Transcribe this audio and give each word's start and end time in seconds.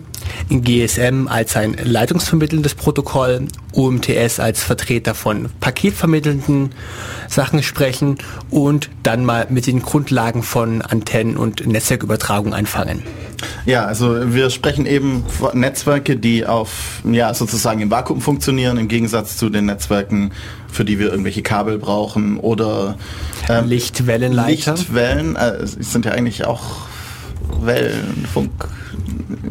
GSM 0.48 1.28
als 1.28 1.56
ein 1.56 1.76
leitungsvermittelndes 1.82 2.74
Protokoll, 2.74 3.46
UMTS 3.72 4.40
als 4.40 4.62
Vertreter 4.62 5.14
von 5.14 5.48
paketvermittelnden 5.60 6.70
Sachen 7.28 7.62
sprechen 7.62 8.18
und 8.50 8.90
dann 9.02 9.24
mal 9.24 9.46
mit 9.50 9.66
den 9.66 9.82
Grundlagen 9.82 10.42
von 10.42 10.82
Antennen 10.82 11.36
und 11.36 11.66
Netzwerkübertragung 11.66 12.54
anfangen. 12.54 13.02
Ja, 13.66 13.84
also 13.84 14.32
wir 14.32 14.50
sprechen 14.50 14.86
eben 14.86 15.24
von 15.28 15.58
Netzwerke, 15.58 16.16
die 16.16 16.46
auf 16.46 17.02
ja 17.04 17.34
sozusagen 17.34 17.80
im 17.80 17.90
Vakuum 17.90 18.20
funktionieren, 18.20 18.78
im 18.78 18.88
Gegensatz 18.88 19.36
zu 19.36 19.50
den 19.50 19.66
Netzwerken, 19.66 20.32
für 20.70 20.84
die 20.84 20.98
wir 20.98 21.10
irgendwelche 21.10 21.42
Kabel 21.42 21.78
brauchen 21.78 22.38
oder 22.38 22.96
ähm, 23.48 23.66
Lichtwellenleiter. 23.66 24.74
Lichtwellen 24.74 25.36
äh, 25.36 25.66
sind 25.66 26.04
ja 26.06 26.12
eigentlich 26.12 26.44
auch 26.46 26.86
Wellenfunk. 27.60 28.68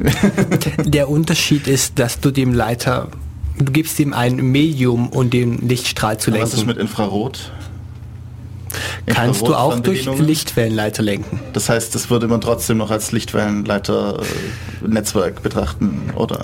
Der 0.85 1.09
Unterschied 1.09 1.67
ist, 1.67 1.99
dass 1.99 2.19
du 2.19 2.31
dem 2.31 2.53
Leiter, 2.53 3.09
du 3.57 3.71
gibst 3.71 3.99
ihm 3.99 4.13
ein 4.13 4.35
Medium, 4.35 5.09
um 5.09 5.29
den 5.29 5.67
Lichtstrahl 5.67 6.17
zu 6.17 6.31
lenken. 6.31 6.45
Was 6.45 6.53
ist 6.53 6.65
mit 6.65 6.77
Infrarot? 6.77 7.51
Kannst 9.05 9.47
du 9.47 9.53
auch 9.55 9.79
durch 9.79 10.05
Lichtwellenleiter 10.05 11.03
lenken. 11.03 11.39
Das 11.53 11.69
heißt, 11.69 11.95
das 11.95 12.09
würde 12.09 12.27
man 12.27 12.41
trotzdem 12.41 12.75
noch 12.77 12.91
als 12.91 13.11
Lichtwellenleiter-Netzwerk 13.11 15.43
betrachten, 15.43 16.11
oder? 16.15 16.41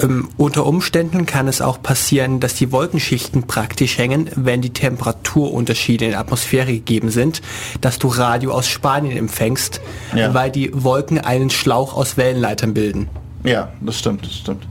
Ähm, 0.00 0.28
unter 0.36 0.66
Umständen 0.66 1.24
kann 1.26 1.48
es 1.48 1.60
auch 1.60 1.82
passieren, 1.82 2.38
dass 2.40 2.54
die 2.54 2.72
Wolkenschichten 2.72 3.46
praktisch 3.46 3.98
hängen, 3.98 4.30
wenn 4.34 4.62
die 4.62 4.72
Temperaturunterschiede 4.72 6.06
in 6.06 6.12
der 6.12 6.20
Atmosphäre 6.20 6.72
gegeben 6.72 7.10
sind, 7.10 7.42
dass 7.80 7.98
du 7.98 8.06
Radio 8.08 8.52
aus 8.52 8.68
Spanien 8.68 9.16
empfängst, 9.16 9.80
ja. 10.14 10.32
weil 10.34 10.50
die 10.50 10.70
Wolken 10.72 11.18
einen 11.18 11.50
Schlauch 11.50 11.94
aus 11.94 12.16
Wellenleitern 12.16 12.74
bilden. 12.74 13.08
Ja, 13.44 13.72
das 13.80 13.98
stimmt, 13.98 14.26
das 14.26 14.34
stimmt. 14.34 14.66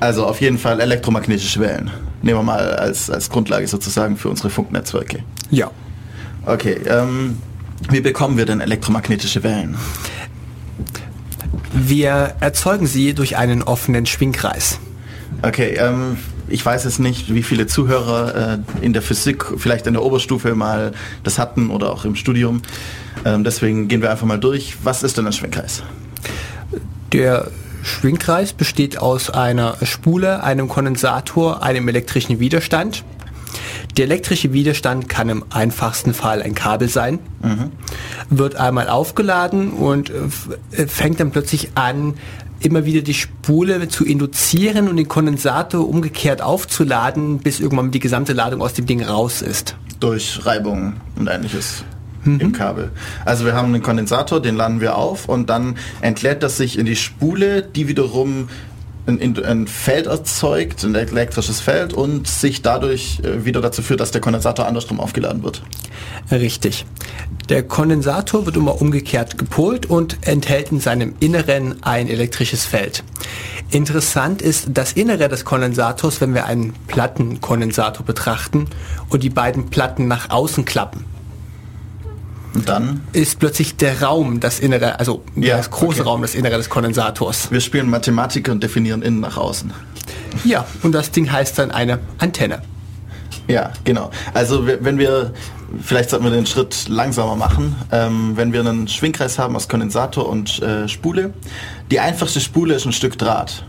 Also 0.00 0.26
auf 0.26 0.40
jeden 0.40 0.58
Fall 0.58 0.80
elektromagnetische 0.80 1.60
Wellen. 1.60 1.90
Nehmen 2.22 2.38
wir 2.38 2.42
mal 2.42 2.74
als, 2.74 3.10
als 3.10 3.28
Grundlage 3.28 3.66
sozusagen 3.66 4.16
für 4.16 4.30
unsere 4.30 4.48
Funknetzwerke. 4.48 5.22
Ja. 5.50 5.70
Okay, 6.46 6.80
ähm, 6.86 7.38
wie 7.90 8.00
bekommen 8.00 8.36
wir 8.36 8.46
denn 8.46 8.60
elektromagnetische 8.60 9.42
Wellen? 9.42 9.76
Wir 11.72 12.34
erzeugen 12.40 12.86
sie 12.86 13.14
durch 13.14 13.36
einen 13.36 13.62
offenen 13.62 14.06
Schwingkreis. 14.06 14.78
Okay, 15.42 15.76
ähm, 15.78 16.16
ich 16.48 16.64
weiß 16.64 16.84
jetzt 16.84 16.98
nicht, 16.98 17.32
wie 17.32 17.42
viele 17.42 17.66
Zuhörer 17.66 18.58
äh, 18.80 18.84
in 18.84 18.92
der 18.92 19.02
Physik, 19.02 19.46
vielleicht 19.56 19.86
in 19.86 19.94
der 19.94 20.02
Oberstufe 20.02 20.54
mal 20.54 20.92
das 21.22 21.38
hatten 21.38 21.70
oder 21.70 21.92
auch 21.92 22.04
im 22.04 22.16
Studium. 22.16 22.62
Ähm, 23.24 23.44
deswegen 23.44 23.88
gehen 23.88 24.02
wir 24.02 24.10
einfach 24.10 24.26
mal 24.26 24.40
durch. 24.40 24.76
Was 24.82 25.02
ist 25.02 25.16
denn 25.16 25.26
ein 25.26 25.32
Schwingkreis? 25.32 25.82
Der 27.12 27.50
Schwingkreis 27.82 28.52
besteht 28.52 28.98
aus 28.98 29.30
einer 29.30 29.76
Spule, 29.84 30.42
einem 30.42 30.68
Kondensator, 30.68 31.62
einem 31.62 31.88
elektrischen 31.88 32.40
Widerstand 32.40 33.04
der 33.96 34.04
elektrische 34.04 34.52
Widerstand 34.52 35.08
kann 35.08 35.28
im 35.28 35.44
einfachsten 35.50 36.14
Fall 36.14 36.42
ein 36.42 36.54
Kabel 36.54 36.88
sein, 36.88 37.18
mhm. 37.42 37.72
wird 38.30 38.56
einmal 38.56 38.88
aufgeladen 38.88 39.72
und 39.72 40.10
äh, 40.10 40.86
fängt 40.86 41.20
dann 41.20 41.30
plötzlich 41.30 41.70
an, 41.74 42.14
immer 42.60 42.84
wieder 42.84 43.00
die 43.00 43.14
Spule 43.14 43.88
zu 43.88 44.04
induzieren 44.04 44.88
und 44.88 44.96
den 44.96 45.08
Kondensator 45.08 45.88
umgekehrt 45.88 46.42
aufzuladen, 46.42 47.38
bis 47.38 47.58
irgendwann 47.58 47.90
die 47.90 48.00
gesamte 48.00 48.32
Ladung 48.32 48.60
aus 48.60 48.74
dem 48.74 48.86
Ding 48.86 49.02
raus 49.02 49.42
ist. 49.42 49.76
Durch 49.98 50.44
Reibung 50.44 50.94
und 51.16 51.28
ähnliches. 51.28 51.84
Mhm. 52.24 52.40
im 52.40 52.52
Kabel. 52.52 52.90
Also 53.24 53.46
wir 53.46 53.54
haben 53.54 53.72
einen 53.72 53.82
Kondensator, 53.82 54.42
den 54.42 54.54
laden 54.54 54.80
wir 54.80 54.96
auf 54.96 55.28
und 55.28 55.48
dann 55.48 55.76
entlädt 56.02 56.42
das 56.42 56.58
sich 56.58 56.78
in 56.78 56.84
die 56.84 56.96
Spule, 56.96 57.62
die 57.62 57.88
wiederum 57.88 58.48
ein, 59.06 59.44
ein, 59.44 59.66
Feld 59.66 60.06
erzeugt, 60.06 60.84
ein 60.84 60.94
elektrisches 60.94 61.60
Feld 61.60 61.92
und 61.92 62.28
sich 62.28 62.62
dadurch 62.62 63.20
äh, 63.22 63.44
wieder 63.44 63.60
dazu 63.60 63.82
führt, 63.82 64.00
dass 64.00 64.10
der 64.10 64.20
Kondensator 64.20 64.66
andersrum 64.66 65.00
aufgeladen 65.00 65.42
wird. 65.42 65.62
Richtig. 66.30 66.86
Der 67.48 67.62
Kondensator 67.62 68.46
wird 68.46 68.56
immer 68.56 68.80
umgekehrt 68.80 69.38
gepolt 69.38 69.86
und 69.86 70.18
enthält 70.22 70.70
in 70.70 70.80
seinem 70.80 71.14
Inneren 71.20 71.82
ein 71.82 72.08
elektrisches 72.08 72.64
Feld. 72.64 73.02
Interessant 73.70 74.42
ist 74.42 74.68
das 74.72 74.92
Innere 74.92 75.28
des 75.28 75.44
Kondensators, 75.44 76.20
wenn 76.20 76.34
wir 76.34 76.46
einen 76.46 76.72
Plattenkondensator 76.86 78.04
betrachten 78.04 78.66
und 79.08 79.22
die 79.22 79.30
beiden 79.30 79.70
Platten 79.70 80.06
nach 80.08 80.30
außen 80.30 80.64
klappen. 80.64 81.04
Und 82.54 82.68
dann? 82.68 83.00
Ist 83.12 83.38
plötzlich 83.38 83.76
der 83.76 84.02
Raum 84.02 84.40
das 84.40 84.58
Innere, 84.58 84.98
also 84.98 85.22
ja, 85.36 85.56
das 85.56 85.70
große 85.70 86.00
okay. 86.00 86.08
Raum 86.08 86.22
das 86.22 86.34
Innere 86.34 86.56
des 86.56 86.68
Kondensators. 86.68 87.50
Wir 87.50 87.60
spielen 87.60 87.88
Mathematiker 87.88 88.52
und 88.52 88.62
definieren 88.62 89.02
innen 89.02 89.20
nach 89.20 89.36
außen. 89.36 89.72
Ja, 90.44 90.66
und 90.82 90.92
das 90.92 91.10
Ding 91.10 91.30
heißt 91.30 91.58
dann 91.58 91.70
eine 91.70 92.00
Antenne. 92.18 92.62
Ja, 93.46 93.72
genau. 93.84 94.10
Also 94.32 94.66
wenn 94.66 94.98
wir, 94.98 95.32
vielleicht 95.82 96.10
sollten 96.10 96.24
wir 96.24 96.30
den 96.30 96.46
Schritt 96.46 96.88
langsamer 96.88 97.36
machen, 97.36 97.74
ähm, 97.90 98.36
wenn 98.36 98.52
wir 98.52 98.60
einen 98.60 98.86
Schwingkreis 98.86 99.38
haben 99.38 99.56
aus 99.56 99.68
Kondensator 99.68 100.28
und 100.28 100.62
äh, 100.62 100.88
Spule, 100.88 101.32
die 101.90 101.98
einfachste 101.98 102.40
Spule 102.40 102.74
ist 102.74 102.86
ein 102.86 102.92
Stück 102.92 103.18
Draht. 103.18 103.64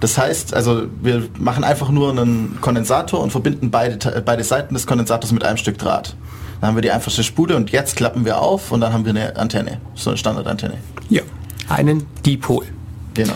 Das 0.00 0.16
heißt, 0.16 0.54
also 0.54 0.84
wir 1.02 1.28
machen 1.38 1.62
einfach 1.62 1.90
nur 1.90 2.10
einen 2.10 2.58
Kondensator 2.60 3.20
und 3.20 3.30
verbinden 3.30 3.70
beide, 3.70 4.20
beide 4.22 4.42
Seiten 4.42 4.74
des 4.74 4.86
Kondensators 4.86 5.30
mit 5.30 5.44
einem 5.44 5.58
Stück 5.58 5.78
Draht. 5.78 6.16
Dann 6.60 6.68
haben 6.68 6.76
wir 6.76 6.82
die 6.82 6.90
einfachste 6.90 7.24
Spule 7.24 7.56
und 7.56 7.70
jetzt 7.70 7.96
klappen 7.96 8.24
wir 8.24 8.40
auf 8.40 8.70
und 8.70 8.80
dann 8.80 8.92
haben 8.92 9.04
wir 9.04 9.10
eine 9.10 9.36
Antenne, 9.36 9.80
so 9.94 10.10
eine 10.10 10.18
Standardantenne. 10.18 10.78
Ja, 11.08 11.22
einen 11.68 12.06
Dipol. 12.24 12.66
Genau. 13.14 13.34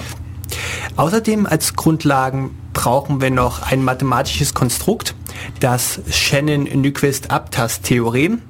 Außerdem 0.96 1.46
als 1.46 1.74
Grundlagen 1.74 2.50
brauchen 2.72 3.20
wir 3.20 3.30
noch 3.30 3.62
ein 3.62 3.82
mathematisches 3.82 4.54
Konstrukt, 4.54 5.16
das 5.60 6.00
Shannon-Nyquist-Abtas-Theorem. 6.10 8.42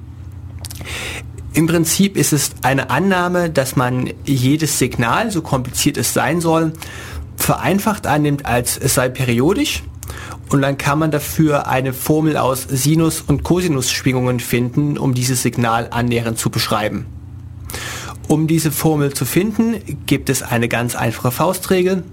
Im 1.53 1.67
Prinzip 1.67 2.17
ist 2.17 2.33
es 2.33 2.51
eine 2.61 2.89
Annahme, 2.89 3.49
dass 3.49 3.77
man 3.77 4.11
jedes 4.25 4.77
Signal, 4.77 5.31
so 5.31 5.41
kompliziert 5.41 5.95
es 5.95 6.13
sein 6.13 6.41
soll, 6.41 6.73
vereinfacht 7.37 8.07
annimmt, 8.07 8.45
als 8.45 8.77
es 8.77 8.95
sei 8.95 9.07
periodisch 9.07 9.83
und 10.49 10.61
dann 10.61 10.77
kann 10.77 10.99
man 10.99 11.11
dafür 11.11 11.67
eine 11.67 11.93
Formel 11.93 12.37
aus 12.37 12.67
Sinus- 12.69 13.23
und 13.25 13.43
Cosinus-Schwingungen 13.43 14.39
finden, 14.39 14.97
um 14.97 15.13
dieses 15.13 15.41
Signal 15.41 15.87
annähernd 15.91 16.37
zu 16.37 16.49
beschreiben. 16.49 17.05
Um 18.27 18.47
diese 18.47 18.71
Formel 18.71 19.13
zu 19.13 19.25
finden, 19.25 19.75
gibt 20.05 20.29
es 20.29 20.41
eine 20.41 20.67
ganz 20.67 20.95
einfache 20.95 21.31
Faustregel. 21.31 22.03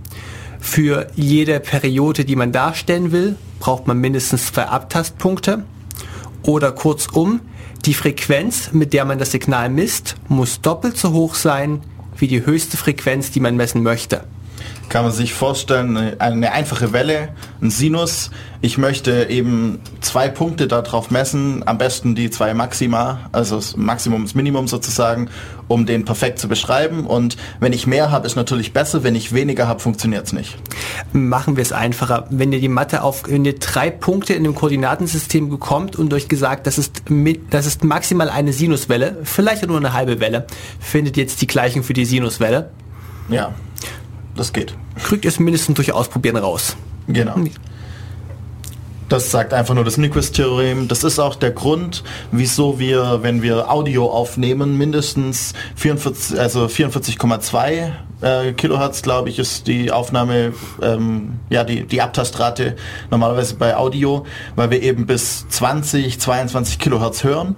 Für 0.60 1.08
jede 1.14 1.60
Periode, 1.60 2.24
die 2.24 2.36
man 2.36 2.52
darstellen 2.52 3.12
will, 3.12 3.36
braucht 3.60 3.86
man 3.86 3.98
mindestens 3.98 4.52
zwei 4.52 4.66
Abtastpunkte. 4.66 5.64
Oder 6.42 6.72
kurzum, 6.72 7.40
Die 7.84 7.94
Frequenz, 7.94 8.70
mit 8.72 8.92
der 8.92 9.04
man 9.04 9.18
das 9.18 9.32
Signal 9.32 9.68
misst, 9.68 10.14
muss 10.28 10.60
doppelt 10.60 10.96
so 10.96 11.12
hoch 11.12 11.34
sein 11.34 11.80
wie 12.16 12.28
die 12.28 12.46
höchste 12.46 12.76
Frequenz, 12.76 13.32
die 13.32 13.40
man 13.40 13.56
messen 13.56 13.82
möchte 13.82 14.24
kann 14.88 15.04
man 15.04 15.12
sich 15.12 15.32
vorstellen, 15.32 15.96
eine, 16.18 16.52
einfache 16.52 16.92
Welle, 16.92 17.30
ein 17.60 17.70
Sinus. 17.70 18.30
Ich 18.60 18.78
möchte 18.78 19.28
eben 19.30 19.80
zwei 20.00 20.28
Punkte 20.28 20.68
darauf 20.68 21.10
messen, 21.10 21.66
am 21.66 21.78
besten 21.78 22.14
die 22.14 22.30
zwei 22.30 22.54
Maxima, 22.54 23.20
also 23.32 23.56
das 23.56 23.76
Maximum, 23.76 24.22
das 24.22 24.34
Minimum 24.34 24.68
sozusagen, 24.68 25.30
um 25.66 25.86
den 25.86 26.04
perfekt 26.04 26.38
zu 26.38 26.48
beschreiben. 26.48 27.06
Und 27.06 27.36
wenn 27.58 27.72
ich 27.72 27.86
mehr 27.86 28.10
habe, 28.10 28.26
ist 28.26 28.36
natürlich 28.36 28.72
besser. 28.72 29.02
Wenn 29.02 29.14
ich 29.14 29.32
weniger 29.32 29.66
habe, 29.66 29.80
funktioniert 29.80 30.26
es 30.26 30.32
nicht. 30.32 30.56
Machen 31.12 31.56
wir 31.56 31.62
es 31.62 31.72
einfacher. 31.72 32.26
Wenn 32.30 32.52
ihr 32.52 32.60
die 32.60 32.68
Mathe 32.68 33.02
auf, 33.02 33.22
wenn 33.26 33.44
ihr 33.44 33.58
drei 33.58 33.90
Punkte 33.90 34.34
in 34.34 34.44
dem 34.44 34.54
Koordinatensystem 34.54 35.48
bekommt 35.48 35.96
und 35.96 36.12
euch 36.12 36.28
gesagt, 36.28 36.66
das 36.66 36.78
ist, 36.78 37.02
das 37.50 37.66
ist 37.66 37.82
maximal 37.82 38.28
eine 38.28 38.52
Sinuswelle, 38.52 39.18
vielleicht 39.24 39.66
nur 39.66 39.78
eine 39.78 39.94
halbe 39.94 40.20
Welle, 40.20 40.46
findet 40.80 41.16
jetzt 41.16 41.40
die 41.40 41.46
Gleichung 41.46 41.82
für 41.82 41.94
die 41.94 42.04
Sinuswelle. 42.04 42.70
Ja 43.28 43.54
das 44.36 44.52
geht. 44.52 44.74
Kriegt 45.02 45.24
es 45.24 45.38
mindestens 45.38 45.76
durch 45.76 45.92
Ausprobieren 45.92 46.36
raus. 46.36 46.76
Genau. 47.06 47.34
Das 49.08 49.30
sagt 49.30 49.52
einfach 49.52 49.74
nur 49.74 49.84
das 49.84 49.98
Nyquist-Theorem. 49.98 50.88
Das 50.88 51.04
ist 51.04 51.18
auch 51.18 51.34
der 51.34 51.50
Grund, 51.50 52.02
wieso 52.30 52.78
wir, 52.78 53.18
wenn 53.22 53.42
wir 53.42 53.70
Audio 53.70 54.10
aufnehmen, 54.10 54.78
mindestens 54.78 55.52
44, 55.76 56.40
also 56.40 56.64
44,2 56.64 57.92
äh, 58.22 58.52
Kilohertz, 58.52 59.02
glaube 59.02 59.28
ich, 59.28 59.38
ist 59.38 59.66
die 59.66 59.90
Aufnahme, 59.90 60.54
ähm, 60.80 61.40
ja, 61.50 61.62
die, 61.62 61.84
die 61.84 62.00
Abtastrate 62.00 62.76
normalerweise 63.10 63.56
bei 63.56 63.76
Audio, 63.76 64.24
weil 64.56 64.70
wir 64.70 64.80
eben 64.80 65.04
bis 65.04 65.46
20, 65.46 66.18
22 66.18 66.78
Kilohertz 66.78 67.22
hören. 67.22 67.56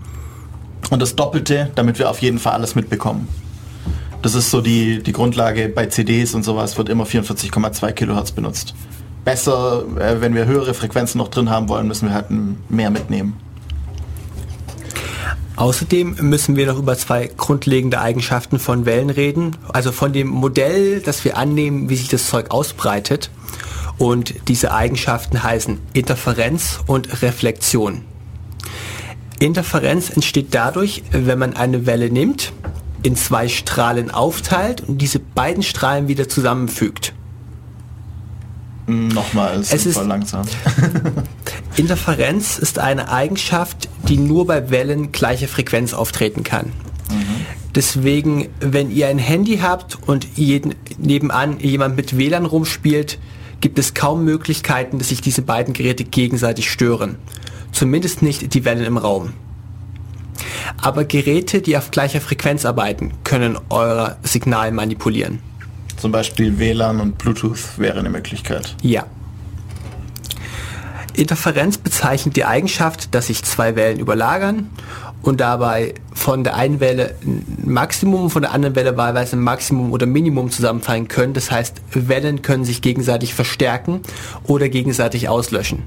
Und 0.91 1.01
das 1.01 1.15
Doppelte, 1.15 1.71
damit 1.77 2.01
wir 2.01 2.11
auf 2.11 2.21
jeden 2.21 2.41
Fall 2.41 2.55
alles 2.55 2.75
mitbekommen. 2.75 3.29
Das 4.25 4.35
ist 4.35 4.51
so 4.51 4.63
die, 4.63 5.03
die 5.03 5.13
Grundlage 5.13 5.69
bei 5.69 5.85
CDs 5.85 6.35
und 6.35 6.45
sowas, 6.45 6.79
wird 6.79 6.89
immer 6.89 7.05
44,2 7.05 7.93
Kilohertz 7.93 8.33
benutzt. 8.33 8.75
Besser, 9.23 9.85
äh, 9.99 10.23
wenn 10.23 10.35
wir 10.35 10.47
höhere 10.47 10.73
Frequenzen 10.73 11.19
noch 11.19 11.29
drin 11.29 11.51
haben 11.51 11.69
wollen, 11.69 11.87
müssen 11.87 12.09
wir 12.09 12.15
halt 12.15 12.29
mehr 12.71 12.89
mitnehmen. 12.89 13.35
Außerdem 15.57 16.17
müssen 16.23 16.57
wir 16.57 16.67
noch 16.67 16.79
über 16.79 16.97
zwei 16.97 17.31
grundlegende 17.37 18.01
Eigenschaften 18.01 18.59
von 18.59 18.87
Wellen 18.87 19.11
reden. 19.11 19.59
Also 19.75 19.93
von 19.93 20.15
dem 20.15 20.29
Modell, 20.29 21.03
das 21.03 21.23
wir 21.27 21.37
annehmen, 21.37 21.91
wie 21.91 21.97
sich 21.97 22.09
das 22.09 22.27
Zeug 22.27 22.51
ausbreitet. 22.51 23.31
Und 23.99 24.49
diese 24.49 24.73
Eigenschaften 24.73 25.43
heißen 25.43 25.81
Interferenz 25.93 26.81
und 26.87 27.21
Reflexion. 27.21 28.01
Interferenz 29.39 30.09
entsteht 30.09 30.47
dadurch, 30.53 31.03
wenn 31.11 31.39
man 31.39 31.53
eine 31.53 31.85
Welle 31.85 32.11
nimmt 32.11 32.55
in 33.05 33.17
zwei 33.17 33.49
Strahlen 33.49 34.11
aufteilt 34.11 34.83
und 34.89 34.99
diese 34.99 35.21
beiden 35.21 35.63
Strahlen 35.63 36.09
wieder 36.09 36.29
zusammenfügt. 36.29 37.13
Nochmal, 38.87 39.61
es, 39.61 39.73
es 39.73 39.87
ist 39.87 40.05
langsam. 40.05 40.43
Interferenz 41.77 42.59
ist 42.59 42.79
eine 42.79 43.11
Eigenschaft, 43.11 43.89
die 44.09 44.17
nur 44.17 44.47
bei 44.47 44.71
Wellen 44.71 45.13
gleicher 45.13 45.49
Frequenz 45.49 45.95
auftreten 45.95 46.45
kann. 46.45 46.67
Mhm. 47.11 47.47
Deswegen, 47.75 48.49
wenn 48.61 48.91
ihr 48.91 49.09
ein 49.09 49.19
Handy 49.19 49.59
habt 49.59 49.99
und 50.07 50.27
jeden, 50.37 50.75
nebenan 50.99 51.61
jemand 51.61 51.97
mit 51.97 52.17
WLAN 52.17 52.47
rumspielt, 52.47 53.19
gibt 53.61 53.79
es 53.79 53.95
kaum 53.95 54.25
Möglichkeiten, 54.25 54.99
dass 54.99 55.09
sich 55.09 55.21
diese 55.21 55.43
beiden 55.43 55.75
Geräte 55.75 56.05
gegenseitig 56.05 56.71
stören. 56.71 57.17
Zumindest 57.73 58.23
nicht 58.23 58.55
die 58.55 58.65
Wellen 58.65 58.85
im 58.85 58.97
Raum. 58.97 59.33
Aber 60.81 61.05
Geräte, 61.05 61.61
die 61.61 61.77
auf 61.77 61.91
gleicher 61.91 62.21
Frequenz 62.21 62.65
arbeiten, 62.65 63.13
können 63.25 63.59
euer 63.71 64.17
Signal 64.23 64.73
manipulieren. 64.73 65.41
Zum 65.97 66.13
Beispiel 66.13 66.59
WLAN 66.59 67.01
und 67.01 67.19
Bluetooth 67.19 67.79
wäre 67.79 68.01
eine 68.01 68.11
Möglichkeit. 68.11 68.75
Ja. 68.83 69.07
Interferenz 71.15 71.79
bezeichnet 71.79 72.37
die 72.37 72.45
Eigenschaft, 72.45 73.15
dass 73.15 73.29
sich 73.29 73.45
zwei 73.45 73.77
Wellen 73.77 74.01
überlagern 74.01 74.71
und 75.23 75.41
dabei 75.41 75.95
von 76.13 76.45
der 76.45 76.57
einen 76.57 76.81
Welle 76.81 77.15
ein 77.25 77.45
Maximum, 77.65 78.31
von 78.31 78.43
der 78.43 78.53
anderen 78.53 78.77
Welle 78.77 78.97
wahlweise 78.97 79.37
ein 79.37 79.41
Maximum 79.41 79.93
oder 79.93 80.07
Minimum 80.07 80.51
zusammenfallen 80.51 81.09
können. 81.09 81.33
Das 81.33 81.51
heißt, 81.51 81.81
Wellen 81.93 82.43
können 82.43 82.65
sich 82.65 82.83
gegenseitig 82.83 83.35
verstärken 83.35 84.01
oder 84.45 84.69
gegenseitig 84.69 85.29
auslöschen. 85.29 85.83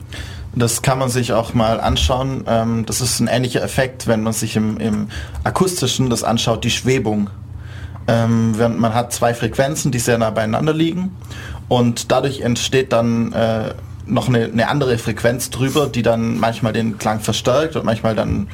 Das 0.57 0.81
kann 0.81 0.97
man 0.97 1.09
sich 1.09 1.33
auch 1.33 1.53
mal 1.53 1.79
anschauen. 1.79 2.43
Ähm, 2.47 2.85
das 2.85 3.01
ist 3.01 3.19
ein 3.19 3.27
ähnlicher 3.27 3.61
Effekt, 3.61 4.07
wenn 4.07 4.23
man 4.23 4.33
sich 4.33 4.55
im, 4.55 4.77
im 4.77 5.07
akustischen 5.43 6.09
das 6.09 6.23
anschaut, 6.23 6.63
die 6.63 6.71
Schwebung. 6.71 7.29
Ähm, 8.07 8.55
man 8.77 8.93
hat 8.93 9.13
zwei 9.13 9.33
Frequenzen, 9.33 9.91
die 9.91 9.99
sehr 9.99 10.17
nah 10.17 10.29
beieinander 10.29 10.73
liegen 10.73 11.11
und 11.67 12.11
dadurch 12.11 12.41
entsteht 12.41 12.93
dann 12.93 13.33
äh, 13.33 13.73
noch 14.05 14.29
eine, 14.29 14.45
eine, 14.45 14.69
andere 14.69 14.97
Frequenz 14.97 15.49
drüber, 15.49 15.87
die 15.87 16.01
dann 16.01 16.39
manchmal 16.39 16.71
den 16.71 16.97
Klang 16.97 17.19
verstärkt 17.19 17.75
und 17.75 17.83
manchmal 17.83 18.15
dann 18.15 18.47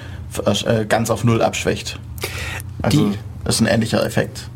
äh, 0.65 0.85
ganz 0.85 1.11
auf 1.11 1.23
Null 1.23 1.43
abschwächt. 1.43 1.99
Also 2.81 3.11
die, 3.11 3.17
das 3.43 3.55
ist 3.55 3.61
ein 3.61 3.67
ähnlicher 3.67 4.05
Effekt. 4.05 4.49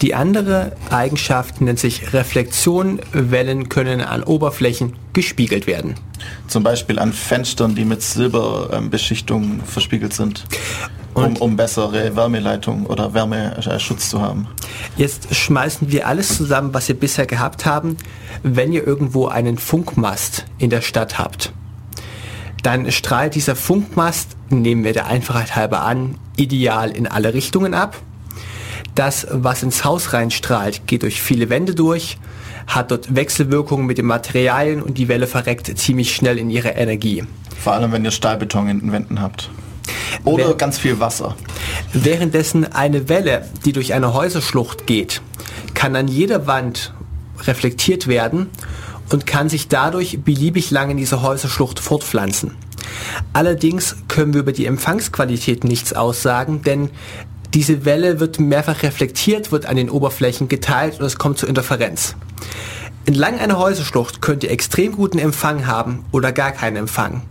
Die 0.00 0.14
andere 0.14 0.72
Eigenschaft 0.90 1.60
nennt 1.60 1.78
sich 1.78 2.12
Reflexion. 2.12 3.00
Wellen 3.12 3.68
können 3.68 4.00
an 4.00 4.22
Oberflächen 4.22 4.94
gespiegelt 5.12 5.66
werden. 5.66 5.94
Zum 6.46 6.62
Beispiel 6.62 6.98
an 6.98 7.12
Fenstern, 7.12 7.74
die 7.74 7.84
mit 7.84 8.02
Silberbeschichtung 8.02 9.60
verspiegelt 9.64 10.12
sind. 10.12 10.44
Um, 11.14 11.36
um, 11.38 11.56
bessere 11.56 12.14
Wärmeleitung 12.14 12.86
oder 12.86 13.12
Wärmeschutz 13.12 14.08
zu 14.08 14.20
haben. 14.20 14.46
Jetzt 14.96 15.34
schmeißen 15.34 15.90
wir 15.90 16.06
alles 16.06 16.36
zusammen, 16.36 16.72
was 16.74 16.86
wir 16.86 16.94
bisher 16.94 17.26
gehabt 17.26 17.66
haben. 17.66 17.96
Wenn 18.44 18.72
ihr 18.72 18.86
irgendwo 18.86 19.26
einen 19.26 19.58
Funkmast 19.58 20.44
in 20.58 20.70
der 20.70 20.80
Stadt 20.80 21.18
habt, 21.18 21.52
dann 22.62 22.92
strahlt 22.92 23.34
dieser 23.34 23.56
Funkmast, 23.56 24.36
nehmen 24.48 24.84
wir 24.84 24.92
der 24.92 25.06
Einfachheit 25.06 25.56
halber 25.56 25.82
an, 25.82 26.16
ideal 26.36 26.90
in 26.90 27.08
alle 27.08 27.34
Richtungen 27.34 27.74
ab. 27.74 27.96
Das, 28.98 29.28
was 29.30 29.62
ins 29.62 29.84
Haus 29.84 30.12
reinstrahlt, 30.12 30.88
geht 30.88 31.04
durch 31.04 31.22
viele 31.22 31.50
Wände 31.50 31.72
durch, 31.72 32.18
hat 32.66 32.90
dort 32.90 33.14
Wechselwirkungen 33.14 33.86
mit 33.86 33.96
den 33.96 34.06
Materialien 34.06 34.82
und 34.82 34.98
die 34.98 35.06
Welle 35.06 35.28
verreckt 35.28 35.70
ziemlich 35.78 36.12
schnell 36.12 36.36
in 36.36 36.50
ihre 36.50 36.70
Energie. 36.70 37.22
Vor 37.62 37.74
allem, 37.74 37.92
wenn 37.92 38.04
ihr 38.04 38.10
Stahlbeton 38.10 38.68
in 38.68 38.80
den 38.80 38.90
Wänden 38.90 39.22
habt. 39.22 39.50
Oder 40.24 40.46
Während, 40.46 40.58
ganz 40.58 40.78
viel 40.80 40.98
Wasser. 40.98 41.36
Währenddessen 41.92 42.72
eine 42.72 43.08
Welle, 43.08 43.48
die 43.64 43.70
durch 43.70 43.94
eine 43.94 44.14
Häuserschlucht 44.14 44.88
geht, 44.88 45.22
kann 45.74 45.94
an 45.94 46.08
jeder 46.08 46.48
Wand 46.48 46.92
reflektiert 47.42 48.08
werden 48.08 48.50
und 49.10 49.28
kann 49.28 49.48
sich 49.48 49.68
dadurch 49.68 50.24
beliebig 50.24 50.72
lang 50.72 50.90
in 50.90 50.96
dieser 50.96 51.22
Häuserschlucht 51.22 51.78
fortpflanzen. 51.78 52.56
Allerdings 53.32 53.96
können 54.08 54.34
wir 54.34 54.40
über 54.40 54.52
die 54.52 54.66
Empfangsqualität 54.66 55.62
nichts 55.62 55.92
aussagen, 55.92 56.62
denn 56.62 56.90
diese 57.54 57.84
Welle 57.84 58.20
wird 58.20 58.40
mehrfach 58.40 58.82
reflektiert, 58.82 59.52
wird 59.52 59.66
an 59.66 59.76
den 59.76 59.90
Oberflächen 59.90 60.48
geteilt 60.48 61.00
und 61.00 61.06
es 61.06 61.16
kommt 61.16 61.38
zur 61.38 61.48
Interferenz. 61.48 62.14
Entlang 63.06 63.38
einer 63.38 63.58
Häuserschlucht 63.58 64.20
könnt 64.20 64.44
ihr 64.44 64.50
extrem 64.50 64.92
guten 64.92 65.18
Empfang 65.18 65.66
haben 65.66 66.04
oder 66.12 66.30
gar 66.30 66.52
keinen 66.52 66.76
Empfang. 66.76 67.22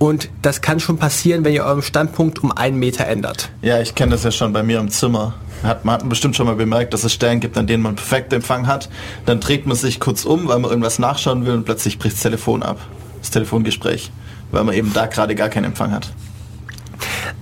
Und 0.00 0.30
das 0.40 0.62
kann 0.62 0.80
schon 0.80 0.96
passieren, 0.96 1.44
wenn 1.44 1.52
ihr 1.52 1.64
euren 1.64 1.82
Standpunkt 1.82 2.42
um 2.42 2.50
einen 2.50 2.78
Meter 2.78 3.06
ändert. 3.06 3.50
Ja, 3.60 3.80
ich 3.80 3.94
kenne 3.94 4.12
das 4.12 4.24
ja 4.24 4.30
schon 4.30 4.52
bei 4.52 4.62
mir 4.62 4.80
im 4.80 4.90
Zimmer. 4.90 5.34
Hat, 5.62 5.84
man 5.84 5.96
hat 5.96 6.08
bestimmt 6.08 6.34
schon 6.34 6.46
mal 6.46 6.56
bemerkt, 6.56 6.94
dass 6.94 7.04
es 7.04 7.12
Stellen 7.12 7.38
gibt, 7.38 7.58
an 7.58 7.66
denen 7.66 7.82
man 7.82 7.96
perfekt 7.96 8.32
Empfang 8.32 8.66
hat. 8.66 8.88
Dann 9.26 9.40
dreht 9.40 9.66
man 9.66 9.76
sich 9.76 10.00
kurz 10.00 10.24
um, 10.24 10.48
weil 10.48 10.58
man 10.58 10.70
irgendwas 10.70 10.98
nachschauen 10.98 11.44
will 11.44 11.52
und 11.52 11.64
plötzlich 11.64 11.98
bricht 11.98 12.14
das 12.14 12.22
Telefon 12.22 12.62
ab. 12.62 12.78
Das 13.20 13.30
Telefongespräch. 13.30 14.10
Weil 14.50 14.64
man 14.64 14.74
eben 14.74 14.92
da 14.94 15.04
gerade 15.06 15.34
gar 15.34 15.50
keinen 15.50 15.64
Empfang 15.64 15.92
hat. 15.92 16.10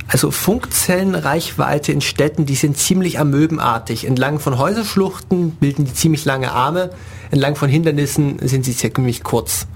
Also 0.06 0.30
Funkzellenreichweite 0.30 1.92
in 1.92 2.00
Städten, 2.00 2.46
die 2.46 2.54
sind 2.54 2.78
ziemlich 2.78 3.18
amöbenartig. 3.18 4.06
Entlang 4.06 4.40
von 4.40 4.58
Häuserschluchten 4.58 5.52
bilden 5.52 5.84
die 5.84 5.92
ziemlich 5.92 6.24
lange 6.24 6.52
Arme, 6.52 6.90
entlang 7.30 7.56
von 7.56 7.68
Hindernissen 7.68 8.38
sind 8.46 8.64
sie 8.64 8.74
ziemlich 8.74 9.22
kurz. 9.22 9.66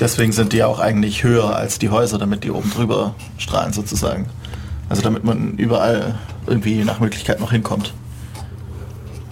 Deswegen 0.00 0.30
sind 0.30 0.52
die 0.52 0.62
auch 0.62 0.78
eigentlich 0.78 1.24
höher 1.24 1.56
als 1.56 1.80
die 1.80 1.88
Häuser, 1.88 2.18
damit 2.18 2.44
die 2.44 2.52
oben 2.52 2.70
drüber 2.70 3.14
strahlen 3.36 3.72
sozusagen. 3.72 4.26
Also 4.88 5.02
damit 5.02 5.24
man 5.24 5.58
überall 5.58 6.14
irgendwie 6.46 6.84
nach 6.84 7.00
Möglichkeit 7.00 7.40
noch 7.40 7.50
hinkommt. 7.50 7.92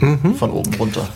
Mhm. 0.01 0.35
Von 0.35 0.51
oben 0.51 0.75
runter. 0.75 1.09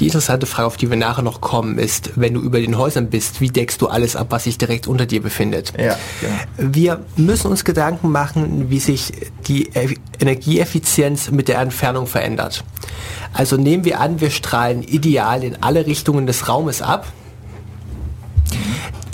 Die 0.00 0.06
interessante 0.06 0.46
Frage, 0.46 0.66
auf 0.66 0.76
die 0.76 0.90
wir 0.90 0.96
nachher 0.96 1.22
noch 1.22 1.40
kommen, 1.40 1.78
ist, 1.78 2.12
wenn 2.16 2.34
du 2.34 2.40
über 2.40 2.60
den 2.60 2.76
Häusern 2.76 3.10
bist, 3.10 3.40
wie 3.40 3.48
deckst 3.48 3.80
du 3.80 3.86
alles 3.86 4.16
ab, 4.16 4.28
was 4.30 4.44
sich 4.44 4.58
direkt 4.58 4.88
unter 4.88 5.06
dir 5.06 5.22
befindet? 5.22 5.72
Ja, 5.78 5.96
genau. 6.20 6.72
Wir 6.72 7.00
müssen 7.16 7.50
uns 7.50 7.64
Gedanken 7.64 8.10
machen, 8.10 8.70
wie 8.70 8.80
sich 8.80 9.12
die 9.46 9.70
Energieeffizienz 10.18 11.30
mit 11.30 11.48
der 11.48 11.60
Entfernung 11.60 12.06
verändert. 12.06 12.64
Also 13.32 13.56
nehmen 13.56 13.84
wir 13.84 14.00
an, 14.00 14.20
wir 14.20 14.30
strahlen 14.30 14.82
ideal 14.82 15.44
in 15.44 15.62
alle 15.62 15.86
Richtungen 15.86 16.26
des 16.26 16.48
Raumes 16.48 16.82
ab. 16.82 17.06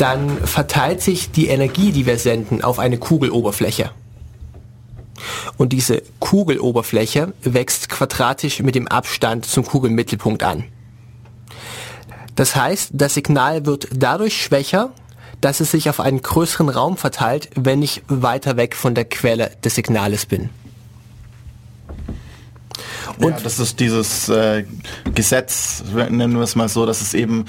dann 0.00 0.38
verteilt 0.46 1.02
sich 1.02 1.30
die 1.30 1.48
Energie, 1.48 1.92
die 1.92 2.06
wir 2.06 2.18
senden, 2.18 2.64
auf 2.64 2.78
eine 2.78 2.96
Kugeloberfläche. 2.96 3.90
Und 5.56 5.72
diese 5.72 6.02
Kugeloberfläche 6.18 7.32
wächst 7.42 7.88
quadratisch 7.88 8.60
mit 8.60 8.74
dem 8.74 8.88
Abstand 8.88 9.46
zum 9.46 9.64
Kugelmittelpunkt 9.64 10.42
an. 10.42 10.64
Das 12.36 12.56
heißt, 12.56 12.90
das 12.94 13.14
Signal 13.14 13.66
wird 13.66 13.88
dadurch 13.92 14.42
schwächer, 14.42 14.90
dass 15.40 15.60
es 15.60 15.70
sich 15.70 15.88
auf 15.88 16.00
einen 16.00 16.22
größeren 16.22 16.68
Raum 16.68 16.96
verteilt, 16.96 17.50
wenn 17.54 17.82
ich 17.82 18.02
weiter 18.08 18.56
weg 18.56 18.76
von 18.76 18.94
der 18.94 19.04
Quelle 19.04 19.50
des 19.64 19.74
Signales 19.74 20.26
bin. 20.26 20.50
Und 23.18 23.32
ja, 23.32 23.40
das 23.42 23.58
ist 23.58 23.80
dieses 23.80 24.28
äh, 24.28 24.64
Gesetz, 25.14 25.82
nennen 25.92 26.34
wir 26.34 26.42
es 26.42 26.56
mal 26.56 26.68
so, 26.68 26.86
dass 26.86 27.00
es 27.00 27.14
eben 27.14 27.44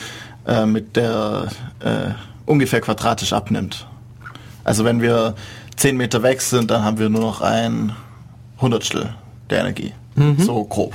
äh, 0.46 0.66
mit 0.66 0.96
der 0.96 1.50
äh, 1.80 2.10
ungefähr 2.46 2.82
quadratisch 2.82 3.34
abnimmt. 3.34 3.88
Also 4.64 4.84
wenn 4.86 5.02
wir 5.02 5.36
10 5.82 5.98
Meter 5.98 6.22
weg 6.22 6.42
sind, 6.42 6.70
dann 6.70 6.84
haben 6.84 7.00
wir 7.00 7.10
nur 7.10 7.22
noch 7.22 7.42
ein 7.42 7.96
Hundertstel 8.60 9.16
der 9.50 9.62
Energie. 9.62 9.94
Mhm. 10.14 10.40
So 10.40 10.64
grob. 10.64 10.94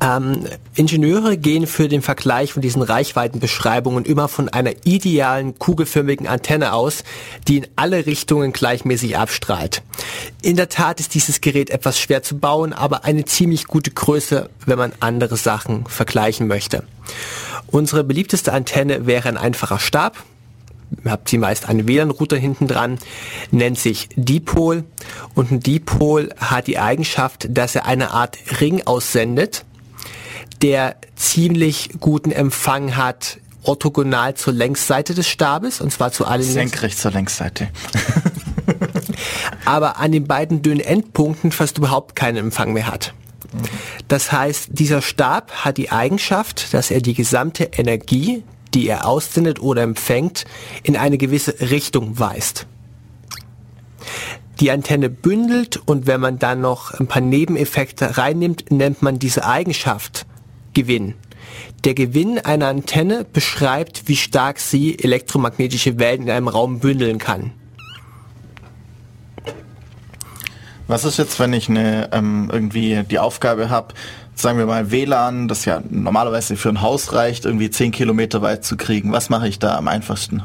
Ähm, 0.00 0.46
Ingenieure 0.74 1.36
gehen 1.36 1.66
für 1.66 1.86
den 1.86 2.00
Vergleich 2.00 2.54
von 2.54 2.62
diesen 2.62 2.80
Reichweitenbeschreibungen 2.80 4.06
immer 4.06 4.28
von 4.28 4.48
einer 4.48 4.72
idealen 4.84 5.58
kugelförmigen 5.58 6.26
Antenne 6.26 6.72
aus, 6.72 7.04
die 7.46 7.58
in 7.58 7.66
alle 7.76 8.06
Richtungen 8.06 8.54
gleichmäßig 8.54 9.18
abstrahlt. 9.18 9.82
In 10.40 10.56
der 10.56 10.70
Tat 10.70 11.00
ist 11.00 11.12
dieses 11.12 11.42
Gerät 11.42 11.68
etwas 11.68 12.00
schwer 12.00 12.22
zu 12.22 12.38
bauen, 12.38 12.72
aber 12.72 13.04
eine 13.04 13.26
ziemlich 13.26 13.66
gute 13.66 13.90
Größe, 13.90 14.48
wenn 14.64 14.78
man 14.78 14.92
andere 15.00 15.36
Sachen 15.36 15.84
vergleichen 15.84 16.46
möchte. 16.46 16.84
Unsere 17.66 18.02
beliebteste 18.02 18.54
Antenne 18.54 19.06
wäre 19.06 19.28
ein 19.28 19.36
einfacher 19.36 19.78
Stab, 19.78 20.16
habt 21.04 21.28
sie 21.28 21.38
meist 21.38 21.68
einen 21.68 21.86
WLAN-Router 21.86 22.36
hinten 22.36 22.66
dran, 22.66 22.98
nennt 23.50 23.78
sich 23.78 24.08
Dipol 24.16 24.84
und 25.34 25.50
ein 25.50 25.60
Dipol 25.60 26.30
hat 26.38 26.66
die 26.66 26.78
Eigenschaft, 26.78 27.46
dass 27.50 27.74
er 27.74 27.86
eine 27.86 28.12
Art 28.12 28.38
Ring 28.60 28.82
aussendet, 28.86 29.64
der 30.62 30.96
ziemlich 31.16 31.90
guten 32.00 32.30
Empfang 32.30 32.96
hat, 32.96 33.38
orthogonal 33.62 34.34
zur 34.34 34.52
Längsseite 34.54 35.14
des 35.14 35.28
Stabes, 35.28 35.80
und 35.80 35.92
zwar 35.92 36.12
zu 36.12 36.26
allen 36.26 36.42
Senkrecht 36.42 36.98
zur 36.98 37.10
Längsseite. 37.10 37.68
aber 39.64 39.98
an 39.98 40.12
den 40.12 40.26
beiden 40.26 40.62
dünnen 40.62 40.80
Endpunkten 40.80 41.52
fast 41.52 41.78
überhaupt 41.78 42.16
keinen 42.16 42.36
Empfang 42.36 42.72
mehr 42.72 42.86
hat. 42.86 43.14
Das 44.08 44.32
heißt, 44.32 44.68
dieser 44.72 45.02
Stab 45.02 45.52
hat 45.64 45.76
die 45.76 45.90
Eigenschaft, 45.90 46.72
dass 46.74 46.90
er 46.90 47.00
die 47.00 47.14
gesamte 47.14 47.64
Energie, 47.64 48.42
die 48.74 48.88
er 48.88 49.06
aussendet 49.06 49.60
oder 49.60 49.82
empfängt, 49.82 50.44
in 50.82 50.96
eine 50.96 51.18
gewisse 51.18 51.70
Richtung 51.70 52.18
weist. 52.18 52.66
Die 54.60 54.70
Antenne 54.70 55.08
bündelt 55.08 55.76
und 55.76 56.06
wenn 56.06 56.20
man 56.20 56.38
dann 56.38 56.60
noch 56.60 56.92
ein 56.92 57.06
paar 57.06 57.22
Nebeneffekte 57.22 58.18
reinnimmt, 58.18 58.70
nennt 58.70 59.02
man 59.02 59.18
diese 59.18 59.46
Eigenschaft 59.46 60.26
Gewinn. 60.74 61.14
Der 61.84 61.94
Gewinn 61.94 62.38
einer 62.40 62.66
Antenne 62.66 63.24
beschreibt, 63.24 64.08
wie 64.08 64.16
stark 64.16 64.58
sie 64.58 64.98
elektromagnetische 64.98 65.98
Wellen 65.98 66.22
in 66.22 66.30
einem 66.30 66.48
Raum 66.48 66.80
bündeln 66.80 67.18
kann. 67.18 67.52
Was 70.88 71.04
ist 71.04 71.18
jetzt, 71.18 71.38
wenn 71.38 71.52
ich 71.52 71.68
eine, 71.68 72.08
ähm, 72.12 72.48
irgendwie 72.50 73.04
die 73.04 73.18
Aufgabe 73.18 73.68
habe, 73.70 73.94
sagen 74.40 74.58
wir 74.58 74.66
mal 74.66 74.90
WLAN, 74.90 75.48
das 75.48 75.64
ja 75.64 75.82
normalerweise 75.90 76.56
für 76.56 76.68
ein 76.68 76.80
Haus 76.80 77.12
reicht, 77.12 77.44
irgendwie 77.44 77.70
10 77.70 77.92
Kilometer 77.92 78.42
weit 78.42 78.64
zu 78.64 78.76
kriegen? 78.76 79.12
Was 79.12 79.30
mache 79.30 79.48
ich 79.48 79.58
da 79.58 79.76
am 79.76 79.88
einfachsten? 79.88 80.42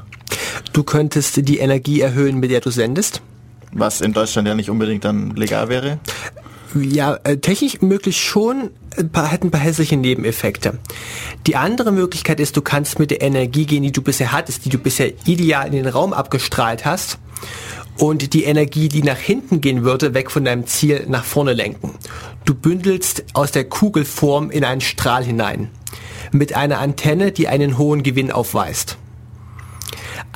Du 0.73 0.83
könntest 0.83 1.47
die 1.47 1.59
Energie 1.59 2.01
erhöhen, 2.01 2.39
mit 2.39 2.49
der 2.49 2.61
du 2.61 2.71
sendest. 2.71 3.21
Was 3.71 4.01
in 4.01 4.13
Deutschland 4.13 4.47
ja 4.47 4.55
nicht 4.55 4.69
unbedingt 4.69 5.05
dann 5.05 5.31
legal 5.35 5.69
wäre? 5.69 5.99
Ja, 6.75 7.19
äh, 7.23 7.37
technisch 7.37 7.81
möglich 7.81 8.19
schon, 8.19 8.71
ein 8.97 9.09
paar, 9.09 9.31
hat 9.31 9.43
ein 9.43 9.51
paar 9.51 9.61
hässliche 9.61 9.95
Nebeneffekte. 9.95 10.79
Die 11.45 11.55
andere 11.55 11.91
Möglichkeit 11.91 12.39
ist, 12.39 12.57
du 12.57 12.61
kannst 12.61 12.97
mit 12.97 13.11
der 13.11 13.21
Energie 13.21 13.65
gehen, 13.65 13.83
die 13.83 13.91
du 13.91 14.01
bisher 14.01 14.31
hattest, 14.31 14.65
die 14.65 14.69
du 14.69 14.79
bisher 14.79 15.11
ideal 15.25 15.67
in 15.67 15.73
den 15.73 15.87
Raum 15.87 16.13
abgestrahlt 16.13 16.83
hast 16.85 17.19
und 17.97 18.33
die 18.33 18.43
Energie, 18.43 18.89
die 18.89 19.03
nach 19.03 19.17
hinten 19.17 19.61
gehen 19.61 19.83
würde, 19.83 20.13
weg 20.13 20.31
von 20.31 20.45
deinem 20.45 20.65
Ziel 20.65 21.05
nach 21.07 21.23
vorne 21.23 21.53
lenken. 21.53 21.91
Du 22.45 22.53
bündelst 22.53 23.23
aus 23.33 23.51
der 23.51 23.65
Kugelform 23.65 24.51
in 24.51 24.63
einen 24.63 24.81
Strahl 24.81 25.23
hinein 25.23 25.69
mit 26.31 26.55
einer 26.55 26.79
Antenne, 26.79 27.31
die 27.31 27.47
einen 27.47 27.77
hohen 27.77 28.03
Gewinn 28.03 28.31
aufweist. 28.31 28.97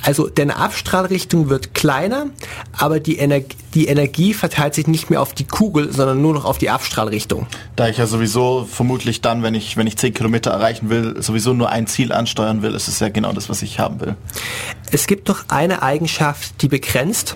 Also 0.02 0.30
deine 0.30 0.58
Abstrahlrichtung 0.58 1.50
wird 1.50 1.74
kleiner, 1.74 2.28
aber 2.72 3.00
die, 3.00 3.18
Ener 3.18 3.42
die 3.74 3.88
Energie 3.88 4.34
verteilt 4.34 4.74
sich 4.74 4.88
nicht 4.88 5.10
mehr 5.10 5.22
auf 5.22 5.34
die 5.34 5.46
Kugel, 5.46 5.92
sondern 5.92 6.22
nur 6.22 6.34
noch 6.34 6.46
auf 6.46 6.58
die 6.58 6.70
Abstrahlrichtung. 6.70 7.48
Da 7.76 7.90
ich 7.90 7.98
ja 7.98 8.08
sowieso 8.08 8.68
vermutlich 8.72 9.22
dann, 9.22 9.44
wenn 9.44 9.56
ich, 9.56 9.76
wenn 9.76 9.88
ich 9.88 9.98
10 9.98 10.14
Kilometer 10.14 10.52
erreichen 10.52 10.90
will, 10.90 11.22
sowieso 11.22 11.54
nur 11.54 11.70
ein 11.70 11.88
Ziel 11.88 12.12
ansteuern 12.12 12.62
will, 12.62 12.74
ist 12.74 12.88
es 12.88 13.00
ja 13.00 13.10
genau 13.10 13.34
das, 13.34 13.50
was 13.50 13.62
ich 13.62 13.80
haben 13.80 14.00
will. 14.00 14.16
Es 14.92 15.08
gibt 15.08 15.30
doch 15.30 15.46
eine 15.50 15.82
Eigenschaft, 15.82 16.62
die 16.62 16.68
begrenzt. 16.68 17.36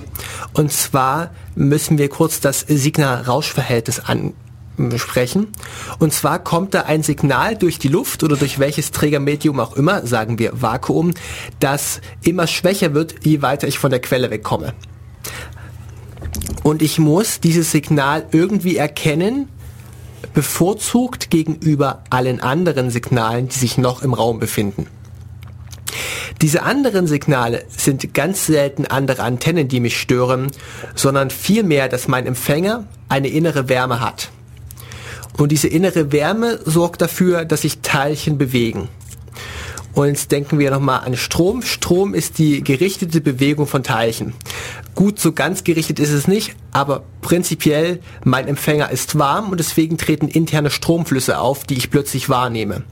Und 0.53 0.71
zwar 0.71 1.31
müssen 1.55 1.97
wir 1.97 2.09
kurz 2.09 2.39
das 2.39 2.61
Signal-Rausch-Verhältnis 2.61 3.99
an 3.99 4.33
besprechen. 4.89 5.47
Und 5.99 6.13
zwar 6.13 6.39
kommt 6.39 6.73
da 6.73 6.81
ein 6.81 7.03
Signal 7.03 7.55
durch 7.55 7.79
die 7.79 7.87
Luft 7.87 8.23
oder 8.23 8.35
durch 8.35 8.59
welches 8.59 8.91
Trägermedium 8.91 9.59
auch 9.59 9.75
immer, 9.75 10.05
sagen 10.05 10.39
wir 10.39 10.61
Vakuum, 10.61 11.13
das 11.59 12.01
immer 12.23 12.47
schwächer 12.47 12.93
wird, 12.93 13.15
je 13.23 13.41
weiter 13.41 13.67
ich 13.67 13.79
von 13.79 13.91
der 13.91 14.01
Quelle 14.01 14.29
wegkomme. 14.31 14.73
Und 16.63 16.81
ich 16.81 16.99
muss 16.99 17.39
dieses 17.39 17.71
Signal 17.71 18.25
irgendwie 18.31 18.77
erkennen, 18.77 19.47
bevorzugt 20.33 21.29
gegenüber 21.29 22.03
allen 22.09 22.39
anderen 22.39 22.89
Signalen, 22.89 23.49
die 23.49 23.57
sich 23.57 23.77
noch 23.77 24.01
im 24.01 24.13
Raum 24.13 24.39
befinden. 24.39 24.87
Diese 26.41 26.63
anderen 26.63 27.05
Signale 27.05 27.65
sind 27.69 28.13
ganz 28.13 28.47
selten 28.47 28.85
andere 28.85 29.21
Antennen, 29.21 29.67
die 29.67 29.79
mich 29.79 29.99
stören, 29.99 30.47
sondern 30.95 31.29
vielmehr, 31.29 31.87
dass 31.87 32.07
mein 32.07 32.25
Empfänger 32.25 32.85
eine 33.09 33.27
innere 33.27 33.69
Wärme 33.69 33.99
hat. 33.99 34.31
Und 35.37 35.51
diese 35.51 35.67
innere 35.67 36.11
Wärme 36.11 36.59
sorgt 36.65 37.01
dafür, 37.01 37.45
dass 37.45 37.61
sich 37.61 37.79
Teilchen 37.79 38.37
bewegen. 38.37 38.89
Und 39.93 40.07
jetzt 40.07 40.31
denken 40.31 40.57
wir 40.59 40.71
nochmal 40.71 41.01
an 41.01 41.17
Strom. 41.17 41.61
Strom 41.61 42.13
ist 42.13 42.37
die 42.37 42.63
gerichtete 42.63 43.19
Bewegung 43.19 43.67
von 43.67 43.83
Teilchen. 43.83 44.33
Gut, 44.95 45.19
so 45.19 45.33
ganz 45.33 45.63
gerichtet 45.63 45.99
ist 45.99 46.11
es 46.11 46.27
nicht, 46.27 46.55
aber 46.71 47.03
prinzipiell 47.21 47.99
mein 48.23 48.47
Empfänger 48.47 48.89
ist 48.89 49.17
warm 49.19 49.49
und 49.49 49.59
deswegen 49.59 49.97
treten 49.97 50.27
interne 50.27 50.69
Stromflüsse 50.69 51.39
auf, 51.39 51.65
die 51.65 51.75
ich 51.75 51.89
plötzlich 51.91 52.29
wahrnehme. 52.29 52.83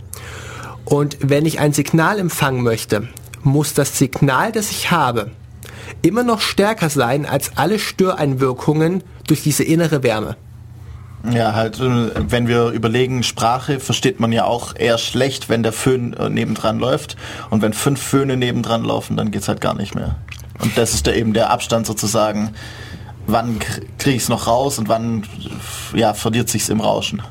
Und 0.86 1.18
wenn 1.22 1.46
ich 1.46 1.60
ein 1.60 1.74
Signal 1.74 2.20
empfangen 2.20 2.64
möchte, 2.64 3.08
muss 3.44 3.74
das 3.74 3.98
Signal, 3.98 4.52
das 4.52 4.72
ich 4.72 4.92
habe, 4.92 5.32
immer 6.02 6.24
noch 6.24 6.42
stärker 6.42 6.90
sein 6.90 7.26
als 7.26 7.58
alle 7.58 7.80
Störeinwirkungen 7.80 9.04
durch 9.28 9.44
diese 9.44 9.64
innere 9.64 10.04
Wärme. 10.04 10.36
Ja, 11.32 11.54
halt, 11.54 11.80
äh, 11.80 12.12
wenn 12.32 12.48
wir 12.48 12.70
überlegen, 12.70 13.24
Sprache 13.24 13.80
versteht 13.80 14.20
man 14.20 14.32
ja 14.32 14.46
auch 14.46 14.76
eher 14.76 14.98
schlecht, 14.98 15.50
wenn 15.50 15.64
der 15.64 15.74
Föhn 15.74 16.14
äh, 16.14 16.30
nebendran 16.30 16.80
läuft. 16.80 17.18
Und 17.50 17.62
wenn 17.62 17.74
fünf 17.74 18.02
Föhne 18.02 18.38
nebendran 18.38 18.84
laufen, 18.84 19.18
dann 19.18 19.32
geht's 19.32 19.48
halt 19.48 19.62
gar 19.62 19.76
nicht 19.76 19.96
mehr. 19.96 20.16
Und 20.60 20.78
das 20.78 20.94
ist 20.94 21.08
da 21.08 21.12
eben 21.12 21.34
der 21.34 21.50
Abstand 21.50 21.86
sozusagen, 21.86 22.52
wann 23.28 23.60
kriege 23.98 24.16
ich 24.16 24.24
es 24.24 24.30
noch 24.30 24.48
raus 24.48 24.80
und 24.80 24.90
wann 24.90 25.24
ja, 25.94 26.14
verliert 26.14 26.50
sich's 26.50 26.70
im 26.70 26.82
Rauschen. 26.82 27.22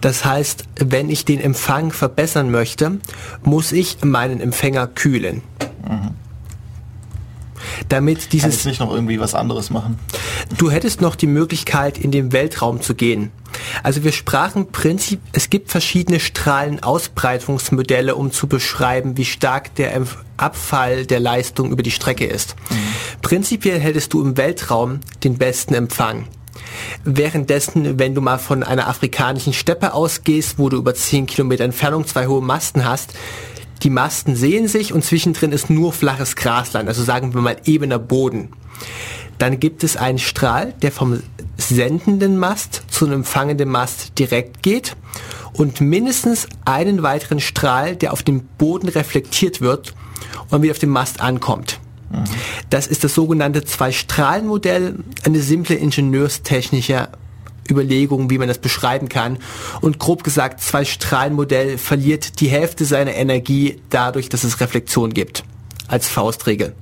Das 0.00 0.24
heißt, 0.24 0.64
wenn 0.76 1.10
ich 1.10 1.24
den 1.24 1.40
Empfang 1.40 1.92
verbessern 1.92 2.50
möchte, 2.50 2.98
muss 3.42 3.72
ich 3.72 4.04
meinen 4.04 4.40
Empfänger 4.40 4.86
kühlen. 4.86 5.42
Damit 7.88 8.32
dieses... 8.32 8.50
Kann 8.50 8.58
ich 8.58 8.64
nicht 8.66 8.80
noch 8.80 8.92
irgendwie 8.92 9.20
was 9.20 9.34
anderes 9.34 9.70
machen? 9.70 9.98
Du 10.56 10.70
hättest 10.70 11.00
noch 11.00 11.14
die 11.14 11.26
Möglichkeit, 11.26 11.98
in 11.98 12.10
den 12.10 12.32
Weltraum 12.32 12.80
zu 12.82 12.94
gehen. 12.94 13.30
Also 13.82 14.04
wir 14.04 14.12
sprachen 14.12 14.70
Prinzip, 14.70 15.20
es 15.32 15.50
gibt 15.50 15.70
verschiedene 15.70 16.20
Strahlenausbreitungsmodelle, 16.20 18.14
um 18.14 18.30
zu 18.30 18.46
beschreiben, 18.46 19.16
wie 19.16 19.24
stark 19.24 19.74
der 19.76 20.00
Abfall 20.36 21.06
der 21.06 21.20
Leistung 21.20 21.70
über 21.70 21.82
die 21.82 21.90
Strecke 21.90 22.26
ist. 22.26 22.56
Mhm. 22.70 22.74
Prinzipiell 23.22 23.80
hättest 23.80 24.12
du 24.12 24.22
im 24.22 24.36
Weltraum 24.36 25.00
den 25.24 25.38
besten 25.38 25.74
Empfang. 25.74 26.28
Währenddessen, 27.04 27.98
wenn 27.98 28.14
du 28.14 28.20
mal 28.20 28.38
von 28.38 28.62
einer 28.62 28.88
afrikanischen 28.88 29.52
Steppe 29.52 29.94
ausgehst, 29.94 30.58
wo 30.58 30.68
du 30.68 30.76
über 30.76 30.94
10 30.94 31.26
Kilometer 31.26 31.64
Entfernung 31.64 32.06
zwei 32.06 32.26
hohe 32.26 32.42
Masten 32.42 32.84
hast, 32.84 33.14
die 33.82 33.90
Masten 33.90 34.36
sehen 34.36 34.68
sich 34.68 34.92
und 34.92 35.04
zwischendrin 35.04 35.52
ist 35.52 35.70
nur 35.70 35.92
flaches 35.92 36.36
Grasland, 36.36 36.88
also 36.88 37.02
sagen 37.02 37.34
wir 37.34 37.40
mal 37.40 37.56
ebener 37.64 37.98
Boden. 37.98 38.50
Dann 39.38 39.60
gibt 39.60 39.84
es 39.84 39.96
einen 39.96 40.18
Strahl, 40.18 40.74
der 40.82 40.92
vom 40.92 41.22
sendenden 41.56 42.38
Mast 42.38 42.82
zu 42.88 43.06
einem 43.06 43.20
empfangenden 43.20 43.68
Mast 43.68 44.18
direkt 44.18 44.62
geht 44.62 44.96
und 45.52 45.80
mindestens 45.80 46.48
einen 46.64 47.02
weiteren 47.02 47.40
Strahl, 47.40 47.96
der 47.96 48.12
auf 48.12 48.22
dem 48.22 48.42
Boden 48.58 48.88
reflektiert 48.88 49.60
wird 49.60 49.94
und 50.50 50.62
wieder 50.62 50.72
auf 50.72 50.78
dem 50.78 50.90
Mast 50.90 51.20
ankommt. 51.20 51.80
Mhm. 52.10 52.24
Das 52.70 52.86
ist 52.86 53.04
das 53.04 53.14
sogenannte 53.14 53.64
Zwei-Strahlen-Modell, 53.64 54.96
eine 55.24 55.40
simple 55.40 55.76
ingenieurstechnische 55.76 57.08
Überlegung, 57.70 58.30
wie 58.30 58.38
man 58.38 58.48
das 58.48 58.58
beschreiben 58.58 59.08
kann. 59.08 59.38
Und 59.80 59.98
grob 59.98 60.24
gesagt, 60.24 60.60
Zwei-Strahlen-Modell 60.60 61.78
verliert 61.78 62.40
die 62.40 62.48
Hälfte 62.48 62.84
seiner 62.84 63.14
Energie 63.14 63.80
dadurch, 63.90 64.28
dass 64.28 64.44
es 64.44 64.60
Reflexion 64.60 65.12
gibt. 65.14 65.44
Als 65.88 66.06
Faustregel. 66.06 66.74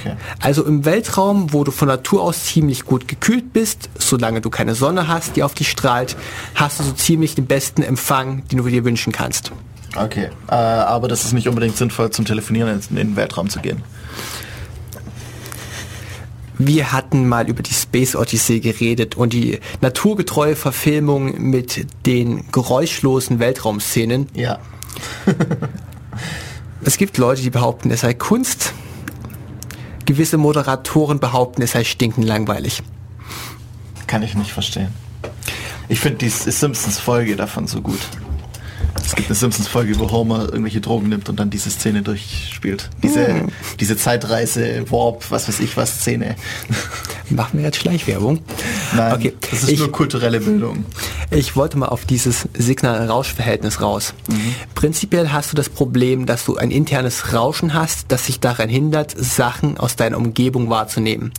Okay. 0.00 0.16
Also 0.40 0.64
im 0.64 0.84
Weltraum, 0.84 1.52
wo 1.52 1.64
du 1.64 1.72
von 1.72 1.88
Natur 1.88 2.22
aus 2.22 2.44
ziemlich 2.44 2.84
gut 2.84 3.08
gekühlt 3.08 3.52
bist, 3.52 3.88
solange 3.98 4.40
du 4.40 4.50
keine 4.50 4.74
Sonne 4.74 5.08
hast, 5.08 5.36
die 5.36 5.42
auf 5.42 5.54
dich 5.54 5.70
strahlt, 5.70 6.16
hast 6.54 6.78
du 6.78 6.84
so 6.84 6.92
ziemlich 6.92 7.34
den 7.34 7.46
besten 7.46 7.82
Empfang, 7.82 8.46
den 8.48 8.58
du 8.58 8.68
dir 8.68 8.84
wünschen 8.84 9.12
kannst. 9.12 9.52
Okay, 9.96 10.30
äh, 10.48 10.54
aber 10.54 11.08
das 11.08 11.24
ist 11.24 11.32
nicht 11.32 11.48
unbedingt 11.48 11.76
sinnvoll 11.76 12.10
zum 12.10 12.24
Telefonieren 12.24 12.70
in, 12.70 12.96
in 12.96 13.08
den 13.08 13.16
Weltraum 13.16 13.50
zu 13.50 13.60
gehen. 13.60 13.82
Wir 16.64 16.92
hatten 16.92 17.28
mal 17.28 17.48
über 17.48 17.62
die 17.62 17.74
Space 17.74 18.14
Odyssey 18.14 18.60
geredet 18.60 19.16
und 19.16 19.32
die 19.32 19.58
naturgetreue 19.80 20.54
Verfilmung 20.54 21.50
mit 21.50 21.86
den 22.06 22.44
geräuschlosen 22.52 23.40
Weltraumszenen. 23.40 24.28
Ja. 24.32 24.60
es 26.84 26.98
gibt 26.98 27.18
Leute, 27.18 27.42
die 27.42 27.50
behaupten, 27.50 27.90
es 27.90 28.02
sei 28.02 28.14
Kunst 28.14 28.74
gewisse 30.06 30.36
Moderatoren 30.36 31.18
behaupten, 31.18 31.62
es 31.62 31.72
sei 31.72 31.82
stinkend 31.82 32.26
langweilig. 32.26 32.82
Kann 34.06 34.22
ich 34.22 34.34
nicht 34.34 34.52
verstehen. 34.52 34.88
Ich 35.88 35.98
finde 35.98 36.18
die 36.18 36.28
Simpsons-Folge 36.28 37.34
davon 37.34 37.66
so 37.66 37.80
gut. 37.80 38.00
Es 39.12 39.16
gibt 39.16 39.28
eine 39.28 39.36
Simpsons-Folge, 39.36 39.98
wo 39.98 40.10
Homer 40.10 40.44
irgendwelche 40.44 40.80
Drogen 40.80 41.10
nimmt 41.10 41.28
und 41.28 41.38
dann 41.38 41.50
diese 41.50 41.68
Szene 41.68 42.00
durchspielt. 42.00 42.88
Diese, 43.02 43.26
hm. 43.26 43.48
diese 43.78 43.94
Zeitreise, 43.98 44.90
Warp, 44.90 45.30
was 45.30 45.48
weiß 45.48 45.60
ich 45.60 45.76
was 45.76 46.00
Szene. 46.00 46.34
Machen 47.28 47.58
wir 47.58 47.66
jetzt 47.66 47.76
Schleichwerbung? 47.76 48.38
Nein, 48.96 49.12
okay. 49.12 49.34
das 49.50 49.64
ist 49.64 49.68
ich, 49.68 49.80
nur 49.80 49.92
kulturelle 49.92 50.40
Bildung. 50.40 50.86
Ich 51.30 51.56
wollte 51.56 51.76
mal 51.76 51.90
auf 51.90 52.06
dieses 52.06 52.48
Signal-Rausch-Verhältnis 52.54 53.82
raus. 53.82 54.14
Mhm. 54.30 54.54
Prinzipiell 54.74 55.30
hast 55.30 55.52
du 55.52 55.56
das 55.56 55.68
Problem, 55.68 56.24
dass 56.24 56.46
du 56.46 56.56
ein 56.56 56.70
internes 56.70 57.34
Rauschen 57.34 57.74
hast, 57.74 58.06
das 58.08 58.24
sich 58.24 58.40
daran 58.40 58.70
hindert, 58.70 59.14
Sachen 59.14 59.76
aus 59.76 59.94
deiner 59.94 60.16
Umgebung 60.16 60.70
wahrzunehmen. 60.70 61.32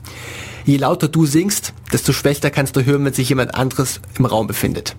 Je 0.64 0.78
lauter 0.78 1.08
du 1.08 1.26
singst, 1.26 1.74
desto 1.92 2.14
schwächer 2.14 2.52
kannst 2.52 2.76
du 2.76 2.86
hören, 2.86 3.04
wenn 3.04 3.14
sich 3.14 3.30
jemand 3.30 3.56
anderes 3.56 4.00
im 4.20 4.26
Raum 4.26 4.46
befindet. 4.46 4.96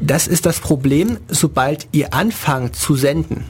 Das 0.00 0.26
ist 0.26 0.46
das 0.46 0.60
Problem, 0.60 1.18
sobald 1.28 1.88
ihr 1.92 2.14
anfangt 2.14 2.74
zu 2.74 2.96
senden, 2.96 3.44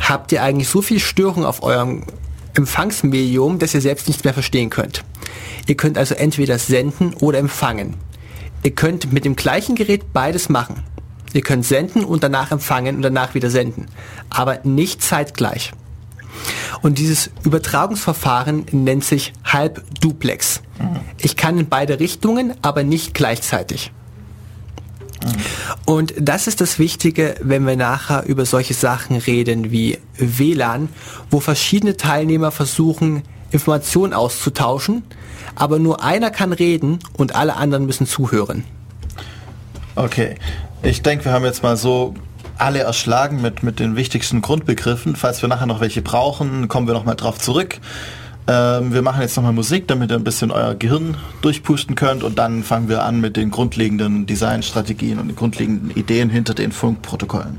habt 0.00 0.32
ihr 0.32 0.42
eigentlich 0.42 0.68
so 0.68 0.80
viel 0.80 1.00
Störung 1.00 1.44
auf 1.44 1.62
eurem 1.62 2.04
Empfangsmedium, 2.54 3.58
dass 3.58 3.74
ihr 3.74 3.80
selbst 3.80 4.06
nichts 4.06 4.24
mehr 4.24 4.32
verstehen 4.32 4.70
könnt. 4.70 5.04
Ihr 5.66 5.76
könnt 5.76 5.98
also 5.98 6.14
entweder 6.14 6.58
senden 6.58 7.14
oder 7.14 7.38
empfangen. 7.38 7.94
Ihr 8.62 8.70
könnt 8.70 9.12
mit 9.12 9.24
dem 9.24 9.36
gleichen 9.36 9.74
Gerät 9.74 10.12
beides 10.12 10.48
machen. 10.48 10.82
Ihr 11.32 11.42
könnt 11.42 11.66
senden 11.66 12.04
und 12.04 12.22
danach 12.22 12.52
empfangen 12.52 12.96
und 12.96 13.02
danach 13.02 13.34
wieder 13.34 13.50
senden. 13.50 13.86
Aber 14.30 14.60
nicht 14.62 15.02
zeitgleich. 15.02 15.72
Und 16.82 16.98
dieses 16.98 17.30
Übertragungsverfahren 17.44 18.66
nennt 18.70 19.04
sich 19.04 19.32
Halbduplex. 19.44 20.62
Mhm. 20.78 21.00
Ich 21.20 21.36
kann 21.36 21.58
in 21.58 21.68
beide 21.68 22.00
Richtungen, 22.00 22.54
aber 22.62 22.84
nicht 22.84 23.14
gleichzeitig. 23.14 23.92
Und 25.84 26.14
das 26.20 26.46
ist 26.46 26.60
das 26.60 26.78
Wichtige, 26.78 27.36
wenn 27.40 27.66
wir 27.66 27.76
nachher 27.76 28.24
über 28.26 28.44
solche 28.44 28.74
Sachen 28.74 29.16
reden 29.16 29.70
wie 29.70 29.98
WLAN, 30.18 30.88
wo 31.30 31.40
verschiedene 31.40 31.96
Teilnehmer 31.96 32.50
versuchen, 32.50 33.22
Informationen 33.50 34.12
auszutauschen, 34.12 35.04
aber 35.54 35.78
nur 35.78 36.02
einer 36.02 36.30
kann 36.30 36.52
reden 36.52 36.98
und 37.16 37.34
alle 37.34 37.56
anderen 37.56 37.86
müssen 37.86 38.06
zuhören. 38.06 38.64
Okay, 39.94 40.36
ich 40.82 41.02
denke, 41.02 41.24
wir 41.24 41.32
haben 41.32 41.44
jetzt 41.44 41.62
mal 41.62 41.76
so 41.76 42.14
alle 42.58 42.80
erschlagen 42.80 43.40
mit, 43.40 43.62
mit 43.62 43.80
den 43.80 43.96
wichtigsten 43.96 44.42
Grundbegriffen. 44.42 45.16
Falls 45.16 45.42
wir 45.42 45.48
nachher 45.48 45.66
noch 45.66 45.80
welche 45.80 46.02
brauchen, 46.02 46.68
kommen 46.68 46.86
wir 46.86 46.94
nochmal 46.94 47.16
drauf 47.16 47.38
zurück. 47.38 47.78
Ähm, 48.48 48.92
wir 48.92 49.02
machen 49.02 49.22
jetzt 49.22 49.36
nochmal 49.36 49.52
Musik, 49.52 49.88
damit 49.88 50.10
ihr 50.10 50.16
ein 50.16 50.24
bisschen 50.24 50.52
euer 50.52 50.74
Gehirn 50.74 51.16
durchpusten 51.42 51.96
könnt 51.96 52.22
und 52.22 52.38
dann 52.38 52.62
fangen 52.62 52.88
wir 52.88 53.02
an 53.02 53.20
mit 53.20 53.36
den 53.36 53.50
grundlegenden 53.50 54.26
Designstrategien 54.26 55.18
und 55.18 55.28
den 55.28 55.36
grundlegenden 55.36 55.90
Ideen 55.90 56.30
hinter 56.30 56.54
den 56.54 56.70
Funkprotokollen. 56.70 57.58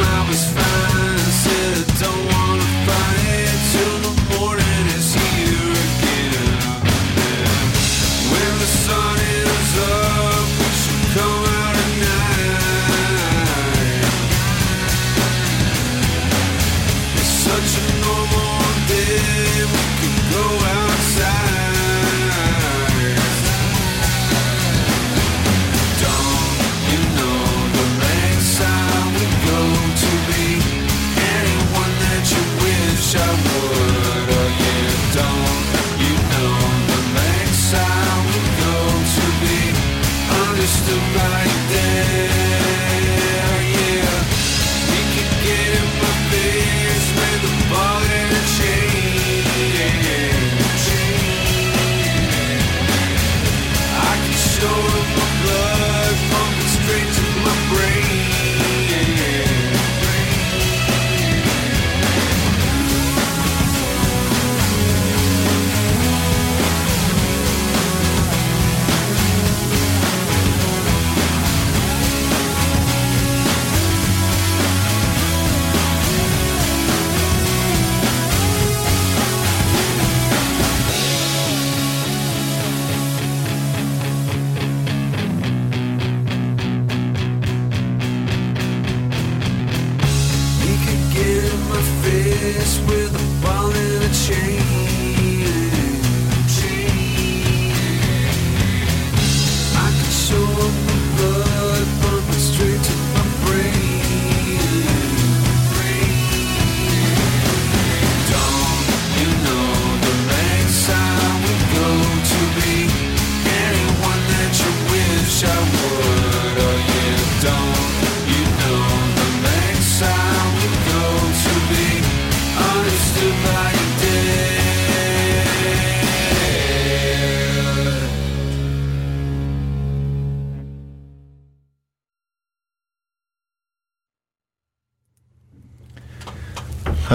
I 0.00 0.28
was 0.28 0.44
fine, 0.52 1.18
said 1.18 1.86
don't 2.00 2.37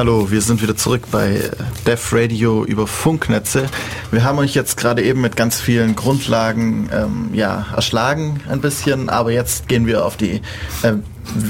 Hallo, 0.04 0.30
wir 0.30 0.42
sind 0.42 0.62
wieder 0.62 0.76
zurück 0.76 1.04
bei 1.12 1.38
äh, 1.38 1.50
Def 1.86 2.12
Radio 2.12 2.66
über 2.66 2.88
Funknetze. 2.88 3.68
Wir 4.12 4.26
haben 4.26 4.38
euch 4.38 4.54
jetzt 4.54 4.76
gerade 4.76 5.02
eben 5.02 5.22
mit 5.22 5.38
ganz 5.38 5.62
vielen 5.62 5.96
Grundlagen 5.96 6.90
ähm, 6.92 7.30
ja, 7.32 7.68
erschlagen 7.74 8.42
ein 8.50 8.60
bisschen, 8.60 9.08
aber 9.08 9.32
jetzt 9.32 9.70
gehen 9.70 9.88
wir 9.88 10.06
auf 10.06 10.18
die 10.18 10.42
äh, 10.82 10.96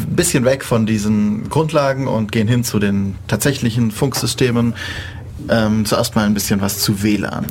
bisschen 0.07 0.45
weg 0.45 0.63
von 0.63 0.85
diesen 0.85 1.49
Grundlagen 1.49 2.07
und 2.07 2.31
gehen 2.31 2.47
hin 2.47 2.63
zu 2.63 2.77
den 2.77 3.15
tatsächlichen 3.27 3.89
Funksystemen. 3.89 4.75
Ähm, 5.49 5.85
zuerst 5.85 6.15
mal 6.15 6.25
ein 6.25 6.33
bisschen 6.33 6.61
was 6.61 6.79
zu 6.79 7.03
WLAN. 7.03 7.45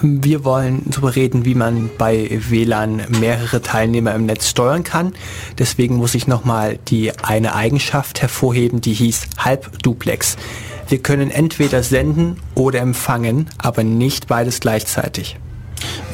Wir 0.00 0.44
wollen 0.44 0.82
darüber 0.86 1.14
reden, 1.14 1.44
wie 1.44 1.54
man 1.54 1.90
bei 1.98 2.40
WLAN 2.48 3.02
mehrere 3.20 3.62
Teilnehmer 3.62 4.14
im 4.14 4.26
Netz 4.26 4.48
steuern 4.48 4.84
kann. 4.84 5.12
Deswegen 5.58 5.96
muss 5.96 6.14
ich 6.14 6.26
nochmal 6.26 6.78
die 6.88 7.12
eine 7.18 7.54
Eigenschaft 7.54 8.22
hervorheben, 8.22 8.80
die 8.80 8.94
hieß 8.94 9.22
Halbduplex. 9.38 10.36
Wir 10.88 10.98
können 10.98 11.30
entweder 11.30 11.82
senden 11.82 12.36
oder 12.54 12.80
empfangen, 12.80 13.48
aber 13.58 13.82
nicht 13.84 14.26
beides 14.26 14.60
gleichzeitig. 14.60 15.36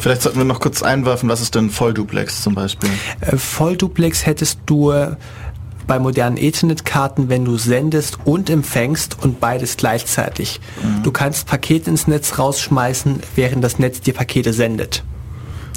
Vielleicht 0.00 0.22
sollten 0.22 0.38
wir 0.38 0.44
noch 0.44 0.60
kurz 0.60 0.82
einwerfen, 0.82 1.28
was 1.28 1.40
ist 1.40 1.54
denn 1.54 1.70
Vollduplex 1.70 2.42
zum 2.42 2.54
Beispiel? 2.54 2.90
Äh, 3.20 3.36
Vollduplex 3.36 4.24
hättest 4.24 4.60
du 4.66 4.92
bei 5.88 5.98
modernen 5.98 6.36
Ethernet-Karten, 6.36 7.28
wenn 7.28 7.44
du 7.44 7.56
sendest 7.58 8.18
und 8.24 8.48
empfängst 8.48 9.16
und 9.20 9.40
beides 9.40 9.76
gleichzeitig. 9.76 10.60
Du 11.02 11.10
kannst 11.10 11.48
Pakete 11.48 11.90
ins 11.90 12.06
Netz 12.06 12.38
rausschmeißen, 12.38 13.20
während 13.34 13.64
das 13.64 13.80
Netz 13.80 14.00
dir 14.00 14.14
Pakete 14.14 14.52
sendet. 14.52 15.02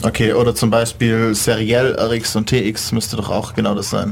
Okay, 0.03 0.33
oder 0.33 0.53
zum 0.53 0.69
Beispiel 0.69 1.33
seriell 1.33 1.95
RX 1.99 2.35
und 2.35 2.47
TX 2.47 2.91
müsste 2.91 3.15
doch 3.15 3.29
auch 3.29 3.53
genau 3.55 3.73
das 3.73 3.89
sein. 3.89 4.11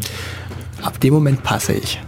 Ab 0.82 1.00
dem 1.00 1.14
Moment 1.14 1.44
passe 1.44 1.74
ich. 1.74 2.00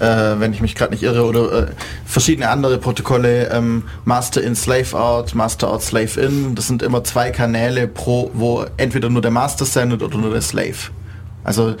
äh, 0.00 0.40
wenn 0.40 0.52
ich 0.52 0.60
mich 0.60 0.74
gerade 0.74 0.92
nicht 0.92 1.02
irre, 1.02 1.24
oder 1.26 1.68
äh, 1.68 1.72
verschiedene 2.06 2.48
andere 2.48 2.78
Protokolle, 2.78 3.50
ähm, 3.50 3.84
Master 4.04 4.42
in, 4.42 4.56
Slave 4.56 4.98
out, 4.98 5.34
Master 5.34 5.70
out, 5.70 5.82
Slave 5.82 6.20
in. 6.20 6.54
Das 6.54 6.66
sind 6.66 6.82
immer 6.82 7.04
zwei 7.04 7.30
Kanäle 7.30 7.86
pro, 7.86 8.30
wo 8.34 8.64
entweder 8.78 9.10
nur 9.10 9.22
der 9.22 9.30
Master 9.30 9.64
sendet 9.64 10.02
oder 10.02 10.16
nur 10.18 10.32
der 10.32 10.40
Slave. 10.40 10.90
Also 11.44 11.74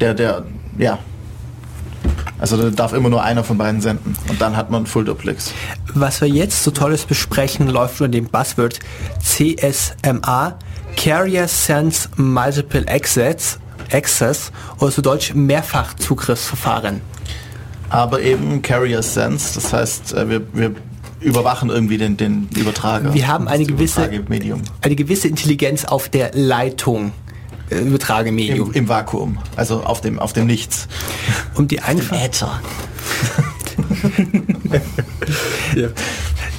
der, 0.00 0.14
der, 0.14 0.44
ja. 0.78 0.98
Also 2.38 2.56
da 2.56 2.70
darf 2.70 2.94
immer 2.94 3.10
nur 3.10 3.22
einer 3.22 3.44
von 3.44 3.58
beiden 3.58 3.80
senden. 3.80 4.16
Und 4.28 4.40
dann 4.40 4.56
hat 4.56 4.70
man 4.70 4.86
Full 4.86 5.04
Duplex. 5.04 5.52
Was 5.94 6.20
wir 6.22 6.28
jetzt 6.28 6.64
so 6.64 6.70
tolles 6.70 7.04
besprechen, 7.04 7.68
läuft 7.68 8.00
unter 8.00 8.08
dem 8.08 8.26
Buzzword 8.26 8.78
CSMA, 9.22 10.58
Carrier 10.96 11.46
Sense 11.48 12.08
Multiple 12.16 12.86
Access, 12.88 13.58
Access 13.92 14.52
oder 14.78 14.90
zu 14.90 15.02
Deutsch 15.02 15.34
Mehrfachzugriffsverfahren. 15.34 17.02
Aber 17.90 18.22
eben 18.22 18.62
Carrier 18.62 19.02
Sense, 19.02 19.54
das 19.54 19.72
heißt, 19.72 20.14
äh, 20.14 20.28
wir, 20.28 20.42
wir 20.54 20.74
überwachen 21.20 21.68
irgendwie 21.68 21.98
den, 21.98 22.16
den 22.16 22.48
Übertrager. 22.56 23.12
Wir 23.12 23.28
haben 23.28 23.48
eine 23.48 23.64
gewisse, 23.64 24.08
eine 24.80 24.96
gewisse 24.96 25.28
Intelligenz 25.28 25.84
auf 25.84 26.08
der 26.08 26.30
Leitung, 26.32 27.12
Übertragemedium. 27.70 28.68
Im, 28.68 28.74
Im 28.74 28.88
Vakuum, 28.88 29.38
also 29.56 29.82
auf 29.82 30.00
dem, 30.00 30.18
auf 30.18 30.32
dem 30.32 30.46
Nichts. 30.46 30.88
Um 31.54 31.68
die 31.68 31.78
Äther. 31.78 32.60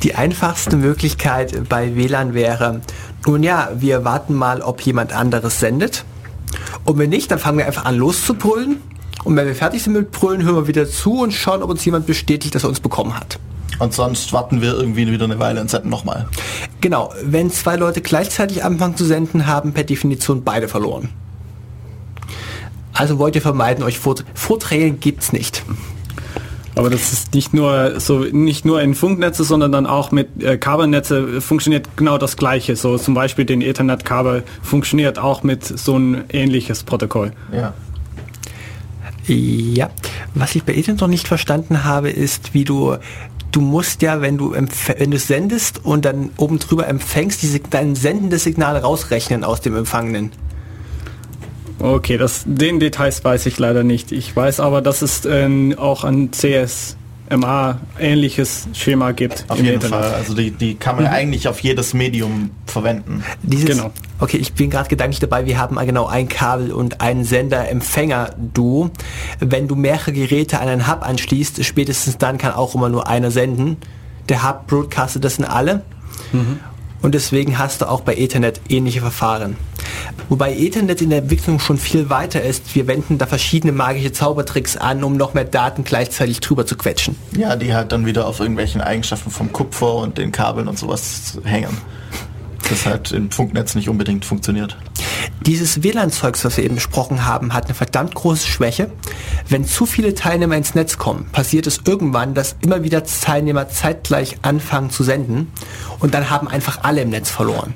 Die 0.04 0.15
einfachste 0.15 0.78
Möglichkeit 0.78 1.69
bei 1.69 1.95
WLAN 1.95 2.34
wäre, 2.34 2.82
nun 3.26 3.43
ja, 3.43 3.69
wir 3.76 4.04
warten 4.04 4.34
mal, 4.34 4.62
ob 4.62 4.82
jemand 4.82 5.13
anderes 5.13 5.60
sendet. 5.60 6.06
Und 6.86 6.97
wenn 6.97 7.12
nicht, 7.12 7.30
dann 7.30 7.39
fangen 7.39 7.60
wir 7.60 7.67
einfach 7.67 7.86
an 7.86 7.95
loszubrüllen. 7.95 8.78
Und 9.24 9.36
wenn 9.36 9.45
wir 9.45 9.54
fertig 9.54 9.84
sind 9.84 9.93
mit 9.93 10.12
Brüllen, 10.12 10.43
hören 10.43 10.56
wir 10.56 10.67
wieder 10.67 10.89
zu 10.89 11.19
und 11.19 11.32
schauen, 11.32 11.62
ob 11.62 11.69
uns 11.69 11.86
jemand 11.86 12.08
bestätigt, 12.08 12.56
dass 12.56 12.63
er 12.63 12.69
uns 12.69 12.80
bekommen 12.80 13.13
hat. 13.13 13.38
Und 13.82 13.96
sonst 13.96 14.32
warten 14.32 14.62
wir 14.62 14.74
irgendwie 14.74 15.12
wieder 15.12 15.26
eine 15.26 15.39
Weile 15.39 15.60
und 15.60 15.67
senden 15.67 15.89
nochmal. 15.89 16.28
Genau, 16.82 17.12
wenn 17.24 17.50
zwei 17.50 17.78
Leute 17.78 18.02
gleichzeitig 18.02 18.63
anfangen 18.63 18.96
zu 18.96 19.06
senden, 19.06 19.48
haben 19.48 19.74
per 19.74 19.84
Definition 19.84 20.44
beide 20.44 20.67
verloren. 20.67 21.10
Also 22.94 23.17
wollt 23.17 23.34
ihr 23.34 23.41
vermeiden, 23.41 23.84
euch 23.84 23.98
Vort 23.98 24.24
Vorträgen 24.36 25.00
gibt's 25.00 25.34
nicht. 25.34 25.63
Aber 26.76 26.91
das 26.91 27.12
ist 27.12 27.34
nicht 27.34 27.56
nur 27.56 28.00
so 28.00 28.20
nicht 28.20 28.65
nur 28.65 28.84
in 28.84 28.94
Funknetze, 28.94 29.44
sondern 29.44 29.72
dann 29.72 29.88
auch 29.88 30.12
mit 30.12 30.44
äh, 30.44 30.60
Kabelnetze 30.60 31.41
funktioniert 31.41 31.98
genau 31.98 32.20
das 32.20 32.38
gleiche. 32.38 32.76
So 32.76 33.00
zum 33.00 33.15
Beispiel 33.15 33.46
den 33.46 33.62
Ethernet-Kabel 33.62 34.44
funktioniert 34.62 35.17
auch 35.17 35.41
mit 35.41 35.65
so 35.65 35.98
ein 35.98 36.26
ähnliches 36.30 36.84
Protokoll. 36.84 37.32
Ja. 37.52 37.74
Ja, 39.28 39.89
was 40.34 40.56
ich 40.56 40.63
bei 40.63 40.74
Ethernet 40.74 41.02
noch 41.02 41.08
nicht 41.08 41.28
verstanden 41.28 41.84
habe, 41.84 42.10
ist, 42.10 42.54
wie 42.54 42.63
du 42.63 42.98
du 43.51 43.61
musst 43.61 44.01
ja, 44.01 44.21
wenn 44.21 44.37
du 44.37 44.53
wenn 44.53 45.11
du 45.11 45.17
sendest 45.19 45.83
und 45.83 46.05
dann 46.05 46.31
oben 46.37 46.59
drüber 46.59 46.87
empfängst, 46.87 47.41
diese 47.41 47.59
dein 47.59 47.95
sendendes 47.95 48.43
Signal 48.43 48.77
rausrechnen 48.77 49.43
aus 49.43 49.61
dem 49.61 49.75
Empfangenen. 49.75 50.31
Okay, 51.79 52.17
das, 52.17 52.43
den 52.45 52.79
Details 52.79 53.23
weiß 53.23 53.47
ich 53.47 53.57
leider 53.57 53.83
nicht. 53.83 54.11
Ich 54.11 54.35
weiß 54.35 54.59
aber, 54.59 54.81
dass 54.81 55.01
es 55.01 55.25
ähm, 55.25 55.73
auch 55.77 56.03
ein 56.03 56.31
CSMA 56.31 57.00
ähnliches 58.00 58.67
Schema 58.74 59.12
gibt. 59.12 59.46
Auf 59.48 59.58
jeden 59.58 59.76
Internet. 59.76 60.00
Fall. 60.00 60.13
Also 60.13 60.34
die, 60.36 60.52
die 60.52 60.76
kann 60.76 60.96
man 60.96 61.08
eigentlich 61.08 61.48
auf 61.48 61.60
jedes 61.62 61.94
Medium 61.94 62.52
verwenden. 62.65 63.24
Dieses, 63.44 63.70
Genau. 63.70 63.91
Okay, 64.20 64.38
ich 64.38 64.54
bin 64.54 64.70
gerade 64.70 64.89
gedanklich 64.89 65.20
dabei, 65.20 65.46
wir 65.46 65.58
haben 65.58 65.78
genau 65.86 66.06
ein 66.06 66.30
Kabel 66.30 66.72
und 66.72 67.02
einen 67.02 67.24
Sender-Empfänger-Duo. 67.24 68.91
Wenn 69.39 69.67
du 69.67 69.76
mehrere 69.76 70.12
Geräte 70.12 70.60
an 70.60 70.67
einen 70.67 70.88
Hub 70.88 71.02
anschließt, 71.02 71.63
spätestens 71.65 72.17
dann 72.17 72.38
kann 72.38 72.54
auch 72.54 72.76
immer 72.76 72.89
nur 72.89 73.08
einer 73.08 73.32
senden. 73.32 73.78
Der 74.30 74.48
Hub 74.48 74.67
broadcastet 74.67 75.24
das 75.24 75.39
in 75.39 75.46
alle. 75.46 75.82
Und 77.02 77.15
deswegen 77.15 77.58
hast 77.58 77.82
du 77.82 77.89
auch 77.89 78.02
bei 78.02 78.15
Ethernet 78.15 78.62
ähnliche 78.70 79.02
Verfahren. 79.02 79.58
Wobei 80.30 80.56
Ethernet 80.56 81.01
in 81.01 81.10
der 81.10 81.19
Entwicklung 81.19 81.60
schon 81.60 81.77
viel 81.77 82.10
weiter 82.10 82.41
ist. 82.41 82.75
Wir 82.75 82.88
wenden 82.88 83.17
da 83.17 83.25
verschiedene 83.25 83.73
magische 83.73 84.12
Zaubertricks 84.12 84.77
an, 84.77 85.04
um 85.04 85.17
noch 85.17 85.34
mehr 85.34 85.45
Daten 85.45 85.84
gleichzeitig 85.84 86.39
drüber 86.39 86.65
zu 86.65 86.75
quetschen. 86.77 87.15
Ja, 87.36 87.56
die 87.56 87.73
halt 87.73 87.91
dann 87.91 88.06
wieder 88.06 88.27
auf 88.27 88.39
irgendwelchen 88.39 88.82
Eigenschaften 88.82 89.32
vom 89.32 89.51
Kupfer 89.51 89.95
und 89.95 90.17
den 90.17 90.32
Kabeln 90.32 90.67
und 90.67 90.77
sowas 90.77 91.39
hängen. 91.43 91.77
Das 92.71 92.86
halt 92.86 93.12
im 93.12 93.29
Funknetz 93.29 93.75
nicht 93.75 93.89
unbedingt 93.89 94.23
funktioniert. 94.23 94.77
Dieses 95.45 95.84
WLAN-Zeugs, 95.84 96.45
was 96.45 96.55
wir 96.55 96.63
eben 96.63 96.75
besprochen 96.75 97.25
haben, 97.25 97.53
hat 97.53 97.65
eine 97.65 97.73
verdammt 97.73 98.15
große 98.15 98.47
Schwäche. 98.47 98.89
Wenn 99.49 99.65
zu 99.65 99.86
viele 99.86 100.15
Teilnehmer 100.15 100.55
ins 100.55 100.73
Netz 100.73 100.97
kommen, 100.97 101.25
passiert 101.34 101.67
es 101.67 101.81
irgendwann, 101.86 102.34
dass 102.34 102.55
immer 102.62 102.81
wieder 102.84 103.03
Teilnehmer 103.03 103.67
zeitgleich 103.67 104.38
anfangen 104.41 104.89
zu 104.89 105.03
senden 105.03 105.51
und 105.99 106.13
dann 106.13 106.29
haben 106.29 106.47
einfach 106.47 106.79
alle 106.84 107.01
im 107.01 107.10
Netz 107.10 107.29
verloren. 107.29 107.73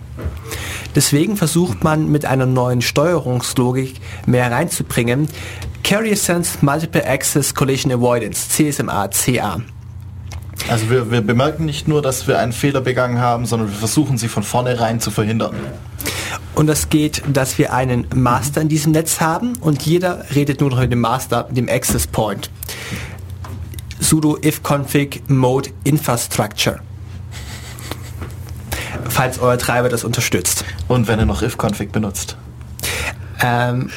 Deswegen 0.95 1.35
versucht 1.35 1.83
man 1.83 2.09
mit 2.09 2.23
einer 2.23 2.45
neuen 2.45 2.81
Steuerungslogik 2.81 3.99
mehr 4.25 4.49
reinzubringen. 4.49 5.27
Carrier 5.83 6.15
Sense 6.15 6.59
Multiple 6.61 7.05
Access 7.05 7.53
Collision 7.53 7.91
Avoidance, 7.91 8.47
CSMA, 8.47 9.09
CA. 9.09 9.59
Also 10.67 10.89
wir, 10.89 11.11
wir 11.11 11.21
bemerken 11.21 11.65
nicht 11.65 11.87
nur, 11.87 12.01
dass 12.01 12.27
wir 12.27 12.39
einen 12.39 12.53
Fehler 12.53 12.81
begangen 12.81 13.19
haben, 13.19 13.45
sondern 13.45 13.69
wir 13.69 13.77
versuchen 13.77 14.17
sie 14.17 14.27
von 14.27 14.43
vornherein 14.43 14.99
zu 14.99 15.11
verhindern. 15.11 15.55
Und 16.55 16.67
das 16.67 16.89
geht, 16.89 17.21
dass 17.31 17.57
wir 17.57 17.73
einen 17.73 18.07
Master 18.15 18.61
in 18.61 18.69
diesem 18.69 18.93
Netz 18.93 19.19
haben 19.19 19.53
und 19.59 19.83
jeder 19.83 20.25
redet 20.33 20.61
nur 20.61 20.69
noch 20.69 20.79
mit 20.79 20.91
dem 20.91 21.01
Master, 21.01 21.47
dem 21.51 21.67
Access 21.69 22.07
Point. 22.07 22.49
sudo 23.99 24.37
ifconfig 24.41 25.23
mode 25.27 25.69
infrastructure. 25.83 26.79
Falls 29.09 29.39
euer 29.39 29.57
Treiber 29.57 29.89
das 29.89 30.03
unterstützt. 30.03 30.65
Und 30.87 31.07
wenn 31.07 31.19
er 31.19 31.25
noch 31.25 31.41
ifconfig 31.41 31.91
benutzt. 31.91 32.37
Ähm, 33.41 33.89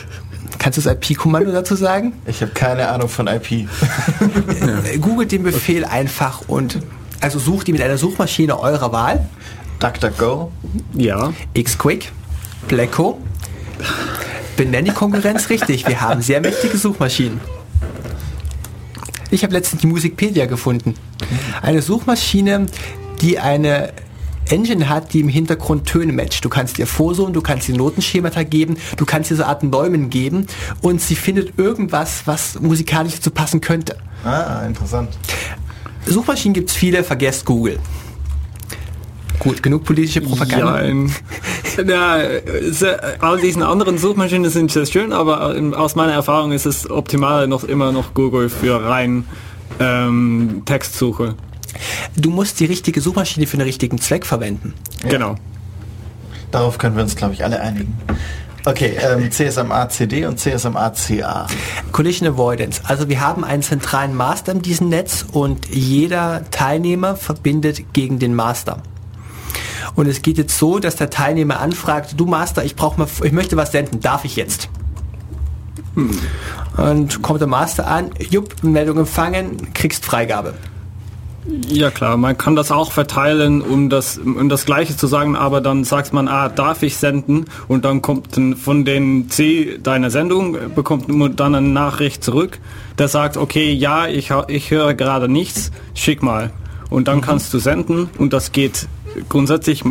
kannst 0.59 0.79
du 0.79 0.83
das 0.83 0.93
IP-Kommando 0.93 1.53
dazu 1.53 1.75
sagen? 1.75 2.13
Ich 2.27 2.43
habe 2.43 2.53
keine 2.53 2.89
Ahnung 2.89 3.09
von 3.09 3.27
IP. 3.27 3.53
Äh, 3.53 4.99
Googelt 4.99 5.33
den 5.33 5.43
Befehl 5.43 5.85
einfach 5.85 6.43
und 6.49 6.81
also 7.21 7.39
sucht 7.39 7.69
ihn 7.69 7.73
mit 7.73 7.83
einer 7.83 7.99
Suchmaschine 7.99 8.59
eurer 8.59 8.93
Wahl. 8.93 9.29
DuckDuckGo. 9.81 10.51
Ja. 10.95 11.33
Xquick, 11.55 12.13
Blacko. 12.67 13.19
Benenn 14.57 14.85
die 14.85 14.91
Konkurrenz 14.91 15.51
richtig. 15.51 15.87
Wir 15.87 16.01
haben 16.01 16.21
sehr 16.21 16.41
mächtige 16.41 16.77
Suchmaschinen. 16.77 17.41
Ich 19.31 19.45
habe 19.45 19.53
letztens 19.53 19.83
die 19.83 19.87
Musikpedia 19.87 20.47
gefunden. 20.47 20.95
Eine 21.63 21.83
Suchmaschine, 21.83 22.67
die 23.21 23.39
eine 23.39 23.93
Engine 24.51 24.89
hat, 24.89 25.13
die 25.13 25.21
im 25.21 25.29
Hintergrund 25.29 25.87
Töne 25.87 26.13
matcht. 26.13 26.45
Du 26.45 26.49
kannst 26.49 26.79
ihr 26.79 26.87
Vorsuchen, 26.87 27.33
du 27.33 27.41
kannst 27.41 27.69
ihr 27.69 27.77
Notenschemata 27.77 28.43
geben, 28.43 28.77
du 28.97 29.05
kannst 29.05 29.31
ihr 29.31 29.37
so 29.37 29.45
Arten 29.45 29.71
Neumen 29.71 30.11
geben 30.11 30.47
und 30.83 31.01
sie 31.01 31.15
findet 31.15 31.59
irgendwas, 31.59 32.23
was 32.27 32.61
musikalisch 32.61 33.15
dazu 33.17 33.31
passen 33.31 33.61
könnte. 33.61 33.97
Ah, 34.25 34.65
interessant. 34.67 35.11
Suchmaschinen 36.07 36.55
gibt 36.55 36.71
es 36.71 36.77
viele, 36.77 37.05
vergesst 37.05 37.45
Google. 37.45 37.79
Gut, 39.39 39.63
genug 39.63 39.85
politische 39.85 40.21
Propaganda. 40.21 40.83
Ja, 40.83 40.89
in, 40.89 41.13
ja, 41.87 42.19
all 43.21 43.39
diesen 43.39 43.63
anderen 43.63 43.99
Suchmaschinen 43.99 44.51
sind 44.51 44.73
sehr 44.73 44.87
schön, 44.87 45.13
aber 45.13 45.55
ähm, 45.57 45.75
aus 45.75 45.95
meiner 45.95 46.13
Erfahrung 46.13 46.51
ist 46.53 46.67
es 46.67 46.91
optimal 46.91 47.47
noch 47.47 47.63
immer 47.63 47.93
noch 47.93 48.15
Google 48.15 48.49
für 48.49 48.85
rein 48.85 49.25
ähm, 49.79 50.63
Textsuche. 50.65 51.37
Du 52.17 52.31
musst 52.31 52.61
die 52.61 52.65
richtige 52.67 53.01
Suchmaschine 53.01 53.47
für 53.47 53.57
den 53.57 53.67
richtigen 53.67 53.99
Zweck 53.99 54.27
verwenden. 54.27 54.75
Genau. 55.09 55.37
Darauf 56.51 56.79
können 56.79 56.97
wir 56.97 57.03
uns, 57.03 57.17
glaube 57.17 57.35
ich, 57.35 57.45
alle 57.45 57.61
einigen. 57.61 57.97
Okay, 58.65 58.97
ähm, 59.01 59.31
CSMA 59.31 59.89
CD 59.89 60.27
und 60.27 60.39
CSMA 60.39 60.91
CA. 60.91 61.47
Collision 61.93 62.29
Avoidance. 62.29 62.83
Also 62.85 63.09
wir 63.09 63.21
haben 63.21 63.45
einen 63.45 63.63
zentralen 63.63 64.15
Master 64.15 64.53
in 64.53 64.63
diesem 64.63 64.89
Netz 64.89 65.25
und 65.33 65.69
jeder 65.69 66.43
Teilnehmer 66.51 67.17
verbindet 67.17 67.95
gegen 67.95 68.19
den 68.19 68.35
Master. 68.35 68.83
Und 69.95 70.07
es 70.07 70.23
geht 70.23 70.39
jetzt 70.39 70.59
so, 70.59 70.79
dass 70.79 70.97
der 70.97 71.11
Teilnehmer 71.11 71.61
anfragt, 71.61 72.15
du 72.19 72.27
Master, 72.27 72.65
ich 72.65 72.77
brauche 72.77 72.99
mal, 72.99 73.09
ich 73.23 73.33
möchte 73.33 73.57
was 73.57 73.73
senden, 73.73 74.01
darf 74.01 74.25
ich 74.25 74.37
jetzt? 74.37 74.69
Und 76.77 77.23
kommt 77.23 77.41
der 77.41 77.49
Master 77.49 77.87
an, 77.87 78.11
jupp, 78.31 78.63
Meldung 78.63 78.99
empfangen, 78.99 79.73
kriegst 79.75 80.05
Freigabe. 80.05 80.55
Ja 81.69 81.91
klar, 81.91 82.19
man 82.19 82.37
kann 82.37 82.57
das 82.57 82.71
auch 82.71 82.93
verteilen, 82.93 83.63
um 83.63 83.89
das, 83.89 84.19
um 84.19 84.51
das 84.51 84.67
Gleiche 84.67 84.97
zu 84.97 85.07
sagen, 85.07 85.35
aber 85.35 85.63
dann 85.63 85.85
sagt 85.85 86.13
man, 86.13 86.29
ah, 86.29 86.51
darf 86.51 86.83
ich 86.83 86.99
senden? 86.99 87.47
Und 87.69 87.87
dann 87.87 88.03
kommt 88.03 88.39
von 88.59 88.85
den 88.85 89.31
C 89.31 89.79
deiner 89.83 90.11
Sendung, 90.11 90.57
bekommt 90.75 91.09
man 91.09 91.37
dann 91.37 91.55
eine 91.55 91.67
Nachricht 91.67 92.23
zurück, 92.23 92.59
der 92.99 93.09
sagt, 93.09 93.39
okay, 93.39 93.73
ja, 93.73 94.07
ich, 94.07 94.31
ich 94.49 94.71
höre 94.71 94.93
gerade 94.93 95.29
nichts, 95.29 95.71
schick 95.95 96.23
mal. 96.23 96.51
Und 96.91 97.09
dann 97.09 97.23
kannst 97.23 97.53
du 97.55 97.59
senden 97.59 98.11
und 98.19 98.35
das 98.35 98.53
geht 98.53 98.87
grundsätzlich 99.29 99.85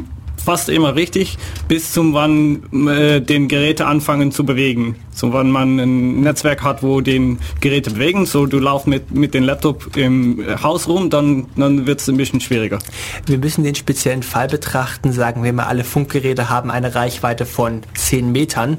fast 0.47 0.69
immer 0.69 0.95
richtig, 0.95 1.37
bis 1.67 1.91
zum 1.91 2.13
wann 2.13 2.87
äh, 2.87 3.19
den 3.19 3.49
Geräte 3.49 3.85
anfangen 3.85 4.31
zu 4.31 4.45
bewegen. 4.45 4.95
So 5.13 5.33
wann 5.33 5.51
man 5.51 5.77
ein 5.77 6.21
Netzwerk 6.21 6.63
hat, 6.63 6.83
wo 6.83 7.01
den 7.01 7.39
Geräte 7.59 7.91
bewegen, 7.91 8.25
so 8.25 8.45
du 8.45 8.57
laufst 8.57 8.87
mit, 8.87 9.11
mit 9.11 9.33
dem 9.33 9.43
Laptop 9.43 9.97
im 9.97 10.39
äh, 10.39 10.55
Haus 10.63 10.87
rum, 10.87 11.09
dann, 11.09 11.47
dann 11.57 11.85
wird 11.85 11.99
es 11.99 12.07
ein 12.07 12.15
bisschen 12.15 12.39
schwieriger. 12.39 12.79
Wir 13.25 13.39
müssen 13.39 13.65
den 13.65 13.75
speziellen 13.75 14.23
Fall 14.23 14.47
betrachten, 14.47 15.11
sagen 15.11 15.43
wir 15.43 15.51
mal, 15.51 15.65
alle 15.65 15.83
Funkgeräte 15.83 16.49
haben 16.49 16.71
eine 16.71 16.95
Reichweite 16.95 17.45
von 17.45 17.81
10 17.95 18.31
Metern 18.31 18.77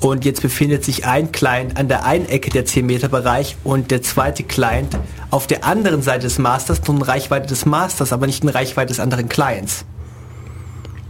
und 0.00 0.24
jetzt 0.24 0.40
befindet 0.40 0.82
sich 0.82 1.04
ein 1.04 1.30
Client 1.30 1.76
an 1.76 1.88
der 1.88 2.06
einen 2.06 2.24
Ecke 2.24 2.48
der 2.48 2.64
10 2.64 2.86
Meter 2.86 3.08
Bereich 3.08 3.58
und 3.64 3.90
der 3.90 4.00
zweite 4.00 4.44
Client 4.44 4.96
auf 5.30 5.46
der 5.46 5.66
anderen 5.66 6.00
Seite 6.00 6.22
des 6.22 6.38
Masters, 6.38 6.80
nur 6.88 6.96
in 6.96 7.02
Reichweite 7.02 7.48
des 7.48 7.66
Masters, 7.66 8.14
aber 8.14 8.26
nicht 8.26 8.42
in 8.42 8.48
Reichweite 8.48 8.88
des 8.88 9.00
anderen 9.00 9.28
Clients. 9.28 9.84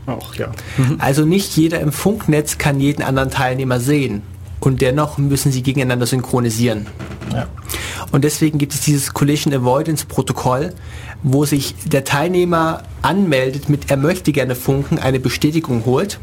Auch, 0.07 0.35
ja. 0.37 0.53
Also 0.99 1.25
nicht 1.25 1.57
jeder 1.57 1.81
im 1.81 1.93
Funknetz 1.93 2.59
kann 2.59 2.81
jeden 2.81 3.03
anderen 3.03 3.31
Teilnehmer 3.31 3.81
sehen 3.81 4.23
und 4.61 4.81
dennoch 4.81 5.19
müssen 5.19 5.53
sie 5.53 5.63
gegeneinander 5.63 6.07
synchronisieren. 6.07 6.87
Ja. 7.33 7.47
Und 8.13 8.25
deswegen 8.25 8.59
gibt 8.59 8.73
es 8.73 8.81
dieses 8.81 9.13
Collision 9.13 9.53
Avoidance 9.53 10.07
Protokoll, 10.07 10.73
wo 11.23 11.45
sich 11.45 11.75
der 11.85 12.05
Teilnehmer 12.05 12.83
anmeldet 13.03 13.69
mit 13.69 13.91
er 13.91 13.97
möchte 13.97 14.33
gerne 14.33 14.55
funken, 14.55 14.99
eine 14.99 15.19
Bestätigung 15.19 15.85
holt. 15.85 16.21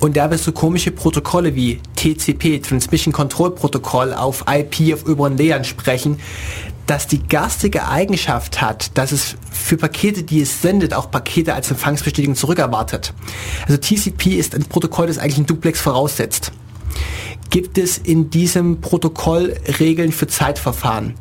Und 0.00 0.16
da 0.16 0.30
wir 0.30 0.38
so 0.38 0.52
komische 0.52 0.90
Protokolle 0.90 1.54
wie 1.54 1.80
TCP, 1.96 2.60
Transmission 2.60 3.12
Control 3.12 3.52
Protokoll, 3.52 4.12
auf 4.12 4.44
IP 4.50 4.94
auf 4.94 5.06
oberen 5.06 5.36
Layern 5.36 5.64
sprechen, 5.64 6.18
das 6.86 7.06
die 7.06 7.22
garstige 7.22 7.88
Eigenschaft 7.88 8.60
hat, 8.60 8.96
dass 8.98 9.12
es 9.12 9.36
für 9.50 9.76
Pakete, 9.76 10.22
die 10.22 10.40
es 10.40 10.62
sendet, 10.62 10.94
auch 10.94 11.10
Pakete 11.10 11.54
als 11.54 11.70
Empfangsbestätigung 11.70 12.34
zurückerwartet. 12.34 13.14
Also 13.66 13.78
TCP 13.78 14.36
ist 14.36 14.54
ein 14.54 14.64
Protokoll, 14.64 15.06
das 15.06 15.18
eigentlich 15.18 15.38
ein 15.38 15.46
Duplex 15.46 15.80
voraussetzt 15.80 16.52
gibt 17.52 17.76
es 17.76 17.98
in 17.98 18.30
diesem 18.30 18.80
Protokoll 18.80 19.54
Regeln 19.78 20.10
für 20.10 20.26
Zeitverfahren. 20.26 21.14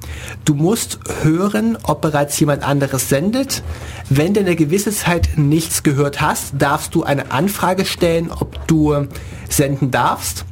Du 0.46 0.54
musst 0.54 1.00
hören, 1.24 1.78
ob 1.84 2.02
bereits 2.02 2.40
jemand 2.40 2.64
anderes 2.64 3.10
sendet. 3.10 3.64
Wenn 4.10 4.34
du 4.34 4.40
in 4.40 4.46
einer 4.46 4.56
gewissen 4.56 4.94
Zeit 4.94 5.32
nichts 5.36 5.84
gehört 5.84 6.22
hast, 6.22 6.54
darfst 6.58 6.96
du 6.96 7.04
eine 7.04 7.32
Anfrage 7.32 7.84
stellen, 7.84 8.32
ob 8.32 8.66
du 8.68 9.08
senden 9.50 9.92
darfst. 9.92 10.46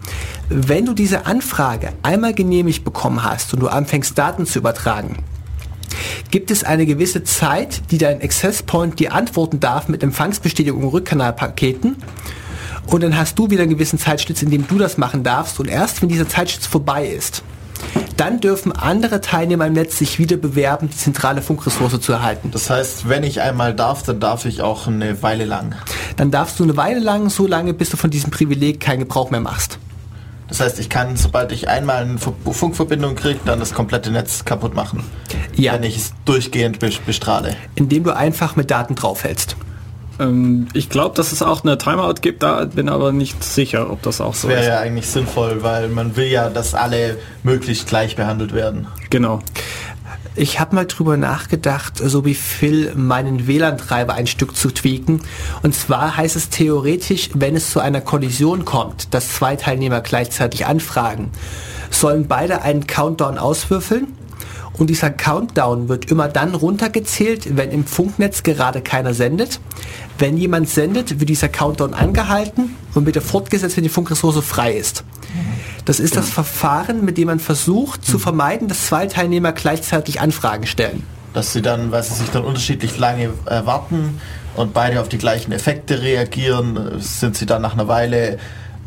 Wenn 0.49 0.85
du 0.85 0.93
diese 0.93 1.25
Anfrage 1.25 1.93
einmal 2.03 2.33
genehmigt 2.33 2.83
bekommen 2.83 3.23
hast 3.23 3.53
und 3.53 3.61
du 3.61 3.69
anfängst 3.69 4.17
Daten 4.17 4.45
zu 4.45 4.59
übertragen, 4.59 5.23
gibt 6.31 6.51
es 6.51 6.63
eine 6.63 6.85
gewisse 6.85 7.23
Zeit, 7.23 7.83
die 7.91 7.97
dein 7.97 8.21
Access 8.21 8.63
Point 8.63 8.99
dir 8.99 9.13
antworten 9.13 9.59
darf 9.59 9.87
mit 9.87 10.03
Empfangsbestätigung 10.03 10.83
und 10.83 10.89
Rückkanalpaketen. 10.89 11.95
Und 12.89 13.03
dann 13.03 13.17
hast 13.17 13.37
du 13.37 13.49
wieder 13.49 13.63
einen 13.63 13.71
gewissen 13.71 13.99
Zeitschlitz, 13.99 14.41
in 14.41 14.49
dem 14.49 14.67
du 14.67 14.77
das 14.77 14.97
machen 14.97 15.23
darfst. 15.23 15.59
Und 15.59 15.67
erst 15.67 16.01
wenn 16.01 16.09
dieser 16.09 16.27
Zeitschlitz 16.27 16.65
vorbei 16.65 17.07
ist, 17.07 17.43
dann 18.17 18.41
dürfen 18.41 18.71
andere 18.73 19.21
Teilnehmer 19.21 19.67
im 19.67 19.73
Netz 19.73 19.97
sich 19.99 20.19
wieder 20.19 20.35
bewerben, 20.37 20.89
die 20.89 20.97
zentrale 20.97 21.41
Funkressource 21.41 21.99
zu 22.01 22.11
erhalten. 22.11 22.51
Das 22.51 22.69
heißt, 22.69 23.07
wenn 23.07 23.23
ich 23.23 23.41
einmal 23.41 23.73
darf, 23.73 24.03
dann 24.03 24.19
darf 24.19 24.45
ich 24.45 24.61
auch 24.61 24.87
eine 24.87 25.21
Weile 25.23 25.45
lang. 25.45 25.75
Dann 26.17 26.29
darfst 26.31 26.59
du 26.59 26.63
eine 26.63 26.75
Weile 26.75 26.99
lang, 26.99 27.29
so 27.29 27.47
lange, 27.47 27.73
bis 27.73 27.89
du 27.89 27.95
von 27.97 28.09
diesem 28.09 28.31
Privileg 28.31 28.79
keinen 28.81 28.99
Gebrauch 28.99 29.31
mehr 29.31 29.39
machst. 29.39 29.79
Das 30.49 30.59
heißt, 30.59 30.79
ich 30.79 30.89
kann, 30.89 31.15
sobald 31.15 31.51
ich 31.51 31.69
einmal 31.69 32.01
eine 32.03 32.17
Fu- 32.17 32.33
Funkverbindung 32.51 33.13
kriege, 33.15 33.39
dann 33.45 33.59
das 33.59 33.71
komplette 33.73 34.09
Netz 34.11 34.43
kaputt 34.43 34.73
machen. 34.73 35.03
Ja. 35.55 35.73
Wenn 35.73 35.83
ich 35.83 35.95
es 35.97 36.11
durchgehend 36.25 36.79
be- 36.79 36.89
bestrahle. 37.05 37.55
Indem 37.75 38.03
du 38.03 38.15
einfach 38.15 38.55
mit 38.55 38.71
Daten 38.71 38.95
draufhältst. 38.95 39.55
Ähm, 40.19 40.67
ich 40.73 40.89
glaube, 40.89 41.15
dass 41.15 41.31
es 41.31 41.41
auch 41.41 41.63
eine 41.63 41.77
Timeout 41.77 42.15
gibt, 42.21 42.43
da 42.43 42.65
bin 42.65 42.89
aber 42.89 43.11
nicht 43.11 43.43
sicher, 43.43 43.89
ob 43.89 44.01
das 44.01 44.21
auch 44.21 44.33
so 44.35 44.47
Das 44.47 44.57
wäre 44.57 44.61
ist. 44.61 44.67
ja 44.67 44.79
eigentlich 44.79 45.07
sinnvoll, 45.07 45.63
weil 45.63 45.89
man 45.89 46.15
will 46.15 46.27
ja, 46.27 46.49
dass 46.49 46.73
alle 46.75 47.17
möglichst 47.43 47.87
gleich 47.87 48.15
behandelt 48.15 48.53
werden. 48.53 48.87
Genau. 49.09 49.39
Ich 50.35 50.59
habe 50.59 50.75
mal 50.75 50.85
drüber 50.85 51.17
nachgedacht, 51.17 51.97
so 51.97 52.23
wie 52.23 52.33
Phil 52.35 52.93
meinen 52.95 53.47
WLAN-Treiber 53.47 54.13
ein 54.13 54.27
Stück 54.27 54.55
zu 54.55 54.69
tweaken. 54.71 55.21
Und 55.63 55.75
zwar 55.75 56.15
heißt 56.15 56.35
es 56.35 56.49
theoretisch, 56.49 57.29
wenn 57.33 57.55
es 57.55 57.71
zu 57.71 57.79
einer 57.81 57.99
Kollision 57.99 58.63
kommt, 58.63 59.13
dass 59.13 59.33
zwei 59.33 59.55
Teilnehmer 59.57 59.99
gleichzeitig 60.01 60.65
anfragen, 60.65 61.31
sollen 61.89 62.27
beide 62.27 62.61
einen 62.61 62.87
Countdown 62.87 63.37
auswürfeln. 63.37 64.07
Und 64.79 64.89
dieser 64.89 65.09
Countdown 65.09 65.89
wird 65.89 66.09
immer 66.09 66.29
dann 66.29 66.55
runtergezählt, 66.55 67.57
wenn 67.57 67.69
im 67.69 67.85
Funknetz 67.85 68.43
gerade 68.43 68.79
keiner 68.81 69.13
sendet. 69.13 69.59
Wenn 70.17 70.37
jemand 70.37 70.69
sendet, 70.69 71.19
wird 71.19 71.29
dieser 71.29 71.49
Countdown 71.49 71.93
angehalten 71.93 72.75
und 72.95 73.03
bitte 73.03 73.19
fortgesetzt, 73.19 73.75
wenn 73.75 73.83
die 73.83 73.89
Funkressource 73.89 74.43
frei 74.43 74.71
ist. 74.71 75.03
Das 75.83 75.99
ist 75.99 76.15
das 76.15 76.29
Verfahren, 76.29 77.03
mit 77.03 77.17
dem 77.17 77.27
man 77.27 77.39
versucht 77.39 78.05
zu 78.05 78.19
vermeiden, 78.19 78.69
dass 78.69 78.87
zwei 78.87 79.05
Teilnehmer 79.07 79.51
gleichzeitig 79.51 80.21
Anfragen 80.21 80.65
stellen. 80.65 81.03
Dass 81.33 81.51
sie 81.51 81.61
dann, 81.61 81.91
weil 81.91 82.03
sie 82.03 82.13
sich 82.13 82.29
dann 82.29 82.45
unterschiedlich 82.45 82.97
lange 82.97 83.31
warten 83.45 84.21
und 84.55 84.73
beide 84.73 85.01
auf 85.01 85.09
die 85.09 85.17
gleichen 85.17 85.51
Effekte 85.51 86.01
reagieren, 86.01 86.99
sind 86.99 87.35
sie 87.35 87.45
dann 87.45 87.61
nach 87.61 87.73
einer 87.73 87.89
Weile, 87.89 88.37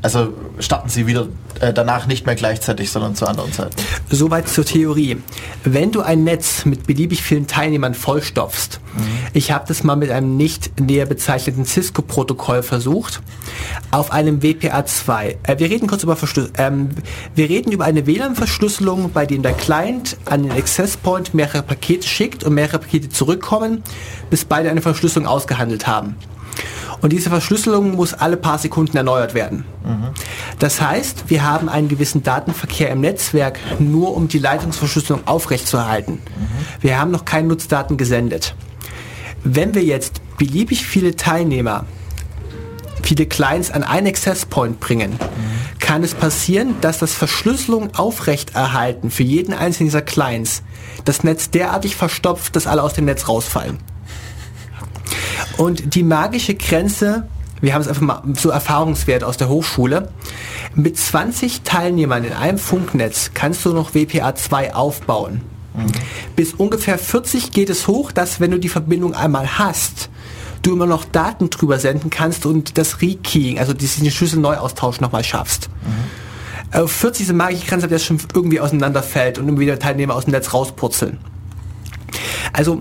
also 0.03 0.33
starten 0.59 0.89
sie 0.89 1.07
wieder 1.07 1.29
äh, 1.61 1.73
danach 1.73 2.07
nicht 2.07 2.27
mehr 2.27 2.35
gleichzeitig, 2.35 2.91
sondern 2.91 3.15
zu 3.15 3.27
anderen 3.27 3.53
Zeiten. 3.53 3.77
Soweit 4.11 4.49
zur 4.49 4.65
Theorie. 4.65 5.19
Wenn 5.65 5.93
du 5.93 6.01
ein 6.01 6.25
Netz 6.25 6.65
mit 6.65 6.87
beliebig 6.87 7.23
vielen 7.23 7.47
Teilnehmern 7.47 7.95
vollstopfst, 7.95 8.81
ich 9.33 9.53
habe 9.53 9.65
das 9.69 9.85
mal 9.85 9.97
mit 9.97 10.11
einem 10.11 10.37
nicht 10.37 10.81
näher 10.81 11.07
bezeichneten 11.07 11.65
Cisco-Protokoll 11.65 12.63
versucht, 12.63 13.23
auf 13.93 14.13
einem 14.13 14.41
WPA2. 14.41 15.37
Äh, 15.45 15.59
wir 15.59 15.71
reden 15.71 15.87
kurz 15.87 16.03
über 16.03 16.17
Verschlüs 16.17 16.51
ähm, 16.59 16.91
wir 17.35 17.49
reden 17.49 17.71
über 17.73 17.85
eine 17.85 18.07
WLAN-Verschlüsselung, 18.07 19.13
bei 19.13 19.25
dem 19.25 19.43
der 19.43 19.53
Client 19.53 20.17
an 20.25 20.43
den 20.43 20.53
Access 20.53 20.97
Point 20.97 21.33
mehrere 21.33 21.63
Pakete 21.63 22.07
schickt 22.07 22.43
und 22.43 22.55
mehrere 22.55 22.81
Pakete 22.81 23.09
zurückkommen, 23.09 23.83
bis 24.31 24.45
beide 24.45 24.71
eine 24.71 24.83
Verschlüsselung 24.83 25.29
ausgehandelt 25.29 25.87
haben. 25.87 26.17
Und 27.01 27.13
diese 27.13 27.31
Verschlüsselung 27.31 27.97
muss 27.97 28.15
alle 28.15 28.37
paar 28.37 28.59
Sekunden 28.59 28.97
erneuert 28.97 29.35
werden. 29.35 29.65
Das 30.59 30.81
heißt, 30.81 31.25
wir 31.29 31.43
haben 31.45 31.69
einen 31.69 31.89
gewissen 31.89 32.23
Datenverkehr 32.23 32.91
im 32.91 33.01
Netzwerk, 33.01 33.59
nur 33.81 34.17
um 34.17 34.29
die 34.29 34.39
Leitungsverschlüsselung 34.39 35.27
aufrechtzuerhalten. 35.27 36.21
Wir 36.81 37.01
haben 37.01 37.11
noch 37.11 37.25
keine 37.25 37.49
Nutzdaten 37.49 37.97
gesendet. 37.97 38.55
Wenn 39.43 39.75
wir 39.75 39.83
jetzt 39.83 40.21
beliebig 40.39 40.87
viele 40.87 41.17
Teilnehmer, 41.17 41.87
viele 43.03 43.27
Clients 43.27 43.73
an 43.73 43.83
einen 43.83 44.07
Access 44.07 44.47
Point 44.47 44.79
bringen, 44.79 45.19
kann 45.81 46.05
es 46.05 46.15
passieren, 46.15 46.77
dass 46.81 46.99
das 46.99 47.13
Verschlüsselung 47.13 47.95
aufrechterhalten 47.97 49.11
für 49.11 49.25
jeden 49.25 49.53
einzelnen 49.53 49.89
dieser 49.89 50.03
Clients 50.03 50.63
das 51.05 51.25
Netz 51.25 51.51
derartig 51.51 51.97
verstopft, 51.97 52.55
dass 52.55 52.69
alle 52.69 52.85
aus 52.85 52.95
dem 52.95 53.07
Netz 53.07 53.29
rausfallen. 53.29 53.79
Und 55.57 55.95
die 55.95 56.03
magische 56.03 56.55
Grenze, 56.55 57.29
wir 57.61 57.75
haben 57.75 57.83
es 57.83 57.89
einfach 57.89 58.03
mal 58.03 58.23
so 58.37 58.51
Erfahrungswert 58.51 59.25
aus 59.25 59.37
der 59.37 59.49
Hochschule, 59.49 60.11
mit 60.75 60.99
20 60.99 61.63
Teilnehmern 61.63 62.25
in 62.25 62.33
einem 62.33 62.59
Funknetz 62.59 63.33
kannst 63.35 63.65
du 63.65 63.73
noch 63.73 63.93
WPA2 63.93 64.73
aufbauen. 64.73 65.43
Bis 66.37 66.53
ungefähr 66.55 66.99
40 66.99 67.53
geht 67.53 67.71
es 67.71 67.87
hoch, 67.89 68.13
dass 68.13 68.41
wenn 68.41 68.51
du 68.51 68.59
die 68.59 68.69
Verbindung 68.69 69.15
einmal 69.15 69.59
hast, 69.59 70.11
du 70.63 70.73
immer 70.73 70.87
noch 70.87 71.05
Daten 71.05 71.51
drüber 71.51 71.79
senden 71.79 72.11
kannst 72.11 72.47
und 72.47 72.79
das 72.79 73.01
Rekeying, 73.01 73.59
also 73.59 73.73
diesen 73.73 74.11
Schlüsselneuaustausch 74.11 75.01
nochmal 75.01 75.25
schaffst. 75.25 75.69
Auf 76.73 76.93
40 76.93 77.25
ist 77.25 77.29
eine 77.31 77.39
magische 77.39 77.67
Grenze, 77.67 77.89
der 77.89 77.99
schon 77.99 78.19
irgendwie 78.35 78.61
auseinanderfällt 78.61 79.39
und 79.39 79.49
immer 79.49 79.61
wieder 79.61 79.79
Teilnehmer 79.79 80.15
aus 80.15 80.25
dem 80.25 80.33
Netz 80.33 80.55
rauspurzeln. 80.55 81.19
Also 82.53 82.81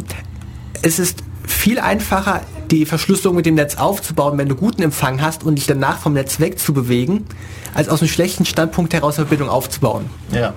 es 0.81 0.99
ist 0.99 1.23
viel 1.47 1.79
einfacher, 1.79 2.41
die 2.69 2.85
Verschlüsselung 2.85 3.35
mit 3.35 3.45
dem 3.45 3.55
Netz 3.55 3.75
aufzubauen, 3.75 4.37
wenn 4.37 4.47
du 4.47 4.55
guten 4.55 4.81
Empfang 4.81 5.21
hast 5.21 5.43
und 5.43 5.55
dich 5.55 5.67
danach 5.67 5.99
vom 5.99 6.13
Netz 6.13 6.39
wegzubewegen, 6.39 7.25
als 7.73 7.89
aus 7.89 8.01
einem 8.01 8.09
schlechten 8.09 8.45
Standpunkt 8.45 8.93
heraus 8.93 9.17
eine 9.17 9.27
Verbindung 9.27 9.49
aufzubauen. 9.49 10.09
Ja. 10.31 10.53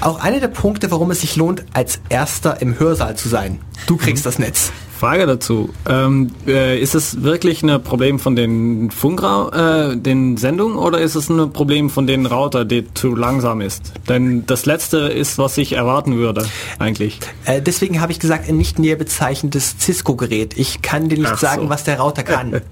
Auch 0.00 0.20
einer 0.20 0.40
der 0.40 0.48
Punkte, 0.48 0.90
warum 0.90 1.10
es 1.10 1.20
sich 1.20 1.36
lohnt, 1.36 1.64
als 1.72 2.00
Erster 2.08 2.60
im 2.62 2.78
Hörsaal 2.78 3.16
zu 3.16 3.28
sein. 3.28 3.58
Du 3.86 3.96
kriegst 3.96 4.24
das 4.26 4.38
Netz. 4.38 4.72
Frage 4.96 5.26
dazu. 5.26 5.70
Ähm, 5.88 6.30
äh, 6.46 6.80
ist 6.80 6.94
es 6.94 7.22
wirklich 7.22 7.62
ein 7.62 7.82
Problem 7.82 8.18
von 8.18 8.34
den 8.34 8.90
Funkra 8.90 9.90
äh, 9.92 9.96
den 9.96 10.36
Sendungen 10.36 10.76
oder 10.78 11.00
ist 11.00 11.14
es 11.14 11.28
ein 11.28 11.52
Problem 11.52 11.90
von 11.90 12.06
den 12.06 12.26
Router, 12.26 12.64
der 12.64 12.94
zu 12.94 13.14
langsam 13.14 13.60
ist? 13.60 13.92
Denn 14.08 14.46
das 14.46 14.66
letzte 14.66 14.98
ist, 14.98 15.38
was 15.38 15.58
ich 15.58 15.74
erwarten 15.74 16.16
würde, 16.16 16.46
eigentlich. 16.78 17.18
Äh, 17.44 17.60
deswegen 17.62 18.00
habe 18.00 18.12
ich 18.12 18.18
gesagt, 18.18 18.48
ein 18.48 18.56
nicht 18.56 18.78
näher 18.78 18.96
bezeichnetes 18.96 19.76
Cisco-Gerät. 19.78 20.56
Ich 20.56 20.82
kann 20.82 21.08
dir 21.08 21.18
nicht 21.18 21.32
Ach 21.32 21.38
sagen, 21.38 21.62
so. 21.62 21.68
was 21.68 21.84
der 21.84 22.00
Router 22.00 22.22
kann. 22.22 22.60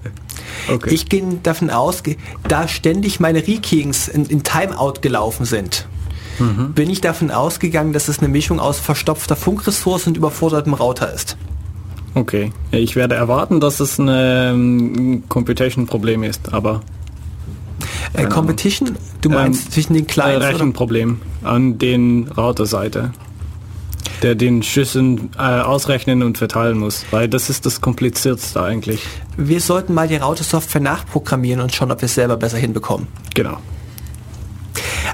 Okay. 0.71 0.93
Ich 0.93 1.09
gehe 1.09 1.23
davon 1.43 1.69
aus, 1.69 2.01
da 2.47 2.67
ständig 2.67 3.19
meine 3.19 3.39
Rekeyings 3.39 4.07
in, 4.07 4.25
in 4.25 4.43
Timeout 4.43 5.01
gelaufen 5.01 5.45
sind, 5.45 5.87
Mhm. 6.39 6.73
bin 6.73 6.89
ich 6.89 7.01
davon 7.01 7.31
ausgegangen, 7.31 7.93
dass 7.93 8.07
es 8.07 8.19
eine 8.19 8.27
Mischung 8.27 8.59
aus 8.59 8.79
verstopfter 8.79 9.35
Funkressource 9.35 10.07
und 10.07 10.17
überfordertem 10.17 10.73
Router 10.73 11.13
ist. 11.13 11.37
Okay. 12.15 12.51
Ich 12.71 12.95
werde 12.95 13.15
erwarten, 13.15 13.59
dass 13.59 13.79
es 13.79 13.99
ein 13.99 14.07
ähm, 14.09 15.23
Computation-Problem 15.29 16.23
ist, 16.23 16.53
aber 16.53 16.81
Äh, 18.13 18.25
Competition? 18.27 18.95
Du 19.21 19.29
meinst 19.29 19.65
Ähm, 19.65 19.71
zwischen 19.71 19.93
den 19.93 20.05
oder? 20.05 20.39
Rechenproblem 20.47 21.21
an 21.43 21.77
den 21.77 22.27
Routerseite, 22.35 23.11
der 24.21 24.35
den 24.35 24.63
Schüssen 24.63 25.31
äh, 25.37 25.41
ausrechnen 25.41 26.23
und 26.23 26.37
verteilen 26.37 26.77
muss, 26.79 27.05
weil 27.11 27.27
das 27.27 27.49
ist 27.49 27.65
das 27.65 27.81
kompliziertste 27.81 28.61
eigentlich. 28.63 29.01
Wir 29.37 29.59
sollten 29.59 29.93
mal 29.93 30.07
die 30.07 30.15
Router-Software 30.15 30.81
nachprogrammieren 30.81 31.61
und 31.61 31.73
schauen, 31.75 31.91
ob 31.91 32.01
wir 32.01 32.05
es 32.05 32.15
selber 32.15 32.37
besser 32.37 32.57
hinbekommen. 32.57 33.07
Genau. 33.33 33.57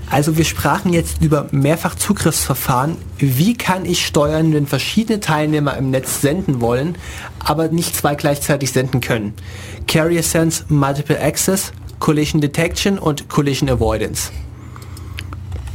Also 0.10 0.38
wir 0.38 0.46
sprachen 0.46 0.94
jetzt 0.94 1.22
über 1.22 1.48
Mehrfachzugriffsverfahren. 1.52 2.98
Wie 3.18 3.56
kann 3.56 3.86
ich 3.86 4.06
steuern, 4.06 4.54
wenn 4.54 4.68
verschiedene 4.68 5.20
Teilnehmer 5.20 5.78
im 5.78 5.92
Netz 5.92 6.22
senden 6.22 6.62
wollen, 6.62 6.96
aber 7.40 7.70
nicht 7.70 7.96
zwei 7.96 8.16
gleichzeitig 8.16 8.72
senden 8.72 9.02
können? 9.02 9.34
Carrier 9.88 10.24
Sense, 10.24 10.66
Multiple 10.68 11.20
Access, 11.20 11.72
Collision 12.00 12.42
Detection 12.42 13.00
und 13.00 13.30
Collision 13.30 13.70
Avoidance. 13.70 14.32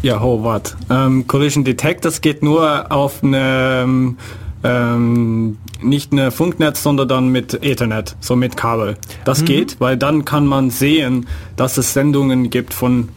Ja, 0.03 0.21
ho, 0.21 0.45
wat. 0.45 0.77
Ähm, 0.91 1.27
Collision 1.27 1.65
Detect, 1.65 2.05
das 2.05 2.21
geht 2.21 2.43
nur 2.43 2.93
auf 2.93 3.25
eine, 3.25 4.15
ähm, 4.63 5.59
nicht 5.83 6.13
eine 6.13 6.31
Funknetz, 6.31 6.83
sondern 6.83 7.09
dann 7.09 7.29
mit 7.31 7.65
Ethernet, 7.65 8.17
so 8.21 8.37
mit 8.37 8.57
Kabel. 8.57 8.99
Das 9.25 9.45
geht, 9.45 9.81
weil 9.81 9.97
dann 9.97 10.25
kann 10.25 10.47
man 10.47 10.71
sehen, 10.71 11.27
dass 11.57 11.77
es 11.79 11.93
Sendungen 11.93 12.51
gibt 12.51 12.75
von 12.75 13.09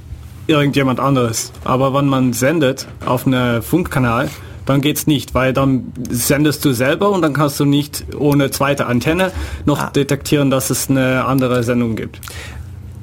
irgendjemand 0.50 1.00
anderes. 1.00 1.52
Aber 1.64 1.94
wenn 1.94 2.08
man 2.08 2.34
sendet 2.34 2.88
auf 3.06 3.26
einen 3.28 3.62
Funkkanal, 3.62 4.30
dann 4.66 4.82
geht's 4.82 5.08
nicht, 5.08 5.34
weil 5.34 5.54
dann 5.54 5.94
sendest 6.10 6.64
du 6.66 6.74
selber 6.74 7.10
und 7.10 7.22
dann 7.22 7.34
kannst 7.34 7.60
du 7.60 7.66
nicht 7.66 8.06
ohne 8.18 8.52
zweite 8.52 8.86
Antenne 8.86 9.32
noch 9.66 9.80
Ah. 9.80 9.90
detektieren, 9.90 10.52
dass 10.52 10.70
es 10.70 10.90
eine 10.90 11.26
andere 11.26 11.64
Sendung 11.64 11.96
gibt. 11.96 12.20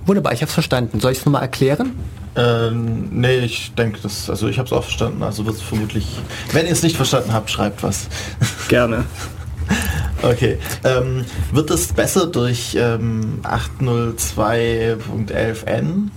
Wunderbar, 0.05 0.33
ich 0.33 0.41
habe 0.43 0.49
es 0.49 0.55
verstanden. 0.55 1.01
Soll 1.01 1.13
ich 1.13 1.19
es 1.19 1.25
nochmal 1.25 1.43
erklären? 1.43 1.93
Ähm, 2.37 3.09
nee, 3.13 3.39
ich 3.39 3.73
denke, 3.75 3.99
das, 4.03 4.29
also 4.31 4.47
ich 4.47 4.59
habe 4.59 4.67
es 4.67 4.73
auch 4.73 4.85
verstanden, 4.85 5.23
also 5.23 5.47
wird 5.47 5.57
es 5.57 5.63
vermutlich, 5.63 6.07
wenn 6.53 6.67
ihr 6.67 6.73
es 6.73 6.83
nicht 6.83 6.97
verstanden 6.97 7.33
habt, 7.33 7.51
schreibt 7.51 7.83
was. 7.83 8.09
Gerne. 8.69 9.05
Okay, 10.23 10.59
ähm, 10.85 11.25
wird 11.53 11.71
es 11.71 11.93
besser 11.93 12.27
durch 12.27 12.77
ähm, 12.79 13.41
802.11n? 13.43 16.09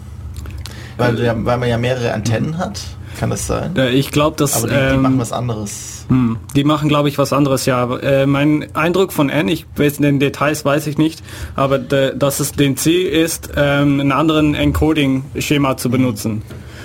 Weil, 1.00 1.16
du 1.16 1.26
ja, 1.26 1.34
weil 1.36 1.58
man 1.58 1.70
ja 1.70 1.78
mehrere 1.78 2.14
Antennen 2.14 2.58
hat, 2.58 2.80
kann 3.20 3.30
das 3.30 3.48
sein? 3.48 3.76
Äh, 3.76 3.90
Ich 3.92 4.12
glaube, 4.12 4.38
dass 4.38 4.58
Aber 4.58 4.68
die, 4.68 4.74
die 4.74 4.80
ähm, 4.96 5.02
machen 5.02 5.20
was 5.20 5.32
anderes. 5.32 6.06
Hm, 6.10 6.38
die 6.56 6.64
machen, 6.64 6.90
glaube 6.90 7.10
ich, 7.10 7.18
was 7.18 7.34
anderes, 7.34 7.66
ja. 7.66 7.96
Äh, 7.98 8.26
mein 8.26 8.68
Eindruck 8.76 9.14
von 9.14 9.30
N, 9.30 9.48
ich 9.48 9.66
weiß 9.76 9.98
den 9.98 10.20
Details 10.20 10.66
weiß 10.66 10.88
ich 10.88 10.98
nicht, 10.98 11.22
aber 11.56 11.80
de, 11.80 12.18
dass 12.18 12.40
es 12.40 12.52
den 12.52 12.78
C 12.78 13.02
ist, 13.04 13.50
ähm, 13.56 14.00
einen 14.00 14.12
anderen 14.12 14.56
Encoding-Schema 14.56 15.78
zu 15.78 15.90
benutzen. 15.90 16.42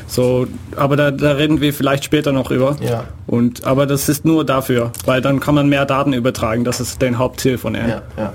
So, 0.07 0.47
aber 0.77 0.97
da, 0.97 1.11
da 1.11 1.33
reden 1.33 1.61
wir 1.61 1.73
vielleicht 1.73 2.05
später 2.05 2.33
noch 2.33 2.51
über. 2.51 2.77
Ja. 2.81 3.05
Und 3.27 3.65
aber 3.65 3.87
das 3.87 4.09
ist 4.09 4.25
nur 4.25 4.45
dafür, 4.45 4.93
weil 5.07 5.21
dann 5.23 5.41
kann 5.41 5.55
man 5.55 5.69
mehr 5.69 5.87
Daten 5.87 6.13
übertragen. 6.13 6.65
Das 6.65 6.81
ist 6.81 7.01
dein 7.01 7.19
Hauptziel 7.19 7.59
von 7.59 7.75
N. 7.75 7.89
Ja, 7.89 8.03
ja. 8.17 8.33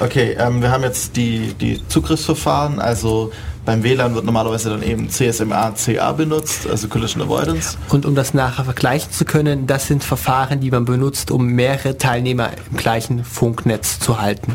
Okay, 0.00 0.36
ähm, 0.38 0.60
wir 0.62 0.70
haben 0.70 0.82
jetzt 0.82 1.16
die, 1.16 1.54
die 1.54 1.80
Zugriffsverfahren, 1.88 2.78
also 2.80 3.32
beim 3.64 3.82
WLAN 3.82 4.14
wird 4.14 4.24
normalerweise 4.24 4.70
dann 4.70 4.82
eben 4.82 5.08
CSMA, 5.08 5.72
CA 5.72 6.12
benutzt, 6.12 6.68
also 6.68 6.88
Collision 6.88 7.22
Avoidance. 7.22 7.78
Und 7.88 8.04
um 8.04 8.14
das 8.14 8.34
nachher 8.34 8.64
vergleichen 8.64 9.10
zu 9.10 9.24
können, 9.24 9.66
das 9.66 9.86
sind 9.86 10.04
Verfahren, 10.04 10.60
die 10.60 10.70
man 10.70 10.84
benutzt, 10.84 11.30
um 11.30 11.46
mehrere 11.46 11.96
Teilnehmer 11.96 12.50
im 12.70 12.76
gleichen 12.76 13.24
Funknetz 13.24 13.98
zu 14.00 14.20
halten. 14.20 14.54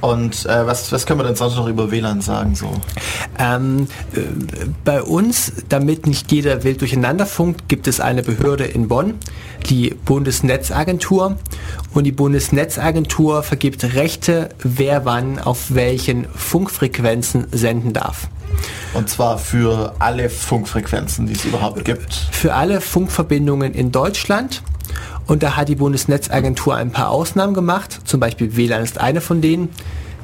Und 0.00 0.46
äh, 0.46 0.66
was, 0.66 0.92
was 0.92 1.06
können 1.06 1.20
wir 1.20 1.24
denn 1.24 1.36
sonst 1.36 1.56
noch 1.56 1.66
über 1.66 1.90
WLAN 1.90 2.20
sagen? 2.20 2.54
So? 2.54 2.70
Ähm, 3.38 3.88
äh, 4.14 4.20
bei 4.84 5.02
uns, 5.02 5.52
damit 5.68 6.06
nicht 6.06 6.30
jeder 6.30 6.64
wild 6.64 6.80
durcheinander 6.80 7.26
funkt, 7.26 7.68
gibt 7.68 7.88
es 7.88 8.00
eine 8.00 8.22
Behörde 8.22 8.64
in 8.64 8.88
Bonn, 8.88 9.14
die 9.68 9.90
Bundesnetzagentur. 9.90 11.36
Und 11.94 12.04
die 12.04 12.12
Bundesnetzagentur 12.12 13.42
vergibt 13.42 13.82
Rechte, 13.94 14.50
wer 14.62 15.04
wann 15.04 15.38
auf 15.38 15.74
welchen 15.74 16.26
Funkfrequenzen 16.28 17.46
senden 17.50 17.92
darf. 17.92 18.28
Und 18.94 19.08
zwar 19.08 19.38
für 19.38 19.94
alle 19.98 20.30
Funkfrequenzen, 20.30 21.26
die 21.26 21.34
es 21.34 21.44
überhaupt 21.44 21.84
gibt. 21.84 22.14
Für 22.32 22.54
alle 22.54 22.80
Funkverbindungen 22.80 23.74
in 23.74 23.92
Deutschland. 23.92 24.62
Und 25.28 25.42
da 25.42 25.56
hat 25.56 25.68
die 25.68 25.76
Bundesnetzagentur 25.76 26.74
ein 26.74 26.90
paar 26.90 27.10
Ausnahmen 27.10 27.54
gemacht. 27.54 28.00
Zum 28.04 28.18
Beispiel 28.18 28.56
WLAN 28.56 28.82
ist 28.82 28.98
eine 28.98 29.20
von 29.20 29.40
denen. 29.40 29.68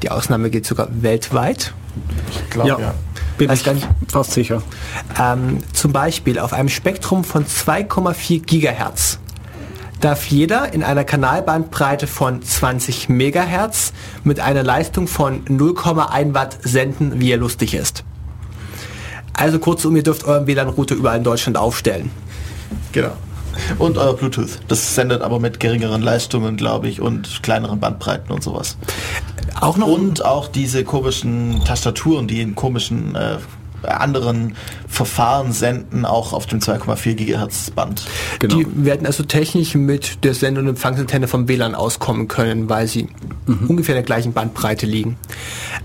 Die 0.03 0.11
Ausnahme 0.11 0.51
gilt 0.51 0.67
sogar 0.67 0.89
weltweit. 0.91 1.73
Ich 2.31 2.51
glaube, 2.51 2.71
Ja, 2.71 2.79
ja. 2.81 2.95
bin 3.39 3.49
Weiß 3.51 3.65
ich 3.67 3.87
fast 4.09 4.33
sicher. 4.33 4.63
Ähm, 5.21 5.59
zum 5.73 5.93
Beispiel 5.93 6.39
auf 6.39 6.53
einem 6.53 6.71
Spektrum 6.71 7.23
von 7.23 7.45
2,4 7.47 8.45
Gigahertz 8.45 9.19
darf 10.01 10.27
jeder 10.27 10.73
in 10.75 10.83
einer 10.83 11.05
Kanalbandbreite 11.05 12.07
von 12.07 12.43
20 12.43 13.09
Megahertz 13.09 13.93
mit 14.23 14.41
einer 14.41 14.63
Leistung 14.63 15.07
von 15.07 15.45
0,1 15.47 16.35
Watt 16.35 16.59
senden, 16.63 17.21
wie 17.21 17.31
er 17.31 17.39
lustig 17.39 17.75
ist. 17.75 18.05
Also 19.33 19.59
kurzum, 19.59 19.97
ihr 19.97 20.03
dürft 20.03 20.25
euren 20.25 20.47
WLAN-Router 20.47 20.95
überall 20.95 21.19
in 21.19 21.25
Deutschland 21.25 21.57
aufstellen. 21.57 22.11
Genau. 22.93 23.13
Und 23.79 23.99
euer 23.99 24.15
Bluetooth. 24.15 24.61
Das 24.69 24.95
sendet 24.95 25.23
aber 25.23 25.41
mit 25.41 25.61
geringeren 25.61 26.03
Leistungen, 26.03 26.57
glaube 26.57 26.89
ich, 26.89 27.01
und 27.01 27.43
kleineren 27.43 27.81
Bandbreiten 27.81 28.33
und 28.33 28.43
sowas. 28.43 28.77
Auch 29.61 29.77
noch 29.77 29.89
Und 29.89 30.25
auch 30.25 30.49
diese 30.49 30.85
komischen 30.85 31.63
Tastaturen, 31.65 32.27
die 32.27 32.41
in 32.41 32.55
komischen 32.55 33.15
äh, 33.15 33.39
anderen 33.87 34.55
Verfahren 34.89 35.53
senden, 35.53 36.05
auch 36.05 36.33
auf 36.33 36.47
dem 36.47 36.61
2,4 36.61 37.15
Gigahertz 37.15 37.71
Band. 37.71 38.05
Genau. 38.39 38.57
Die 38.57 38.67
werden 38.85 39.07
also 39.07 39.23
technisch 39.23 39.75
mit 39.75 40.25
der 40.25 40.35
Send- 40.35 40.59
und 40.59 40.69
Empfangsantenne 40.69 41.29
vom 41.29 41.49
WLAN 41.49 41.75
auskommen 41.75 42.29
können, 42.29 42.69
weil 42.69 42.87
sie 42.87 43.09
ungefähr 43.47 43.95
in 43.95 43.99
der 43.99 44.07
gleichen 44.07 44.33
Bandbreite 44.33 44.87
liegen. 44.87 45.17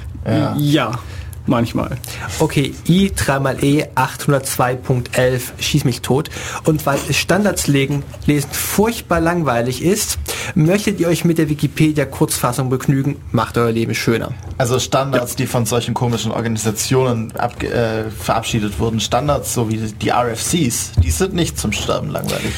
Ja. 0.58 1.00
Ja, 1.48 1.52
manchmal. 1.52 1.98
Okay, 2.40 2.74
I 2.88 3.10
3xE 3.10 3.90
802.11 3.96 5.42
schieß 5.60 5.86
mich 5.86 6.02
tot. 6.02 6.30
Und 6.66 6.86
weil 6.86 7.00
Standards 7.12 7.68
legen, 7.68 8.04
lesen 8.26 8.50
furchtbar 8.52 9.20
langweilig 9.20 9.82
ist, 9.82 10.20
möchtet 10.56 11.00
ihr 11.00 11.08
euch 11.08 11.26
mit 11.26 11.38
der 11.38 11.50
Wikipedia-Kurzfassung 11.50 12.70
begnügen, 12.70 13.18
macht 13.32 13.58
euer 13.58 13.72
Leben 13.72 13.96
schöner. 13.96 14.32
Also 14.58 14.80
Standards, 14.80 15.36
die 15.36 15.48
von 15.48 15.66
solchen 15.66 15.94
komischen 15.94 16.32
Organisationen 16.32 17.36
abge 17.36 17.70
äh, 17.72 18.12
verabschiedet 18.12 18.80
wurden, 18.80 19.00
Standards, 19.00 19.54
so 19.54 19.70
wie 19.70 19.78
die 19.78 20.12
RFCs, 20.12 20.94
die 21.04 21.12
sind 21.12 21.34
nicht 21.34 21.58
zum 21.58 21.72
Sterben 21.72 22.10
langweilig. 22.10 22.54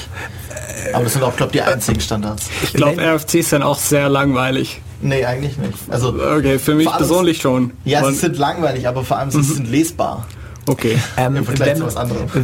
Aber 0.93 1.03
das 1.03 1.13
sind 1.13 1.23
auch, 1.23 1.35
glaube 1.35 1.51
ich, 1.53 1.61
die 1.61 1.61
einzigen 1.61 1.99
Standards. 1.99 2.49
Ich 2.63 2.73
glaube, 2.73 3.01
RFCs 3.01 3.49
sind 3.49 3.63
auch 3.63 3.77
sehr 3.77 4.09
langweilig. 4.09 4.81
Nee, 5.01 5.23
eigentlich 5.25 5.57
nicht. 5.57 5.73
Also, 5.89 6.09
Okay, 6.13 6.59
für 6.59 6.75
mich 6.75 6.89
persönlich 6.91 7.39
schon. 7.41 7.71
ja, 7.85 8.03
sie 8.05 8.13
sind 8.15 8.37
langweilig, 8.37 8.87
aber 8.87 9.03
vor 9.03 9.17
allem 9.17 9.31
sie 9.31 9.41
sind 9.43 9.69
lesbar. 9.69 10.25
okay. 10.67 10.97
Ähm, 11.17 11.45
wenn, 11.47 11.83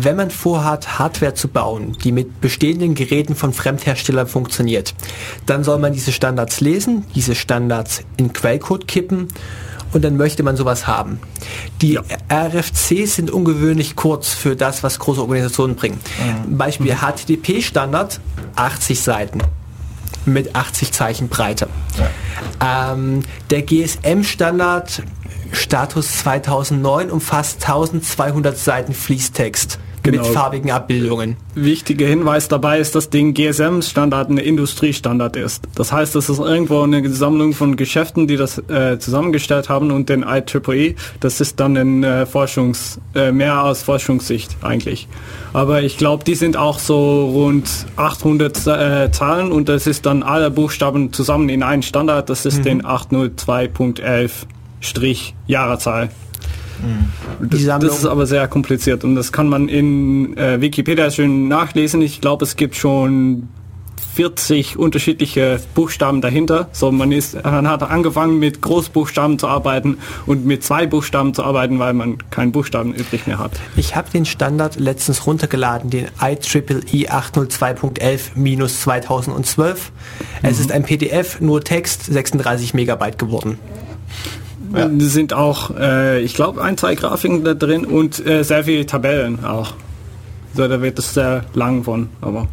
wenn 0.04 0.16
man 0.16 0.32
vorhat, 0.32 0.98
Hardware 1.00 1.34
zu 1.34 1.48
bauen, 1.48 1.98
die 2.04 2.12
mit 2.12 2.42
bestehenden 2.42 2.96
Geräten 2.96 3.36
von 3.36 3.54
Fremdherstellern 3.54 4.28
funktioniert, 4.28 4.94
dann 5.46 5.64
soll 5.64 5.80
man 5.80 5.94
diese 5.94 6.12
Standards 6.12 6.62
lesen, 6.62 7.06
diese 7.14 7.36
Standards 7.36 8.02
in 8.18 8.32
Quellcode 8.34 8.88
kippen 8.88 9.28
und 9.94 10.04
dann 10.04 10.18
möchte 10.18 10.44
man 10.44 10.58
sowas 10.58 10.88
haben. 10.88 11.20
Die 11.82 12.00
RFCs 12.32 13.16
sind 13.16 13.32
ungewöhnlich 13.32 13.96
kurz 13.96 14.30
für 14.34 14.56
das, 14.56 14.82
was 14.84 14.98
große 15.00 15.22
Organisationen 15.22 15.76
bringen. 15.76 16.00
Beispiel 16.50 16.96
HTTP-Standard, 16.96 18.20
80 18.56 19.00
Seiten 19.00 19.40
mit 20.26 20.56
80 20.56 20.92
Zeichen 20.92 21.30
Breite. 21.30 21.68
Ähm, 22.64 23.24
der 23.50 23.62
GSM-Standard 23.62 25.04
Status 25.52 26.18
2009 26.20 27.12
umfasst 27.12 27.62
1200 27.64 28.58
Seiten 28.58 28.94
Fließtext 28.94 29.80
Genau. 30.06 30.24
mit 30.24 30.34
farbigen 30.34 30.72
Abbildungen. 30.72 31.38
Wichtiger 31.56 32.06
Hinweis 32.06 32.48
dabei 32.48 32.80
ist, 32.80 32.96
dass 32.96 33.10
den 33.10 33.34
GSM-Standard 33.34 34.30
ein 34.30 34.38
Industriestandard 34.38 35.36
ist. 35.36 35.64
Das 35.76 35.92
heißt, 35.92 36.16
das 36.16 36.30
ist 36.30 36.40
irgendwo 36.40 36.82
eine 36.82 37.08
Sammlung 37.10 37.54
von 37.54 37.76
Geschäften, 37.76 38.28
die 38.28 38.38
das 38.38 38.58
äh, 38.70 39.00
zusammengestellt 39.00 39.70
haben 39.70 39.92
und 39.92 40.10
den 40.10 40.24
IEEE, 40.24 40.96
das 41.20 41.42
ist 41.42 41.60
dann 41.60 41.76
in 41.76 42.04
äh, 42.04 42.26
Forschungs, 42.26 43.00
äh, 43.16 43.32
mehr 43.32 43.64
aus 43.64 43.84
Forschungssicht 43.84 44.56
eigentlich. 44.62 45.08
Aber 45.54 45.82
ich 45.82 45.98
glaube, 45.98 46.24
die 46.24 46.36
sind 46.36 46.58
auch 46.58 46.80
so 46.80 47.26
rund 47.30 47.70
800 47.96 48.68
äh, 48.68 49.12
Zahlen 49.12 49.52
und 49.52 49.70
das 49.70 49.88
ist 49.88 50.06
dann 50.06 50.22
alle 50.22 50.52
Buchstaben 50.52 51.14
zusammen 51.14 51.50
in 51.50 51.64
einen 51.64 51.84
Standard. 51.84 52.30
Das 52.30 52.46
ist 52.46 52.66
den 52.66 52.84
802.11 52.84 54.32
Strich 54.82 55.34
Jahrezahl. 55.48 56.10
Das, 57.42 57.62
Sammlung- 57.62 57.90
das 57.90 58.00
ist 58.00 58.06
aber 58.06 58.26
sehr 58.26 58.48
kompliziert 58.48 59.04
und 59.04 59.16
das 59.16 59.32
kann 59.32 59.48
man 59.50 59.68
in 59.70 60.36
äh, 60.38 60.62
Wikipedia 60.62 61.12
schön 61.12 61.48
nachlesen. 61.48 62.02
Ich 62.02 62.22
glaube, 62.22 62.46
es 62.46 62.56
gibt 62.56 62.76
schon 62.76 63.50
40 64.16 64.78
unterschiedliche 64.78 65.60
Buchstaben 65.74 66.22
dahinter. 66.22 66.70
So, 66.72 66.90
man 66.92 67.12
ist, 67.12 67.36
man 67.44 67.68
hat 67.68 67.84
angefangen 67.84 68.40
mit 68.40 68.62
Großbuchstaben 68.62 69.38
zu 69.40 69.48
arbeiten 69.48 69.98
und 70.26 70.46
mit 70.46 70.64
zwei 70.64 70.88
Buchstaben 70.88 71.34
zu 71.34 71.44
arbeiten, 71.44 71.80
weil 71.80 71.94
man 71.94 72.18
keinen 72.32 72.54
Buchstaben 72.54 72.94
übrig 72.94 73.28
mehr 73.28 73.40
hat. 73.40 73.52
Ich 73.76 73.96
habe 73.98 74.10
den 74.12 74.26
Standard 74.26 74.80
letztens 74.80 75.28
runtergeladen, 75.28 75.90
den 75.90 76.06
E 76.22 76.32
IEEE 76.32 77.10
802.11-2012. 77.12 79.76
Es 80.44 80.60
ist 80.60 80.72
ein 80.72 80.84
PDF, 80.84 81.42
nur 81.42 81.62
Text, 81.64 82.06
36 82.06 82.74
Megabyte 82.74 83.18
geworden. 83.20 83.58
Ja. 84.74 84.90
Sind 85.00 85.34
auch, 85.34 85.72
äh, 85.78 86.22
ich 86.22 86.34
glaube, 86.34 86.62
ein, 86.62 86.78
zwei 86.78 86.96
Grafiken 86.96 87.44
da 87.44 87.54
drin 87.54 87.86
und 87.86 88.26
äh, 88.26 88.44
sehr 88.44 88.64
viele 88.64 88.86
Tabellen 88.86 89.44
auch. 89.44 89.74
So, 90.54 90.68
da 90.68 90.82
wird 90.82 90.98
es 91.00 91.14
sehr 91.14 91.46
lang 91.54 91.84
von, 91.84 92.10
aber 92.22 92.48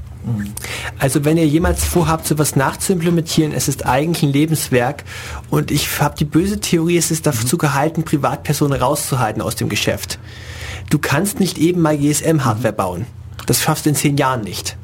Also 0.99 1.25
wenn 1.25 1.37
ihr 1.37 1.47
jemals 1.47 1.85
vorhabt, 1.85 2.27
sowas 2.27 2.55
nachzuimplementieren, 2.57 3.53
es 3.53 3.69
ist 3.69 3.87
eigentlich 3.87 4.23
ein 4.23 4.33
Lebenswerk 4.33 5.05
und 5.51 5.71
ich 5.71 6.01
habe 6.01 6.15
die 6.17 6.25
böse 6.25 6.61
Theorie, 6.61 6.97
es 6.97 7.11
ist 7.11 7.27
dazu 7.27 7.59
gehalten, 7.59 8.05
Privatpersonen 8.05 8.81
rauszuhalten 8.81 9.43
aus 9.43 9.57
dem 9.57 9.69
Geschäft. 9.69 10.19
Du 10.91 10.99
kannst 10.99 11.41
nicht 11.41 11.59
eben 11.59 11.81
mal 11.81 11.97
GSM-Hardware 11.97 12.73
bauen. 12.73 13.07
Das 13.47 13.63
schaffst 13.63 13.87
du 13.87 13.91
in 13.91 13.97
zehn 13.97 14.17
Jahren 14.17 14.43
nicht. 14.43 14.77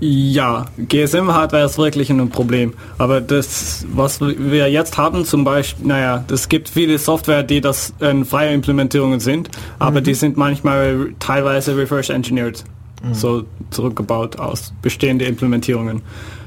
Ja, 0.00 0.66
GSM-Hardware 0.76 1.64
ist 1.64 1.78
wirklich 1.78 2.10
ein 2.10 2.28
Problem. 2.28 2.74
Aber 2.98 3.20
das, 3.20 3.86
was 3.92 4.20
wir 4.20 4.70
jetzt 4.70 4.98
haben, 4.98 5.24
zum 5.24 5.44
Beispiel, 5.44 5.86
naja, 5.86 6.24
es 6.30 6.48
gibt 6.48 6.68
viele 6.68 6.98
Software, 6.98 7.42
die 7.42 7.60
das 7.60 7.94
äh, 8.00 8.24
freie 8.24 8.52
Implementierungen 8.52 9.20
sind, 9.20 9.50
aber 9.78 10.00
die 10.00 10.14
sind 10.14 10.36
manchmal 10.36 11.14
teilweise 11.20 11.76
reverse 11.76 12.12
engineered, 12.12 12.64
so 13.12 13.44
zurückgebaut 13.70 14.38
aus 14.38 14.72
bestehende 14.82 15.26
Implementierungen. 15.26 16.02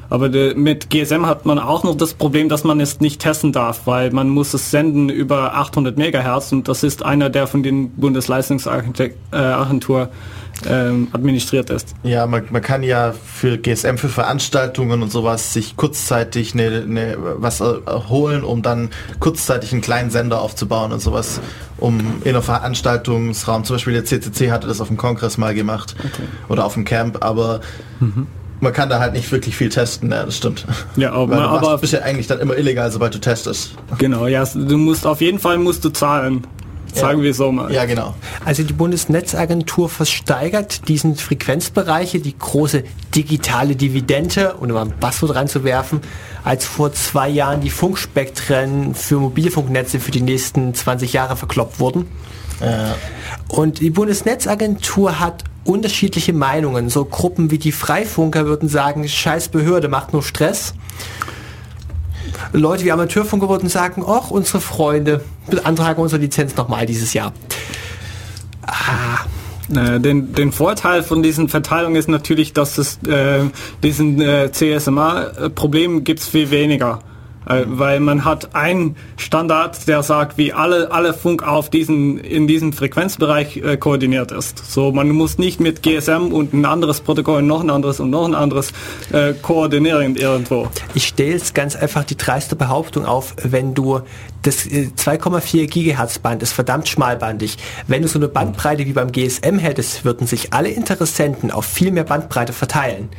Aber 0.10 0.30
de, 0.30 0.54
mit 0.56 0.90
GSM 0.90 1.26
hat 1.26 1.46
man 1.46 1.60
auch 1.60 1.84
noch 1.84 1.96
das 1.96 2.14
Problem, 2.14 2.50
dass 2.50 2.64
man 2.64 2.80
es 2.80 3.00
nicht 3.00 3.22
testen 3.22 3.52
darf, 3.52 3.82
weil 3.86 4.12
man 4.12 4.30
muss 4.30 4.54
es 4.54 4.72
senden 4.72 5.10
über 5.10 5.56
800 5.56 5.98
Megahertz 5.98 6.52
und 6.52 6.68
das 6.68 6.84
ist 6.84 7.04
einer, 7.04 7.30
der 7.30 7.48
von 7.48 7.62
den 7.64 7.90
Bundesleistungsagentur 7.92 9.10
äh, 9.32 9.36
Agentur, 9.36 10.10
ähm, 10.68 11.08
administriert 11.14 11.70
ist. 11.70 11.94
Ja, 12.04 12.26
man, 12.26 12.44
man 12.50 12.62
kann 12.62 12.82
ja 12.84 13.14
für 13.14 13.58
GSM, 13.58 13.98
für 13.98 14.10
Veranstaltungen 14.10 15.02
und 15.04 15.12
sowas 15.12 15.54
sich 15.54 15.76
kurzzeitig 15.76 16.56
ne, 16.56 16.86
ne, 16.86 17.18
was 17.38 17.62
äh, 17.62 17.66
holen, 18.10 18.44
um 18.44 18.62
dann 18.62 18.90
kurzzeitig 19.20 19.72
einen 19.74 19.82
kleinen 19.82 20.10
Sender 20.10 20.42
aufzubauen 20.42 20.92
und 20.92 21.00
sowas, 21.00 21.40
um 21.78 22.00
in 22.24 22.30
einem 22.34 22.42
Veranstaltungsraum, 22.44 23.64
zum 23.64 23.76
Beispiel 23.76 23.94
der 23.94 24.06
CCC 24.06 24.52
hatte 24.52 24.68
das 24.68 24.82
auf 24.82 24.88
dem 24.88 24.98
Kongress 24.98 25.38
mal 25.38 25.54
gemacht 25.54 25.96
oder 26.50 26.66
auf 26.66 26.74
dem 26.74 26.86
Camp, 26.86 27.24
aber 27.24 27.60
man 28.60 28.74
kann 28.74 28.90
da 28.90 29.00
halt 29.00 29.14
nicht 29.14 29.32
wirklich 29.32 29.56
viel 29.56 29.70
testen, 29.70 30.10
ja, 30.12 30.24
das 30.26 30.38
stimmt. 30.38 30.66
Ja, 30.96 31.12
aber- 31.14 31.32
Weil 31.38 31.38
du 31.40 31.44
aber- 31.68 31.78
bist 31.78 31.94
ja 31.94 32.00
eigentlich 32.02 32.28
dann 32.28 32.40
immer 32.40 32.58
illegal, 32.58 32.92
sobald 32.92 33.14
du 33.14 33.20
testest. 33.20 33.76
Genau, 34.00 34.26
ja, 34.28 34.44
du 34.46 34.78
musst 34.78 35.06
auf 35.06 35.22
jeden 35.22 35.38
Fall 35.40 35.58
musst 35.60 35.86
du 35.86 35.90
zahlen. 35.90 36.46
Sagen 37.00 37.22
wir 37.22 37.34
so 37.34 37.52
mal. 37.52 37.72
Ja, 37.72 37.86
genau. 37.86 38.16
Also 38.46 38.64
die 38.64 38.74
Bundesnetzagentur 38.74 39.90
versteigert 39.90 40.88
diesen 40.88 41.16
Frequenzbereiche, 41.16 42.20
die 42.20 42.38
große 42.38 42.84
digitale 43.16 43.76
Dividende, 43.76 44.56
um 44.56 44.70
mal 44.70 44.84
ein 44.84 44.94
Passwort 45.00 45.36
reinzuwerfen, 45.36 46.02
als 46.44 46.66
vor 46.66 46.94
zwei 46.94 47.30
Jahren 47.30 47.62
die 47.62 47.70
Funkspektren 47.70 48.96
für 48.96 49.20
Mobilfunknetze 49.20 50.00
für 50.00 50.12
die 50.12 50.22
nächsten 50.22 50.74
20 50.74 51.14
Jahre 51.14 51.36
verkloppt 51.36 51.80
wurden. 51.80 52.08
Äh, 52.60 52.94
Und 53.48 53.80
die 53.80 53.90
Bundesnetzagentur 53.90 55.20
hat 55.20 55.44
unterschiedliche 55.64 56.34
Meinungen. 56.34 56.90
So 56.90 57.06
Gruppen 57.06 57.52
wie 57.52 57.58
die 57.58 57.72
Freifunker 57.72 58.46
würden 58.46 58.70
sagen, 58.70 59.08
scheiß 59.08 59.50
Behörde 59.50 59.90
macht 59.90 60.14
nur 60.14 60.24
Stress. 60.24 60.74
Leute 62.54 62.84
wie 62.86 62.92
Amateurfunker 62.92 63.50
würden 63.50 63.70
sagen, 63.70 64.04
ach, 64.08 64.32
unsere 64.32 64.62
Freunde 64.62 65.22
beantragen 65.48 66.02
unsere 66.02 66.22
Lizenz 66.22 66.56
nochmal 66.56 66.86
dieses 66.86 67.14
Jahr. 67.14 67.34
Äh, 69.70 70.00
den, 70.00 70.34
den 70.34 70.52
Vorteil 70.52 71.04
von 71.04 71.22
diesen 71.22 71.50
Verteilungen 71.50 71.96
ist 71.96 72.08
natürlich, 72.08 72.54
dass 72.54 72.78
es 72.78 73.00
äh, 73.08 73.42
diesen 73.84 74.22
äh, 74.22 74.52
CSMA-Problem 74.52 76.04
gibt 76.04 76.22
es 76.22 76.28
viel 76.28 76.52
weniger. 76.52 77.00
Äh, 77.48 77.64
weil 77.68 78.00
man 78.00 78.26
hat 78.26 78.56
einen 78.56 78.96
Standard, 79.16 79.88
der 79.88 80.04
sagt, 80.04 80.38
wie 80.38 80.54
alle, 80.54 80.92
alle 80.92 81.14
Funk 81.14 81.48
auf 81.48 81.70
diesen, 81.70 82.18
in 82.18 82.48
diesem 82.48 82.74
Frequenzbereich 82.74 83.58
äh, 83.58 83.78
koordiniert 83.78 84.32
ist. 84.32 84.70
So, 84.72 84.92
man 84.92 85.10
muss 85.10 85.38
nicht 85.38 85.60
mit 85.60 85.82
GSM 85.82 86.32
und 86.32 86.54
ein 86.54 86.66
anderes 86.66 87.02
Protokoll, 87.02 87.42
noch 87.42 87.62
ein 87.62 87.70
anderes 87.70 88.00
und 88.00 88.10
noch 88.10 88.26
ein 88.26 88.36
anderes 88.36 88.74
äh, 89.12 89.34
koordinieren 89.34 90.16
irgendwo. 90.16 90.68
Ich 90.94 91.08
stelle 91.08 91.32
jetzt 91.32 91.56
ganz 91.56 91.76
einfach 91.76 92.04
die 92.04 92.18
dreiste 92.18 92.56
Behauptung 92.56 93.06
auf, 93.06 93.36
wenn 93.44 93.74
du 93.74 94.02
das 94.42 94.66
äh, 94.66 94.90
2,4 94.98 95.68
Gigahertz 95.68 96.20
Band 96.20 96.44
ist 96.44 96.54
verdammt 96.54 96.88
schmalbandig. 96.88 97.58
Wenn 97.88 98.02
du 98.02 98.08
so 98.08 98.20
eine 98.20 98.28
Bandbreite 98.28 98.86
wie 98.86 98.94
beim 98.94 99.12
GSM 99.12 99.58
hättest, 99.58 100.04
würden 100.04 100.28
sich 100.28 100.54
alle 100.54 100.70
Interessenten 100.70 101.52
auf 101.52 101.66
viel 101.66 101.92
mehr 101.92 102.04
Bandbreite 102.04 102.54
verteilen. 102.54 103.10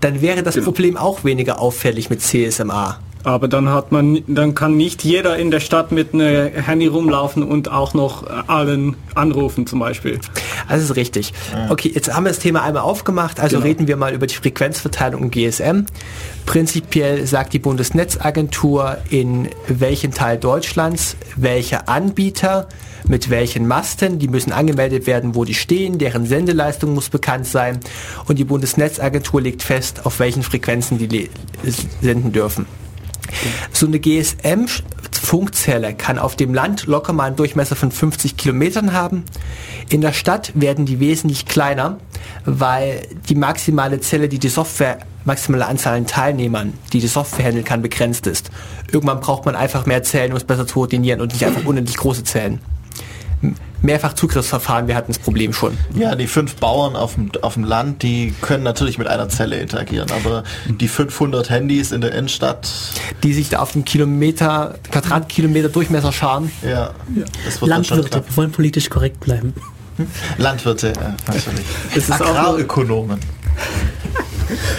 Dann 0.00 0.20
wäre 0.20 0.42
das 0.42 0.60
Problem 0.60 0.96
auch 0.96 1.24
weniger 1.24 1.60
auffällig 1.60 2.10
mit 2.10 2.20
CSMA. 2.20 2.98
Aber 3.26 3.48
dann 3.48 3.70
hat 3.70 3.90
man, 3.90 4.22
dann 4.28 4.54
kann 4.54 4.76
nicht 4.76 5.02
jeder 5.02 5.36
in 5.36 5.50
der 5.50 5.58
Stadt 5.58 5.90
mit 5.90 6.14
einem 6.14 6.46
Handy 6.52 6.86
rumlaufen 6.86 7.42
und 7.42 7.68
auch 7.68 7.92
noch 7.92 8.22
äh, 8.22 8.28
allen 8.46 8.94
anrufen 9.16 9.66
zum 9.66 9.80
Beispiel. 9.80 10.20
Das 10.68 10.80
ist 10.80 10.94
richtig. 10.94 11.32
Okay, 11.68 11.90
jetzt 11.92 12.14
haben 12.14 12.24
wir 12.24 12.28
das 12.30 12.38
Thema 12.38 12.62
einmal 12.62 12.84
aufgemacht, 12.84 13.40
also 13.40 13.56
Genau. 13.56 13.66
reden 13.66 13.88
wir 13.88 13.96
mal 13.96 14.14
über 14.14 14.28
die 14.28 14.36
Frequenzverteilung 14.36 15.22
im 15.24 15.30
GSM. 15.32 15.86
Prinzipiell 16.46 17.26
sagt 17.26 17.52
die 17.52 17.58
Bundesnetzagentur, 17.58 18.98
in 19.10 19.48
welchem 19.66 20.12
Teil 20.14 20.36
Deutschlands 20.38 21.16
welcher 21.34 21.88
Anbieter 21.88 22.68
mit 23.08 23.28
welchen 23.28 23.66
Masten, 23.66 24.20
die 24.20 24.28
müssen 24.28 24.52
angemeldet 24.52 25.08
werden, 25.08 25.34
wo 25.34 25.44
die 25.44 25.54
stehen, 25.54 25.98
deren 25.98 26.26
Sendeleistung 26.26 26.94
muss 26.94 27.08
bekannt 27.08 27.46
sein 27.46 27.80
und 28.28 28.38
die 28.38 28.44
Bundesnetzagentur 28.44 29.40
legt 29.40 29.64
fest, 29.64 30.06
auf 30.06 30.20
welchen 30.20 30.44
Frequenzen 30.44 30.98
die 30.98 31.28
senden 32.00 32.30
dürfen. 32.30 32.66
So 33.72 33.86
eine 33.86 33.98
GSM-Funkzelle 33.98 35.94
kann 35.94 36.18
auf 36.18 36.36
dem 36.36 36.54
Land 36.54 36.86
locker 36.86 37.12
mal 37.12 37.24
einen 37.24 37.36
Durchmesser 37.36 37.76
von 37.76 37.90
50 37.90 38.36
Kilometern 38.36 38.92
haben. 38.92 39.24
In 39.88 40.00
der 40.00 40.12
Stadt 40.12 40.52
werden 40.54 40.86
die 40.86 41.00
wesentlich 41.00 41.46
kleiner, 41.46 41.98
weil 42.44 43.02
die 43.28 43.34
maximale 43.34 44.00
Zelle, 44.00 44.28
die 44.28 44.38
die 44.38 44.48
Software, 44.48 44.98
maximale 45.24 45.66
Anzahl 45.66 45.96
an 45.96 46.06
Teilnehmern, 46.06 46.72
die 46.92 47.00
die 47.00 47.06
Software 47.06 47.46
handeln 47.46 47.64
kann, 47.64 47.82
begrenzt 47.82 48.26
ist. 48.26 48.50
Irgendwann 48.90 49.20
braucht 49.20 49.44
man 49.44 49.56
einfach 49.56 49.86
mehr 49.86 50.02
Zellen, 50.02 50.32
um 50.32 50.36
es 50.36 50.44
besser 50.44 50.66
zu 50.66 50.74
koordinieren 50.74 51.20
und 51.20 51.32
nicht 51.32 51.44
einfach 51.44 51.64
unendlich 51.64 51.96
große 51.96 52.24
Zellen. 52.24 52.60
M- 53.42 53.54
Mehrfach-Zugriffsverfahren, 53.82 54.88
wir 54.88 54.96
hatten 54.96 55.12
das 55.12 55.18
Problem 55.18 55.52
schon. 55.52 55.76
Ja, 55.94 56.14
die 56.16 56.26
fünf 56.26 56.56
Bauern 56.56 56.96
auf 56.96 57.14
dem, 57.14 57.30
auf 57.42 57.54
dem 57.54 57.64
Land, 57.64 58.02
die 58.02 58.34
können 58.40 58.64
natürlich 58.64 58.98
mit 58.98 59.06
einer 59.06 59.28
Zelle 59.28 59.60
interagieren, 59.60 60.10
aber 60.10 60.42
die 60.66 60.88
500 60.88 61.50
Handys 61.50 61.92
in 61.92 62.00
der 62.00 62.12
Innenstadt, 62.12 62.68
Die 63.22 63.32
sich 63.34 63.50
da 63.50 63.58
auf 63.60 63.72
dem 63.72 63.84
Kilometer, 63.84 64.76
Quadratkilometer 64.90 65.68
Durchmesser 65.68 66.12
scharen. 66.12 66.50
ja, 66.62 66.90
das 67.44 67.60
wird 67.60 67.70
dann 67.70 67.84
schon 67.84 67.98
Landwirte, 67.98 68.26
wir 68.28 68.36
wollen 68.36 68.50
politisch 68.52 68.88
korrekt 68.90 69.20
bleiben. 69.20 69.52
Landwirte, 70.38 70.88
ja, 70.94 71.14
natürlich. 71.26 71.64
Es 71.94 72.08
ist 72.08 72.12
Agrarökonomen. 72.12 73.18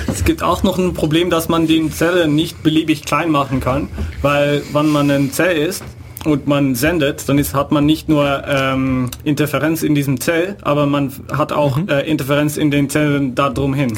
Es 0.07 0.23
gibt 0.23 0.43
auch 0.43 0.63
noch 0.63 0.77
ein 0.77 0.93
Problem, 0.93 1.29
dass 1.29 1.49
man 1.49 1.67
die 1.67 1.89
Zelle 1.91 2.27
nicht 2.27 2.63
beliebig 2.63 3.03
klein 3.05 3.29
machen 3.29 3.59
kann, 3.59 3.89
weil 4.21 4.63
wenn 4.73 4.87
man 4.87 5.09
eine 5.11 5.31
Zelle 5.31 5.53
ist 5.53 5.83
und 6.27 6.47
man 6.47 6.75
sendet, 6.75 7.27
dann 7.29 7.37
ist, 7.39 7.53
hat 7.53 7.71
man 7.71 7.85
nicht 7.85 8.09
nur 8.09 8.43
ähm, 8.47 9.09
Interferenz 9.23 9.83
in 9.83 9.95
diesem 9.95 10.19
Zell, 10.19 10.57
aber 10.61 10.85
man 10.85 11.11
hat 11.31 11.51
auch 11.51 11.77
Mhm. 11.77 11.89
äh, 11.89 12.01
Interferenz 12.01 12.57
in 12.57 12.71
den 12.71 12.89
Zellen 12.89 13.35
da 13.35 13.49
drumhin. 13.49 13.97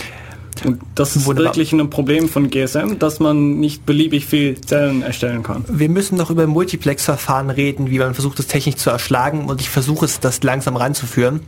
Und 0.65 0.81
das 0.95 1.15
ist 1.15 1.25
Wunderbar. 1.25 1.51
wirklich 1.53 1.71
ein 1.71 1.89
Problem 1.89 2.27
von 2.27 2.49
GSM, 2.49 2.99
dass 2.99 3.19
man 3.21 3.59
nicht 3.61 3.85
beliebig 3.85 4.25
viel 4.25 4.59
Zellen 4.59 5.03
erstellen 5.03 5.41
kann. 5.41 5.63
Wir 5.69 5.87
müssen 5.87 6.17
noch 6.17 6.29
über 6.31 6.47
Multiplex-Verfahren 6.47 7.49
reden, 7.49 7.89
wie 7.89 7.99
man 7.99 8.13
versucht, 8.13 8.39
das 8.39 8.47
technisch 8.47 8.75
zu 8.75 8.89
erschlagen 8.89 9.45
und 9.45 9.61
ich 9.61 9.69
versuche 9.69 10.03
es, 10.03 10.19
das 10.19 10.43
langsam 10.43 10.75
ranzuführen. 10.75 11.39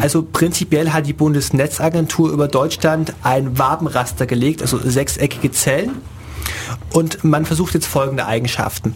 Also 0.00 0.22
prinzipiell 0.22 0.92
hat 0.92 1.06
die 1.06 1.12
Bundesnetzagentur 1.12 2.30
über 2.32 2.48
Deutschland 2.48 3.12
ein 3.22 3.58
Wabenraster 3.58 4.24
gelegt, 4.26 4.62
also 4.62 4.78
sechseckige 4.82 5.50
Zellen. 5.52 5.90
Und 6.94 7.24
man 7.24 7.44
versucht 7.44 7.74
jetzt 7.74 7.86
folgende 7.86 8.24
Eigenschaften. 8.26 8.94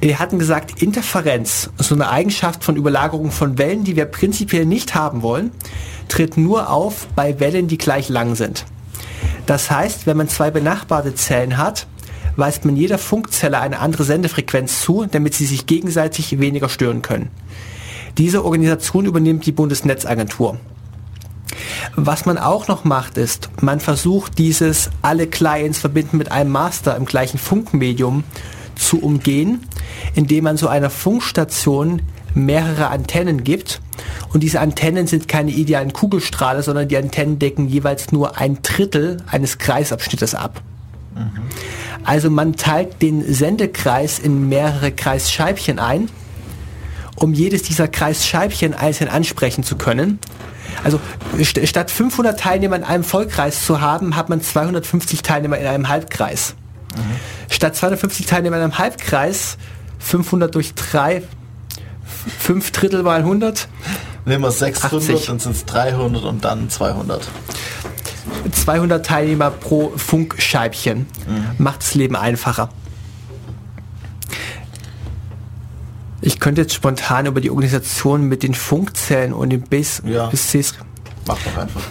Wir 0.00 0.18
hatten 0.18 0.38
gesagt, 0.38 0.82
Interferenz, 0.82 1.70
so 1.78 1.94
eine 1.94 2.10
Eigenschaft 2.10 2.64
von 2.64 2.76
Überlagerung 2.76 3.30
von 3.30 3.58
Wellen, 3.58 3.84
die 3.84 3.96
wir 3.96 4.04
prinzipiell 4.04 4.66
nicht 4.66 4.94
haben 4.94 5.22
wollen, 5.22 5.50
tritt 6.08 6.36
nur 6.36 6.70
auf 6.70 7.08
bei 7.16 7.40
Wellen, 7.40 7.66
die 7.66 7.78
gleich 7.78 8.08
lang 8.08 8.34
sind. 8.34 8.66
Das 9.46 9.70
heißt, 9.70 10.06
wenn 10.06 10.16
man 10.16 10.28
zwei 10.28 10.50
benachbarte 10.50 11.14
Zellen 11.14 11.56
hat, 11.56 11.86
weist 12.36 12.64
man 12.64 12.76
jeder 12.76 12.98
Funkzelle 12.98 13.58
eine 13.58 13.78
andere 13.78 14.04
Sendefrequenz 14.04 14.82
zu, 14.82 15.06
damit 15.10 15.34
sie 15.34 15.46
sich 15.46 15.66
gegenseitig 15.66 16.38
weniger 16.38 16.68
stören 16.68 17.00
können. 17.00 17.30
Diese 18.18 18.44
Organisation 18.44 19.06
übernimmt 19.06 19.46
die 19.46 19.52
Bundesnetzagentur. 19.52 20.58
Was 21.94 22.26
man 22.26 22.36
auch 22.36 22.68
noch 22.68 22.84
macht, 22.84 23.16
ist, 23.16 23.48
man 23.62 23.80
versucht 23.80 24.38
dieses 24.38 24.90
alle 25.00 25.26
Clients 25.26 25.78
verbinden 25.78 26.18
mit 26.18 26.30
einem 26.30 26.50
Master 26.50 26.96
im 26.96 27.06
gleichen 27.06 27.38
Funkmedium 27.38 28.24
zu 28.76 29.00
umgehen, 29.00 29.60
indem 30.14 30.44
man 30.44 30.56
so 30.56 30.68
einer 30.68 30.90
Funkstation 30.90 32.02
mehrere 32.34 32.88
Antennen 32.88 33.44
gibt. 33.44 33.80
Und 34.32 34.42
diese 34.42 34.60
Antennen 34.60 35.06
sind 35.06 35.26
keine 35.28 35.50
idealen 35.50 35.92
Kugelstrahler, 35.92 36.62
sondern 36.62 36.88
die 36.88 36.96
Antennen 36.96 37.38
decken 37.38 37.68
jeweils 37.68 38.12
nur 38.12 38.38
ein 38.38 38.58
Drittel 38.62 39.18
eines 39.26 39.58
Kreisabschnittes 39.58 40.34
ab. 40.34 40.62
Also 42.04 42.30
man 42.30 42.54
teilt 42.56 43.02
den 43.02 43.22
Sendekreis 43.32 44.18
in 44.18 44.48
mehrere 44.48 44.92
Kreisscheibchen 44.92 45.78
ein, 45.78 46.08
um 47.16 47.32
jedes 47.32 47.62
dieser 47.62 47.88
Kreisscheibchen 47.88 48.74
einzeln 48.74 49.08
ansprechen 49.08 49.64
zu 49.64 49.76
können. 49.76 50.18
Also 50.84 51.00
st 51.42 51.66
statt 51.66 51.90
500 51.90 52.38
Teilnehmer 52.38 52.76
in 52.76 52.84
einem 52.84 53.02
Vollkreis 53.02 53.64
zu 53.64 53.80
haben, 53.80 54.14
hat 54.14 54.28
man 54.28 54.42
250 54.42 55.22
Teilnehmer 55.22 55.58
in 55.58 55.66
einem 55.66 55.88
Halbkreis. 55.88 56.54
Statt 57.50 57.76
250 57.76 58.26
Teilnehmer 58.26 58.56
in 58.56 58.62
einem 58.62 58.78
Halbkreis, 58.78 59.56
500 59.98 60.54
durch 60.54 60.74
3, 60.74 61.22
5 62.38 62.70
Drittel 62.72 63.02
mal 63.02 63.20
100, 63.20 63.68
Nehmen 64.24 64.42
wir 64.42 64.50
600, 64.50 65.02
80. 65.02 65.26
dann 65.26 65.38
sind 65.38 65.54
es 65.54 65.64
300 65.66 66.24
und 66.24 66.44
dann 66.44 66.68
200. 66.68 67.28
200 68.52 69.06
Teilnehmer 69.06 69.50
pro 69.50 69.92
Funkscheibchen. 69.96 71.06
Macht 71.58 71.82
das 71.82 71.94
Leben 71.94 72.16
einfacher. 72.16 72.68
Ich 76.20 76.40
könnte 76.40 76.62
jetzt 76.62 76.74
spontan 76.74 77.26
über 77.26 77.40
die 77.40 77.50
Organisation 77.50 78.22
mit 78.22 78.42
den 78.42 78.54
Funkzellen 78.54 79.32
und 79.32 79.50
den 79.50 79.62
Base 79.62 80.02
Ja. 80.06 80.26
BSCs 80.26 80.74
Mach 81.26 81.38
doch 81.38 81.56
einfach. 81.60 81.82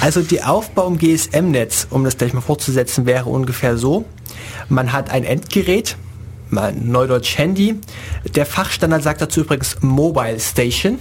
Also 0.00 0.22
die 0.22 0.42
Aufbau 0.42 0.86
im 0.88 0.98
GSM-Netz, 0.98 1.88
um 1.90 2.04
das 2.04 2.16
gleich 2.16 2.32
mal 2.32 2.40
fortzusetzen, 2.40 3.06
wäre 3.06 3.28
ungefähr 3.28 3.76
so. 3.76 4.04
Man 4.68 4.92
hat 4.92 5.10
ein 5.10 5.24
Endgerät, 5.24 5.96
mal 6.50 6.72
Neudeutsch 6.72 7.38
Handy. 7.38 7.76
Der 8.34 8.46
Fachstandard 8.46 9.02
sagt 9.02 9.20
dazu 9.20 9.40
übrigens 9.40 9.76
Mobile 9.80 10.38
Station. 10.40 10.98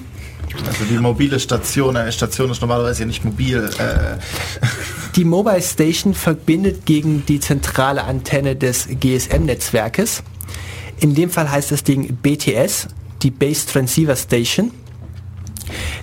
Also 0.68 0.86
die 0.86 0.98
mobile 0.98 1.40
Station, 1.40 1.98
eine 1.98 2.12
Station 2.12 2.50
ist 2.52 2.62
normalerweise 2.62 3.02
ja 3.02 3.08
nicht 3.08 3.26
mobil. 3.26 3.70
Äh, 3.78 4.18
Die 5.16 5.24
Mobile 5.24 5.62
Station 5.62 6.14
verbindet 6.14 6.86
gegen 6.86 7.26
die 7.26 7.40
zentrale 7.40 8.04
Antenne 8.04 8.56
des 8.56 8.88
GSM-Netzwerkes. 8.88 10.24
In 11.00 11.16
dem 11.16 11.30
Fall 11.30 11.50
heißt 11.50 11.72
das 11.72 11.84
Ding 11.84 12.18
BTS, 12.22 12.88
die 13.22 13.32
Base 13.32 13.66
Transceiver 13.66 14.16
Station. 14.16 14.72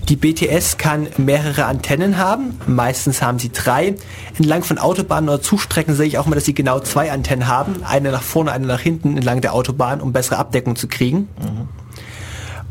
Die 0.08 0.16
BTS 0.16 0.78
kann 0.78 1.08
mehrere 1.16 1.66
Antennen 1.66 2.18
haben, 2.18 2.58
meistens 2.66 3.22
haben 3.22 3.38
sie 3.38 3.52
drei. 3.52 3.94
Entlang 4.36 4.62
von 4.62 4.78
Autobahnen 4.78 5.28
oder 5.28 5.40
Zugstrecken 5.40 5.94
sehe 5.94 6.06
ich 6.06 6.18
auch 6.18 6.26
mal, 6.26 6.34
dass 6.34 6.44
sie 6.44 6.54
genau 6.54 6.80
zwei 6.80 7.12
Antennen 7.12 7.46
haben, 7.46 7.82
eine 7.84 8.10
nach 8.10 8.22
vorne, 8.22 8.52
eine 8.52 8.66
nach 8.66 8.80
hinten 8.80 9.16
entlang 9.16 9.40
der 9.40 9.54
Autobahn, 9.54 10.00
um 10.00 10.12
bessere 10.12 10.38
Abdeckung 10.38 10.76
zu 10.76 10.88
kriegen. 10.88 11.28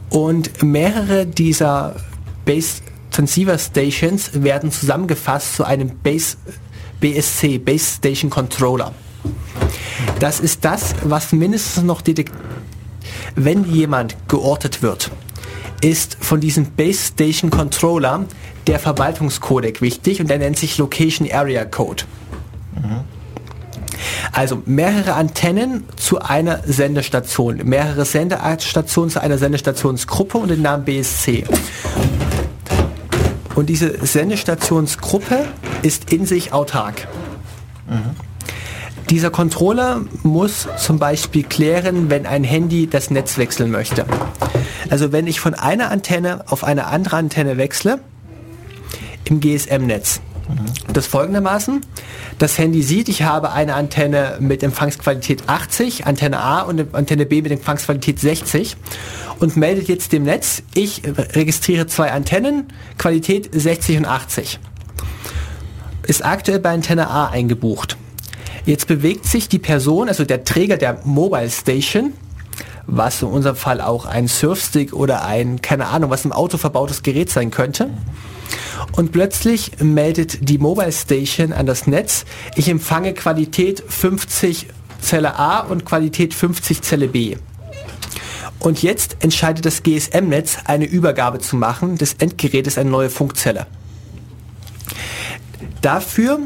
Und 0.09 0.61
mehrere 0.61 1.25
dieser 1.25 1.95
Base 2.45 2.81
Transceiver 3.11 3.57
Stations 3.57 4.43
werden 4.43 4.71
zusammengefasst 4.71 5.55
zu 5.55 5.63
einem 5.63 5.97
Base, 5.99 6.37
BSC, 6.99 7.57
Base 7.57 7.95
Station 7.97 8.29
Controller. 8.29 8.93
Das 10.19 10.39
ist 10.39 10.63
das, 10.65 10.95
was 11.03 11.31
mindestens 11.33 11.83
noch 11.83 12.01
detektiert, 12.01 12.37
wenn 13.35 13.63
jemand 13.65 14.15
geortet 14.27 14.81
wird, 14.81 15.11
ist 15.81 16.17
von 16.19 16.39
diesem 16.39 16.65
Base 16.71 17.07
Station 17.07 17.49
Controller 17.49 18.25
der 18.67 18.79
Verwaltungscodec 18.79 19.81
wichtig 19.81 20.21
und 20.21 20.29
der 20.29 20.37
nennt 20.37 20.57
sich 20.57 20.77
Location 20.77 21.29
Area 21.31 21.65
Code. 21.65 22.03
Also 24.31 24.61
mehrere 24.65 25.13
Antennen 25.13 25.83
zu 25.97 26.21
einer 26.21 26.61
Sendestation, 26.65 27.61
mehrere 27.65 28.05
Sendestationen 28.05 29.09
zu 29.09 29.21
einer 29.21 29.37
Sendestationsgruppe 29.37 30.37
und 30.37 30.49
den 30.49 30.61
Namen 30.61 30.85
BSC. 30.85 31.43
Und 33.55 33.67
diese 33.67 34.05
Sendestationsgruppe 34.05 35.45
ist 35.81 36.13
in 36.13 36.25
sich 36.25 36.53
autark. 36.53 37.07
Dieser 39.09 39.29
Controller 39.29 40.01
muss 40.23 40.67
zum 40.77 40.99
Beispiel 40.99 41.43
klären, 41.43 42.09
wenn 42.09 42.25
ein 42.25 42.43
Handy 42.43 42.87
das 42.87 43.09
Netz 43.11 43.37
wechseln 43.37 43.71
möchte. 43.71 44.05
Also 44.89 45.11
wenn 45.11 45.27
ich 45.27 45.39
von 45.39 45.53
einer 45.53 45.91
Antenne 45.91 46.43
auf 46.47 46.63
eine 46.63 46.87
andere 46.87 47.17
Antenne 47.17 47.57
wechsle, 47.57 47.99
im 49.25 49.39
GSM-Netz. 49.39 50.21
Das 50.91 51.07
folgendermaßen, 51.07 51.81
das 52.37 52.57
Handy 52.57 52.83
sieht, 52.83 53.07
ich 53.07 53.23
habe 53.23 53.53
eine 53.53 53.75
Antenne 53.75 54.37
mit 54.41 54.63
Empfangsqualität 54.63 55.43
80, 55.47 56.05
Antenne 56.05 56.39
A 56.39 56.61
und 56.61 56.93
Antenne 56.93 57.25
B 57.25 57.41
mit 57.41 57.51
Empfangsqualität 57.51 58.19
60 58.19 58.75
und 59.39 59.55
meldet 59.55 59.87
jetzt 59.87 60.11
dem 60.11 60.23
Netz, 60.23 60.63
ich 60.73 61.03
registriere 61.05 61.87
zwei 61.87 62.11
Antennen, 62.11 62.67
Qualität 62.97 63.49
60 63.53 63.99
und 63.99 64.05
80. 64.05 64.59
Ist 66.07 66.25
aktuell 66.25 66.59
bei 66.59 66.71
Antenne 66.71 67.09
A 67.09 67.27
eingebucht. 67.27 67.95
Jetzt 68.65 68.87
bewegt 68.87 69.25
sich 69.25 69.49
die 69.49 69.59
Person, 69.59 70.07
also 70.07 70.23
der 70.23 70.43
Träger 70.43 70.77
der 70.77 70.99
Mobile 71.03 71.49
Station, 71.49 72.13
was 72.85 73.21
in 73.21 73.29
unserem 73.29 73.55
Fall 73.55 73.81
auch 73.81 74.05
ein 74.05 74.27
Surfstick 74.27 74.93
oder 74.93 75.25
ein, 75.25 75.61
keine 75.61 75.87
Ahnung, 75.87 76.09
was 76.09 76.25
im 76.25 76.31
Auto 76.31 76.57
verbautes 76.57 77.03
Gerät 77.03 77.29
sein 77.29 77.51
könnte. 77.51 77.89
Und 78.93 79.11
plötzlich 79.11 79.71
meldet 79.79 80.49
die 80.49 80.57
Mobile 80.57 80.91
Station 80.91 81.53
an 81.53 81.65
das 81.65 81.87
Netz, 81.87 82.25
ich 82.55 82.69
empfange 82.69 83.13
Qualität 83.13 83.83
50 83.87 84.67
Zelle 84.99 85.37
A 85.37 85.61
und 85.61 85.85
Qualität 85.85 86.33
50 86.33 86.81
Zelle 86.81 87.07
B. 87.07 87.37
Und 88.59 88.83
jetzt 88.83 89.17
entscheidet 89.21 89.65
das 89.65 89.81
GSM-Netz, 89.81 90.59
eine 90.65 90.85
Übergabe 90.85 91.39
zu 91.39 91.55
machen 91.55 91.97
des 91.97 92.13
Endgerätes 92.13 92.77
eine 92.77 92.91
neue 92.91 93.09
Funkzelle. 93.09 93.65
Dafür 95.81 96.39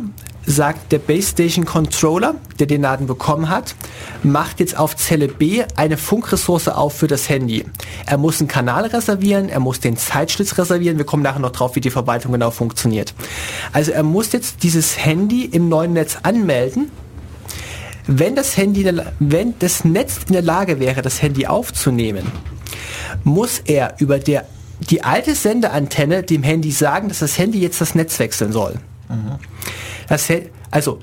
sagt 0.45 0.91
der 0.91 0.99
Base 0.99 1.29
Station 1.29 1.65
Controller, 1.65 2.35
der 2.59 2.67
den 2.67 2.81
Laden 2.81 3.07
bekommen 3.07 3.49
hat, 3.49 3.75
macht 4.23 4.59
jetzt 4.59 4.77
auf 4.77 4.95
Zelle 4.95 5.27
B 5.27 5.63
eine 5.75 5.97
Funkressource 5.97 6.67
auf 6.67 6.93
für 6.97 7.07
das 7.07 7.29
Handy. 7.29 7.65
Er 8.05 8.17
muss 8.17 8.39
einen 8.39 8.47
Kanal 8.47 8.85
reservieren, 8.85 9.49
er 9.49 9.59
muss 9.59 9.79
den 9.79 9.97
Zeitschlitz 9.97 10.57
reservieren. 10.57 10.97
Wir 10.97 11.05
kommen 11.05 11.23
nachher 11.23 11.39
noch 11.39 11.51
drauf, 11.51 11.75
wie 11.75 11.81
die 11.81 11.89
Verwaltung 11.89 12.31
genau 12.31 12.51
funktioniert. 12.51 13.13
Also 13.73 13.91
er 13.91 14.03
muss 14.03 14.31
jetzt 14.31 14.63
dieses 14.63 15.03
Handy 15.03 15.45
im 15.45 15.69
neuen 15.69 15.93
Netz 15.93 16.17
anmelden. 16.23 16.91
Wenn 18.07 18.35
das 18.35 18.55
Handy, 18.55 18.87
wenn 19.19 19.55
das 19.59 19.83
Netz 19.83 20.19
in 20.27 20.33
der 20.33 20.43
Lage 20.43 20.79
wäre, 20.79 21.01
das 21.01 21.21
Handy 21.23 21.47
aufzunehmen, 21.47 22.31
muss 23.23 23.59
er 23.65 23.95
über 23.99 24.19
der, 24.19 24.45
die 24.89 25.03
alte 25.03 25.33
Sendeantenne 25.33 26.21
dem 26.21 26.43
Handy 26.43 26.71
sagen, 26.71 27.07
dass 27.07 27.19
das 27.19 27.37
Handy 27.39 27.59
jetzt 27.59 27.81
das 27.81 27.95
Netz 27.95 28.19
wechseln 28.19 28.51
soll. 28.51 28.75
He- 30.27 30.49
also 30.71 30.99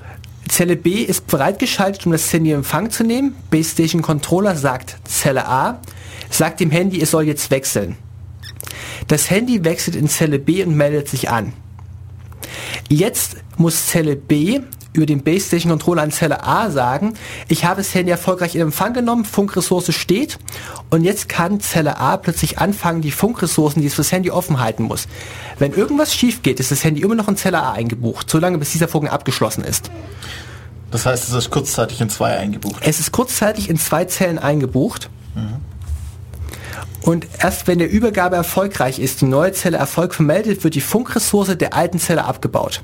Zelle 0.47 0.75
B 0.75 0.91
ist 1.03 1.27
bereitgeschaltet, 1.27 2.05
um 2.05 2.11
das 2.11 2.31
Handy 2.31 2.51
in 2.51 2.57
Empfang 2.57 2.89
zu 2.91 3.03
nehmen. 3.03 3.35
Base 3.49 3.71
Station 3.71 4.01
Controller 4.01 4.55
sagt 4.55 4.97
Zelle 5.05 5.47
A, 5.47 5.79
sagt 6.29 6.59
dem 6.59 6.69
Handy, 6.71 7.01
es 7.01 7.11
soll 7.11 7.23
jetzt 7.25 7.49
wechseln. 7.49 7.95
Das 9.07 9.29
Handy 9.29 9.63
wechselt 9.63 9.95
in 9.95 10.07
Zelle 10.09 10.39
B 10.39 10.63
und 10.63 10.75
meldet 10.75 11.07
sich 11.09 11.29
an. 11.29 11.53
Jetzt 12.89 13.37
muss 13.57 13.87
Zelle 13.87 14.15
B 14.15 14.59
über 14.93 15.05
den 15.05 15.23
Base 15.23 15.47
Station 15.47 15.71
Controller 15.71 16.03
an 16.03 16.11
Zelle 16.11 16.43
A 16.43 16.69
sagen, 16.69 17.15
ich 17.47 17.65
habe 17.65 17.81
das 17.81 17.93
Handy 17.93 18.11
erfolgreich 18.11 18.55
in 18.55 18.61
Empfang 18.61 18.93
genommen, 18.93 19.25
Funkressource 19.25 19.93
steht 19.93 20.39
und 20.89 21.03
jetzt 21.03 21.27
kann 21.27 21.59
Zelle 21.59 21.97
A 21.99 22.17
plötzlich 22.17 22.59
anfangen, 22.59 23.01
die 23.01 23.11
Funkressourcen, 23.11 23.81
die 23.81 23.87
es 23.87 23.95
fürs 23.95 24.11
Handy 24.11 24.31
offen 24.31 24.59
halten 24.59 24.83
muss. 24.83 25.07
Wenn 25.59 25.73
irgendwas 25.73 26.13
schief 26.13 26.41
geht, 26.43 26.59
ist 26.59 26.71
das 26.71 26.83
Handy 26.83 27.01
immer 27.01 27.15
noch 27.15 27.27
in 27.27 27.37
Zelle 27.37 27.61
A 27.61 27.73
eingebucht, 27.73 28.29
solange 28.29 28.57
bis 28.57 28.71
dieser 28.71 28.87
Vorgang 28.87 29.11
abgeschlossen 29.11 29.63
ist. 29.63 29.89
Das 30.91 31.07
heißt, 31.07 31.27
es 31.27 31.33
ist 31.33 31.49
kurzzeitig 31.49 32.01
in 32.01 32.09
zwei 32.09 32.37
eingebucht. 32.37 32.83
Es 32.85 32.99
ist 32.99 33.11
kurzzeitig 33.11 33.67
in 33.67 33.77
zwei 33.77 34.05
Zellen 34.05 34.37
eingebucht. 34.37 35.09
Und 37.03 37.27
erst 37.37 37.67
wenn 37.67 37.79
der 37.79 37.91
Übergabe 37.91 38.37
erfolgreich 38.37 38.97
ist, 38.97 39.21
die 39.21 39.25
neue 39.25 39.51
Zelle 39.51 39.77
Erfolg 39.77 40.15
vermeldet, 40.15 40.63
wird 40.63 40.73
die 40.73 40.81
Funkressource 40.81 41.57
der 41.57 41.73
alten 41.73 41.99
Zelle 41.99 42.23
abgebaut. 42.23 42.81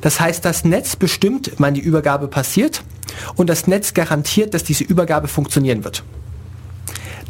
Das 0.00 0.20
heißt, 0.20 0.44
das 0.44 0.64
Netz 0.64 0.96
bestimmt, 0.96 1.52
wann 1.58 1.74
die 1.74 1.80
Übergabe 1.80 2.28
passiert 2.28 2.82
und 3.36 3.50
das 3.50 3.66
Netz 3.66 3.92
garantiert, 3.92 4.54
dass 4.54 4.64
diese 4.64 4.84
Übergabe 4.84 5.28
funktionieren 5.28 5.84
wird. 5.84 6.02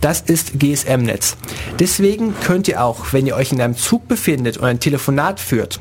Das 0.00 0.20
ist 0.20 0.58
GSM-Netz. 0.58 1.36
Deswegen 1.78 2.34
könnt 2.40 2.68
ihr 2.68 2.82
auch, 2.84 3.12
wenn 3.12 3.26
ihr 3.26 3.36
euch 3.36 3.52
in 3.52 3.60
einem 3.60 3.76
Zug 3.76 4.08
befindet 4.08 4.56
und 4.56 4.64
ein 4.64 4.80
Telefonat 4.80 5.40
führt, 5.40 5.80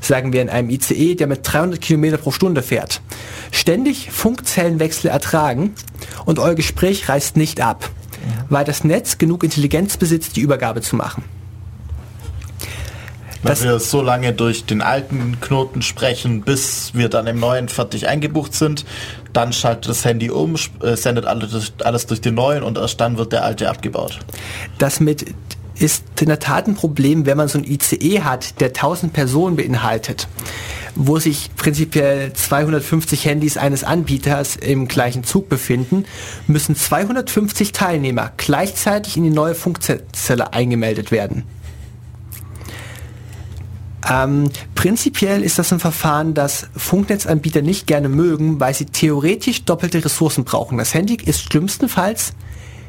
sagen 0.00 0.32
wir 0.32 0.42
in 0.42 0.50
einem 0.50 0.70
ICE, 0.70 1.14
der 1.14 1.26
mit 1.26 1.40
300 1.42 1.80
Kilometer 1.80 2.16
pro 2.16 2.32
Stunde 2.32 2.62
fährt, 2.62 3.00
ständig 3.50 4.10
Funkzellenwechsel 4.10 5.10
ertragen 5.10 5.74
und 6.24 6.38
euer 6.38 6.54
Gespräch 6.54 7.08
reißt 7.08 7.36
nicht 7.36 7.60
ab, 7.60 7.88
weil 8.48 8.64
das 8.64 8.84
Netz 8.84 9.18
genug 9.18 9.44
Intelligenz 9.44 9.96
besitzt, 9.96 10.36
die 10.36 10.40
Übergabe 10.40 10.80
zu 10.80 10.96
machen. 10.96 11.24
Wenn 13.42 13.48
Das- 13.50 13.62
wir 13.64 13.80
so 13.80 14.02
lange 14.02 14.32
durch 14.32 14.66
den 14.66 14.82
alten 14.82 15.40
Knoten 15.40 15.82
sprechen, 15.82 16.42
bis 16.42 16.92
wir 16.94 17.08
dann 17.08 17.26
im 17.26 17.40
neuen 17.40 17.68
fertig 17.68 18.06
eingebucht 18.06 18.54
sind, 18.54 18.84
dann 19.32 19.52
schaltet 19.52 19.88
das 19.88 20.04
Handy 20.04 20.30
um, 20.30 20.54
äh, 20.80 20.94
sendet 20.94 21.26
alles, 21.26 21.72
alles 21.82 22.06
durch 22.06 22.20
den 22.20 22.34
neuen 22.34 22.62
und 22.62 22.78
erst 22.78 23.00
dann 23.00 23.18
wird 23.18 23.32
der 23.32 23.42
alte 23.44 23.68
abgebaut. 23.68 24.20
Das 24.78 25.00
mit 25.00 25.34
ist 25.74 26.04
in 26.20 26.28
der 26.28 26.38
Tat 26.38 26.68
ein 26.68 26.74
Problem, 26.74 27.26
wenn 27.26 27.36
man 27.36 27.48
so 27.48 27.58
ein 27.58 27.64
ICE 27.64 28.20
hat, 28.20 28.60
der 28.60 28.68
1000 28.68 29.12
Personen 29.12 29.56
beinhaltet, 29.56 30.28
wo 30.94 31.18
sich 31.18 31.50
prinzipiell 31.56 32.32
250 32.32 33.24
Handys 33.24 33.56
eines 33.56 33.82
Anbieters 33.82 34.56
im 34.56 34.88
gleichen 34.88 35.24
Zug 35.24 35.48
befinden, 35.48 36.04
müssen 36.46 36.76
250 36.76 37.72
Teilnehmer 37.72 38.32
gleichzeitig 38.36 39.16
in 39.16 39.24
die 39.24 39.30
neue 39.30 39.54
Funkzelle 39.54 40.52
eingemeldet 40.52 41.10
werden. 41.10 41.44
Ähm, 44.10 44.50
prinzipiell 44.74 45.42
ist 45.42 45.58
das 45.58 45.72
ein 45.72 45.78
Verfahren, 45.78 46.34
das 46.34 46.68
Funknetzanbieter 46.76 47.62
nicht 47.62 47.86
gerne 47.86 48.08
mögen, 48.08 48.58
weil 48.58 48.74
sie 48.74 48.86
theoretisch 48.86 49.64
doppelte 49.64 50.04
Ressourcen 50.04 50.44
brauchen. 50.44 50.78
Das 50.78 50.92
Handy 50.92 51.14
ist 51.14 51.42
schlimmstenfalls 51.42 52.32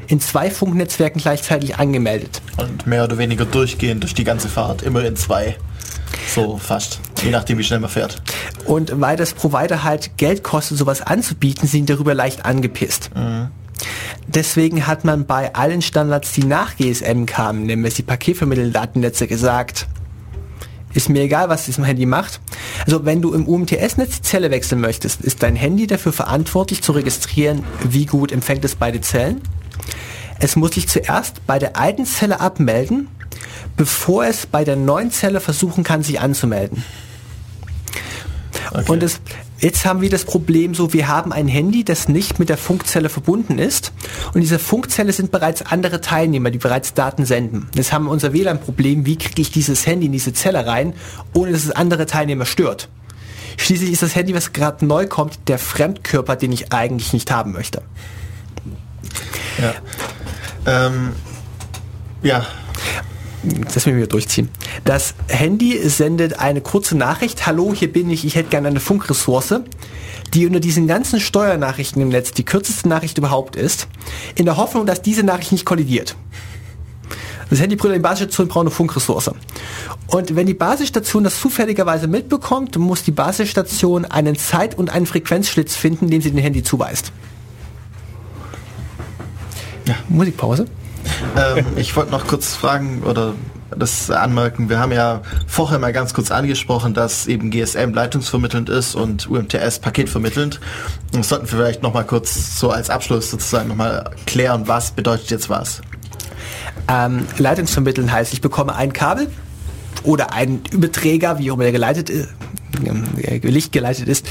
in 0.08 0.20
zwei 0.20 0.50
Funknetzwerken 0.50 1.22
gleichzeitig 1.22 1.78
angemeldet. 1.78 2.42
Und 2.58 2.88
mehr 2.88 3.04
oder 3.04 3.18
weniger 3.18 3.46
durchgehend 3.46 4.04
durch 4.04 4.14
die 4.14 4.24
ganze 4.24 4.50
Fahrt, 4.50 4.82
immer 4.82 5.04
in 5.04 5.16
zwei. 5.16 5.58
So 6.28 6.58
fast. 6.58 7.00
Je 7.24 7.32
nachdem, 7.32 7.58
wie 7.58 7.64
schnell 7.64 7.80
man 7.80 7.90
fährt. 7.90 8.22
Und 8.66 9.00
weil 9.02 9.18
das 9.18 9.34
Provider 9.34 9.84
halt 9.84 10.18
Geld 10.18 10.44
kostet, 10.44 10.78
sowas 10.78 11.02
anzubieten, 11.02 11.68
sind 11.68 11.90
darüber 11.90 12.14
leicht 12.14 12.46
angepisst. 12.46 13.12
Deswegen 14.28 14.88
hat 14.88 15.04
man 15.04 15.26
bei 15.26 15.54
allen 15.54 15.82
Standards, 15.82 16.32
die 16.32 16.44
nach 16.44 16.76
GSM 16.78 17.26
kamen, 17.26 17.66
nämlich 17.66 17.96
die 17.96 18.04
paketvermittelnden 18.04 18.74
Datennetze, 18.74 19.28
gesagt, 19.28 19.88
ist 20.94 21.10
mir 21.10 21.24
egal, 21.24 21.50
was 21.50 21.66
diesem 21.66 21.84
Handy 21.84 22.06
macht. 22.06 22.40
Also 22.86 23.04
wenn 23.06 23.22
du 23.22 23.34
im 23.34 23.48
UMTS-Netz 23.48 24.18
die 24.18 24.22
Zelle 24.22 24.52
wechseln 24.52 24.80
möchtest, 24.80 25.22
ist 25.22 25.44
dein 25.44 25.56
Handy 25.56 25.88
dafür 25.88 26.14
verantwortlich 26.14 26.82
zu 26.84 26.92
registrieren, 26.92 27.64
wie 27.84 28.06
gut 28.06 28.32
empfängt 28.32 28.64
es 28.64 28.76
beide 28.76 29.02
Zellen. 29.02 29.42
Es 30.40 30.56
muss 30.56 30.72
sich 30.72 30.88
zuerst 30.88 31.46
bei 31.48 31.60
der 31.60 31.78
alten 31.78 32.06
Zelle 32.06 32.40
abmelden, 32.40 33.08
bevor 33.78 34.26
es 34.26 34.46
bei 34.46 34.64
der 34.64 34.76
neuen 34.76 35.12
Zelle 35.12 35.40
versuchen 35.40 35.84
kann, 35.84 36.04
sich 36.04 36.20
anzumelden. 36.20 36.84
Okay. 38.72 38.92
Und 38.92 39.04
es, 39.04 39.20
jetzt 39.60 39.86
haben 39.86 40.02
wir 40.02 40.10
das 40.10 40.26
Problem 40.26 40.74
so, 40.74 40.94
wir 40.94 41.08
haben 41.08 41.32
ein 41.32 41.48
Handy, 41.48 41.84
das 41.84 42.08
nicht 42.08 42.40
mit 42.40 42.50
der 42.50 42.58
Funkzelle 42.58 43.10
verbunden 43.10 43.60
ist. 43.60 43.92
Und 44.28 44.36
in 44.36 44.42
dieser 44.42 44.60
Funkzelle 44.60 45.14
sind 45.14 45.32
bereits 45.32 45.62
andere 45.62 46.02
Teilnehmer, 46.02 46.52
die 46.52 46.58
bereits 46.58 46.94
Daten 46.94 47.26
senden. 47.26 47.70
Jetzt 47.76 47.94
haben 47.94 48.06
wir 48.06 48.12
unser 48.12 48.34
WLAN-Problem, 48.34 49.06
wie 49.06 49.18
kriege 49.18 49.42
ich 49.42 49.52
dieses 49.52 49.86
Handy 49.86 50.08
in 50.08 50.12
diese 50.12 50.34
Zelle 50.34 50.66
rein, 50.66 50.94
ohne 51.34 51.52
dass 51.52 51.66
es 51.66 51.72
andere 51.72 52.06
Teilnehmer 52.06 52.46
stört. 52.46 52.90
Schließlich 53.58 53.92
ist 53.92 54.02
das 54.02 54.16
Handy, 54.16 54.34
was 54.34 54.54
gerade 54.54 54.86
neu 54.86 55.08
kommt, 55.08 55.48
der 55.48 55.60
Fremdkörper, 55.60 56.36
den 56.36 56.52
ich 56.52 56.74
eigentlich 56.74 57.14
nicht 57.14 57.32
haben 57.32 57.52
möchte. 57.52 57.84
Ja. 59.62 59.74
Ähm, 60.66 61.14
ja, 62.22 62.46
Das 63.44 63.86
müssen 63.86 63.98
wir 63.98 64.08
durchziehen. 64.08 64.50
Das 64.86 65.16
Handy 65.28 65.78
sendet 65.90 66.40
eine 66.40 66.62
kurze 66.62 66.96
Nachricht. 66.96 67.46
Hallo, 67.46 67.74
hier 67.76 67.92
bin 67.92 68.10
ich, 68.10 68.26
ich 68.26 68.36
hätte 68.36 68.50
gerne 68.50 68.70
eine 68.70 68.80
Funkressource, 68.80 69.56
die 70.34 70.46
unter 70.46 70.62
diesen 70.62 70.88
ganzen 70.88 71.20
Steuernachrichten 71.20 72.02
im 72.02 72.10
Netz 72.10 72.32
die 72.32 72.46
kürzeste 72.46 72.88
Nachricht 72.88 73.18
überhaupt 73.18 73.56
ist, 73.58 73.88
in 74.36 74.46
der 74.46 74.56
Hoffnung, 74.58 74.86
dass 74.86 75.02
diese 75.02 75.24
Nachricht 75.24 75.52
nicht 75.52 75.66
kollidiert. 75.66 76.16
Das 77.50 77.60
Handy 77.60 77.76
brüllt 77.76 77.94
an 77.94 78.00
die 78.00 78.04
Basisstation, 78.04 78.48
braucht 78.48 78.62
eine 78.62 78.72
Funkressource. 78.72 79.32
Und 80.08 80.36
wenn 80.36 80.48
die 80.48 80.54
Basisstation 80.54 81.24
das 81.24 81.40
zufälligerweise 81.40 82.08
mitbekommt, 82.08 82.78
muss 82.78 83.04
die 83.04 83.12
Basisstation 83.12 84.06
einen 84.06 84.38
Zeit- 84.38 84.78
und 84.78 84.90
einen 84.90 85.06
Frequenzschlitz 85.06 85.76
finden, 85.76 86.10
den 86.10 86.22
sie 86.22 86.32
dem 86.32 86.40
Handy 86.40 86.64
zuweist. 86.64 87.12
Ja. 89.86 89.96
Musikpause. 90.10 90.66
ähm, 91.38 91.66
ich 91.76 91.96
wollte 91.96 92.12
noch 92.12 92.28
kurz 92.28 92.56
fragen 92.56 93.04
oder 93.04 93.34
das 93.78 94.10
anmerken. 94.12 94.70
Wir 94.70 94.80
haben 94.80 94.92
ja 94.92 95.22
vorher 95.48 95.80
mal 95.80 95.94
ganz 95.94 96.14
kurz 96.14 96.32
angesprochen, 96.32 96.94
dass 96.94 97.28
eben 97.28 97.50
GSM 97.50 97.94
leitungsvermittelnd 97.94 98.70
ist 98.70 98.96
und 98.96 99.30
UMTS 99.30 99.80
paketvermittelnd. 99.80 100.60
Und 101.14 101.20
das 101.20 101.30
sollten 101.30 101.46
wir 101.46 101.58
vielleicht 101.58 101.84
noch 101.84 101.94
mal 101.94 102.04
kurz 102.04 102.60
so 102.60 102.70
als 102.70 102.90
Abschluss 102.90 103.32
sozusagen 103.32 103.70
noch 103.70 103.76
mal 103.76 104.12
klären, 104.26 104.68
was 104.68 104.92
bedeutet 104.92 105.32
jetzt 105.32 105.50
was. 105.50 105.82
Ähm, 106.88 107.26
Leitungsvermitteln 107.38 108.12
heißt, 108.12 108.34
ich 108.34 108.42
bekomme 108.42 108.76
ein 108.76 108.94
Kabel 108.94 109.28
oder 110.04 110.34
einen 110.34 110.62
Überträger, 110.72 111.40
wie 111.40 111.50
auch 111.52 111.56
immer 111.56 111.64
der 111.64 111.72
geleitet 111.72 112.10
ist, 112.10 112.30
äh, 113.22 113.38
Licht 113.38 113.72
geleitet 113.72 114.08
ist, 114.08 114.26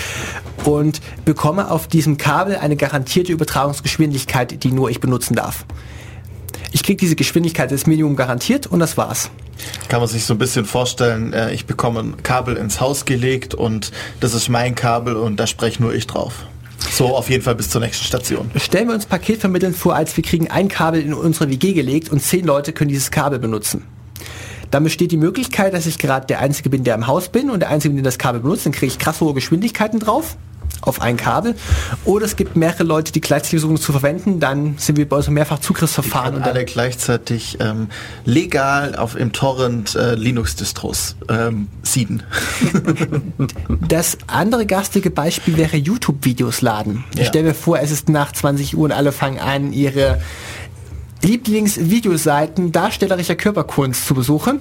und 0.65 1.01
bekomme 1.25 1.71
auf 1.71 1.89
diesem 1.89 2.17
Kabel 2.17 2.57
eine 2.57 2.77
garantierte 2.77 3.33
Übertragungsgeschwindigkeit, 3.33 4.63
die 4.63 4.73
nur 4.73 4.91
ich 4.91 5.01
benutzen 5.01 5.35
darf. 5.35 5.65
Ich 6.73 6.83
kriege 6.83 6.97
diese 6.97 7.17
Geschwindigkeit 7.17 7.71
des 7.71 7.87
Minimum 7.87 8.17
garantiert 8.17 8.67
und 8.67 8.81
das 8.81 8.97
war's. 8.97 9.31
Kann 9.89 10.01
man 10.01 10.09
sich 10.09 10.25
so 10.25 10.35
ein 10.35 10.39
bisschen 10.39 10.65
vorstellen, 10.65 11.33
äh, 11.33 11.53
ich 11.53 11.67
bekomme 11.67 12.01
ein 12.01 12.23
Kabel 12.23 12.57
ins 12.57 12.81
Haus 12.81 13.05
gelegt 13.05 13.55
und 13.55 13.93
das 14.21 14.35
ist 14.35 14.49
mein 14.49 14.75
Kabel 14.75 15.17
und 15.17 15.39
da 15.39 15.47
spreche 15.47 15.83
nur 15.83 15.95
ich 15.95 16.07
drauf. 16.07 16.47
So 16.91 17.17
auf 17.17 17.31
jeden 17.31 17.43
Fall 17.45 17.55
bis 17.55 17.71
zur 17.71 17.81
nächsten 17.81 18.05
Station. 18.05 18.51
Stellen 18.57 18.89
wir 18.89 18.95
uns 18.95 19.07
Paketvermitteln 19.07 19.75
vor, 19.75 19.95
als 19.95 20.17
wir 20.17 20.25
kriegen 20.25 20.51
ein 20.51 20.69
Kabel 20.69 21.01
in 21.01 21.15
unsere 21.15 21.49
WG 21.49 21.75
gelegt 21.75 22.11
und 22.11 22.21
zehn 22.21 22.45
Leute 22.45 22.73
können 22.73 22.89
dieses 22.89 23.11
Kabel 23.11 23.39
benutzen. 23.39 23.85
Dann 24.73 24.83
besteht 24.85 25.13
die 25.13 25.17
Möglichkeit, 25.19 25.73
dass 25.75 25.87
ich 25.87 25.99
gerade 25.99 26.27
der 26.27 26.41
Einzige 26.41 26.69
bin, 26.71 26.83
der 26.83 26.97
im 26.97 27.07
Haus 27.07 27.29
bin 27.29 27.51
und 27.51 27.61
der 27.61 27.69
Einzige, 27.69 27.95
der 27.95 28.03
das 28.03 28.19
Kabel 28.19 28.41
benutzt. 28.41 28.67
Dann 28.67 28.73
kriege 28.73 28.87
ich 28.87 28.99
krass 28.99 29.21
hohe 29.21 29.35
Geschwindigkeiten 29.35 30.01
drauf 30.01 30.37
auf 30.81 31.01
ein 31.01 31.17
Kabel. 31.17 31.55
Oder 32.05 32.25
es 32.25 32.35
gibt 32.35 32.57
mehrere 32.57 32.83
Leute, 32.83 33.13
die 33.13 33.21
gleichzeitig 33.21 33.61
versuchen 33.61 33.77
zu 33.77 33.93
verwenden. 33.93 34.41
Dann 34.41 34.75
sind 34.79 34.97
wir 34.97 35.09
bei 35.09 35.17
uns 35.17 35.29
mehrfach 35.29 35.61
Zugriffsverfahren. 35.61 36.35
Und 36.37 36.43
alle 36.43 36.65
gleichzeitig 36.65 37.59
ähm, 37.61 37.89
legal 38.25 38.97
auf 38.97 39.15
im 39.15 39.33
Torrent 39.33 39.95
äh, 39.95 40.15
Linux-Distros 40.17 41.15
ähm, 41.29 41.69
sieden. 41.83 42.23
das 43.89 44.19
andere 44.27 44.67
garstige 44.67 45.11
Beispiel 45.11 45.57
wäre 45.57 45.77
YouTube-Videos 45.77 46.63
laden. 46.63 47.05
Ich 47.15 47.21
Ja. 47.21 47.27
stelle 47.27 47.49
mir 47.49 47.55
vor, 47.55 47.79
es 47.79 47.91
ist 47.91 48.09
nach 48.09 48.33
20 48.33 48.77
Uhr 48.77 48.85
und 48.85 48.93
alle 48.93 49.13
fangen 49.13 49.39
an, 49.39 49.73
ihre 49.73 50.21
Lieblingsvideoseiten 51.23 52.73
darstellerischer 52.73 53.37
Körperkunst 53.37 54.07
zu 54.07 54.15
besuchen. 54.15 54.61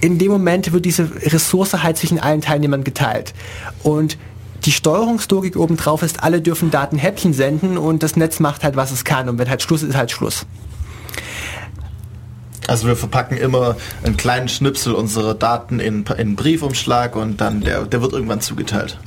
In 0.00 0.18
dem 0.18 0.32
Moment 0.32 0.72
wird 0.72 0.84
diese 0.84 1.10
Ressource 1.14 1.82
halt 1.82 1.96
zwischen 1.96 2.18
allen 2.18 2.40
Teilnehmern 2.40 2.84
geteilt. 2.84 3.32
Und 3.82 4.18
die 4.64 4.72
Steuerungslogik 4.72 5.56
obendrauf 5.56 6.02
ist, 6.02 6.22
alle 6.22 6.40
dürfen 6.40 6.70
Daten 6.70 6.96
Häppchen 6.96 7.34
senden 7.34 7.76
und 7.78 8.02
das 8.02 8.16
Netz 8.16 8.40
macht 8.40 8.64
halt, 8.64 8.76
was 8.76 8.90
es 8.92 9.04
kann. 9.04 9.28
Und 9.28 9.38
wenn 9.38 9.48
halt 9.48 9.62
Schluss 9.62 9.82
ist, 9.82 9.90
ist 9.90 9.96
halt 9.96 10.10
Schluss. 10.10 10.46
Also 12.66 12.86
wir 12.86 12.96
verpacken 12.96 13.36
immer 13.36 13.76
einen 14.02 14.16
kleinen 14.16 14.48
Schnipsel 14.48 14.94
unserer 14.94 15.34
Daten 15.34 15.80
in, 15.80 16.04
in 16.04 16.08
einen 16.08 16.36
Briefumschlag 16.36 17.14
und 17.14 17.40
dann 17.40 17.60
der, 17.60 17.84
der 17.84 18.00
wird 18.00 18.14
irgendwann 18.14 18.40
zugeteilt. 18.40 18.98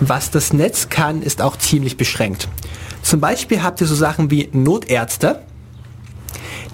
Was 0.00 0.30
das 0.30 0.52
Netz 0.52 0.88
kann, 0.88 1.22
ist 1.22 1.42
auch 1.42 1.58
ziemlich 1.58 1.96
beschränkt. 1.96 2.48
Zum 3.04 3.20
Beispiel 3.20 3.62
habt 3.62 3.80
ihr 3.82 3.86
so 3.86 3.94
Sachen 3.94 4.30
wie 4.30 4.48
Notärzte, 4.52 5.40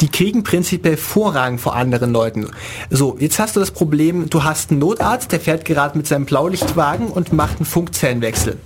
die 0.01 0.09
kriegen 0.09 0.45
prinzipiell 0.45 0.97
Vorrang 0.97 1.59
vor 1.59 1.75
anderen 1.75 2.13
Leuten. 2.13 2.49
So, 2.89 3.17
jetzt 3.19 3.39
hast 3.41 3.57
du 3.57 3.61
das 3.61 3.73
Problem, 3.73 4.31
du 4.31 4.45
hast 4.45 4.71
einen 4.71 4.79
Notarzt, 4.79 5.33
der 5.33 5.41
fährt 5.41 5.65
gerade 5.65 5.99
mit 5.99 6.07
seinem 6.07 6.25
Blaulichtwagen 6.25 7.09
und 7.09 7.33
macht 7.33 7.57
einen 7.57 7.67
Funkzellenwechsel. 7.67 8.59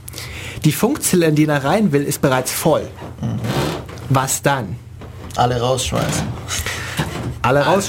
Die 0.65 0.73
Funkzelle, 0.73 1.27
in 1.27 1.35
die 1.35 1.47
er 1.47 1.65
rein 1.65 1.91
will, 1.91 2.05
ist 2.05 2.21
bereits 2.21 2.53
voll. 2.53 2.87
Was 4.11 4.43
dann? 4.43 4.77
Alle 5.35 5.59
rausschmeißen. 5.59 6.27
Alle 7.43 7.65
raus. 7.65 7.89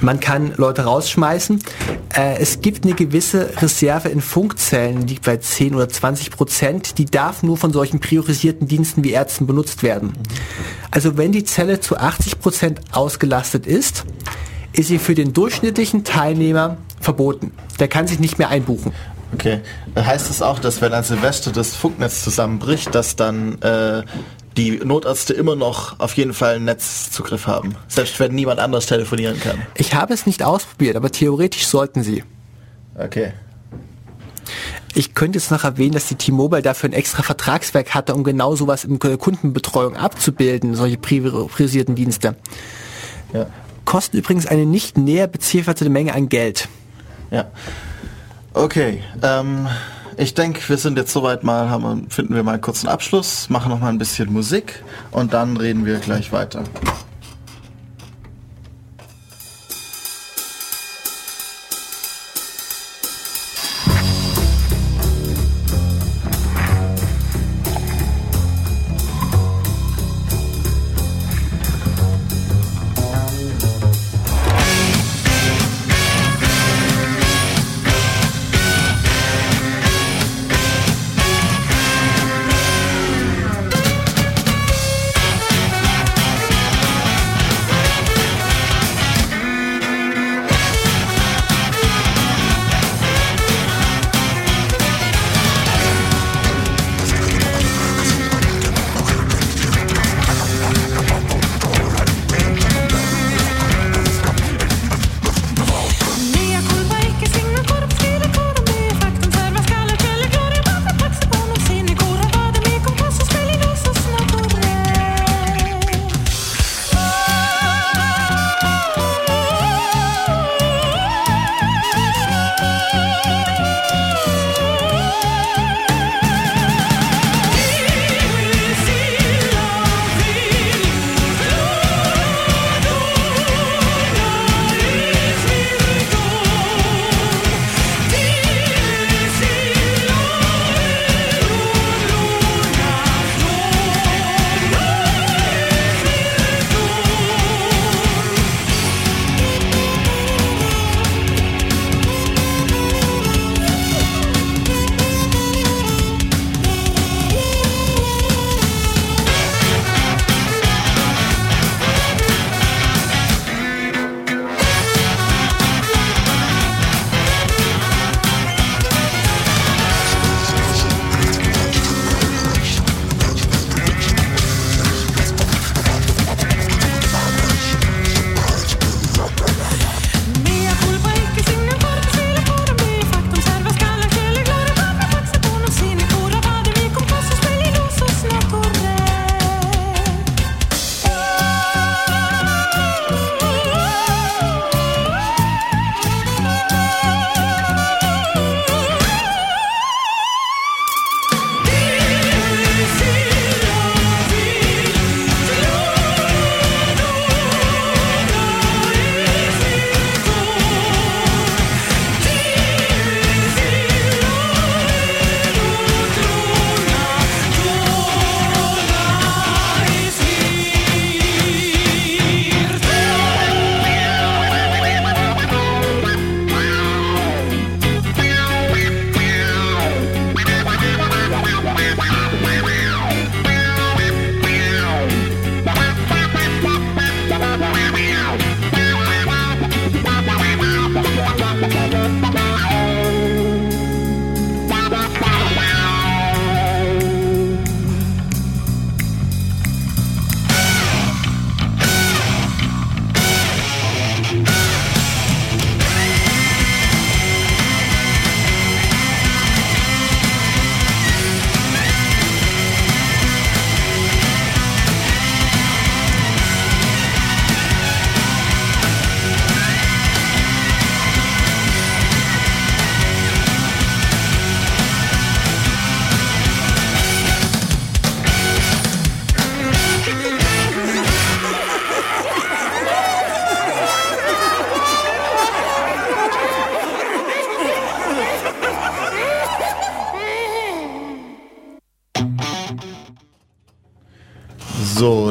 Man 0.00 0.20
kann 0.20 0.52
Leute 0.56 0.82
rausschmeißen. 0.84 1.62
Äh, 2.14 2.38
es 2.38 2.60
gibt 2.60 2.84
eine 2.84 2.94
gewisse 2.94 3.50
Reserve 3.60 4.08
in 4.08 4.20
Funkzellen, 4.20 5.06
die 5.06 5.14
liegt 5.14 5.24
bei 5.24 5.36
10 5.36 5.74
oder 5.74 5.88
20 5.88 6.30
Prozent. 6.30 6.98
Die 6.98 7.04
darf 7.04 7.42
nur 7.42 7.56
von 7.56 7.72
solchen 7.72 8.00
priorisierten 8.00 8.68
Diensten 8.68 9.04
wie 9.04 9.12
Ärzten 9.12 9.46
benutzt 9.46 9.82
werden. 9.82 10.12
Also 10.90 11.16
wenn 11.16 11.32
die 11.32 11.44
Zelle 11.44 11.80
zu 11.80 11.96
80 11.96 12.40
Prozent 12.40 12.80
ausgelastet 12.92 13.66
ist, 13.66 14.04
ist 14.72 14.88
sie 14.88 14.98
für 14.98 15.14
den 15.14 15.32
durchschnittlichen 15.32 16.04
Teilnehmer 16.04 16.76
verboten. 17.00 17.52
Der 17.80 17.88
kann 17.88 18.06
sich 18.06 18.18
nicht 18.18 18.38
mehr 18.38 18.48
einbuchen. 18.48 18.92
Okay. 19.34 19.60
Heißt 19.96 20.30
es 20.30 20.40
auch, 20.40 20.58
dass 20.58 20.80
wenn 20.80 20.92
an 20.92 21.04
Silvester 21.04 21.50
das 21.50 21.74
Funknetz 21.74 22.24
zusammenbricht, 22.24 22.94
dass 22.94 23.16
dann 23.16 23.60
äh, 23.60 24.02
die 24.56 24.78
Notärzte 24.78 25.34
immer 25.34 25.56
noch 25.56 26.00
auf 26.00 26.14
jeden 26.14 26.34
Fall 26.34 26.56
einen 26.56 26.64
Netzzugriff 26.64 27.46
haben? 27.46 27.76
Selbst 27.86 28.18
wenn 28.20 28.34
niemand 28.34 28.60
anders 28.60 28.86
telefonieren 28.86 29.38
kann. 29.38 29.62
Ich 29.76 29.94
habe 29.94 30.14
es 30.14 30.26
nicht 30.26 30.42
ausprobiert, 30.42 30.96
aber 30.96 31.10
theoretisch 31.10 31.66
sollten 31.66 32.02
sie. 32.02 32.24
Okay. 32.96 33.32
Ich 34.94 35.14
könnte 35.14 35.38
jetzt 35.38 35.50
noch 35.50 35.64
erwähnen, 35.64 35.92
dass 35.92 36.06
die 36.06 36.14
T-Mobile 36.14 36.62
dafür 36.62 36.88
ein 36.90 36.94
extra 36.94 37.22
Vertragswerk 37.22 37.94
hatte, 37.94 38.14
um 38.14 38.24
genau 38.24 38.56
sowas 38.56 38.84
in 38.84 38.98
der 38.98 39.18
Kundenbetreuung 39.18 39.96
abzubilden, 39.96 40.74
solche 40.74 40.96
priorisierten 40.96 41.94
Dienste. 41.94 42.36
Ja. 43.32 43.46
Kosten 43.84 44.16
übrigens 44.16 44.46
eine 44.46 44.66
nicht 44.66 44.98
näher 44.98 45.28
bezifferte 45.28 45.88
Menge 45.88 46.14
an 46.14 46.28
Geld. 46.28 46.68
Ja. 47.30 47.50
Okay. 48.54 49.02
Ähm, 49.22 49.68
ich 50.18 50.34
denke, 50.34 50.60
wir 50.68 50.76
sind 50.76 50.98
jetzt 50.98 51.12
soweit 51.12 51.44
mal, 51.44 51.70
haben, 51.70 52.10
finden 52.10 52.34
wir 52.34 52.42
mal 52.42 52.58
kurz 52.58 52.84
einen 52.84 52.92
Abschluss, 52.92 53.48
machen 53.50 53.70
noch 53.70 53.78
mal 53.78 53.88
ein 53.88 53.98
bisschen 53.98 54.32
Musik 54.32 54.82
und 55.12 55.32
dann 55.32 55.56
reden 55.56 55.86
wir 55.86 55.98
gleich 56.00 56.32
weiter. 56.32 56.64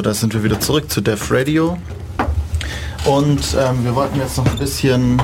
Da 0.08 0.14
sind 0.14 0.32
wir 0.32 0.42
wieder 0.42 0.58
zurück 0.58 0.90
zu 0.90 1.02
Def 1.02 1.30
Radio. 1.30 1.76
Und 3.04 3.40
ähm, 3.60 3.84
wir 3.84 3.94
wollten 3.94 4.18
jetzt 4.18 4.38
noch 4.38 4.46
ein 4.46 4.56
bisschen 4.56 5.20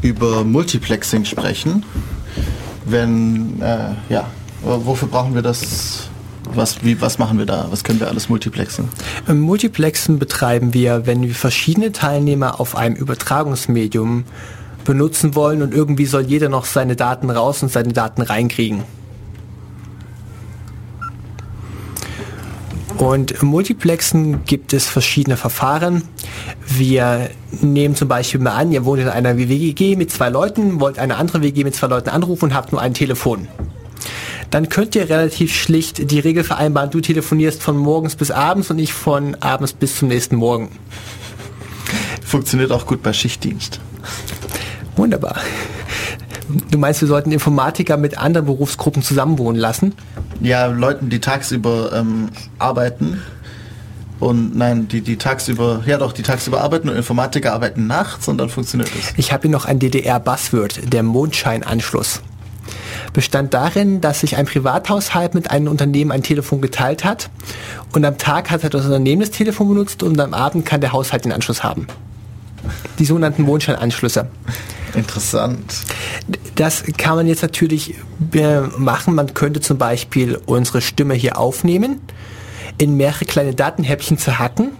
über 0.00 0.44
Multiplexing 0.44 1.24
sprechen. 1.24 1.84
Wenn, 2.84 3.60
äh, 3.60 3.94
ja, 4.08 4.28
wofür 4.62 5.08
brauchen 5.08 5.34
wir 5.34 5.42
das? 5.42 6.08
Was, 6.54 6.84
wie, 6.84 7.00
was 7.00 7.18
machen 7.18 7.38
wir 7.38 7.46
da? 7.46 7.66
Was 7.70 7.82
können 7.82 7.98
wir 7.98 8.06
alles 8.06 8.28
multiplexen? 8.28 8.88
Ähm, 9.28 9.40
Multiplexen 9.40 10.20
betreiben 10.20 10.72
wir, 10.72 11.04
wenn 11.04 11.22
wir 11.22 11.34
verschiedene 11.34 11.90
Teilnehmer 11.90 12.60
auf 12.60 12.76
einem 12.76 12.94
Übertragungsmedium 12.94 14.22
benutzen 14.84 15.34
wollen 15.34 15.62
und 15.62 15.74
irgendwie 15.74 16.06
soll 16.06 16.22
jeder 16.22 16.48
noch 16.48 16.64
seine 16.64 16.94
Daten 16.94 17.28
raus 17.28 17.60
und 17.64 17.72
seine 17.72 17.92
Daten 17.92 18.22
reinkriegen. 18.22 18.84
Und 23.08 23.30
im 23.30 23.48
Multiplexen 23.48 24.44
gibt 24.44 24.74
es 24.74 24.86
verschiedene 24.86 25.38
Verfahren. 25.38 26.02
Wir 26.66 27.30
nehmen 27.62 27.96
zum 27.96 28.06
Beispiel 28.06 28.38
mal 28.38 28.50
an, 28.50 28.70
ihr 28.70 28.84
wohnt 28.84 29.00
in 29.00 29.08
einer 29.08 29.38
WG 29.38 29.96
mit 29.96 30.12
zwei 30.12 30.28
Leuten, 30.28 30.78
wollt 30.78 30.98
eine 30.98 31.16
andere 31.16 31.40
WG 31.40 31.64
mit 31.64 31.74
zwei 31.74 31.86
Leuten 31.86 32.10
anrufen 32.10 32.44
und 32.44 32.54
habt 32.54 32.70
nur 32.70 32.82
ein 32.82 32.92
Telefon. 32.92 33.48
Dann 34.50 34.68
könnt 34.68 34.94
ihr 34.94 35.08
relativ 35.08 35.54
schlicht 35.54 36.10
die 36.10 36.18
Regel 36.18 36.44
vereinbaren, 36.44 36.90
du 36.90 37.00
telefonierst 37.00 37.62
von 37.62 37.78
morgens 37.78 38.14
bis 38.14 38.30
abends 38.30 38.70
und 38.70 38.78
ich 38.78 38.92
von 38.92 39.36
abends 39.36 39.72
bis 39.72 39.96
zum 39.96 40.08
nächsten 40.08 40.36
Morgen. 40.36 40.68
Funktioniert 42.22 42.72
auch 42.72 42.84
gut 42.84 43.02
bei 43.02 43.14
Schichtdienst. 43.14 43.80
Wunderbar. 44.96 45.36
Du 46.70 46.78
meinst, 46.78 47.00
wir 47.00 47.08
sollten 47.08 47.32
Informatiker 47.32 47.96
mit 47.96 48.18
anderen 48.18 48.46
Berufsgruppen 48.46 49.02
zusammenwohnen 49.02 49.60
lassen? 49.60 49.94
Ja, 50.40 50.66
Leuten, 50.66 51.10
die 51.10 51.20
tagsüber 51.20 51.92
ähm, 51.94 52.30
arbeiten 52.58 53.20
und 54.20 54.56
nein, 54.56 54.88
die, 54.88 55.00
die 55.00 55.16
tagsüber, 55.16 55.82
ja 55.86 55.98
doch, 55.98 56.12
die 56.12 56.22
tagsüber 56.22 56.60
arbeiten 56.60 56.88
und 56.88 56.96
Informatiker 56.96 57.52
arbeiten 57.52 57.86
nachts 57.86 58.28
und 58.28 58.38
dann 58.38 58.48
funktioniert 58.48 58.90
es. 58.98 59.12
Ich 59.16 59.32
habe 59.32 59.42
hier 59.42 59.50
noch 59.50 59.64
ein 59.64 59.78
DDR-Buzzword, 59.78 60.92
der 60.92 61.02
Mondscheinanschluss. 61.02 62.22
Bestand 63.12 63.54
darin, 63.54 64.00
dass 64.00 64.20
sich 64.20 64.36
ein 64.36 64.46
Privathaushalt 64.46 65.34
mit 65.34 65.50
einem 65.50 65.68
Unternehmen 65.68 66.10
ein 66.12 66.22
Telefon 66.22 66.60
geteilt 66.60 67.04
hat 67.04 67.30
und 67.92 68.04
am 68.04 68.18
Tag 68.18 68.50
hat 68.50 68.62
das 68.62 68.84
Unternehmen 68.84 69.20
das 69.20 69.30
Telefon 69.30 69.68
benutzt 69.68 70.02
und 70.02 70.20
am 70.20 70.34
Abend 70.34 70.66
kann 70.66 70.80
der 70.80 70.92
Haushalt 70.92 71.24
den 71.24 71.32
Anschluss 71.32 71.62
haben. 71.62 71.86
Die 72.98 73.04
sogenannten 73.04 73.42
Mondscheinanschlüsse. 73.42 74.28
Interessant. 74.94 75.74
Das 76.54 76.84
kann 76.96 77.16
man 77.16 77.26
jetzt 77.26 77.42
natürlich 77.42 77.94
äh, 78.32 78.60
machen. 78.60 79.14
Man 79.14 79.34
könnte 79.34 79.60
zum 79.60 79.78
Beispiel 79.78 80.38
unsere 80.46 80.80
Stimme 80.80 81.14
hier 81.14 81.38
aufnehmen, 81.38 82.00
in 82.78 82.96
mehrere 82.96 83.24
kleine 83.24 83.54
Datenhäppchen 83.54 84.18
zerhacken, 84.18 84.70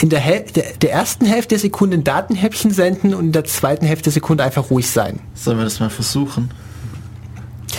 in 0.00 0.08
der, 0.08 0.20
Häl 0.20 0.44
der, 0.54 0.64
der 0.80 0.92
ersten 0.92 1.26
Hälfte 1.26 1.50
der 1.50 1.58
Sekunde 1.58 1.98
ein 1.98 2.04
Datenhäppchen 2.04 2.70
senden 2.70 3.14
und 3.14 3.26
in 3.26 3.32
der 3.32 3.44
zweiten 3.44 3.86
Hälfte 3.86 4.04
der 4.04 4.12
Sekunde 4.12 4.44
einfach 4.44 4.70
ruhig 4.70 4.90
sein. 4.90 5.20
Sollen 5.34 5.58
wir 5.58 5.64
das 5.64 5.80
mal 5.80 5.90
versuchen? 5.90 6.50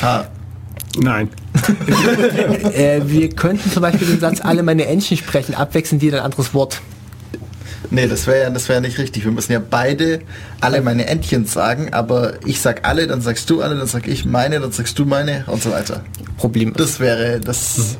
Ha, 0.02 0.28
Nein. 0.98 1.30
Äh, 2.74 3.02
wir 3.06 3.30
könnten 3.30 3.70
zum 3.70 3.82
Beispiel 3.82 4.08
den 4.08 4.20
Satz 4.20 4.42
alle 4.42 4.64
meine 4.64 4.86
Entchen 4.86 5.18
sprechen, 5.18 5.54
abwechselnd 5.54 6.02
jeder 6.02 6.20
ein 6.20 6.26
anderes 6.26 6.54
Wort. 6.54 6.82
Nee, 7.92 8.08
das 8.08 8.28
wäre 8.28 8.44
ja, 8.44 8.50
das 8.50 8.70
wäre 8.70 8.82
nicht 8.82 8.98
richtig. 8.98 9.26
Wir 9.26 9.32
müssen 9.32 9.52
ja 9.52 9.62
beide 9.68 10.22
alle 10.62 10.82
meine 10.82 11.08
Entchen 11.08 11.46
sagen, 11.46 11.94
aber 11.94 12.34
ich 12.46 12.62
sag 12.62 12.88
alle, 12.88 13.08
dann 13.08 13.22
sagst 13.22 13.50
du 13.50 13.62
alle, 13.62 13.76
dann 13.76 13.88
sag 13.88 14.08
ich 14.08 14.26
meine, 14.26 14.60
dann 14.60 14.72
sagst 14.72 14.98
du 15.00 15.06
meine 15.06 15.44
und 15.48 15.62
so 15.62 15.72
weiter. 15.72 16.04
Problem. 16.38 16.74
Das 16.76 17.00
wäre 17.00 17.40
das. 17.40 17.98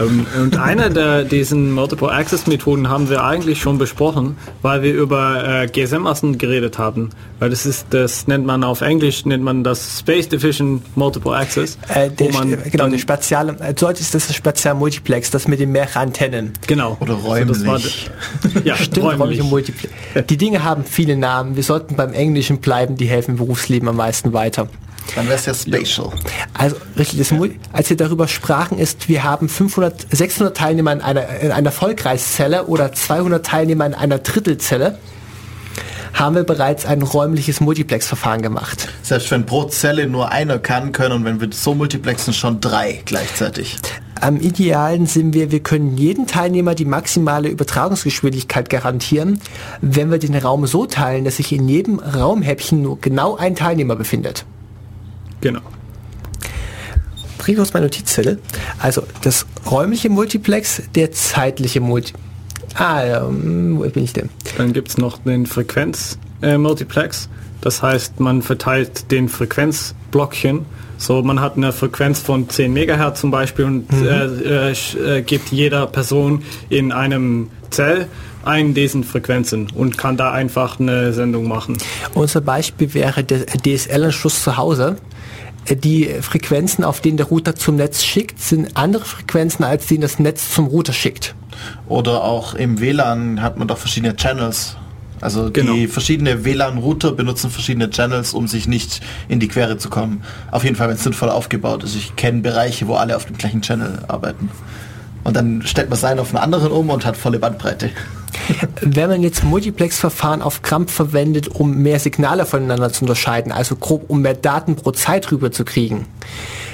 Ähm, 0.00 0.26
und 0.40 0.56
eine 0.58 0.90
der 0.90 1.24
diesen 1.24 1.72
Multiple 1.72 2.10
Access 2.10 2.46
Methoden 2.46 2.88
haben 2.88 3.08
wir 3.10 3.24
eigentlich 3.24 3.60
schon 3.60 3.78
besprochen, 3.78 4.36
weil 4.62 4.82
wir 4.82 4.94
über 4.94 5.62
äh, 5.62 5.66
GSM-Massen 5.66 6.38
geredet 6.38 6.78
haben. 6.78 7.10
Weil 7.38 7.50
das 7.50 7.66
ist, 7.66 7.86
das 7.90 8.26
nennt 8.26 8.46
man 8.46 8.64
auf 8.64 8.80
Englisch, 8.80 9.24
nennt 9.24 9.42
man 9.44 9.64
das 9.64 9.98
Space 10.00 10.28
Division 10.28 10.82
Multiple 10.94 11.32
Access. 11.34 11.76
Äh, 11.88 12.10
der, 12.10 12.28
wo 12.32 12.38
man 12.38 12.56
genau, 12.70 12.88
der 12.88 12.98
spezielle, 12.98 13.56
äh, 13.60 13.74
dort 13.74 14.00
ist 14.00 14.14
das 14.14 14.32
spezielle 14.34 14.74
Multiplex, 14.76 15.30
das 15.30 15.48
mit 15.48 15.60
den 15.60 15.72
mehreren 15.72 16.02
Antennen. 16.02 16.52
genau. 16.66 16.96
Oder 17.00 17.14
Also 17.24 17.44
das 17.44 17.66
war- 17.66 17.74
räumlich. 17.74 18.10
ja, 18.64 18.76
Stimmt, 18.82 18.98
räumlich. 19.06 19.20
räumliche 19.20 19.44
Multiplex. 19.44 19.94
Die 20.28 20.36
Dinge 20.36 20.62
haben 20.64 20.84
viele 20.84 21.16
Namen. 21.16 21.56
Wir 21.56 21.62
sollten 21.62 21.96
beim 21.96 22.12
Englischen 22.12 22.58
bleiben, 22.58 22.96
die 22.96 23.06
helfen 23.06 23.32
im 23.32 23.36
Berufsleben 23.38 23.88
am 23.88 23.96
meisten 23.96 24.32
weiter. 24.32 24.68
Dann 25.14 25.26
wäre 25.26 25.36
es 25.36 25.46
ja 25.46 25.54
spatial. 25.54 26.10
Also 26.54 26.76
richtig, 26.96 27.18
das, 27.18 27.32
als 27.72 27.90
wir 27.90 27.96
darüber 27.96 28.28
sprachen, 28.28 28.78
ist, 28.78 29.08
wir 29.08 29.24
haben 29.24 29.48
500, 29.48 30.06
600 30.10 30.56
Teilnehmer 30.56 30.92
in 30.92 31.00
einer, 31.00 31.28
in 31.40 31.52
einer 31.52 31.70
Vollkreiszelle 31.70 32.66
oder 32.66 32.92
200 32.92 33.44
Teilnehmer 33.44 33.86
in 33.86 33.94
einer 33.94 34.18
Drittelzelle, 34.18 34.98
haben 36.14 36.36
wir 36.36 36.44
bereits 36.44 36.84
ein 36.84 37.02
räumliches 37.02 37.60
Multiplex-Verfahren 37.60 38.42
gemacht. 38.42 38.88
Selbst 39.02 39.30
wenn 39.30 39.46
pro 39.46 39.64
Zelle 39.64 40.06
nur 40.06 40.30
einer 40.30 40.58
kann, 40.58 40.92
können 40.92 41.12
und 41.12 41.24
wenn 41.24 41.40
wir 41.40 41.48
so 41.52 41.74
multiplexen, 41.74 42.34
schon 42.34 42.60
drei 42.60 43.02
gleichzeitig. 43.04 43.78
Am 44.20 44.36
idealen 44.36 45.06
sind 45.06 45.34
wir, 45.34 45.50
wir 45.50 45.60
können 45.60 45.96
jedem 45.96 46.28
Teilnehmer 46.28 46.76
die 46.76 46.84
maximale 46.84 47.48
Übertragungsgeschwindigkeit 47.48 48.70
garantieren, 48.70 49.40
wenn 49.80 50.12
wir 50.12 50.18
den 50.18 50.36
Raum 50.36 50.66
so 50.66 50.86
teilen, 50.86 51.24
dass 51.24 51.38
sich 51.38 51.52
in 51.52 51.68
jedem 51.68 51.98
Raumhäppchen 51.98 52.82
nur 52.82 53.00
genau 53.00 53.36
ein 53.36 53.56
Teilnehmer 53.56 53.96
befindet. 53.96 54.44
Genau. 55.42 55.60
Bring 57.38 57.58
aus 57.58 57.72
meiner 57.74 57.86
Notizzettel. 57.86 58.38
Also 58.78 59.02
das 59.22 59.46
räumliche 59.70 60.08
Multiplex, 60.08 60.82
der 60.94 61.12
zeitliche 61.12 61.80
Multi... 61.80 62.12
Ah, 62.74 63.02
ähm, 63.04 63.76
wo 63.78 63.88
bin 63.90 64.04
ich 64.04 64.12
denn? 64.14 64.30
Dann 64.56 64.72
gibt 64.72 64.88
es 64.88 64.96
noch 64.96 65.18
den 65.18 65.44
Frequenz-Multiplex. 65.46 67.28
das 67.60 67.82
heißt, 67.82 68.18
man 68.20 68.40
verteilt 68.42 69.10
den 69.10 69.28
Frequenzblockchen. 69.28 70.64
So, 70.96 71.20
man 71.22 71.40
hat 71.40 71.56
eine 71.56 71.72
Frequenz 71.72 72.20
von 72.20 72.48
10 72.48 72.72
Megahertz 72.72 73.20
zum 73.20 73.30
Beispiel 73.32 73.64
und 73.64 73.92
äh, 73.92 74.24
äh, 74.70 74.72
sch- 74.72 74.96
äh, 75.04 75.22
gibt 75.22 75.50
jeder 75.50 75.86
Person 75.88 76.44
in 76.70 76.92
einem 76.92 77.50
Zell 77.70 78.06
einen 78.44 78.72
diesen 78.72 79.02
Frequenzen 79.04 79.68
und 79.74 79.98
kann 79.98 80.16
da 80.16 80.30
einfach 80.32 80.78
eine 80.80 81.12
Sendung 81.12 81.48
machen. 81.48 81.76
Unser 82.14 82.40
Beispiel 82.40 82.94
wäre 82.94 83.22
der 83.24 83.46
DSL-Anschluss 83.46 84.42
zu 84.44 84.56
Hause. 84.56 84.96
Äh, 85.66 85.76
Die 85.76 86.06
Frequenzen, 86.20 86.84
auf 86.84 87.00
denen 87.00 87.16
der 87.16 87.26
Router 87.26 87.54
zum 87.54 87.76
Netz 87.76 88.02
schickt, 88.04 88.40
sind 88.40 88.76
andere 88.76 89.04
Frequenzen, 89.04 89.64
als 89.64 89.86
die 89.86 89.98
das 89.98 90.18
Netz 90.18 90.50
zum 90.52 90.66
Router 90.66 90.92
schickt. 90.92 91.34
Oder 91.88 92.24
auch 92.24 92.54
im 92.54 92.80
WLAN 92.80 93.42
hat 93.42 93.58
man 93.58 93.68
doch 93.68 93.78
verschiedene 93.78 94.16
Channels. 94.16 94.76
Also 95.20 95.50
Genau. 95.52 95.74
die 95.74 95.86
verschiedene 95.86 96.44
WLAN-Router 96.44 97.12
benutzen 97.12 97.48
verschiedene 97.50 97.88
Channels, 97.90 98.34
um 98.34 98.48
sich 98.48 98.66
nicht 98.66 99.00
in 99.28 99.38
die 99.38 99.46
Quere 99.46 99.78
zu 99.78 99.88
kommen. 99.88 100.24
Auf 100.50 100.64
jeden 100.64 100.74
Fall, 100.74 100.88
wenn 100.88 100.96
es 100.96 101.04
sinnvoll 101.04 101.30
aufgebaut 101.30 101.84
ist. 101.84 101.94
Ich 101.94 102.16
kenne 102.16 102.40
Bereiche, 102.40 102.88
wo 102.88 102.94
alle 102.96 103.14
auf 103.14 103.26
dem 103.26 103.38
gleichen 103.38 103.62
Channel 103.62 104.00
arbeiten. 104.08 104.50
Und 105.24 105.36
dann 105.36 105.62
stellt 105.64 105.88
man 105.88 105.98
seinen 105.98 106.18
auf 106.18 106.34
einen 106.34 106.42
anderen 106.42 106.72
um 106.72 106.90
und 106.90 107.06
hat 107.06 107.16
volle 107.16 107.38
Bandbreite. 107.38 107.90
Wenn 108.80 109.08
man 109.08 109.22
jetzt 109.22 109.44
Multiplex-Verfahren 109.44 110.42
auf 110.42 110.62
Krampf 110.62 110.92
verwendet, 110.92 111.48
um 111.48 111.78
mehr 111.78 112.00
Signale 112.00 112.46
voneinander 112.46 112.92
zu 112.92 113.02
unterscheiden, 113.02 113.52
also 113.52 113.76
grob 113.76 114.08
um 114.08 114.22
mehr 114.22 114.34
Daten 114.34 114.74
pro 114.74 114.90
Zeit 114.90 115.30
rüber 115.30 115.52
zu 115.52 115.64
kriegen, 115.64 116.06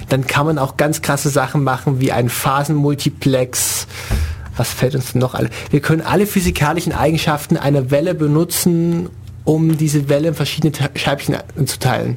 dann 0.08 0.26
kann 0.26 0.46
man 0.46 0.58
auch 0.58 0.76
ganz 0.76 1.02
krasse 1.02 1.28
Sachen 1.28 1.64
machen 1.64 2.00
wie 2.00 2.12
ein 2.12 2.28
Phasenmultiplex. 2.28 3.86
Was 4.56 4.70
fällt 4.70 4.94
uns 4.94 5.12
denn 5.12 5.20
noch 5.20 5.34
alle? 5.34 5.50
Wir 5.70 5.80
können 5.80 6.00
alle 6.00 6.26
physikalischen 6.26 6.92
Eigenschaften 6.92 7.56
einer 7.56 7.90
Welle 7.90 8.14
benutzen, 8.14 9.10
um 9.44 9.76
diese 9.76 10.08
Welle 10.08 10.28
in 10.28 10.34
verschiedene 10.34 10.72
Scheibchen 10.94 11.36
zu 11.64 11.78
teilen. 11.78 12.16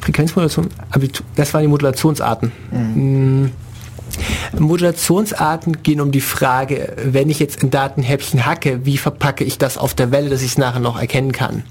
Frequenzmodulation, 0.00 0.68
das 1.34 1.54
waren 1.54 1.62
die 1.62 1.68
Modulationsarten. 1.68 2.52
Mm. 2.70 3.46
Modulationsarten 4.58 5.82
gehen 5.82 6.00
um 6.00 6.12
die 6.12 6.20
Frage, 6.20 6.94
wenn 7.04 7.30
ich 7.30 7.38
jetzt 7.38 7.62
ein 7.62 7.70
Datenhäppchen 7.70 8.46
hacke, 8.46 8.84
wie 8.84 8.98
verpacke 8.98 9.44
ich 9.44 9.58
das 9.58 9.78
auf 9.78 9.94
der 9.94 10.10
Welle, 10.10 10.30
dass 10.30 10.42
ich 10.42 10.52
es 10.52 10.58
nachher 10.58 10.80
noch 10.80 10.98
erkennen 10.98 11.32
kann. 11.32 11.64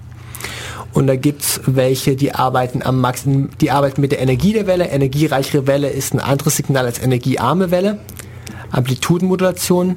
Und 0.93 1.07
da 1.07 1.15
gibt's 1.15 1.59
welche, 1.65 2.15
die 2.15 2.35
arbeiten 2.35 2.83
am 2.83 3.01
Max, 3.01 3.23
die 3.25 3.71
arbeiten 3.71 3.99
mit 3.99 4.11
der 4.11 4.21
Energie 4.21 4.53
der 4.53 4.67
Welle. 4.67 4.85
Energiereichere 4.85 5.65
Welle 5.65 5.89
ist 5.89 6.13
ein 6.13 6.19
anderes 6.19 6.55
Signal 6.55 6.85
als 6.85 6.99
energiearme 6.99 7.71
Welle. 7.71 7.99
Amplitudenmodulation. 8.69 9.95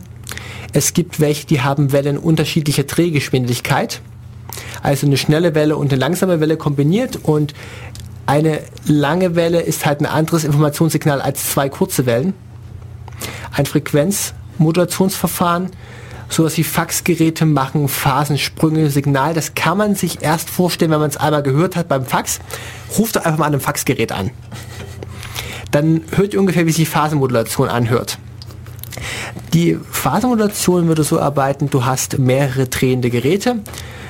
Es 0.73 0.95
gibt 0.95 1.21
welche, 1.21 1.47
die 1.47 1.61
haben 1.61 1.93
Wellen 1.93 2.17
unterschiedlicher 2.17 2.85
Drehgeschwindigkeit. 2.85 4.01
Also 4.83 5.07
eine 5.07 5.17
schnelle 5.17 5.55
Welle 5.55 5.77
und 5.77 5.93
eine 5.93 6.01
langsame 6.01 6.41
Welle 6.41 6.57
kombiniert 6.57 7.19
und 7.23 7.55
eine 8.27 8.61
lange 8.85 9.37
Welle 9.37 9.61
ist 9.61 9.87
halt 9.87 10.01
ein 10.01 10.07
anderes 10.07 10.45
Informationssignal 10.45 11.21
als 11.21 11.51
zwei 11.51 11.69
kurze 11.69 12.07
Wellen. 12.07 12.35
Ein 13.53 13.67
Frequenzmodulationsverfahren, 13.67 15.71
sowas 16.29 16.57
wie 16.57 16.65
Faxgeräte 16.65 17.47
machen 17.47 17.89
Phasensprünge, 17.89 18.91
Signal. 18.91 19.33
Das 19.33 19.55
kann 19.55 19.79
man 19.79 19.95
sich 19.95 20.23
erst 20.23 20.51
vorstellen, 20.51 20.91
wenn 20.91 21.01
man 21.01 21.11
es 21.11 21.17
einmal 21.17 21.43
gehört 21.43 21.77
hat 21.77 21.89
beim 21.89 22.05
Fax. 22.05 22.41
Ruft 22.99 23.17
doch 23.17 23.25
einfach 23.25 23.39
mal 23.39 23.47
an 23.47 23.55
einem 23.55 23.61
Faxgerät 23.61 24.13
an. 24.13 24.31
Dann 25.71 26.03
hört 26.11 26.35
ihr 26.35 26.41
ungefähr, 26.41 26.67
wie 26.67 26.73
sich 26.73 26.89
Phasenmodulation 26.89 27.69
anhört. 27.69 28.19
Die 29.53 29.79
Phasenmodulation 29.91 30.89
würde 30.89 31.05
so 31.05 31.21
arbeiten, 31.21 31.71
du 31.71 31.85
hast 31.85 32.19
mehrere 32.19 32.67
drehende 32.67 33.11
Geräte, 33.11 33.57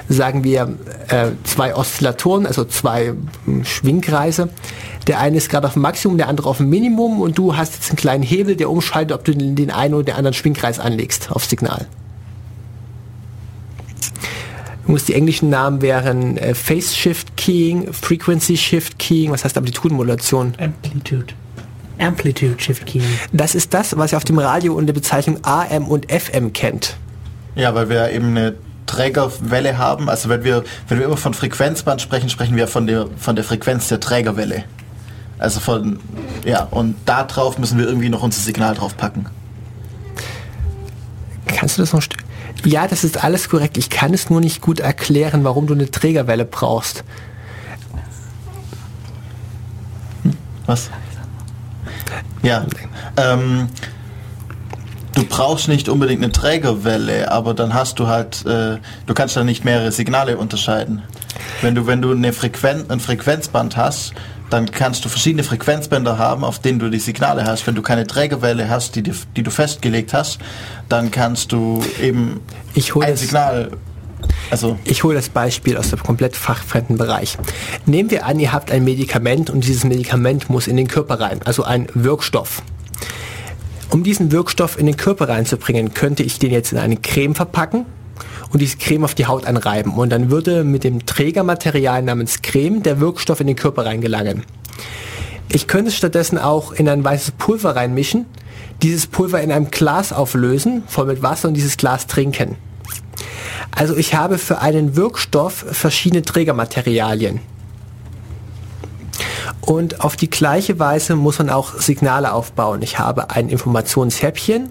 sagen 0.09 0.45
wir 0.45 0.77
äh, 1.09 1.29
zwei 1.45 1.75
Oszillatoren, 1.75 2.47
also 2.47 2.65
zwei 2.65 3.07
äh, 3.07 3.15
Schwingkreise. 3.65 4.49
Der 5.07 5.21
eine 5.21 5.37
ist 5.37 5.49
gerade 5.51 5.67
auf 5.67 5.75
dem 5.75 5.83
Maximum, 5.83 6.17
der 6.19 6.29
andere 6.29 6.49
auf 6.49 6.59
dem 6.59 6.69
Minimum 6.69 7.21
und 7.21 7.39
du 7.39 7.57
hast 7.57 7.75
jetzt 7.75 7.91
einen 7.91 7.97
kleinen 7.97 8.23
Hebel, 8.23 8.57
der 8.57 8.71
umschaltet, 8.71 9.17
ob 9.17 9.25
du 9.25 9.35
den, 9.35 9.55
den 9.55 9.71
einen 9.71 9.95
oder 9.95 10.05
den 10.05 10.15
anderen 10.17 10.35
Schwingkreis 10.35 10.79
anlegst 10.79 11.31
auf 11.31 11.45
Signal. 11.45 11.87
Du 14.85 14.93
musst 14.93 15.09
die 15.09 15.15
englischen 15.15 15.51
Namen 15.51 15.83
wären 15.83 16.37
äh, 16.37 16.55
Phase 16.55 16.95
Shift 16.95 17.37
Keying, 17.37 17.93
Frequency 17.93 18.57
Shift 18.57 18.99
Keying, 18.99 19.33
was 19.33 19.45
heißt 19.45 19.59
Amplitudenmodulation? 19.59 20.55
Amplitude. 20.59 21.35
Amplitude 21.99 22.61
Shift 22.61 22.87
Keying. 22.87 23.05
Das 23.33 23.55
ist 23.55 23.75
das, 23.75 23.97
was 23.97 24.13
ihr 24.13 24.17
auf 24.17 24.25
dem 24.25 24.39
Radio 24.39 24.75
unter 24.75 24.93
Bezeichnung 24.93 25.39
AM 25.43 25.89
und 25.89 26.11
FM 26.13 26.53
kennt. 26.53 26.97
Ja, 27.57 27.75
weil 27.75 27.89
wir 27.89 28.11
eben 28.13 28.29
eine 28.29 28.55
Trägerwelle 28.87 29.79
haben. 29.79 30.09
Also 30.09 30.29
wenn 30.29 30.45
wir, 30.45 30.65
wenn 30.89 30.99
wir 30.99 31.07
immer 31.07 31.17
von 31.17 31.35
Frequenzband 31.35 32.01
sprechen, 32.01 32.29
sprechen 32.29 32.57
wir 32.57 32.69
von 32.69 32.87
der, 32.87 33.07
von 33.19 33.37
der 33.37 33.45
Frequenz 33.45 33.89
der 33.89 34.01
Trägerwelle. 34.01 34.65
Also 35.39 35.61
von, 35.61 35.99
ja, 36.45 36.63
und 36.71 36.97
da 37.05 37.25
drauf 37.25 37.59
müssen 37.59 37.79
wir 37.79 37.87
irgendwie 37.87 38.09
noch 38.09 38.23
unser 38.23 38.41
Signal 38.41 38.75
drauf 38.75 38.97
packen. 38.97 39.27
Kannst 41.47 41.79
du 41.79 41.83
das 41.83 41.93
noch 41.93 42.03
Ja, 42.65 42.87
das 42.87 43.05
ist 43.05 43.23
alles 43.23 43.49
korrekt. 43.49 43.77
Ich 43.77 43.91
kann 43.91 44.15
es 44.15 44.31
nur 44.31 44.41
nicht 44.41 44.61
gut 44.61 44.81
erklären, 44.81 45.45
warum 45.45 45.67
du 45.67 45.75
eine 45.75 45.91
Trägerwelle 45.91 46.45
brauchst. 46.45 47.05
Was? 50.67 50.91
Ja. 52.43 52.67
Ähm, 53.17 53.69
du 55.17 55.25
brauchst 55.25 55.67
nicht 55.67 55.89
unbedingt 55.89 56.23
eine 56.23 56.31
Trägerwelle, 56.31 57.33
aber 57.33 57.55
dann 57.55 57.75
hast 57.75 57.99
du 57.99 58.07
halt, 58.07 58.45
äh, 58.47 58.77
du 59.07 59.15
kannst 59.15 59.37
dann 59.37 59.47
nicht 59.47 59.65
mehrere 59.65 59.91
Signale 59.91 60.37
unterscheiden. 60.37 61.03
Wenn 61.63 61.75
du, 61.75 61.87
wenn 61.87 62.03
du 62.03 62.13
eine 62.13 62.33
Frequen 62.33 62.89
ein 62.91 63.01
Frequenzband 63.01 63.77
hast, 63.77 64.13
dann 64.51 64.71
kannst 64.71 65.05
du 65.05 65.09
verschiedene 65.09 65.43
Frequenzbänder 65.43 66.19
haben, 66.19 66.45
auf 66.45 66.61
denen 66.61 66.79
du 66.79 66.89
die 66.91 67.01
Signale 67.01 67.45
hast. 67.45 67.67
Wenn 67.67 67.75
du 67.75 67.83
keine 67.83 68.07
Trägerwelle 68.07 68.69
hast, 68.69 68.95
die, 68.95 69.03
die, 69.03 69.13
die 69.35 69.43
du 69.43 69.51
festgelegt 69.51 70.13
hast, 70.13 70.39
dann 70.89 71.11
kannst 71.11 71.51
du 71.51 71.83
eben 72.01 72.41
ein 73.01 73.17
Signal, 73.17 73.71
also 74.51 74.79
Ich 74.85 75.03
hole 75.03 75.17
das 75.17 75.31
Beispiel 75.31 75.77
aus 75.77 75.91
dem 75.91 76.03
komplett 76.03 76.37
fachfremden 76.37 76.99
Bereich. 76.99 77.39
Nehmen 77.87 78.11
wir 78.11 78.27
an, 78.27 78.39
ihr 78.39 78.53
habt 78.53 78.71
ein 78.71 78.85
Medikament 78.85 79.51
und 79.51 79.65
dieses 79.65 79.85
Medikament 79.85 80.51
muss 80.51 80.69
in 80.69 80.77
den 80.77 80.89
Körper 80.89 81.19
rein, 81.19 81.41
also 81.45 81.65
ein 81.65 81.89
Wirkstoff. 81.95 82.63
Um 83.91 84.03
diesen 84.03 84.33
Wirkstoff 84.33 84.79
in 84.79 84.87
den 84.87 84.97
Körper 84.97 85.29
reinzubringen, 85.29 85.95
könnte 85.95 86.23
ich 86.23 86.39
den 86.39 86.51
jetzt 86.51 86.73
in 86.73 86.79
eine 86.79 86.97
Creme 86.97 87.35
verpacken 87.35 87.87
und 88.51 88.61
diese 88.61 88.77
Creme 88.79 89.05
auf 89.05 89.15
die 89.15 89.27
Haut 89.27 89.47
anreiben. 89.47 89.95
Und 89.95 90.11
dann 90.11 90.31
würde 90.31 90.65
mit 90.65 90.85
dem 90.85 91.07
Trägermaterial 91.07 92.03
namens 92.03 92.43
Creme 92.43 92.83
der 92.83 93.01
Wirkstoff 93.01 93.41
in 93.41 93.47
den 93.47 93.57
Körper 93.57 93.87
reingelangen. 93.87 94.43
Ich 95.49 95.69
könnte 95.69 95.89
es 95.89 95.97
stattdessen 95.97 96.39
auch 96.39 96.73
in 96.73 96.89
ein 96.89 97.05
weißes 97.05 97.33
Pulver 97.33 97.77
reinmischen, 97.77 98.27
dieses 98.83 99.07
Pulver 99.07 99.41
in 99.41 99.53
einem 99.53 99.71
Glas 99.71 100.13
auflösen, 100.13 100.83
voll 100.87 101.07
mit 101.07 101.23
Wasser 101.23 101.49
und 101.49 101.55
dieses 101.55 101.77
Glas 101.77 102.07
trinken. 102.07 102.57
Also 103.71 103.97
ich 103.97 104.15
habe 104.15 104.39
für 104.39 104.61
einen 104.61 104.97
Wirkstoff 104.97 105.65
verschiedene 105.71 106.23
Trägermaterialien. 106.23 107.41
Und 109.61 110.01
auf 110.01 110.17
die 110.17 110.31
gleiche 110.31 110.79
Weise 110.79 111.17
muss 111.17 111.39
man 111.39 111.51
auch 111.51 111.75
Signale 111.79 112.33
aufbauen. 112.33 112.83
Ich 112.83 112.99
habe 112.99 113.31
ein 113.31 113.49
Informationshäppchen. 113.49 114.71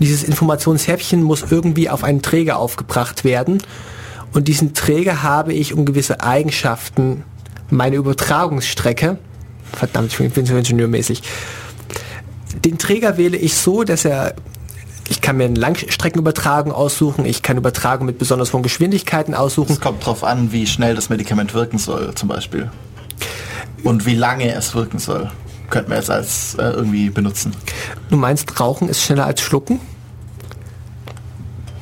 Dieses 0.00 0.24
Informationshäppchen 0.24 1.22
muss 1.22 1.44
irgendwie 1.50 1.88
auf 1.88 2.04
einen 2.04 2.22
Träger 2.22 2.58
aufgebracht 2.58 3.24
werden. 3.24 3.62
Und 4.32 4.48
diesen 4.48 4.74
Träger 4.74 5.22
habe 5.22 5.52
ich 5.52 5.74
um 5.74 5.84
gewisse 5.84 6.20
Eigenschaften, 6.20 7.22
meine 7.70 7.96
Übertragungsstrecke, 7.96 9.18
verdammt, 9.72 10.18
ich 10.18 10.32
bin 10.32 10.46
so 10.46 10.56
ingenieurmäßig, 10.56 11.22
den 12.64 12.78
Träger 12.78 13.16
wähle 13.16 13.36
ich 13.36 13.54
so, 13.54 13.84
dass 13.84 14.04
er 14.04 14.34
ich 15.08 15.20
kann 15.20 15.36
mir 15.36 15.44
eine 15.44 15.60
Langstreckenübertragung 15.60 16.72
aussuchen, 16.72 17.26
ich 17.26 17.42
kann 17.42 17.58
Übertragung 17.58 18.06
mit 18.06 18.18
besonders 18.18 18.52
hohen 18.52 18.62
Geschwindigkeiten 18.62 19.34
aussuchen. 19.34 19.72
es 19.72 19.80
kommt 19.80 20.04
drauf 20.04 20.24
an, 20.24 20.50
wie 20.50 20.66
schnell 20.66 20.94
das 20.94 21.10
Medikament 21.10 21.52
wirken 21.54 21.78
soll, 21.78 22.14
zum 22.14 22.28
Beispiel. 22.28 22.70
Und 23.84 24.06
wie 24.06 24.14
lange 24.14 24.52
es 24.52 24.74
wirken 24.74 24.98
soll. 24.98 25.30
Könnten 25.70 25.90
wir 25.90 25.96
jetzt 25.98 26.10
als 26.10 26.54
äh, 26.56 26.62
irgendwie 26.62 27.10
benutzen. 27.10 27.54
Du 28.10 28.16
meinst, 28.16 28.60
Rauchen 28.60 28.88
ist 28.88 29.02
schneller 29.02 29.26
als 29.26 29.40
Schlucken? 29.40 29.80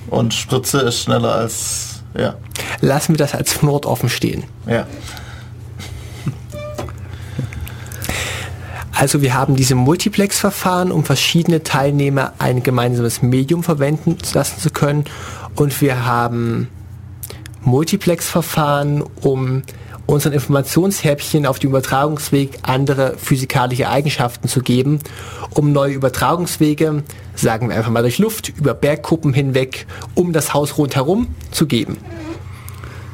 Und 0.09 0.35
Spritze 0.35 0.81
ist 0.81 1.01
schneller 1.01 1.35
als, 1.35 2.03
ja, 2.17 2.35
Lassen 2.81 3.15
wir 3.15 3.19
das 3.19 3.35
als 3.35 3.53
Fnord 3.53 3.87
offen 3.87 4.09
stehen. 4.09 4.45
ja. 4.67 4.87
Also 8.95 9.21
wir 9.21 9.35
haben 9.35 9.57
diese 9.57 9.75
Multiplex-Verfahren, 9.75 10.93
um 10.93 11.03
verschiedene 11.03 11.65
Teilnehmer 11.65 12.35
ein 12.39 12.63
gemeinsames 12.63 13.21
Medium 13.21 13.65
verwenden 13.65 14.17
lassen 14.33 14.61
zu 14.61 14.71
können. 14.71 15.07
Und 15.57 15.81
wir 15.81 16.05
haben 16.05 16.69
Multiplex-Verfahren, 17.63 19.03
um 19.23 19.63
unseren 20.07 20.33
Informationshäppchen 20.33 21.47
auf 21.47 21.59
dem 21.59 21.71
Übertragungsweg 21.71 22.59
andere 22.63 23.15
physikalische 23.17 23.89
Eigenschaften 23.89 24.49
zu 24.49 24.61
geben, 24.61 24.99
um 25.51 25.73
neue 25.73 25.95
Übertragungswege, 25.95 27.03
sagen 27.35 27.69
wir 27.69 27.77
einfach 27.77 27.91
mal 27.91 28.03
durch 28.03 28.19
Luft, 28.19 28.53
über 28.57 28.75
Bergkuppen 28.75 29.33
hinweg, 29.33 29.87
um 30.15 30.33
das 30.33 30.55
Haus 30.55 30.79
rundherum 30.79 31.29
zu 31.51 31.67
geben. 31.67 31.99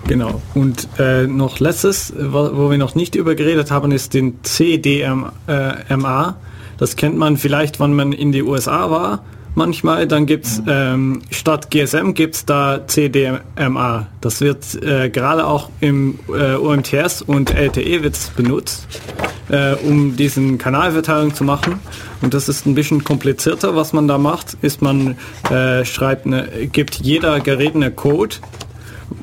Genau. 0.06 0.40
Und 0.54 0.88
äh, 0.98 1.26
noch 1.26 1.60
letztes, 1.60 2.14
wo, 2.16 2.70
wir 2.70 2.78
noch 2.78 2.94
nicht 2.94 3.14
über 3.14 3.34
geredet 3.34 3.70
haben, 3.70 3.92
ist 3.92 4.14
den 4.14 4.42
CDMA. 4.42 5.32
Äh, 5.46 6.32
das 6.78 6.96
kennt 6.96 7.18
man 7.18 7.36
vielleicht, 7.36 7.78
wenn 7.78 7.92
man 7.92 8.12
in 8.12 8.32
die 8.32 8.42
USA 8.42 8.90
war. 8.90 9.22
Manchmal, 9.58 10.06
dann 10.06 10.26
gibt's 10.26 10.62
ähm, 10.68 11.20
statt 11.32 11.68
GSM 11.72 12.14
gibt's 12.14 12.46
da 12.46 12.86
CDMA. 12.86 14.06
Das 14.20 14.40
wird 14.40 14.80
äh, 14.84 15.10
gerade 15.10 15.44
auch 15.44 15.68
im 15.80 16.20
äh, 16.28 16.54
UMTS 16.54 17.22
und 17.22 17.52
LTE 17.52 18.04
wird's 18.04 18.30
benutzt, 18.36 18.86
äh, 19.48 19.74
um 19.74 20.16
diesen 20.16 20.58
Kanalverteilung 20.58 21.34
zu 21.34 21.42
machen. 21.42 21.80
Und 22.22 22.34
das 22.34 22.48
ist 22.48 22.66
ein 22.66 22.76
bisschen 22.76 23.02
komplizierter, 23.02 23.74
was 23.74 23.92
man 23.92 24.06
da 24.06 24.16
macht, 24.16 24.56
ist 24.62 24.80
man 24.80 25.16
äh, 25.50 25.84
schreibt 25.84 26.26
eine, 26.26 26.46
gibt 26.70 26.94
jeder 26.94 27.40
Gerät 27.40 27.74
eine 27.74 27.90
Code 27.90 28.36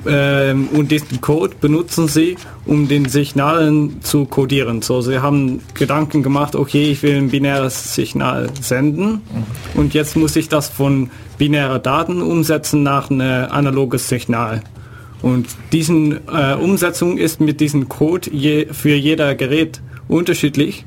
ähm, 0.08 0.68
und 0.70 0.92
diesen 0.92 1.22
Code 1.22 1.56
benutzen 1.60 2.08
sie, 2.08 2.38
um 2.66 2.88
den 2.88 3.08
Signalen 3.08 4.02
zu 4.02 4.26
codieren. 4.26 4.82
So, 4.82 5.02
sie 5.02 5.20
haben 5.20 5.62
Gedanken 5.74 6.24
gemacht, 6.24 6.56
okay, 6.56 6.92
ich 6.92 7.04
will 7.04 7.18
ein 7.18 7.30
binäres 7.30 7.96
Signal 7.96 8.50
senden 8.62 9.22
und 9.76 9.94
jetzt 9.94 10.16
muss 10.16 10.36
ich 10.36 10.50
das 10.50 10.70
von 10.70 11.10
binärer 11.38 11.80
Daten 11.80 12.22
umsetzen 12.22 12.84
nach 12.84 13.10
ein 13.10 13.22
analoges 13.22 14.10
Signal. 14.10 14.62
Und 15.22 15.48
diesen 15.72 16.20
äh, 16.28 16.54
Umsetzung 16.54 17.18
ist 17.18 17.42
mit 17.42 17.60
diesem 17.60 17.90
Code 17.90 18.30
je, 18.32 18.68
für 18.72 18.96
jeder 18.96 19.34
Gerät 19.36 19.82
unterschiedlich 20.08 20.86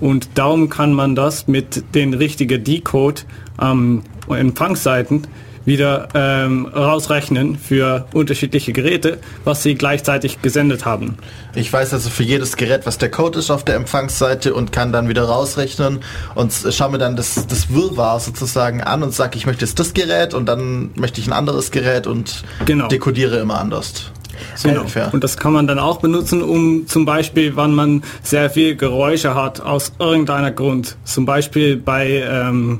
und 0.00 0.30
darum 0.34 0.68
kann 0.68 0.92
man 0.92 1.14
das 1.14 1.48
mit 1.48 1.94
den 1.94 2.14
richtigen 2.14 2.62
Decode 2.62 3.22
am 3.56 4.02
Empfangsseiten 4.28 5.22
wieder 5.68 6.08
ähm, 6.14 6.66
rausrechnen 6.66 7.56
für 7.56 8.06
unterschiedliche 8.12 8.72
Geräte, 8.72 9.18
was 9.44 9.62
sie 9.62 9.76
gleichzeitig 9.76 10.42
gesendet 10.42 10.84
haben. 10.84 11.16
Ich 11.54 11.72
weiß 11.72 11.92
also 11.92 12.10
für 12.10 12.24
jedes 12.24 12.56
Gerät, 12.56 12.86
was 12.86 12.98
der 12.98 13.10
Code 13.10 13.38
ist 13.38 13.50
auf 13.50 13.64
der 13.64 13.76
Empfangsseite 13.76 14.54
und 14.54 14.72
kann 14.72 14.92
dann 14.92 15.08
wieder 15.08 15.24
rausrechnen 15.24 16.00
und 16.34 16.52
schaue 16.70 16.90
mir 16.90 16.98
dann 16.98 17.14
das, 17.14 17.46
das 17.46 17.72
Wirrwarr 17.72 18.18
sozusagen 18.18 18.82
an 18.82 19.02
und 19.02 19.14
sage, 19.14 19.36
ich 19.36 19.46
möchte 19.46 19.64
jetzt 19.64 19.78
das 19.78 19.94
Gerät 19.94 20.34
und 20.34 20.46
dann 20.46 20.90
möchte 20.96 21.20
ich 21.20 21.26
ein 21.28 21.32
anderes 21.32 21.70
Gerät 21.70 22.06
und 22.06 22.42
Genau. 22.64 22.88
dekodiere 22.88 23.38
immer 23.38 23.60
anders. 23.60 24.10
So 24.54 24.68
Genau. 24.68 24.80
ungefähr. 24.80 25.12
Und 25.12 25.24
das 25.24 25.36
kann 25.36 25.52
man 25.52 25.66
dann 25.66 25.78
auch 25.78 25.98
benutzen, 26.00 26.42
um 26.42 26.86
zum 26.86 27.04
Beispiel, 27.04 27.56
wann 27.56 27.74
man 27.74 28.02
sehr 28.22 28.50
viel 28.50 28.76
Geräusche 28.76 29.34
hat 29.34 29.60
aus 29.60 29.92
irgendeiner 29.98 30.50
Grund. 30.50 30.96
Zum 31.04 31.26
Beispiel 31.26 31.76
bei 31.76 32.24
ähm, 32.28 32.78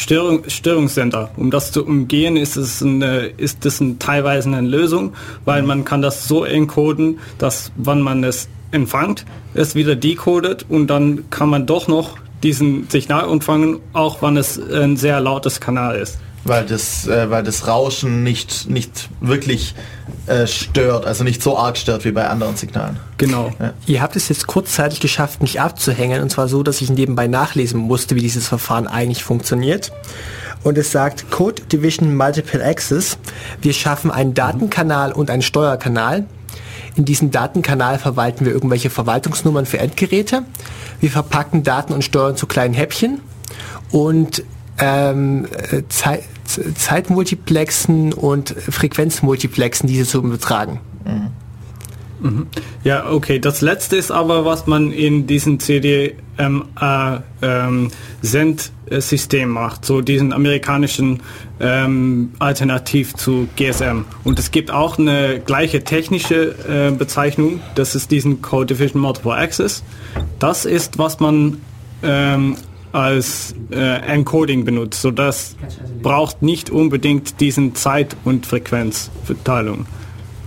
Störung, 0.00 0.48
Störungssender. 0.48 1.30
Um 1.36 1.50
das 1.50 1.72
zu 1.72 1.84
umgehen, 1.84 2.36
ist 2.36 2.56
es 2.56 2.82
eine, 2.82 3.26
ist 3.26 3.64
das 3.64 3.80
ein, 3.80 3.98
teilweise 3.98 4.48
eine 4.48 4.66
Lösung, 4.66 5.12
weil 5.44 5.62
man 5.62 5.84
kann 5.84 6.00
das 6.02 6.26
so 6.26 6.44
encoden, 6.44 7.18
dass 7.38 7.70
wann 7.76 8.00
man 8.00 8.24
es 8.24 8.48
empfängt, 8.70 9.26
es 9.54 9.74
wieder 9.74 9.96
decodet 9.96 10.64
und 10.68 10.86
dann 10.88 11.28
kann 11.30 11.50
man 11.50 11.66
doch 11.66 11.86
noch 11.86 12.16
diesen 12.42 12.88
Signal 12.88 13.30
empfangen, 13.30 13.80
auch 13.92 14.22
wenn 14.22 14.36
es 14.36 14.58
ein 14.58 14.96
sehr 14.96 15.20
lautes 15.20 15.60
Kanal 15.60 15.96
ist. 15.96 16.18
Weil 16.44 16.64
das, 16.64 17.06
äh, 17.06 17.30
weil 17.30 17.42
das 17.42 17.66
Rauschen 17.66 18.22
nicht, 18.22 18.68
nicht 18.68 19.10
wirklich 19.20 19.74
äh, 20.26 20.46
stört, 20.46 21.06
also 21.06 21.22
nicht 21.22 21.42
so 21.42 21.58
arg 21.58 21.76
stört 21.76 22.04
wie 22.04 22.12
bei 22.12 22.28
anderen 22.28 22.56
Signalen. 22.56 22.98
Genau. 23.18 23.52
Ja. 23.58 23.74
Ihr 23.86 24.00
habt 24.02 24.16
es 24.16 24.28
jetzt 24.28 24.46
kurzzeitig 24.46 25.00
geschafft, 25.00 25.42
mich 25.42 25.60
abzuhängen, 25.60 26.22
und 26.22 26.30
zwar 26.30 26.48
so, 26.48 26.62
dass 26.62 26.80
ich 26.80 26.90
nebenbei 26.90 27.26
nachlesen 27.26 27.78
musste, 27.80 28.14
wie 28.16 28.20
dieses 28.20 28.48
Verfahren 28.48 28.86
eigentlich 28.86 29.22
funktioniert. 29.22 29.92
und 30.62 30.78
es 30.78 30.92
sagt 30.92 31.30
Code 31.30 31.62
Division 31.62 32.14
Multiple 32.16 32.64
Access. 32.64 33.18
Wir 33.60 33.72
schaffen 33.72 34.10
einen 34.10 34.34
Datenkanal 34.34 35.12
und 35.12 35.30
einen 35.30 35.42
Steuerkanal. 35.42 36.26
In 36.96 37.04
diesem 37.04 37.30
Datenkanal 37.30 37.98
verwalten 37.98 38.44
wir 38.44 38.52
irgendwelche 38.52 38.90
Verwaltungsnummern 38.90 39.66
für 39.66 39.78
Endgeräte. 39.78 40.42
Wir 41.00 41.10
verpacken 41.10 41.62
Daten 41.62 41.92
und 41.92 42.04
steuern 42.04 42.36
zu 42.36 42.46
kleinen 42.46 42.74
Häppchen 42.74 43.20
und 43.90 44.42
ähm, 44.80 45.46
äh, 45.70 45.82
Zei- 45.88 46.22
Z- 46.44 46.78
Zeitmultiplexen 46.78 48.12
und 48.12 48.50
Frequenzmultiplexen, 48.50 49.88
diese 49.88 50.04
zu 50.04 50.18
übertragen. 50.18 50.80
Ja, 52.84 53.10
okay. 53.10 53.38
Das 53.38 53.62
letzte 53.62 53.96
ist 53.96 54.10
aber, 54.10 54.44
was 54.44 54.66
man 54.66 54.92
in 54.92 55.26
diesem 55.26 55.58
CDMA 55.58 57.22
ähm, 57.40 57.90
macht, 59.46 59.84
so 59.86 60.00
diesen 60.02 60.32
amerikanischen 60.34 61.20
ähm, 61.60 62.32
Alternativ 62.38 63.14
zu 63.14 63.48
GSM. 63.56 64.04
Und 64.24 64.38
es 64.38 64.50
gibt 64.50 64.70
auch 64.70 64.98
eine 64.98 65.40
gleiche 65.40 65.82
technische 65.82 66.54
äh, 66.68 66.90
Bezeichnung, 66.94 67.60
das 67.74 67.94
ist 67.94 68.10
diesen 68.10 68.42
Code 68.42 68.74
Division 68.74 69.00
Multiple 69.00 69.34
Access. 69.34 69.82
Das 70.38 70.66
ist, 70.66 70.98
was 70.98 71.20
man 71.20 71.58
ähm, 72.02 72.56
als 72.92 73.54
äh, 73.70 73.76
Encoding 74.12 74.64
benutzt, 74.64 75.00
so 75.02 75.10
das 75.10 75.56
braucht 76.02 76.42
nicht 76.42 76.70
unbedingt 76.70 77.40
diesen 77.40 77.74
Zeit- 77.74 78.16
und 78.24 78.46
Frequenzverteilung 78.46 79.86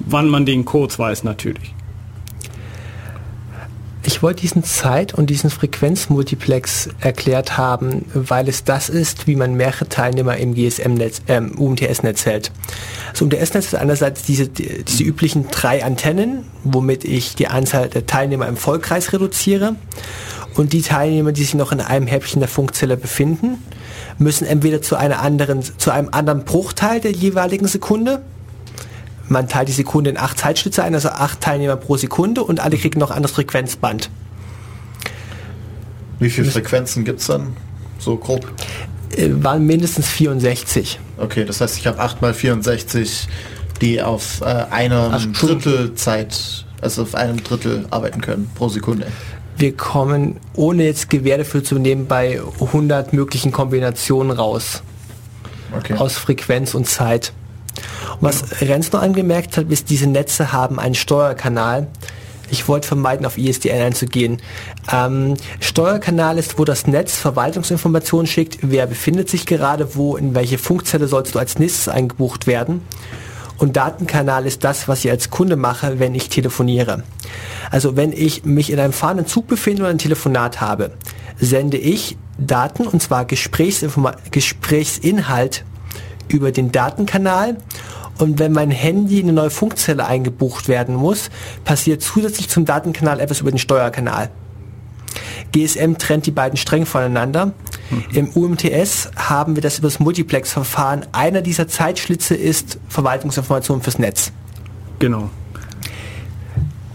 wann 0.05 0.29
man 0.29 0.45
den 0.45 0.65
Codes 0.65 0.99
weiß 0.99 1.23
natürlich. 1.23 1.73
Ich 4.05 4.21
wollte 4.21 4.41
diesen 4.41 4.63
Zeit- 4.65 5.13
und 5.13 5.29
diesen 5.29 5.49
Frequenzmultiplex 5.49 6.89
erklärt 6.99 7.57
haben, 7.57 8.05
weil 8.13 8.49
es 8.49 8.65
das 8.65 8.89
ist, 8.89 9.27
wie 9.27 9.35
man 9.37 9.53
mehrere 9.55 9.87
Teilnehmer 9.87 10.35
im 10.37 10.53
GSM-Netz, 10.55 11.21
ähm, 11.29 11.57
UMTS-Netz 11.57 12.25
hält. 12.25 12.51
Das 13.13 13.21
UMTS-Netz 13.21 13.67
ist 13.67 13.75
einerseits 13.75 14.23
diese, 14.23 14.47
die- 14.49 14.83
diese 14.83 15.03
üblichen 15.03 15.47
drei 15.51 15.85
Antennen, 15.85 16.43
womit 16.65 17.05
ich 17.05 17.35
die 17.35 17.47
Anzahl 17.47 17.87
der 17.87 18.05
Teilnehmer 18.05 18.47
im 18.49 18.57
Vollkreis 18.57 19.13
reduziere. 19.13 19.75
Und 20.55 20.73
die 20.73 20.81
Teilnehmer, 20.81 21.31
die 21.31 21.41
sich 21.43 21.53
noch 21.55 21.71
in 21.71 21.79
einem 21.79 22.05
Häppchen 22.05 22.41
der 22.41 22.49
Funkzelle 22.49 22.97
befinden, 22.97 23.63
müssen 24.19 24.45
entweder 24.45 24.81
zu 24.81 24.95
einer 24.97 25.21
anderen, 25.21 25.61
zu 25.77 25.91
einem 25.91 26.09
anderen 26.11 26.43
Bruchteil 26.43 26.99
der 26.99 27.11
jeweiligen 27.11 27.67
Sekunde 27.67 28.21
man 29.29 29.47
teilt 29.47 29.69
die 29.69 29.73
Sekunde 29.73 30.09
in 30.09 30.17
acht 30.17 30.37
Zeitschlitze 30.37 30.83
ein, 30.83 30.93
also 30.93 31.09
acht 31.09 31.41
Teilnehmer 31.41 31.75
pro 31.75 31.97
Sekunde 31.97 32.43
und 32.43 32.59
alle 32.59 32.77
kriegen 32.77 32.99
noch 32.99 33.11
ein 33.11 33.17
anderes 33.17 33.35
Frequenzband. 33.35 34.09
Wie 36.19 36.29
viele 36.29 36.49
Frequenzen 36.49 37.03
gibt 37.03 37.19
es 37.19 37.27
dann? 37.27 37.55
So 37.99 38.17
grob. 38.17 38.51
Äh, 39.15 39.29
waren 39.43 39.65
mindestens 39.65 40.07
64. 40.07 40.99
Okay, 41.17 41.45
das 41.45 41.61
heißt, 41.61 41.77
ich 41.77 41.87
habe 41.87 41.99
8 41.99 42.21
mal 42.21 42.33
64, 42.33 43.27
die 43.81 44.01
auf 44.01 44.41
äh, 44.41 44.45
einem 44.45 45.19
Stunden. 45.19 45.33
Drittel 45.33 45.95
Zeit, 45.95 46.65
also 46.81 47.03
auf 47.03 47.15
einem 47.15 47.43
Drittel 47.43 47.85
arbeiten 47.89 48.21
können 48.21 48.49
pro 48.55 48.69
Sekunde. 48.69 49.07
Wir 49.57 49.75
kommen, 49.77 50.39
ohne 50.55 50.85
jetzt 50.85 51.09
Gewähr 51.09 51.37
dafür 51.37 51.63
zu 51.63 51.77
nehmen, 51.77 52.07
bei 52.07 52.41
100 52.59 53.13
möglichen 53.13 53.51
Kombinationen 53.51 54.31
raus. 54.35 54.81
Okay. 55.77 55.93
Aus 55.93 56.13
Frequenz 56.13 56.73
und 56.73 56.87
Zeit. 56.87 57.33
Was 58.19 58.61
Renz 58.61 58.91
noch 58.91 59.01
angemerkt 59.01 59.57
hat, 59.57 59.69
ist, 59.69 59.89
diese 59.89 60.07
Netze 60.07 60.53
haben 60.53 60.79
einen 60.79 60.95
Steuerkanal. 60.95 61.87
Ich 62.49 62.67
wollte 62.67 62.87
vermeiden, 62.87 63.25
auf 63.25 63.37
ISDN 63.37 63.81
einzugehen. 63.81 64.41
Ähm, 64.91 65.35
Steuerkanal 65.59 66.37
ist, 66.37 66.59
wo 66.59 66.65
das 66.65 66.85
Netz 66.87 67.17
Verwaltungsinformationen 67.17 68.27
schickt, 68.27 68.59
wer 68.61 68.85
befindet 68.85 69.29
sich 69.29 69.45
gerade 69.45 69.95
wo, 69.95 70.17
in 70.17 70.35
welche 70.35 70.57
Funkzelle 70.57 71.07
sollst 71.07 71.35
du 71.35 71.39
als 71.39 71.57
nächstes 71.57 71.87
eingebucht 71.87 72.45
werden. 72.45 72.81
Und 73.57 73.77
Datenkanal 73.77 74.45
ist 74.45 74.63
das, 74.63 74.87
was 74.87 75.05
ich 75.05 75.11
als 75.11 75.29
Kunde 75.29 75.55
mache, 75.55 75.99
wenn 75.99 76.15
ich 76.15 76.29
telefoniere. 76.29 77.03
Also 77.71 77.95
wenn 77.95 78.11
ich 78.11 78.45
mich 78.45 78.71
in 78.71 78.79
einem 78.79 78.93
fahrenden 78.93 79.25
Zug 79.25 79.47
befinde 79.47 79.83
und 79.83 79.89
ein 79.89 79.97
Telefonat 79.97 80.61
habe, 80.61 80.91
sende 81.39 81.77
ich 81.77 82.17
Daten, 82.37 82.87
und 82.87 83.01
zwar 83.01 83.25
Gesprächsinforma 83.25 84.15
Gesprächsinhalt 84.31 85.63
über 86.27 86.51
den 86.51 86.71
Datenkanal. 86.71 87.57
Und 88.19 88.37
wenn 88.39 88.51
mein 88.51 88.69
Handy 88.71 89.19
in 89.19 89.25
eine 89.25 89.33
neue 89.33 89.49
Funkzelle 89.49 90.05
eingebucht 90.05 90.67
werden 90.67 90.95
muss, 90.95 91.29
passiert 91.65 92.01
zusätzlich 92.01 92.47
zum 92.49 92.65
Datenkanal 92.65 93.19
etwas 93.19 93.41
über 93.41 93.49
den 93.51 93.57
Steuerkanal. 93.57 94.29
GSM 95.51 95.95
trennt 95.97 96.25
die 96.25 96.31
beiden 96.31 96.57
streng 96.57 96.85
voneinander. 96.85 97.53
Im 98.13 98.29
UMTS 98.29 99.11
haben 99.15 99.55
wir 99.55 99.61
das 99.61 99.77
über 99.79 99.87
das 99.87 99.99
Multiplex-Verfahren. 99.99 101.05
Einer 101.11 101.41
dieser 101.41 101.67
Zeitschlitze 101.67 102.33
ist 102.35 102.79
Verwaltungsinformation 102.89 103.81
fürs 103.81 103.99
Netz. 103.99 104.31
Genau. 104.99 105.29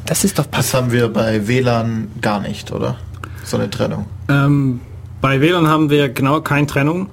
Das 0.06 0.24
ist 0.24 0.38
doch 0.38 0.46
Das 0.46 0.70
passend. 0.70 0.74
haben 0.74 0.92
wir 0.92 1.12
bei 1.12 1.46
WLAN 1.46 2.08
gar 2.20 2.40
nicht, 2.40 2.72
oder? 2.72 2.96
So 3.44 3.56
eine 3.58 3.70
Trennung. 3.70 4.06
Ähm, 4.28 4.80
bei 5.20 5.40
WLAN 5.40 5.68
haben 5.68 5.90
wir 5.90 6.08
genau 6.08 6.40
keine 6.40 6.66
Trennung, 6.66 7.08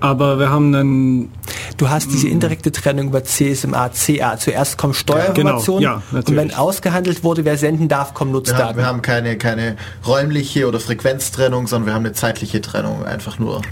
aber 0.00 0.38
wir 0.38 0.50
haben 0.50 0.74
einen, 0.74 1.32
Du 1.76 1.88
hast 1.88 2.12
diese 2.12 2.28
indirekte 2.28 2.72
Trennung 2.72 3.06
über 3.08 3.24
CSMA, 3.24 3.88
CA. 3.90 4.36
Zuerst 4.36 4.76
kommen 4.76 4.92
Steuerinformationen 4.92 5.82
genau. 5.82 6.02
Ja, 6.12 6.18
und 6.18 6.36
wenn 6.36 6.52
ausgehandelt 6.52 7.24
wurde, 7.24 7.46
wer 7.46 7.56
senden 7.56 7.88
darf, 7.88 8.12
kommen 8.12 8.32
Wir 8.32 8.36
Nutzdaten. 8.36 8.64
haben, 8.66 8.76
wir 8.76 8.84
haben 8.86 9.02
keine, 9.02 9.38
keine 9.38 9.76
räumliche 10.06 10.68
oder 10.68 10.78
Frequenztrennung, 10.78 11.66
sondern 11.66 11.86
wir 11.86 11.94
haben 11.94 12.04
eine 12.04 12.12
zeitliche 12.12 12.60
Trennung 12.60 13.04
einfach 13.06 13.38
nur. 13.38 13.62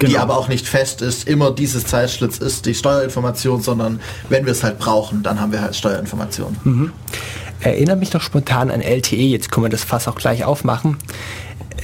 Die 0.00 0.06
Genau. 0.06 0.18
aber 0.20 0.36
auch 0.38 0.48
nicht 0.48 0.66
fest 0.66 1.02
ist, 1.02 1.28
immer 1.28 1.52
dieses 1.52 1.86
Zeitschlitz 1.86 2.38
ist 2.38 2.66
die 2.66 2.74
Steuerinformation, 2.74 3.62
sondern 3.62 4.00
wenn 4.28 4.44
wir 4.44 4.52
es 4.52 4.64
halt 4.64 4.80
brauchen, 4.80 5.22
dann 5.22 5.40
haben 5.40 5.52
wir 5.52 5.60
halt 5.62 5.76
Steuerinformationen. 5.76 6.90
Erinnere 7.60 7.96
mich 7.96 8.12
noch 8.12 8.22
spontan 8.22 8.72
an 8.72 8.80
LTE, 8.80 9.14
jetzt 9.14 9.52
können 9.52 9.66
wir 9.66 9.70
das 9.70 9.84
Fass 9.84 10.08
auch 10.08 10.16
gleich 10.16 10.44
aufmachen. 10.44 10.96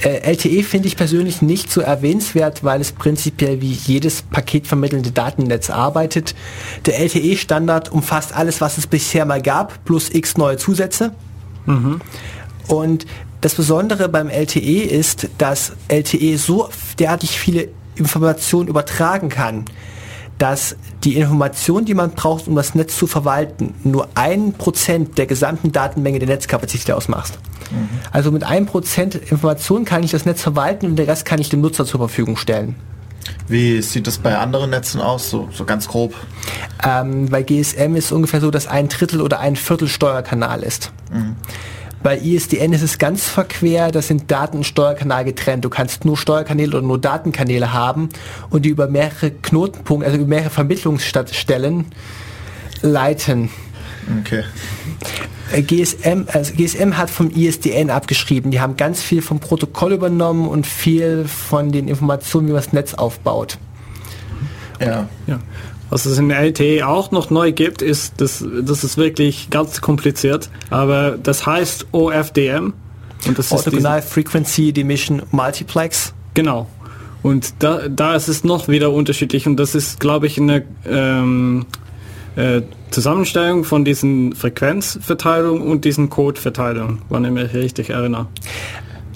Äh, 0.03 0.31
LTE 0.31 0.63
finde 0.63 0.87
ich 0.87 0.95
persönlich 0.95 1.41
nicht 1.41 1.71
so 1.71 1.81
erwähnenswert, 1.81 2.63
weil 2.63 2.79
es 2.79 2.91
prinzipiell 2.91 3.61
wie 3.61 3.71
jedes 3.71 4.21
paketvermittelnde 4.21 5.11
Datennetz 5.11 5.69
arbeitet. 5.69 6.35
Der 6.85 6.99
LTE-Standard 6.99 7.91
umfasst 7.91 8.33
alles, 8.33 8.61
was 8.61 8.77
es 8.77 8.87
bisher 8.87 9.25
mal 9.25 9.41
gab, 9.41 9.83
plus 9.85 10.09
x 10.09 10.37
neue 10.37 10.57
Zusätze. 10.57 11.11
Und 12.67 13.05
das 13.41 13.55
Besondere 13.55 14.09
beim 14.09 14.29
LTE 14.29 14.83
ist, 14.83 15.29
dass 15.37 15.73
LTE 15.87 16.37
so 16.37 16.69
derartig 16.97 17.39
viele 17.39 17.69
Informationen 17.95 18.67
übertragen 18.67 19.29
kann, 19.29 19.65
dass 20.37 20.75
die 21.03 21.17
Information, 21.17 21.85
die 21.85 21.93
man 21.93 22.11
braucht, 22.11 22.47
um 22.47 22.55
das 22.55 22.75
Netz 22.75 22.97
zu 22.97 23.07
verwalten, 23.07 23.73
nur 23.83 24.09
ein 24.15 24.53
Prozent 24.53 25.17
der 25.17 25.25
gesamten 25.25 25.71
Datenmenge 25.71 26.19
der 26.19 26.27
Netzkapazität 26.27 26.91
ausmacht. 26.91 27.39
Also 28.11 28.31
mit 28.31 28.43
einem 28.43 28.65
Prozent 28.65 29.15
Information 29.15 29.85
kann 29.85 30.03
ich 30.03 30.11
das 30.11 30.25
Netz 30.25 30.41
verwalten 30.41 30.87
und 30.87 30.95
der 30.95 31.07
Rest 31.07 31.25
kann 31.25 31.39
ich 31.39 31.49
dem 31.49 31.61
Nutzer 31.61 31.85
zur 31.85 31.99
Verfügung 31.99 32.35
stellen. 32.35 32.75
Wie 33.47 33.81
sieht 33.81 34.07
das 34.07 34.17
bei 34.17 34.37
anderen 34.37 34.71
Netzen 34.71 35.01
aus, 35.01 35.29
so, 35.29 35.49
so 35.51 35.65
ganz 35.65 35.87
grob? 35.87 36.13
Ähm, 36.83 37.27
bei 37.29 37.43
GSM 37.43 37.95
ist 37.95 38.11
ungefähr 38.11 38.41
so, 38.41 38.51
dass 38.51 38.67
ein 38.67 38.89
Drittel 38.89 39.21
oder 39.21 39.39
ein 39.39 39.55
Viertel 39.55 39.87
Steuerkanal 39.87 40.63
ist. 40.63 40.91
Bei 42.01 42.17
ISDN 42.17 42.71
ist 42.71 42.81
es 42.81 42.97
ganz 42.97 43.27
verquer, 43.27 43.91
das 43.91 44.07
sind 44.07 44.31
Daten 44.31 44.57
und 44.57 44.63
Steuerkanal 44.63 45.25
getrennt. 45.25 45.65
Du 45.65 45.69
kannst 45.69 46.05
nur 46.05 46.17
Steuerkanäle 46.17 46.77
oder 46.77 46.87
nur 46.87 46.99
Datenkanäle 46.99 47.73
haben 47.73 48.09
und 48.49 48.63
die 48.63 48.69
über 48.69 48.87
mehrere 48.87 49.31
Knotenpunkte, 49.31 50.05
also 50.05 50.17
über 50.17 50.27
mehrere 50.27 50.49
Vermittlungsstellen 50.49 51.85
leiten. 52.81 53.49
Okay. 54.21 54.43
GSM, 55.51 56.25
also 56.31 56.53
GSM 56.53 56.97
hat 56.97 57.09
vom 57.09 57.31
ISDN 57.31 57.89
abgeschrieben. 57.89 58.51
Die 58.51 58.61
haben 58.61 58.77
ganz 58.77 59.01
viel 59.01 59.21
vom 59.21 59.39
Protokoll 59.39 59.93
übernommen 59.93 60.47
und 60.47 60.67
viel 60.67 61.27
von 61.27 61.71
den 61.71 61.87
Informationen, 61.87 62.47
wie 62.47 62.51
man 62.51 62.61
das 62.61 62.71
Netz 62.71 62.93
aufbaut. 62.93 63.57
Ja. 64.79 65.09
ja. 65.27 65.39
Was 65.89 66.05
es 66.05 66.17
in 66.17 66.29
LTE 66.29 66.87
auch 66.87 67.11
noch 67.11 67.29
neu 67.29 67.51
gibt, 67.51 67.81
ist, 67.81 68.21
das, 68.21 68.45
das 68.61 68.83
ist 68.83 68.97
wirklich 68.97 69.49
ganz 69.49 69.81
kompliziert, 69.81 70.49
aber 70.69 71.17
das 71.21 71.45
heißt 71.45 71.87
OFDM. 71.91 72.73
Und 73.27 73.37
das 73.37 73.47
ist 73.47 73.51
Orthogonal 73.51 74.01
Frequency 74.01 74.71
Emission 74.75 75.23
Multiplex. 75.31 76.13
genau. 76.33 76.67
Und 77.21 77.55
da, 77.59 77.89
da 77.89 78.15
ist 78.15 78.29
es 78.29 78.45
noch 78.45 78.69
wieder 78.69 78.91
unterschiedlich 78.91 79.45
und 79.45 79.57
das 79.57 79.75
ist, 79.75 79.99
glaube 79.99 80.27
ich, 80.27 80.39
eine 80.39 80.63
ähm, 80.87 81.65
äh, 82.37 82.61
Zusammenstellung 82.91 83.65
von 83.65 83.83
diesen 83.83 84.33
Frequenzverteilung 84.35 85.61
und 85.61 85.83
diesen 85.83 86.09
Codeverteilung, 86.09 87.01
wenn 87.09 87.25
ich 87.25 87.31
mich 87.31 87.53
richtig 87.53 87.89
erinnere. 87.89 88.27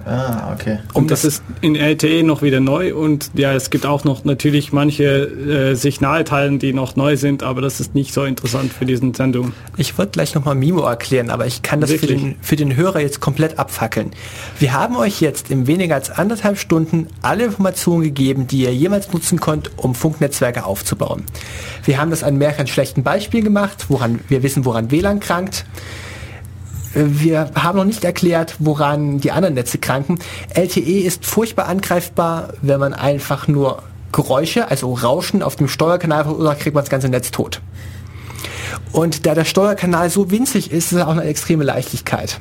Ah, 0.06 0.52
okay. 0.54 0.80
Und 0.94 1.12
das 1.12 1.24
ist 1.24 1.44
in 1.62 1.76
LTE 1.76 2.24
noch 2.24 2.42
wieder 2.42 2.60
neu 2.60 2.94
und 2.94 3.32
ja, 3.36 3.54
es 3.54 3.70
gibt 3.70 3.86
auch 3.86 4.04
noch 4.04 4.26
natürlich 4.26 4.74
manche 4.74 5.04
äh, 5.04 5.76
Signalteilen, 5.76 6.60
die 6.60 6.74
noch 6.74 6.98
neu 6.98 7.16
sind, 7.16 7.42
aber 7.42 7.62
das 7.62 7.80
ist 7.80 7.96
nicht 7.96 8.14
so 8.14 8.26
interessant 8.26 8.74
für 8.74 8.86
diesen 8.86 9.14
Sendung. 9.14 9.54
Ich 9.78 9.98
wollte 9.98 10.12
gleich 10.12 10.36
nochmal 10.36 10.56
Mimo 10.56 10.82
erklären, 10.82 11.30
aber 11.30 11.46
ich 11.46 11.62
kann 11.62 11.80
das 11.80 11.92
für 11.92 12.08
den, 12.08 12.36
für 12.42 12.58
den 12.58 12.76
Hörer 12.76 13.00
jetzt 13.00 13.22
komplett 13.22 13.60
abfackeln. 13.60 14.12
Wir 14.60 14.74
haben 14.74 14.98
euch 14.98 15.22
jetzt 15.22 15.50
in 15.50 15.68
weniger 15.68 15.96
als 15.96 16.10
anderthalb 16.10 16.58
Stunden 16.58 17.08
alle 17.22 17.46
Informationen 17.46 18.04
gegeben, 18.04 18.48
die 18.48 18.64
ihr 18.64 18.74
jemals 18.74 19.14
nutzen 19.14 19.40
könnt, 19.40 19.72
um 19.78 19.96
Funknetzwerke 19.96 20.66
aufzubauen. 20.66 21.24
Wir 21.86 21.98
haben 21.98 22.10
das 22.10 22.24
an 22.24 22.38
mehreren 22.38 22.68
schlechten 22.68 23.04
Beispielen 23.04 23.46
gemacht, 23.46 23.86
woran 23.88 24.20
wir 24.28 24.44
wissen, 24.44 24.66
woran 24.66 24.92
WLAN 24.92 25.22
krankt. 25.22 25.66
Wir 26.94 27.52
haben 27.56 27.78
noch 27.78 27.86
nicht 27.86 28.04
erklärt, 28.04 28.56
woran 28.60 29.20
die 29.20 29.32
anderen 29.32 29.56
Netze 29.56 29.80
kranken. 29.80 30.20
LTE 30.54 31.00
ist 31.00 31.26
furchtbar 31.26 31.68
angreifbar, 31.68 32.50
wenn 32.62 32.80
man 32.80 32.94
einfach 32.94 33.48
nur 33.48 33.82
Geräusche, 34.12 34.70
also 34.70 34.94
Rauschen 34.94 35.42
auf 35.42 35.56
dem 35.56 35.68
Steuerkanal 35.68 36.24
verursacht, 36.24 36.60
kriegt 36.60 36.76
man 36.76 36.84
das 36.84 36.92
ganze 36.92 37.10
Netz 37.10 37.32
tot. 37.32 37.62
Und 38.92 39.26
da 39.26 39.34
der 39.34 39.46
Steuerkanal 39.46 40.10
so 40.10 40.30
winzig 40.30 40.72
ist, 40.72 40.92
ist 40.92 41.00
es 41.00 41.02
auch 41.02 41.10
eine 41.10 41.24
extreme 41.24 41.64
Leichtigkeit. 41.64 42.40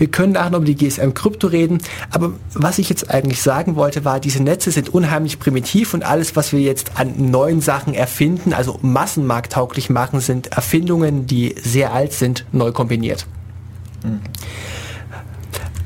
Wir 0.00 0.10
können 0.10 0.32
nachher 0.32 0.48
noch 0.48 0.60
über 0.60 0.66
die 0.66 0.76
GSM-Krypto 0.76 1.48
reden, 1.48 1.76
aber 2.10 2.32
was 2.54 2.78
ich 2.78 2.88
jetzt 2.88 3.10
eigentlich 3.10 3.42
sagen 3.42 3.76
wollte, 3.76 4.06
war, 4.06 4.18
diese 4.18 4.42
Netze 4.42 4.70
sind 4.70 4.88
unheimlich 4.88 5.38
primitiv 5.38 5.92
und 5.92 6.04
alles, 6.04 6.36
was 6.36 6.52
wir 6.52 6.60
jetzt 6.60 6.92
an 6.94 7.30
neuen 7.30 7.60
Sachen 7.60 7.92
erfinden, 7.92 8.54
also 8.54 8.78
massenmarkttauglich 8.80 9.90
machen, 9.90 10.20
sind 10.20 10.46
Erfindungen, 10.46 11.26
die 11.26 11.54
sehr 11.62 11.92
alt 11.92 12.14
sind, 12.14 12.46
neu 12.50 12.72
kombiniert. 12.72 13.26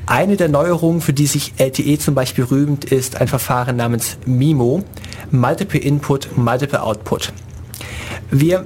Eine 0.05 0.37
der 0.37 0.47
Neuerungen, 0.47 1.01
für 1.01 1.11
die 1.11 1.27
sich 1.27 1.51
LTE 1.57 1.99
zum 1.99 2.15
Beispiel 2.15 2.45
rühmt, 2.45 2.85
ist 2.85 3.19
ein 3.19 3.27
Verfahren 3.27 3.75
namens 3.75 4.17
MIMO, 4.25 4.85
Multiple 5.31 5.81
Input, 5.81 6.37
Multiple 6.37 6.81
Output. 6.81 7.33
Wir 8.31 8.65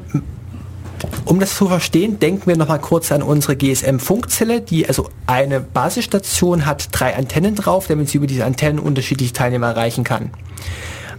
um 1.26 1.40
das 1.40 1.56
zu 1.56 1.68
verstehen, 1.68 2.20
denken 2.20 2.48
wir 2.48 2.58
nochmal 2.58 2.80
kurz 2.80 3.12
an 3.12 3.22
unsere 3.22 3.56
GSM-Funkzelle, 3.56 4.62
die 4.62 4.88
also 4.88 5.10
eine 5.28 5.60
Basisstation 5.60 6.66
hat, 6.66 6.90
drei 6.92 7.16
Antennen 7.16 7.56
drauf, 7.56 7.88
damit 7.88 8.10
sie 8.10 8.18
über 8.18 8.28
diese 8.28 8.46
Antennen 8.46 8.80
unterschiedliche 8.80 9.34
Teilnehmer 9.34 9.68
erreichen 9.68 10.04
kann. 10.04 10.32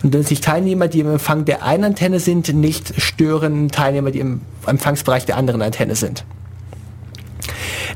Und 0.02 0.14
wenn 0.14 0.22
sich 0.22 0.40
Teilnehmer, 0.40 0.88
die 0.88 1.00
im 1.00 1.10
Empfang 1.10 1.44
der 1.44 1.62
einen 1.62 1.84
Antenne 1.84 2.20
sind, 2.20 2.54
nicht 2.54 3.00
stören 3.00 3.68
Teilnehmer, 3.70 4.10
die 4.10 4.20
im 4.20 4.40
Empfangsbereich 4.66 5.26
der 5.26 5.36
anderen 5.36 5.60
Antenne 5.62 5.94
sind. 5.94 6.24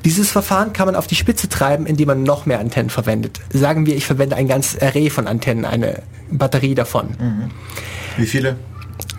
Dieses 0.05 0.31
Verfahren 0.31 0.75
kann 0.75 0.87
man 0.87 0.97
auf 0.97 1.07
die 1.07 1.15
Spitze 1.15 1.49
treiben, 1.49 1.87
indem 1.87 2.09
man 2.09 2.23
noch 2.23 2.45
mehr 2.45 2.61
Antennen 2.61 2.91
verwendet. 2.91 3.41
Sagen 3.51 3.87
wir, 3.87 3.97
ich 3.97 4.05
verwende 4.05 4.37
ein 4.37 4.49
ganzes 4.49 4.81
Array 4.81 5.09
von 5.09 5.27
Antennen, 5.27 5.65
eine 5.65 6.03
Batterie 6.31 6.75
davon 6.75 7.17
Wie 8.17 8.27
viele? 8.27 8.57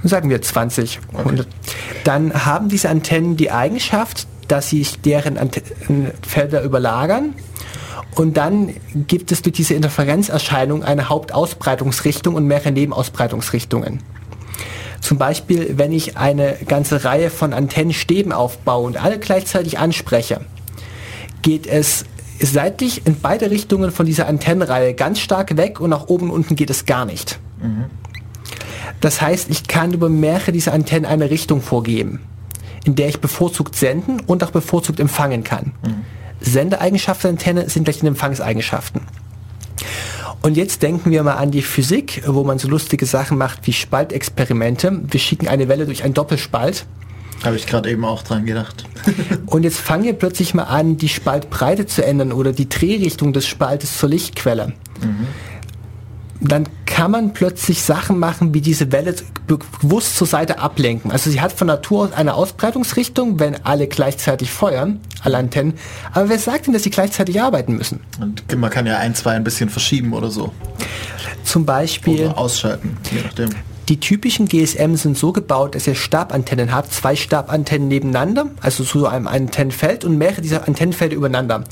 Sagen 0.07 0.29
wir 0.29 0.41
20, 0.41 0.99
100, 1.17 1.47
dann 2.03 2.45
haben 2.45 2.69
diese 2.69 2.89
Antennen 2.89 3.37
die 3.37 3.51
Eigenschaft, 3.51 4.27
dass 4.47 4.69
sich 4.69 5.01
deren 5.01 5.37
Antennenfelder 5.37 6.61
überlagern. 6.63 7.33
Und 8.15 8.37
dann 8.37 8.73
gibt 8.93 9.31
es 9.31 9.41
durch 9.41 9.55
diese 9.55 9.73
Interferenzerscheinung 9.73 10.83
eine 10.83 11.09
Hauptausbreitungsrichtung 11.09 12.35
und 12.35 12.45
mehrere 12.45 12.71
Nebenausbreitungsrichtungen. 12.71 14.01
Zum 15.01 15.17
Beispiel, 15.17 15.77
wenn 15.77 15.91
ich 15.91 16.17
eine 16.17 16.57
ganze 16.67 17.03
Reihe 17.03 17.29
von 17.29 17.53
Antennenstäben 17.53 18.31
aufbaue 18.31 18.87
und 18.87 19.03
alle 19.03 19.19
gleichzeitig 19.19 19.77
anspreche, 19.77 20.41
geht 21.41 21.67
es 21.67 22.05
seitlich 22.39 23.05
in 23.05 23.19
beide 23.19 23.51
Richtungen 23.51 23.91
von 23.91 24.05
dieser 24.05 24.27
Antennenreihe 24.27 24.93
ganz 24.93 25.19
stark 25.19 25.57
weg 25.57 25.79
und 25.79 25.89
nach 25.89 26.07
oben 26.07 26.29
und 26.29 26.37
unten 26.37 26.55
geht 26.55 26.69
es 26.69 26.85
gar 26.85 27.05
nicht. 27.05 27.39
Das 29.01 29.21
heißt, 29.21 29.49
ich 29.49 29.67
kann 29.67 29.93
über 29.93 30.09
mehrere 30.09 30.51
dieser 30.51 30.73
Antennen 30.73 31.05
eine 31.05 31.29
Richtung 31.29 31.61
vorgeben, 31.61 32.21
in 32.85 32.95
der 32.95 33.09
ich 33.09 33.19
bevorzugt 33.19 33.75
senden 33.75 34.19
und 34.21 34.43
auch 34.43 34.51
bevorzugt 34.51 34.99
empfangen 34.99 35.43
kann. 35.43 35.73
Sendeeigenschaften 36.41 37.23
der 37.23 37.31
Antenne 37.31 37.69
sind 37.69 37.85
gleich 37.85 37.99
den 37.99 38.07
Empfangseigenschaften. 38.07 39.01
Und 40.41 40.57
jetzt 40.57 40.83
denken 40.83 41.09
wir 41.09 41.23
mal 41.23 41.35
an 41.35 41.49
die 41.49 41.63
Physik, 41.63 42.21
wo 42.27 42.43
man 42.43 42.59
so 42.59 42.67
lustige 42.67 43.07
Sachen 43.07 43.37
macht 43.37 43.65
wie 43.65 43.73
Spaltexperimente. 43.73 45.01
Wir 45.09 45.19
schicken 45.19 45.47
eine 45.47 45.67
Welle 45.67 45.87
durch 45.87 46.03
einen 46.03 46.13
Doppelspalt 46.13 46.85
Habe 47.43 47.55
ich 47.55 47.65
gerade 47.65 47.89
eben 47.89 48.05
auch 48.05 48.21
dran 48.21 48.45
gedacht. 48.45 48.85
und 49.47 49.63
jetzt 49.63 49.79
fangen 49.79 50.03
wir 50.03 50.13
plötzlich 50.13 50.53
mal 50.53 50.63
an, 50.63 50.97
die 50.97 51.09
Spaltbreite 51.09 51.87
zu 51.87 52.05
ändern 52.05 52.31
oder 52.31 52.53
die 52.53 52.69
Drehrichtung 52.69 53.33
des 53.33 53.47
Spaltes 53.47 53.97
zur 53.97 54.09
Lichtquelle. 54.09 54.73
Dann 56.41 56.67
kann 56.85 57.11
man 57.11 57.33
plötzlich 57.33 57.81
Sachen 57.81 58.19
machen, 58.19 58.53
wie 58.53 58.61
diese 58.61 58.91
Welle 58.91 59.15
be- 59.47 59.57
bewusst 59.81 60.17
zur 60.17 60.27
Seite 60.27 60.59
ablenken. 60.59 61.11
Also 61.11 61.29
sie 61.29 61.39
hat 61.41 61.53
von 61.53 61.67
Natur 61.67 62.05
aus 62.05 62.13
eine 62.13 62.33
Ausbreitungsrichtung, 62.33 63.39
wenn 63.39 63.65
alle 63.65 63.87
gleichzeitig 63.87 64.51
feuern, 64.51 64.99
alle 65.21 65.37
Antennen. 65.37 65.75
Aber 66.13 66.27
wer 66.29 66.39
sagt 66.39 66.67
denn, 66.67 66.73
dass 66.73 66.83
sie 66.83 66.89
gleichzeitig 66.89 67.41
arbeiten 67.41 67.77
müssen? 67.77 68.01
Und 68.19 68.43
man 68.57 68.69
kann 68.69 68.85
ja 68.85 68.97
ein, 68.97 69.15
zwei 69.15 69.31
ein 69.31 69.43
bisschen 69.43 69.69
verschieben 69.69 70.13
oder 70.13 70.29
so. 70.29 70.51
Zum 71.43 71.65
Beispiel 71.65 72.25
Oder 72.25 72.37
ausschalten, 72.37 72.97
je 73.11 73.21
nachdem. 73.21 73.49
Die 73.87 73.99
typischen 73.99 74.47
GSM 74.47 74.95
sind 74.95 75.15
so 75.15 75.31
gebaut, 75.31 75.75
dass 75.75 75.85
ihr 75.85 75.93
Stabantennen 75.93 76.73
habt, 76.73 76.91
zwei 76.91 77.15
Stabantennen 77.15 77.87
nebeneinander, 77.87 78.47
also 78.61 78.83
zu 78.83 79.05
einem 79.05 79.27
Antennenfeld 79.27 80.03
und 80.03 80.17
mehrere 80.17 80.41
dieser 80.41 80.67
Antennenfelder 80.67 81.15
übereinander. 81.15 81.63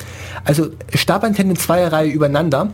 Also 0.45 0.69
Stabantennen 0.94 1.52
in 1.52 1.57
zweier 1.57 1.91
Reihe 1.91 2.10
übereinander, 2.11 2.69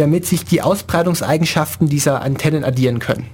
damit 0.00 0.26
sich 0.26 0.44
die 0.44 0.62
Ausbreitungseigenschaften 0.62 1.88
dieser 1.88 2.22
Antennen 2.22 2.64
addieren 2.64 3.00
können. 3.00 3.26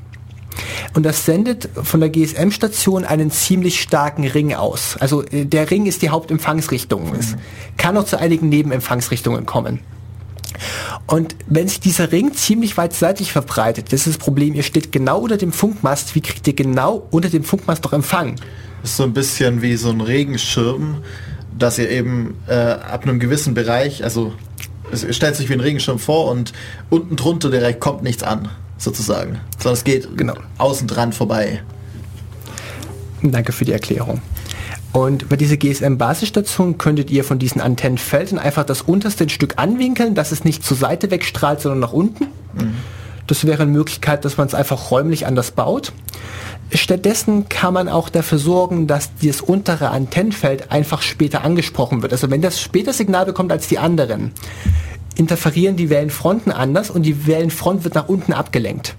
Und 0.94 1.04
das 1.04 1.24
sendet 1.24 1.68
von 1.80 2.00
der 2.00 2.08
GSM-Station 2.08 3.04
einen 3.04 3.30
ziemlich 3.30 3.80
starken 3.80 4.26
Ring 4.26 4.54
aus. 4.54 4.96
Also 4.98 5.22
äh, 5.22 5.44
der 5.44 5.70
Ring 5.70 5.86
ist 5.86 6.02
die 6.02 6.10
Hauptempfangsrichtung. 6.10 7.12
Es 7.18 7.36
kann 7.76 7.96
auch 7.96 8.04
zu 8.04 8.18
einigen 8.18 8.48
Nebenempfangsrichtungen 8.48 9.46
kommen. 9.46 9.80
Und 11.06 11.36
wenn 11.46 11.68
sich 11.68 11.80
dieser 11.80 12.10
Ring 12.10 12.32
ziemlich 12.32 12.76
weit 12.76 12.94
seitlich 12.94 13.30
verbreitet, 13.30 13.92
das 13.92 14.06
ist 14.06 14.16
das 14.16 14.18
Problem, 14.18 14.54
ihr 14.54 14.62
steht 14.62 14.90
genau 14.90 15.20
unter 15.20 15.36
dem 15.36 15.52
Funkmast, 15.52 16.14
wie 16.14 16.22
kriegt 16.22 16.46
ihr 16.48 16.54
genau 16.54 17.06
unter 17.10 17.28
dem 17.28 17.44
Funkmast 17.44 17.84
doch 17.84 17.92
Empfang? 17.92 18.36
Das 18.80 18.92
ist 18.92 18.96
so 18.96 19.02
ein 19.04 19.12
bisschen 19.12 19.62
wie 19.62 19.76
so 19.76 19.90
ein 19.90 20.00
Regenschirm, 20.00 21.02
dass 21.56 21.78
ihr 21.78 21.90
eben 21.90 22.34
äh, 22.48 22.54
ab 22.54 23.02
einem 23.02 23.20
gewissen 23.20 23.54
Bereich, 23.54 24.02
also 24.02 24.32
es 24.92 25.14
stellt 25.14 25.36
sich 25.36 25.48
wie 25.48 25.54
ein 25.54 25.60
Regenschirm 25.60 25.98
vor 25.98 26.30
und 26.30 26.52
unten 26.90 27.16
drunter 27.16 27.50
direkt 27.50 27.80
kommt 27.80 28.02
nichts 28.02 28.22
an, 28.22 28.48
sozusagen. 28.78 29.40
Sondern 29.58 29.74
es 29.74 29.84
geht 29.84 30.16
Genau. 30.16 30.34
außen 30.58 30.86
dran 30.86 31.12
vorbei. 31.12 31.62
Danke 33.22 33.52
für 33.52 33.64
die 33.64 33.72
Erklärung. 33.72 34.20
Und 34.92 35.28
bei 35.28 35.36
dieser 35.36 35.56
GSM-Basisstation 35.56 36.78
könntet 36.78 37.10
ihr 37.10 37.22
von 37.22 37.38
diesen 37.38 37.60
Antennenfeldern 37.60 38.38
einfach 38.38 38.64
das 38.64 38.82
unterste 38.82 39.28
Stück 39.28 39.54
anwinkeln, 39.56 40.14
dass 40.14 40.32
es 40.32 40.44
nicht 40.44 40.64
zur 40.64 40.76
Seite 40.76 41.10
wegstrahlt, 41.10 41.60
sondern 41.60 41.80
nach 41.80 41.92
unten. 41.92 42.28
Das 43.26 43.44
wäre 43.44 43.64
eine 43.64 43.72
Möglichkeit, 43.72 44.24
dass 44.24 44.36
man 44.36 44.46
es 44.46 44.54
einfach 44.54 44.90
räumlich 44.90 45.26
anders 45.26 45.50
baut. 45.50 45.92
Stattdessen 46.72 47.48
kann 47.48 47.74
man 47.74 47.88
auch 47.88 48.08
dafür 48.08 48.38
sorgen, 48.38 48.86
dass 48.86 49.14
dieses 49.14 49.40
untere 49.40 49.90
Antennenfeld 49.90 50.72
einfach 50.72 51.02
später 51.02 51.44
angesprochen 51.44 52.02
wird. 52.02 52.12
Also 52.12 52.30
wenn 52.30 52.42
das 52.42 52.60
später 52.60 52.92
Signal 52.92 53.24
bekommt 53.24 53.52
als 53.52 53.68
die 53.68 53.78
anderen, 53.78 54.32
interferieren 55.16 55.76
die 55.76 55.90
Wellenfronten 55.90 56.52
anders 56.52 56.90
und 56.90 57.02
die 57.02 57.26
Wellenfront 57.26 57.84
wird 57.84 57.94
nach 57.94 58.08
unten 58.08 58.32
abgelenkt. 58.32 58.96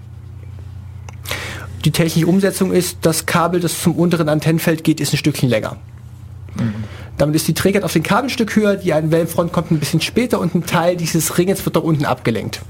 Die 1.84 1.90
technische 1.90 2.26
Umsetzung 2.26 2.72
ist, 2.72 2.98
das 3.02 3.26
Kabel, 3.26 3.60
das 3.60 3.80
zum 3.80 3.94
unteren 3.94 4.28
Antennenfeld 4.28 4.82
geht, 4.82 5.00
ist 5.00 5.12
ein 5.12 5.18
Stückchen 5.18 5.48
länger. 5.48 5.76
Damit 7.18 7.36
ist 7.36 7.48
die 7.48 7.54
Trägheit 7.54 7.84
auf 7.84 7.92
den 7.92 8.02
Kabel 8.02 8.24
ein 8.24 8.30
Stück 8.30 8.54
höher, 8.56 8.76
die 8.76 8.92
eine 8.92 9.10
Wellenfront 9.10 9.52
kommt 9.52 9.70
ein 9.70 9.78
bisschen 9.78 10.00
später 10.00 10.40
und 10.40 10.54
ein 10.54 10.66
Teil 10.66 10.96
dieses 10.96 11.38
Ringes 11.38 11.64
wird 11.64 11.76
da 11.76 11.80
unten 11.80 12.04
abgelenkt. 12.04 12.62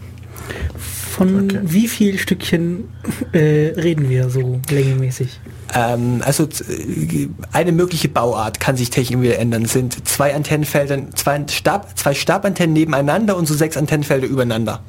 Von 1.18 1.44
Okay. 1.44 1.58
wie 1.64 1.88
viel 1.88 2.18
Stückchen 2.18 2.84
äh, 3.32 3.72
reden 3.76 4.08
wir 4.08 4.30
so 4.30 4.60
längemäßig? 4.70 5.40
Ähm, 5.74 6.22
also 6.24 6.44
äh, 6.44 7.28
eine 7.52 7.72
mögliche 7.72 8.08
Bauart 8.08 8.60
kann 8.60 8.76
sich 8.76 8.88
technisch 8.90 9.20
wieder 9.20 9.38
ändern. 9.38 9.66
Sind 9.66 10.08
zwei 10.08 10.34
Antennenfelder, 10.34 11.10
zwei, 11.14 11.44
Stab, 11.48 11.98
zwei 11.98 12.14
Stabantennen 12.14 12.72
nebeneinander 12.72 13.36
und 13.36 13.46
so 13.46 13.52
sechs 13.54 13.76
Antennenfelder 13.76 14.26
übereinander. 14.26 14.80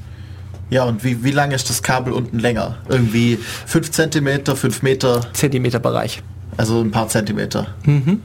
Ja, 0.69 0.83
und 0.83 1.03
wie, 1.03 1.23
wie 1.23 1.31
lang 1.31 1.49
ist 1.51 1.67
das 1.69 1.81
Kabel 1.81 2.13
unten 2.13 2.37
länger? 2.39 2.77
Irgendwie 2.87 3.39
5 3.65 3.89
cm, 3.89 4.55
5 4.55 4.83
Meter, 4.83 5.27
Zentimeter 5.33 5.79
Bereich. 5.79 6.21
also 6.57 6.79
ein 6.79 6.91
paar 6.91 7.07
Zentimeter. 7.07 7.67
Mhm. 7.85 8.21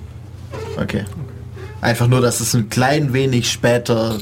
Okay. 0.79 1.05
Einfach 1.85 2.07
nur, 2.07 2.23
dass 2.23 2.41
es 2.41 2.55
ein 2.55 2.71
klein 2.71 3.13
wenig 3.13 3.53
später, 3.53 4.17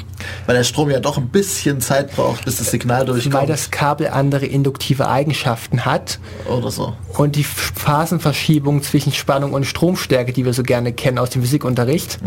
weil 0.46 0.56
der 0.56 0.64
Strom 0.64 0.90
ja 0.90 0.98
doch 0.98 1.16
ein 1.16 1.28
bisschen 1.28 1.80
Zeit 1.80 2.12
braucht, 2.16 2.44
bis 2.44 2.56
das 2.56 2.72
Signal 2.72 3.06
durchkommt. 3.06 3.34
Weil 3.34 3.46
das 3.46 3.70
Kabel 3.70 4.08
andere 4.08 4.46
induktive 4.46 5.08
Eigenschaften 5.08 5.84
hat 5.84 6.18
oder 6.48 6.72
so. 6.72 6.94
und 7.18 7.36
die 7.36 7.44
Phasenverschiebung 7.44 8.82
zwischen 8.82 9.12
Spannung 9.12 9.52
und 9.52 9.64
Stromstärke, 9.64 10.32
die 10.32 10.44
wir 10.44 10.54
so 10.54 10.64
gerne 10.64 10.92
kennen 10.92 11.18
aus 11.18 11.30
dem 11.30 11.42
Physikunterricht, 11.42 12.18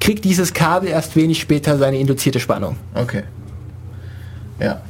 kriegt 0.00 0.24
dieses 0.24 0.52
Kabel 0.52 0.88
erst 0.88 1.14
wenig 1.14 1.38
später 1.38 1.78
seine 1.78 1.98
induzierte 1.98 2.40
Spannung. 2.40 2.76
Okay. 2.94 3.22
Ja. 4.58 4.80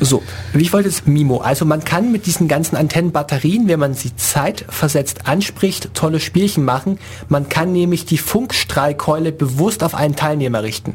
So, 0.00 0.22
wie 0.54 0.62
ich 0.62 0.72
wollte 0.72 0.88
es 0.88 1.06
Mimo. 1.06 1.38
Also 1.38 1.66
man 1.66 1.84
kann 1.84 2.10
mit 2.10 2.24
diesen 2.24 2.48
ganzen 2.48 2.76
Antennenbatterien, 2.76 3.68
wenn 3.68 3.78
man 3.78 3.92
sie 3.92 4.16
zeitversetzt 4.16 5.26
anspricht, 5.26 5.90
tolle 5.94 6.20
Spielchen 6.20 6.64
machen. 6.64 6.98
Man 7.28 7.50
kann 7.50 7.72
nämlich 7.72 8.06
die 8.06 8.18
Funkstrahlkeule 8.18 9.30
bewusst 9.30 9.84
auf 9.84 9.94
einen 9.94 10.16
Teilnehmer 10.16 10.62
richten. 10.62 10.94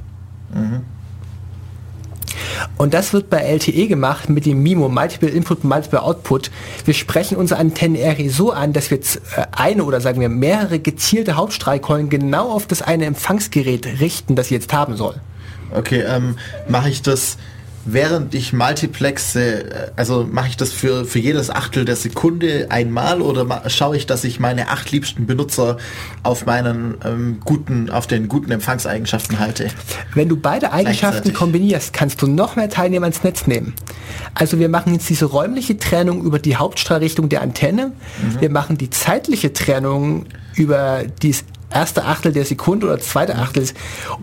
Und 2.78 2.94
das 2.94 3.14
wird 3.14 3.30
bei 3.30 3.40
LTE 3.40 3.88
gemacht 3.88 4.30
mit 4.30 4.46
dem 4.46 4.64
MIMO, 4.64 4.90
Multiple 4.90 5.30
Input, 5.30 5.64
Multiple 5.64 6.02
Output. 6.02 6.52
Wir 6.86 6.94
sprechen 6.94 7.38
unsere 7.38 7.60
Antennen-RE 7.60 8.30
so 8.30 8.52
an, 8.52 8.74
dass 8.74 8.92
wir 8.92 8.98
äh, 8.98 9.46
eine 9.52 9.84
oder 9.84 10.02
sagen 10.02 10.20
wir 10.20 10.30
mehrere 10.30 10.80
gezielte 10.80 11.36
Hauptstrahlkeulen 11.36 12.10
genau 12.10 12.52
auf 12.52 12.68
das 12.68 12.82
eine 12.82 13.06
Empfangsgerät 13.06 13.86
richten, 14.00 14.36
das 14.36 14.48
sie 14.48 14.56
jetzt 14.56 14.74
haben 14.74 14.98
soll. 14.98 15.16
Okay, 15.74 16.02
ähm, 16.02 16.38
mache 16.68 16.90
ich 16.90 17.02
das 17.02 17.38
während 17.86 18.34
ich 18.34 18.52
multiplexe, 18.52 19.72
äh, 19.72 19.92
also 19.96 20.28
mache 20.30 20.50
ich 20.50 20.58
das 20.58 20.72
für, 20.72 21.06
für 21.06 21.20
jedes 21.20 21.50
Achtel 21.50 21.86
der 21.86 21.96
Sekunde 21.96 22.68
einmal 22.70 23.22
oder 23.22 23.70
schaue 23.70 23.96
ich, 23.96 24.06
dass 24.06 24.24
ich 24.24 24.40
meine 24.40 24.70
acht 24.70 24.92
liebsten 24.92 25.26
Benutzer 25.26 25.78
auf 26.24 26.46
meinen 26.46 26.96
ähm, 27.06 27.40
guten, 27.46 27.90
auf 27.90 28.08
den 28.08 28.28
guten 28.28 28.52
Empfangseigenschaften 28.52 29.40
halte? 29.40 29.70
Wenn 30.14 30.30
du 30.30 30.36
beide 30.36 30.74
Eigenschaften 30.74 31.34
kombinierst, 31.34 31.94
kannst 31.94 32.22
du 32.22 32.28
noch 32.28 32.56
mehr 32.56 32.70
Teilnehmer 32.70 33.08
ins 33.08 33.24
Netz 33.24 33.48
nehmen. 33.48 33.74
Also 34.34 34.60
wir 34.60 34.70
machen 34.70 34.94
jetzt 34.94 35.08
diese 35.10 35.26
räumliche 35.26 35.78
Trennung 35.78 36.24
über 36.24 36.40
die 36.40 36.56
Hauptstrahlrichtung 36.56 37.30
der 37.30 37.42
Antenne. 37.42 37.92
Wir 38.40 38.50
machen 38.50 38.78
die 38.78 38.90
zeitliche 38.90 39.54
Trennung 39.54 40.26
über 40.56 41.04
die 41.22 41.36
erste 41.76 42.06
Achtel 42.06 42.32
der 42.32 42.46
Sekunde 42.46 42.88
oder 42.88 43.00
zweite 43.00 43.36
Achtel. 43.36 43.66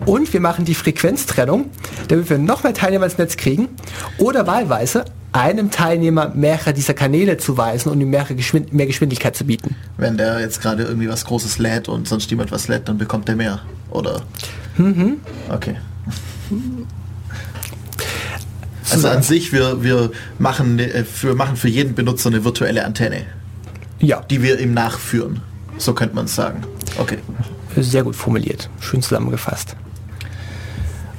Und 0.05 0.33
wir 0.33 0.41
machen 0.41 0.65
die 0.65 0.75
Frequenztrennung, 0.75 1.69
damit 2.09 2.29
wir 2.29 2.37
noch 2.37 2.63
mehr 2.63 2.73
Teilnehmer 2.73 3.05
ins 3.05 3.17
Netz 3.17 3.37
kriegen. 3.37 3.69
Oder 4.17 4.47
wahlweise 4.47 5.05
einem 5.31 5.71
Teilnehmer 5.71 6.31
mehrere 6.35 6.73
dieser 6.73 6.93
Kanäle 6.93 7.37
zu 7.37 7.57
weisen 7.57 7.91
und 7.91 7.99
ihm 8.01 8.09
mehrere 8.09 8.35
Geschwind 8.35 8.73
mehr 8.73 8.85
Geschwindigkeit 8.85 9.35
zu 9.35 9.45
bieten. 9.45 9.75
Wenn 9.97 10.17
der 10.17 10.39
jetzt 10.39 10.61
gerade 10.61 10.83
irgendwie 10.83 11.09
was 11.09 11.25
Großes 11.25 11.57
lädt 11.57 11.89
und 11.89 12.07
sonst 12.07 12.29
jemand 12.29 12.51
was 12.51 12.67
lädt, 12.67 12.87
dann 12.87 12.97
bekommt 12.97 13.27
der 13.27 13.35
mehr, 13.35 13.61
oder? 13.89 14.21
Okay. 15.49 15.75
Also 18.91 19.07
an 19.07 19.23
sich, 19.23 19.53
wir, 19.53 19.81
wir, 19.81 20.11
machen, 20.39 20.77
äh, 20.77 21.05
wir 21.21 21.35
machen 21.35 21.55
für 21.55 21.69
jeden 21.69 21.95
Benutzer 21.95 22.29
eine 22.29 22.43
virtuelle 22.43 22.85
Antenne, 22.85 23.25
Ja, 23.99 24.21
die 24.29 24.43
wir 24.43 24.59
ihm 24.59 24.73
nachführen. 24.73 25.39
So 25.77 25.93
könnte 25.93 26.15
man 26.15 26.25
es 26.25 26.35
sagen. 26.35 26.63
Okay. 26.97 27.19
sehr 27.75 28.03
gut 28.03 28.15
formuliert. 28.15 28.69
Schön 28.79 29.01
zusammengefasst. 29.01 29.75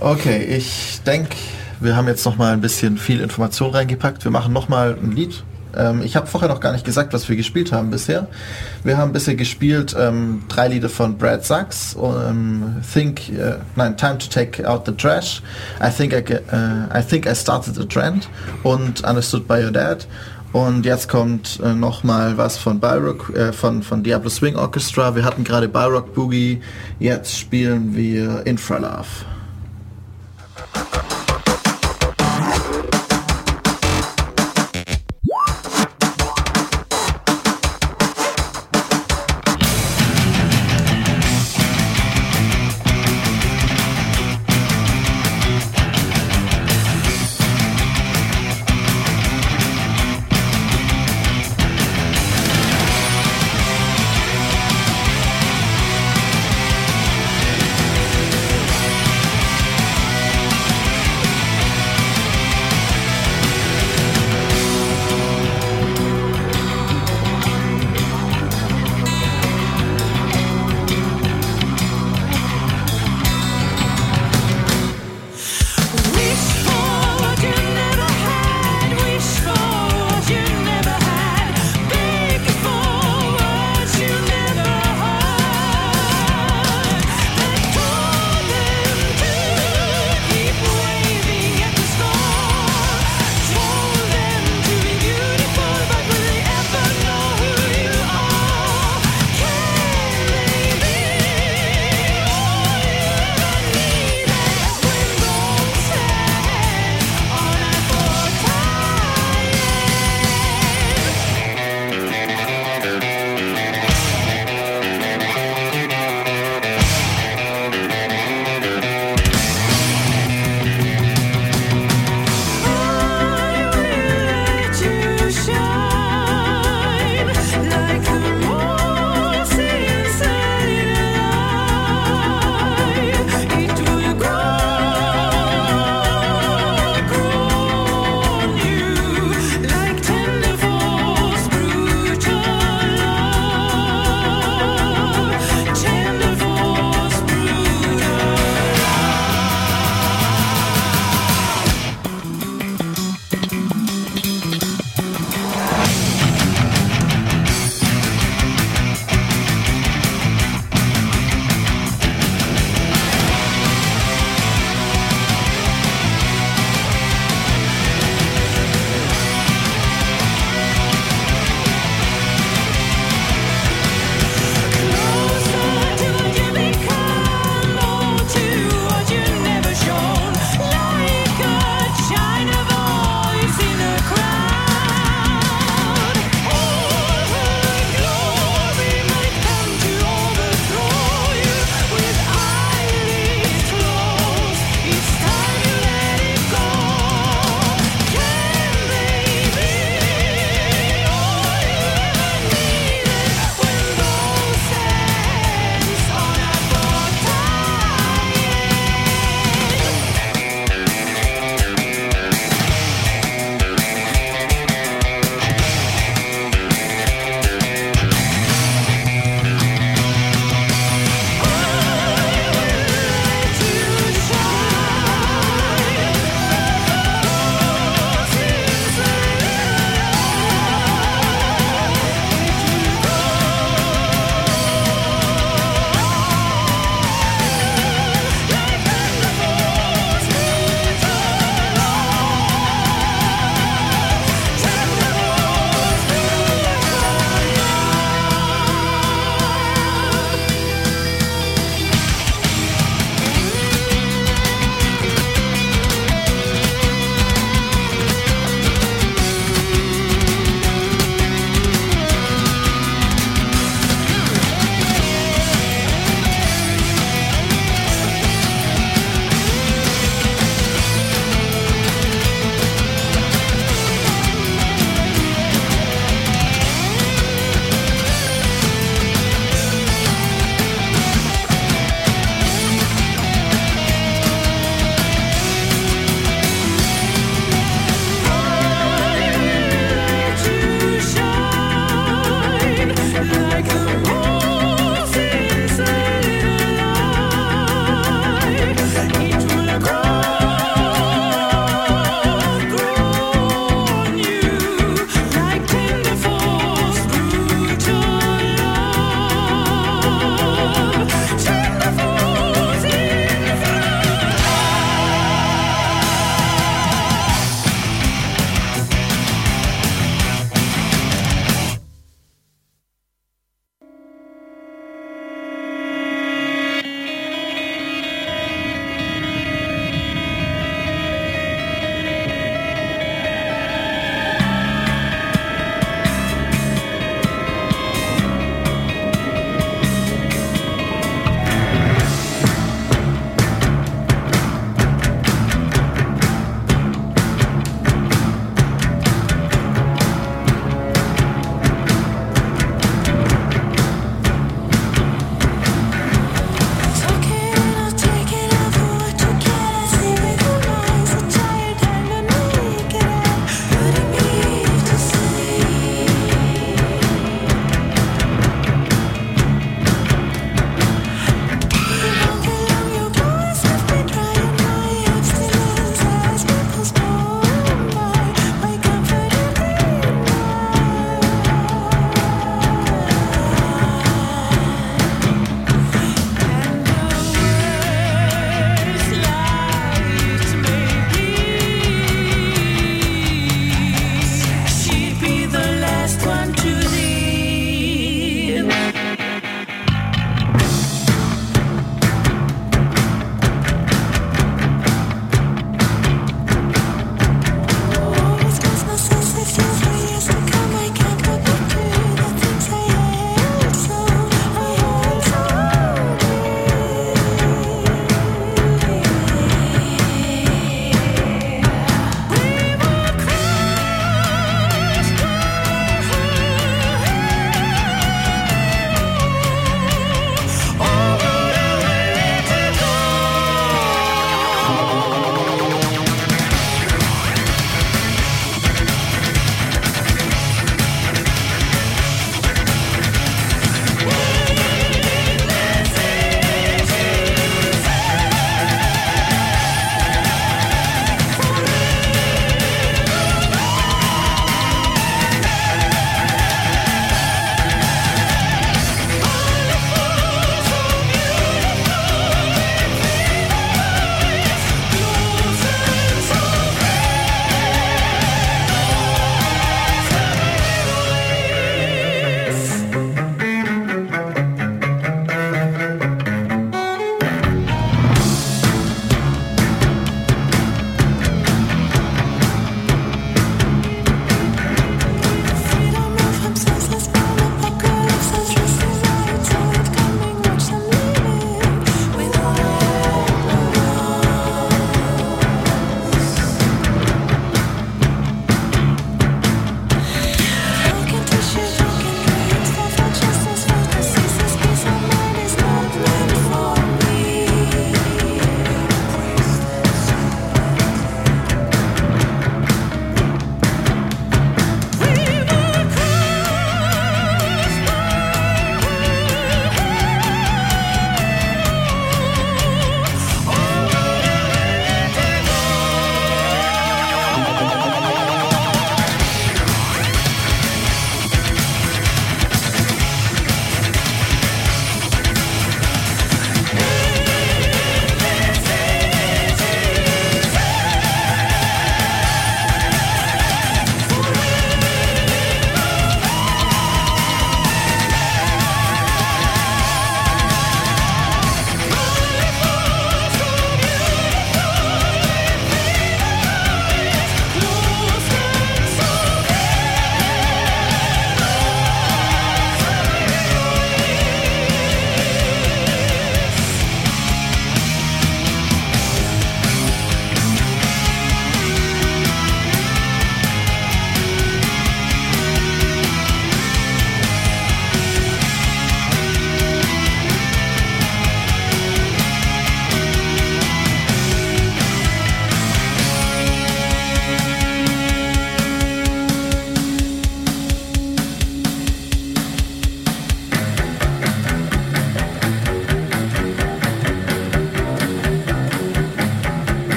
Okay, 0.00 0.44
ich 0.44 1.00
denke, 1.06 1.36
wir 1.80 1.96
haben 1.96 2.08
jetzt 2.08 2.24
noch 2.24 2.36
mal 2.36 2.52
ein 2.52 2.60
bisschen 2.60 2.98
viel 2.98 3.20
Information 3.20 3.70
reingepackt. 3.70 4.24
Wir 4.24 4.30
machen 4.30 4.52
noch 4.52 4.68
mal 4.68 4.96
ein 5.00 5.12
Lied. 5.12 5.44
Ähm, 5.76 6.02
ich 6.02 6.16
habe 6.16 6.26
vorher 6.26 6.48
noch 6.48 6.60
gar 6.60 6.72
nicht 6.72 6.84
gesagt, 6.84 7.12
was 7.12 7.28
wir 7.28 7.36
gespielt 7.36 7.72
haben 7.72 7.90
bisher. 7.90 8.28
Wir 8.84 8.96
haben 8.98 9.12
bisher 9.12 9.34
gespielt 9.34 9.94
ähm, 9.98 10.42
drei 10.48 10.68
Lieder 10.68 10.88
von 10.88 11.16
Brad 11.18 11.44
Sachs. 11.44 11.96
Ähm, 11.96 12.82
think, 12.92 13.28
äh, 13.30 13.56
nein, 13.76 13.96
Time 13.96 14.18
to 14.18 14.26
Take 14.28 14.68
Out 14.68 14.86
the 14.86 14.92
Trash. 14.92 15.42
I 15.82 15.90
think 15.90 16.12
I, 16.12 16.16
äh, 16.16 16.98
I 16.98 17.02
think 17.02 17.26
I 17.26 17.34
started 17.34 17.78
a 17.78 17.84
trend 17.84 18.28
und 18.62 19.04
Understood 19.04 19.46
by 19.46 19.62
Your 19.62 19.70
Dad. 19.70 20.06
Und 20.52 20.84
jetzt 20.84 21.08
kommt 21.08 21.60
äh, 21.64 21.72
noch 21.74 22.04
mal 22.04 22.36
was 22.36 22.58
von 22.58 22.78
Byrock, 22.78 23.34
äh, 23.34 23.52
von, 23.52 23.82
von 23.82 24.02
Diablo 24.02 24.28
Swing 24.28 24.56
Orchestra. 24.56 25.16
Wir 25.16 25.24
hatten 25.24 25.44
gerade 25.44 25.68
Byrock 25.68 26.12
Boogie. 26.14 26.60
Jetzt 26.98 27.38
spielen 27.38 27.96
wir 27.96 28.46
Infralove. 28.46 29.24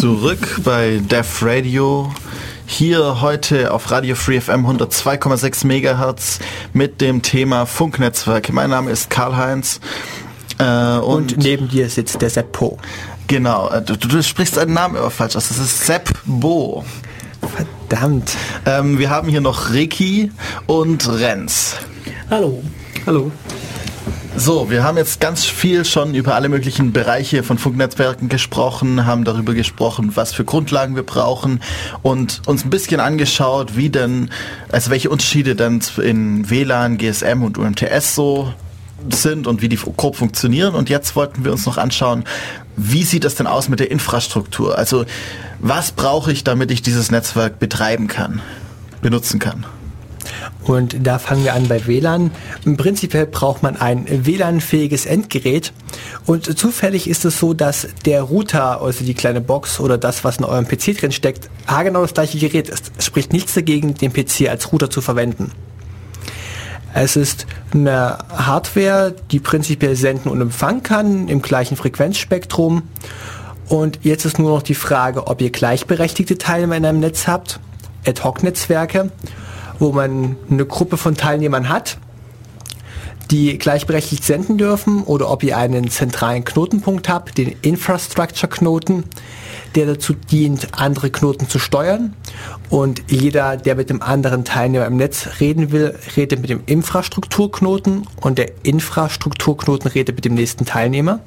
Zurück 0.00 0.62
bei 0.64 0.98
Def 1.10 1.42
Radio. 1.42 2.10
Hier 2.64 3.20
heute 3.20 3.70
auf 3.70 3.90
Radio 3.90 4.14
Free 4.14 4.40
FM 4.40 4.64
102,6 4.64 5.66
MHz 5.66 6.38
mit 6.72 7.02
dem 7.02 7.20
Thema 7.20 7.66
Funknetzwerk. 7.66 8.50
Mein 8.50 8.70
Name 8.70 8.90
ist 8.92 9.10
Karl-Heinz. 9.10 9.78
Äh, 10.58 10.96
Und, 11.00 11.36
neben 11.36 11.68
dir 11.68 11.90
sitzt 11.90 12.22
der 12.22 12.30
Seppo. 12.30 12.78
genau, 13.26 13.68
äh, 13.68 13.82
du, 13.82 13.94
du 13.94 14.22
sprichst 14.22 14.54
seinen 14.54 14.72
Namen 14.72 14.96
immer 14.96 15.10
falsch 15.10 15.36
aus. 15.36 15.48
Das 15.48 15.58
ist 15.58 15.84
Sepp 15.84 16.10
Bo. 16.24 16.82
Verdammt. 17.86 18.38
Ähm, 18.64 18.98
wir 18.98 19.10
haben 19.10 19.28
hier 19.28 19.42
noch 19.42 19.74
Ricky 19.74 20.32
und 20.66 21.06
Renz. 21.10 21.76
Hallo. 22.30 22.62
Hallo. 23.04 23.30
So, 24.42 24.70
wir 24.70 24.84
haben 24.84 24.96
jetzt 24.96 25.20
ganz 25.20 25.44
viel 25.44 25.84
schon 25.84 26.14
über 26.14 26.34
alle 26.34 26.48
möglichen 26.48 26.94
Bereiche 26.94 27.42
von 27.42 27.58
Funknetzwerken 27.58 28.30
gesprochen, 28.30 29.04
haben 29.04 29.24
darüber 29.24 29.52
gesprochen, 29.52 30.12
was 30.14 30.32
für 30.32 30.46
Grundlagen 30.46 30.96
wir 30.96 31.02
brauchen 31.02 31.60
und 32.00 32.40
uns 32.46 32.64
ein 32.64 32.70
bisschen 32.70 33.00
angeschaut, 33.00 33.76
wie 33.76 33.90
denn, 33.90 34.30
also 34.72 34.90
welche 34.90 35.10
Unterschiede 35.10 35.56
denn 35.56 35.82
in 36.02 36.48
WLAN, 36.48 36.96
GSM 36.96 37.42
und 37.42 37.58
UMTS 37.58 38.14
so 38.14 38.54
sind 39.10 39.46
und 39.46 39.60
wie 39.60 39.68
die 39.68 39.76
grob 39.76 40.16
funktionieren. 40.16 40.74
Und 40.74 40.88
jetzt 40.88 41.16
wollten 41.16 41.44
wir 41.44 41.52
uns 41.52 41.66
noch 41.66 41.76
anschauen, 41.76 42.24
wie 42.78 43.04
sieht 43.04 43.24
das 43.24 43.34
denn 43.34 43.46
aus 43.46 43.68
mit 43.68 43.78
der 43.78 43.90
Infrastruktur? 43.90 44.78
Also 44.78 45.04
was 45.58 45.92
brauche 45.92 46.32
ich, 46.32 46.44
damit 46.44 46.70
ich 46.70 46.80
dieses 46.80 47.10
Netzwerk 47.10 47.58
betreiben 47.58 48.08
kann, 48.08 48.40
benutzen 49.02 49.38
kann? 49.38 49.66
Und 50.64 51.06
da 51.06 51.18
fangen 51.18 51.44
wir 51.44 51.54
an 51.54 51.68
bei 51.68 51.86
WLAN. 51.86 52.30
Prinzipiell 52.76 53.26
braucht 53.26 53.62
man 53.62 53.76
ein 53.76 54.06
WLAN-fähiges 54.26 55.06
Endgerät. 55.06 55.72
Und 56.26 56.58
zufällig 56.58 57.08
ist 57.08 57.24
es 57.24 57.38
so, 57.38 57.54
dass 57.54 57.88
der 58.04 58.22
Router, 58.22 58.82
also 58.82 59.04
die 59.04 59.14
kleine 59.14 59.40
Box 59.40 59.80
oder 59.80 59.98
das, 59.98 60.22
was 60.22 60.36
in 60.36 60.44
eurem 60.44 60.68
PC 60.68 60.98
drin 60.98 61.12
steckt, 61.12 61.48
haargenau 61.66 62.02
das 62.02 62.14
gleiche 62.14 62.38
Gerät 62.38 62.68
ist. 62.68 62.92
Es 62.98 63.06
spricht 63.06 63.32
nichts 63.32 63.54
dagegen, 63.54 63.94
den 63.94 64.12
PC 64.12 64.48
als 64.48 64.70
Router 64.72 64.90
zu 64.90 65.00
verwenden. 65.00 65.52
Es 66.92 67.16
ist 67.16 67.46
eine 67.72 68.18
Hardware, 68.30 69.14
die 69.30 69.38
prinzipiell 69.38 69.94
senden 69.94 70.30
und 70.30 70.40
empfangen 70.40 70.82
kann 70.82 71.28
im 71.28 71.40
gleichen 71.40 71.76
Frequenzspektrum. 71.76 72.82
Und 73.68 74.00
jetzt 74.02 74.24
ist 74.24 74.40
nur 74.40 74.50
noch 74.50 74.62
die 74.62 74.74
Frage, 74.74 75.28
ob 75.28 75.40
ihr 75.40 75.50
gleichberechtigte 75.50 76.36
Teilnehmer 76.36 76.76
in 76.76 76.84
einem 76.84 76.98
Netz 76.98 77.28
habt, 77.28 77.60
Ad-Hoc-Netzwerke, 78.04 79.12
wo 79.80 79.90
man 79.90 80.36
eine 80.48 80.64
Gruppe 80.64 80.96
von 80.96 81.16
Teilnehmern 81.16 81.68
hat, 81.68 81.98
die 83.30 83.58
gleichberechtigt 83.58 84.24
senden 84.24 84.58
dürfen, 84.58 85.02
oder 85.02 85.30
ob 85.30 85.42
ihr 85.42 85.56
einen 85.56 85.88
zentralen 85.88 86.44
Knotenpunkt 86.44 87.08
habt, 87.08 87.38
den 87.38 87.54
Infrastructure-Knoten, 87.62 89.04
der 89.74 89.86
dazu 89.86 90.14
dient, 90.14 90.68
andere 90.72 91.10
Knoten 91.10 91.48
zu 91.48 91.58
steuern. 91.58 92.14
Und 92.70 93.02
jeder, 93.08 93.56
der 93.56 93.76
mit 93.76 93.88
dem 93.88 94.02
anderen 94.02 94.44
Teilnehmer 94.44 94.86
im 94.86 94.96
Netz 94.96 95.28
reden 95.40 95.70
will, 95.70 95.96
redet 96.16 96.40
mit 96.40 96.50
dem 96.50 96.62
Infrastrukturknoten 96.66 98.06
und 98.20 98.38
der 98.38 98.50
Infrastrukturknoten 98.64 99.90
redet 99.90 100.16
mit 100.16 100.24
dem 100.24 100.34
nächsten 100.34 100.64
Teilnehmer. 100.66 101.20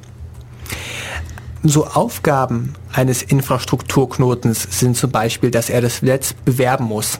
So 1.63 1.87
Aufgaben 1.87 2.73
eines 2.91 3.23
Infrastrukturknotens 3.23 4.67
sind 4.69 4.97
zum 4.97 5.11
Beispiel, 5.11 5.49
dass 5.49 5.69
er 5.69 5.79
das 5.79 6.01
Netz 6.01 6.33
bewerben 6.33 6.83
muss. 6.83 7.19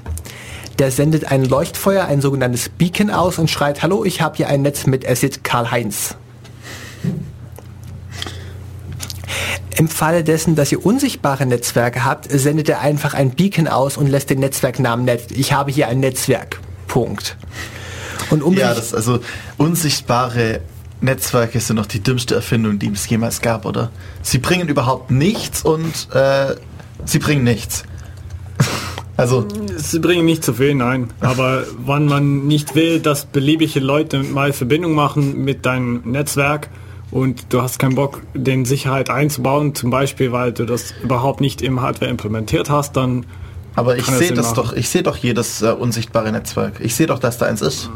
Der 0.80 0.92
sendet 0.92 1.26
ein 1.26 1.46
Leuchtfeuer, 1.46 2.06
ein 2.06 2.22
sogenanntes 2.22 2.70
Beacon 2.70 3.12
aus 3.12 3.38
und 3.38 3.50
schreit, 3.50 3.84
hallo, 3.84 4.04
ich 4.04 4.22
habe 4.22 4.38
hier 4.38 4.50
ein 4.50 4.64
Netz 4.64 4.86
mit 4.88 5.08
Acid 5.08 5.44
Karl-Heinz. 5.44 6.16
Im 9.78 9.88
Falle 9.88 10.24
dessen, 10.24 10.56
dass 10.56 10.72
ihr 10.72 10.86
unsichtbare 10.86 11.46
Netzwerke 11.46 12.06
habt, 12.06 12.30
sendet 12.30 12.70
er 12.70 12.82
einfach 12.82 13.14
ein 13.14 13.32
Beacon 13.32 13.68
aus 13.68 13.98
und 13.98 14.08
lässt 14.08 14.30
den 14.30 14.40
Netzwerknamen 14.40 15.06
Netz. 15.06 15.32
Ich 15.32 15.54
habe 15.54 15.72
hier 15.72 15.88
ein 15.88 16.00
Netzwerk. 16.00 16.60
Punkt. 16.88 17.38
Und 18.30 18.44
um 18.44 18.56
Ja, 18.56 18.74
das 18.74 18.94
also 18.94 19.20
unsichtbare 19.58 20.62
Netzwerke 21.02 21.60
sind 21.60 21.76
noch 21.76 21.86
die 21.86 22.02
dümmste 22.02 22.36
Erfindung, 22.36 22.80
die 22.80 22.92
es 22.92 23.08
jemals 23.10 23.42
gab, 23.42 23.66
oder? 23.66 23.92
Sie 24.22 24.38
bringen 24.38 24.68
überhaupt 24.70 25.12
nichts 25.12 25.64
und 25.64 26.08
äh, 26.14 26.56
sie 27.06 27.20
bringen 27.20 27.44
nichts. 27.44 27.84
Also, 29.16 29.48
Sie 29.78 30.00
bringen 30.00 30.26
nicht 30.26 30.44
zu 30.44 30.54
viel, 30.54 30.74
nein. 30.76 31.10
Aber 31.20 31.64
wann 31.78 32.06
man 32.06 32.48
nicht 32.48 32.76
will, 32.76 33.00
dass 33.00 33.26
beliebige 33.26 33.80
Leute 33.80 34.24
mal 34.24 34.54
Verbindung 34.54 34.94
machen 34.94 35.44
mit 35.44 35.66
deinem 35.66 36.02
Netzwerk 36.06 36.70
und 37.12 37.54
du 37.54 37.62
hast 37.62 37.78
keinen 37.78 37.96
Bock, 37.96 38.22
den 38.34 38.66
Sicherheit 38.66 39.10
einzubauen, 39.10 39.76
zum 39.76 39.92
Beispiel, 39.92 40.32
weil 40.32 40.52
du 40.52 40.66
das 40.66 40.94
überhaupt 41.04 41.42
nicht 41.42 41.62
im 41.62 41.82
Hardware 41.82 42.10
implementiert 42.10 42.70
hast, 42.70 42.98
dann 42.98 43.26
aber 43.76 43.98
ich 43.98 44.06
sehe 44.06 44.34
das 44.34 44.56
machen. 44.56 44.56
doch, 44.56 44.74
ich 44.74 44.90
sehe 44.90 45.04
doch 45.04 45.18
jedes 45.18 45.62
äh, 45.62 45.72
unsichtbare 45.72 46.32
Netzwerk. 46.32 46.80
Ich 46.80 46.96
sehe 46.96 47.08
doch, 47.08 47.20
dass 47.20 47.40
da 47.40 47.48
eins 47.48 47.62
ist. 47.62 47.90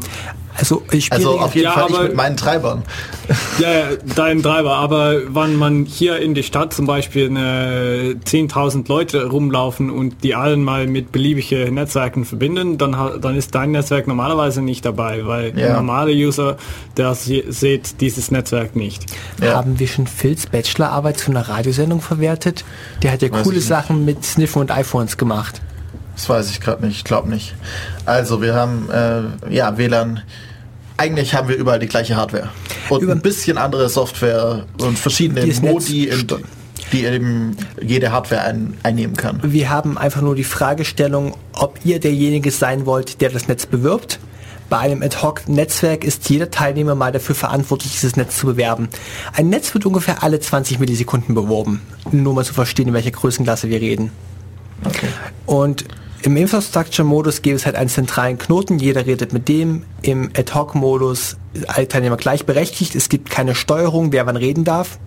Also 0.58 0.82
ich 0.90 1.06
spiele 1.06 1.18
Also 1.26 1.38
auf 1.40 1.54
jeden 1.54 1.64
Ja, 1.66 1.72
Fall 1.72 1.84
aber- 1.84 2.02
mit 2.04 2.14
meinen 2.14 2.36
Treibern. 2.36 2.82
Ja, 3.58 3.70
ja, 3.72 3.84
dein 4.14 4.40
Treiber, 4.42 4.76
aber 4.76 5.34
wenn 5.34 5.56
man 5.56 5.84
hier 5.84 6.18
in 6.18 6.34
die 6.34 6.42
Stadt 6.44 6.72
zum 6.72 6.86
Beispiel 6.86 7.26
eine 7.28 8.14
10.000 8.24 8.88
Leute 8.88 9.26
rumlaufen 9.26 9.90
und 9.90 10.22
die 10.22 10.34
allen 10.36 10.62
mal 10.62 10.86
mit 10.86 11.10
beliebigen 11.12 11.74
Netzwerken 11.74 12.24
verbinden, 12.24 12.78
dann, 12.78 12.92
dann 13.20 13.34
ist 13.36 13.54
dein 13.54 13.72
Netzwerk 13.72 14.06
normalerweise 14.06 14.62
nicht 14.62 14.84
dabei, 14.84 15.26
weil 15.26 15.46
Ja. 15.48 15.52
der 15.66 15.72
normale 15.74 16.12
User, 16.12 16.56
der 16.96 17.14
sieht 17.16 18.00
dieses 18.00 18.30
Netzwerk 18.30 18.76
nicht. 18.76 19.06
Ja. 19.42 19.56
Haben 19.56 19.78
wir 19.78 19.88
schon 19.88 20.06
Phils 20.06 20.46
Bachelorarbeit 20.46 21.18
zu 21.18 21.30
einer 21.32 21.48
Radiosendung 21.48 22.00
verwertet? 22.00 22.64
Der 23.02 23.10
hat 23.12 23.22
ja 23.22 23.30
Weiß 23.32 23.42
coole 23.42 23.56
nicht. 23.56 23.66
Sachen 23.66 24.04
mit 24.04 24.24
Sniffen 24.24 24.60
und 24.60 24.70
iPhones 24.70 25.16
gemacht. 25.16 25.60
Das 26.14 26.28
weiß 26.28 26.50
ich 26.50 26.60
gerade 26.60 26.86
nicht, 26.86 26.96
ich 26.98 27.04
glaube 27.04 27.28
nicht. 27.28 27.54
Also 28.06 28.40
wir 28.40 28.54
haben 28.54 28.88
äh, 28.90 29.54
ja 29.54 29.76
WLAN. 29.76 30.22
Eigentlich 30.98 31.34
haben 31.34 31.48
wir 31.48 31.56
überall 31.56 31.78
die 31.78 31.86
gleiche 31.86 32.16
Hardware 32.16 32.50
und 32.90 33.02
Über- 33.02 33.12
ein 33.12 33.20
bisschen 33.20 33.56
andere 33.56 33.88
Software 33.88 34.66
und 34.80 34.98
verschiedene 34.98 35.46
Modi, 35.62 36.08
in, 36.08 36.26
die 36.92 37.04
eben 37.04 37.56
jede 37.80 38.12
Hardware 38.12 38.42
ein, 38.42 38.74
einnehmen 38.82 39.16
kann. 39.16 39.40
Wir 39.42 39.70
haben 39.70 39.96
einfach 39.96 40.20
nur 40.20 40.34
die 40.34 40.44
Fragestellung, 40.44 41.34
ob 41.54 41.78
ihr 41.84 42.00
derjenige 42.00 42.50
sein 42.50 42.84
wollt, 42.84 43.20
der 43.20 43.30
das 43.30 43.48
Netz 43.48 43.64
bewirbt. 43.66 44.18
Bei 44.68 44.78
einem 44.78 45.02
Ad-Hoc-Netzwerk 45.02 46.04
ist 46.04 46.28
jeder 46.28 46.50
Teilnehmer 46.50 46.94
mal 46.94 47.10
dafür 47.10 47.34
verantwortlich, 47.34 47.92
dieses 47.92 48.16
Netz 48.16 48.36
zu 48.36 48.46
bewerben. 48.46 48.88
Ein 49.32 49.48
Netz 49.48 49.72
wird 49.72 49.86
ungefähr 49.86 50.22
alle 50.22 50.40
20 50.40 50.78
Millisekunden 50.78 51.34
beworben. 51.34 51.80
Nur 52.12 52.34
mal 52.34 52.44
zu 52.44 52.52
verstehen, 52.52 52.88
in 52.88 52.92
welcher 52.94 53.12
Größenklasse 53.12 53.70
wir 53.70 53.80
reden. 53.80 54.10
Und 55.46 55.84
im 56.22 56.36
Infrastructure-Modus 56.36 57.42
gibt 57.42 57.56
es 57.56 57.66
halt 57.66 57.76
einen 57.76 57.88
zentralen 57.88 58.38
Knoten, 58.38 58.78
jeder 58.78 59.06
redet 59.06 59.32
mit 59.32 59.48
dem. 59.48 59.84
Im 60.02 60.30
Ad-Hoc-Modus 60.36 61.36
alle 61.66 61.88
Teilnehmer 61.88 62.16
gleichberechtigt, 62.16 62.94
es 62.94 63.08
gibt 63.08 63.30
keine 63.30 63.54
Steuerung, 63.54 64.12
wer 64.12 64.26
wann 64.26 64.36
reden 64.36 64.64
darf. 64.64 64.98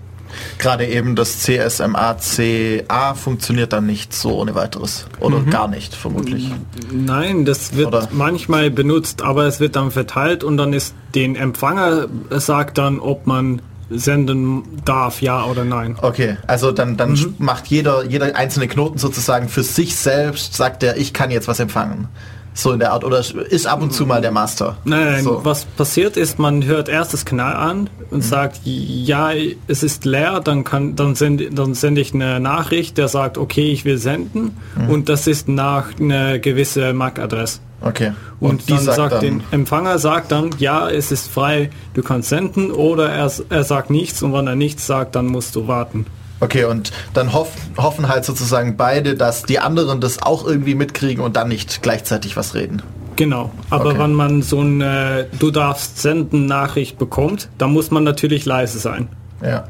Gerade 0.59 0.87
eben 0.87 1.15
das 1.17 1.39
CSMA-CA 1.39 3.13
funktioniert 3.15 3.73
dann 3.73 3.85
nicht 3.85 4.13
so 4.13 4.39
ohne 4.39 4.55
weiteres. 4.55 5.05
Oder 5.19 5.39
Mhm. 5.39 5.49
gar 5.49 5.67
nicht, 5.67 5.93
vermutlich. 5.93 6.49
Nein, 6.91 7.43
das 7.45 7.75
wird 7.75 7.87
Oder? 7.87 8.07
manchmal 8.11 8.71
benutzt, 8.71 9.21
aber 9.21 9.45
es 9.45 9.59
wird 9.59 9.75
dann 9.75 9.91
verteilt 9.91 10.43
und 10.45 10.55
dann 10.57 10.71
ist 10.73 10.93
den 11.15 11.35
Empfänger 11.35 12.07
sagt 12.29 12.77
dann, 12.77 12.99
ob 12.99 13.27
man 13.27 13.61
senden 13.91 14.63
darf, 14.85 15.21
ja 15.21 15.43
oder 15.45 15.63
nein. 15.65 15.95
Okay, 16.01 16.37
also 16.47 16.71
dann, 16.71 16.97
dann 16.97 17.11
Mhm. 17.13 17.35
macht 17.37 17.67
jeder, 17.67 18.03
jeder 18.05 18.35
einzelne 18.35 18.67
Knoten 18.67 18.97
sozusagen 18.97 19.49
für 19.49 19.63
sich 19.63 19.95
selbst, 19.95 20.53
sagt 20.55 20.83
er, 20.83 20.97
ich 20.97 21.13
kann 21.13 21.31
jetzt 21.31 21.47
was 21.47 21.59
empfangen. 21.59 22.07
So 22.53 22.71
in 22.71 22.79
der 22.79 22.91
Art. 22.91 23.03
Oder 23.03 23.19
ist 23.19 23.65
ab 23.65 23.81
und 23.81 23.93
zu 23.93 24.05
mal 24.05 24.21
der 24.21 24.31
Master. 24.31 24.77
Nein, 24.83 25.05
nein, 25.05 25.23
so. 25.23 25.41
was 25.43 25.65
passiert 25.65 26.17
ist, 26.17 26.37
man 26.37 26.65
hört 26.65 26.89
erst 26.89 27.13
das 27.13 27.25
Kanal 27.25 27.55
an 27.55 27.89
und 28.09 28.23
sagt, 28.23 28.61
ja, 28.63 29.31
es 29.67 29.83
ist 29.83 30.05
leer, 30.05 30.41
dann 30.41 30.63
kann, 30.63 30.95
dann 30.95 31.15
sende, 31.15 31.49
dann 31.49 31.73
sende 31.73 32.01
ich 32.01 32.13
eine 32.13 32.39
Nachricht, 32.39 32.97
der 32.97 33.07
sagt, 33.07 33.37
okay, 33.37 33.71
ich 33.71 33.85
will 33.85 33.97
senden 33.97 34.57
und 34.89 35.07
das 35.07 35.27
ist 35.27 35.47
nach 35.47 35.99
einer 35.99 36.39
gewissen 36.39 36.95
MAC-Adresse. 36.95 37.59
Okay. 37.81 38.11
Und, 38.39 38.69
dann 38.69 38.79
sagt 38.79 39.21
den 39.23 39.43
Empfänger 39.51 39.97
sagt 39.97 40.31
dann, 40.31 40.51
ja, 40.59 40.89
es 40.89 41.11
ist 41.11 41.27
frei, 41.27 41.69
du 41.93 42.03
kannst 42.03 42.29
senden 42.29 42.71
oder 42.71 43.09
er, 43.09 43.31
er 43.49 43.63
sagt 43.63 43.89
nichts 43.89 44.21
und 44.21 44.33
wenn 44.33 44.47
er 44.47 44.55
nichts 44.55 44.85
sagt, 44.85 45.15
dann 45.15 45.27
musst 45.27 45.55
du 45.55 45.67
warten. 45.67 46.05
Okay, 46.41 46.65
und 46.65 46.91
dann 47.13 47.33
hoff, 47.33 47.49
hoffen 47.77 48.09
halt 48.09 48.25
sozusagen 48.25 48.75
beide, 48.75 49.15
dass 49.15 49.43
die 49.43 49.59
anderen 49.59 50.01
das 50.01 50.21
auch 50.21 50.45
irgendwie 50.45 50.75
mitkriegen 50.75 51.23
und 51.23 51.35
dann 51.37 51.47
nicht 51.47 51.81
gleichzeitig 51.81 52.35
was 52.35 52.55
reden. 52.55 52.81
Genau, 53.15 53.51
aber 53.69 53.91
Okay. 53.91 53.99
wenn 53.99 54.13
man 54.13 54.41
so 54.41 54.59
eine 54.61 55.27
Du 55.39 55.51
darfst 55.51 56.01
senden 56.01 56.47
Nachricht 56.47 56.97
bekommt, 56.97 57.49
dann 57.57 57.71
muss 57.71 57.91
man 57.91 58.03
natürlich 58.03 58.45
leise 58.45 58.79
sein. 58.79 59.07
Ja. 59.43 59.65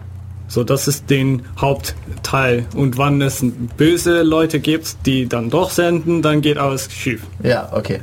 So, 0.48 0.64
das 0.64 0.88
ist 0.88 1.10
den 1.10 1.44
Hauptteil. 1.60 2.66
Und 2.76 2.98
wenn 2.98 3.22
es 3.22 3.44
böse 3.78 4.22
Leute 4.22 4.60
gibt, 4.60 5.06
die 5.06 5.28
dann 5.28 5.50
doch 5.50 5.70
senden, 5.70 6.22
dann 6.22 6.42
geht 6.42 6.58
alles 6.58 6.90
schief. 6.92 7.24
Ja, 7.44 7.70
okay. 7.74 8.02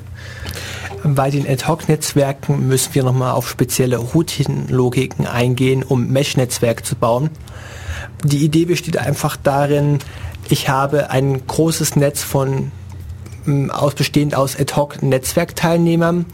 Bei 1.04 1.30
den 1.30 1.46
Ad-Hoc-Netzwerken 1.48 2.66
müssen 2.68 2.94
wir 2.94 3.04
nochmal 3.04 3.32
auf 3.32 3.48
spezielle 3.48 3.98
Routing-Logiken 3.98 5.26
eingehen, 5.26 5.82
um 5.86 6.08
Mesh-Netzwerke 6.08 6.82
zu 6.82 6.96
bauen. 6.96 7.30
Die 8.24 8.44
Idee 8.44 8.64
besteht 8.64 8.96
einfach 8.96 9.36
darin, 9.36 9.98
ich 10.48 10.68
habe 10.68 11.10
ein 11.10 11.46
großes 11.46 11.96
Netz 11.96 12.22
von 12.22 12.70
m, 13.46 13.70
aus 13.70 13.94
bestehend 13.94 14.34
aus 14.34 14.58
Ad-Hoc-Netzwerkteilnehmern 14.58 16.26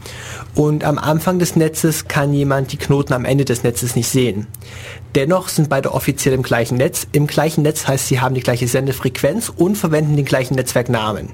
und 0.53 0.83
am 0.83 0.97
Anfang 0.97 1.39
des 1.39 1.55
Netzes 1.55 2.07
kann 2.07 2.33
jemand 2.33 2.71
die 2.71 2.77
Knoten 2.77 3.13
am 3.13 3.25
Ende 3.25 3.45
des 3.45 3.63
Netzes 3.63 3.95
nicht 3.95 4.09
sehen. 4.09 4.47
Dennoch 5.15 5.49
sind 5.49 5.69
beide 5.69 5.93
offiziell 5.93 6.33
im 6.33 6.43
gleichen 6.43 6.77
Netz. 6.77 7.07
Im 7.11 7.27
gleichen 7.27 7.61
Netz 7.61 7.87
heißt, 7.87 8.07
sie 8.07 8.19
haben 8.19 8.35
die 8.35 8.41
gleiche 8.41 8.67
Sendefrequenz 8.67 9.49
und 9.49 9.77
verwenden 9.77 10.15
den 10.15 10.25
gleichen 10.25 10.55
Netzwerknamen. 10.55 11.29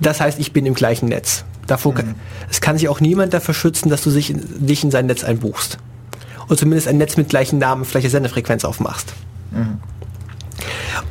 Das 0.00 0.20
heißt, 0.20 0.38
ich 0.38 0.52
bin 0.52 0.66
im 0.66 0.74
gleichen 0.74 1.08
Netz. 1.08 1.44
Davor 1.66 1.94
kann, 1.94 2.16
es 2.50 2.60
kann 2.60 2.76
sich 2.76 2.88
auch 2.88 3.00
niemand 3.00 3.32
dafür 3.32 3.54
schützen, 3.54 3.88
dass 3.88 4.02
du 4.02 4.10
sich 4.10 4.34
dich 4.34 4.82
in 4.82 4.90
sein 4.90 5.06
Netz 5.06 5.24
einbuchst. 5.24 5.78
Und 6.52 6.58
zumindest 6.58 6.86
ein 6.86 6.98
Netz 6.98 7.16
mit 7.16 7.30
gleichen 7.30 7.58
Namen, 7.58 7.82
gleicher 7.84 8.10
Sendefrequenz 8.10 8.66
aufmachst. 8.66 9.14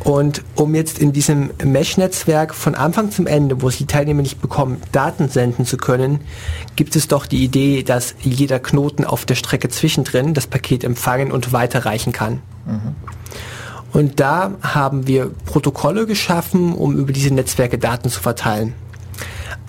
Und 0.03 0.43
um 0.53 0.76
jetzt 0.76 0.99
in 0.99 1.13
diesem 1.13 1.49
Mesh-Netzwerk 1.63 2.53
von 2.53 2.76
Anfang 2.76 3.09
zum 3.09 3.26
Ende, 3.26 3.59
wo 3.63 3.69
es 3.69 3.77
die 3.77 3.88
Teilnehmer 3.88 4.22
nicht 4.22 4.39
bekommen, 4.39 4.80
Daten 4.91 5.30
senden 5.30 5.65
zu 5.65 5.77
können, 5.77 6.19
gibt 6.76 6.95
es 6.95 7.07
doch 7.07 7.26
die 7.26 7.43
Idee, 7.43 7.81
dass 7.81 8.13
jeder 8.22 8.59
Knoten 8.59 9.03
auf 9.03 9.26
der 9.26 9.34
Strecke 9.34 9.69
zwischendrin 9.69 10.35
das 10.35 10.45
Paket 10.45 10.84
empfangen 10.84 11.31
und 11.31 11.51
weiterreichen 11.51 12.11
kann. 12.11 12.43
Und 13.93 14.19
da 14.19 14.51
haben 14.61 15.07
wir 15.07 15.31
Protokolle 15.47 16.05
geschaffen, 16.05 16.76
um 16.76 16.95
über 16.95 17.13
diese 17.13 17.34
Netzwerke 17.34 17.80
Daten 17.80 18.11
zu 18.11 18.19
verteilen. 18.19 18.76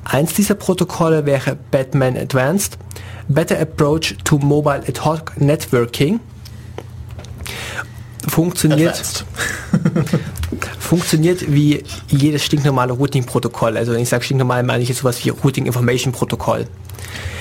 Eins 0.04 0.34
dieser 0.34 0.54
Protokolle 0.54 1.24
wäre 1.24 1.56
Batman 1.70 2.18
Advanced, 2.18 2.76
Better 3.28 3.58
Approach 3.60 4.16
to 4.24 4.38
Mobile 4.38 4.82
Ad 4.86 5.00
Hoc 5.04 5.32
Networking. 5.38 6.20
Funktioniert, 8.28 9.24
funktioniert 10.78 11.52
wie 11.52 11.82
jedes 12.08 12.44
stinknormale 12.44 12.92
Routing-Protokoll. 12.92 13.76
Also 13.76 13.92
wenn 13.92 14.00
ich 14.00 14.08
sage 14.08 14.22
stinknormal, 14.22 14.62
meine 14.62 14.80
ich 14.82 14.88
jetzt 14.88 14.98
sowas 14.98 15.24
wie 15.24 15.30
Routing 15.30 15.66
Information 15.66 16.12
Protokoll. 16.12 16.66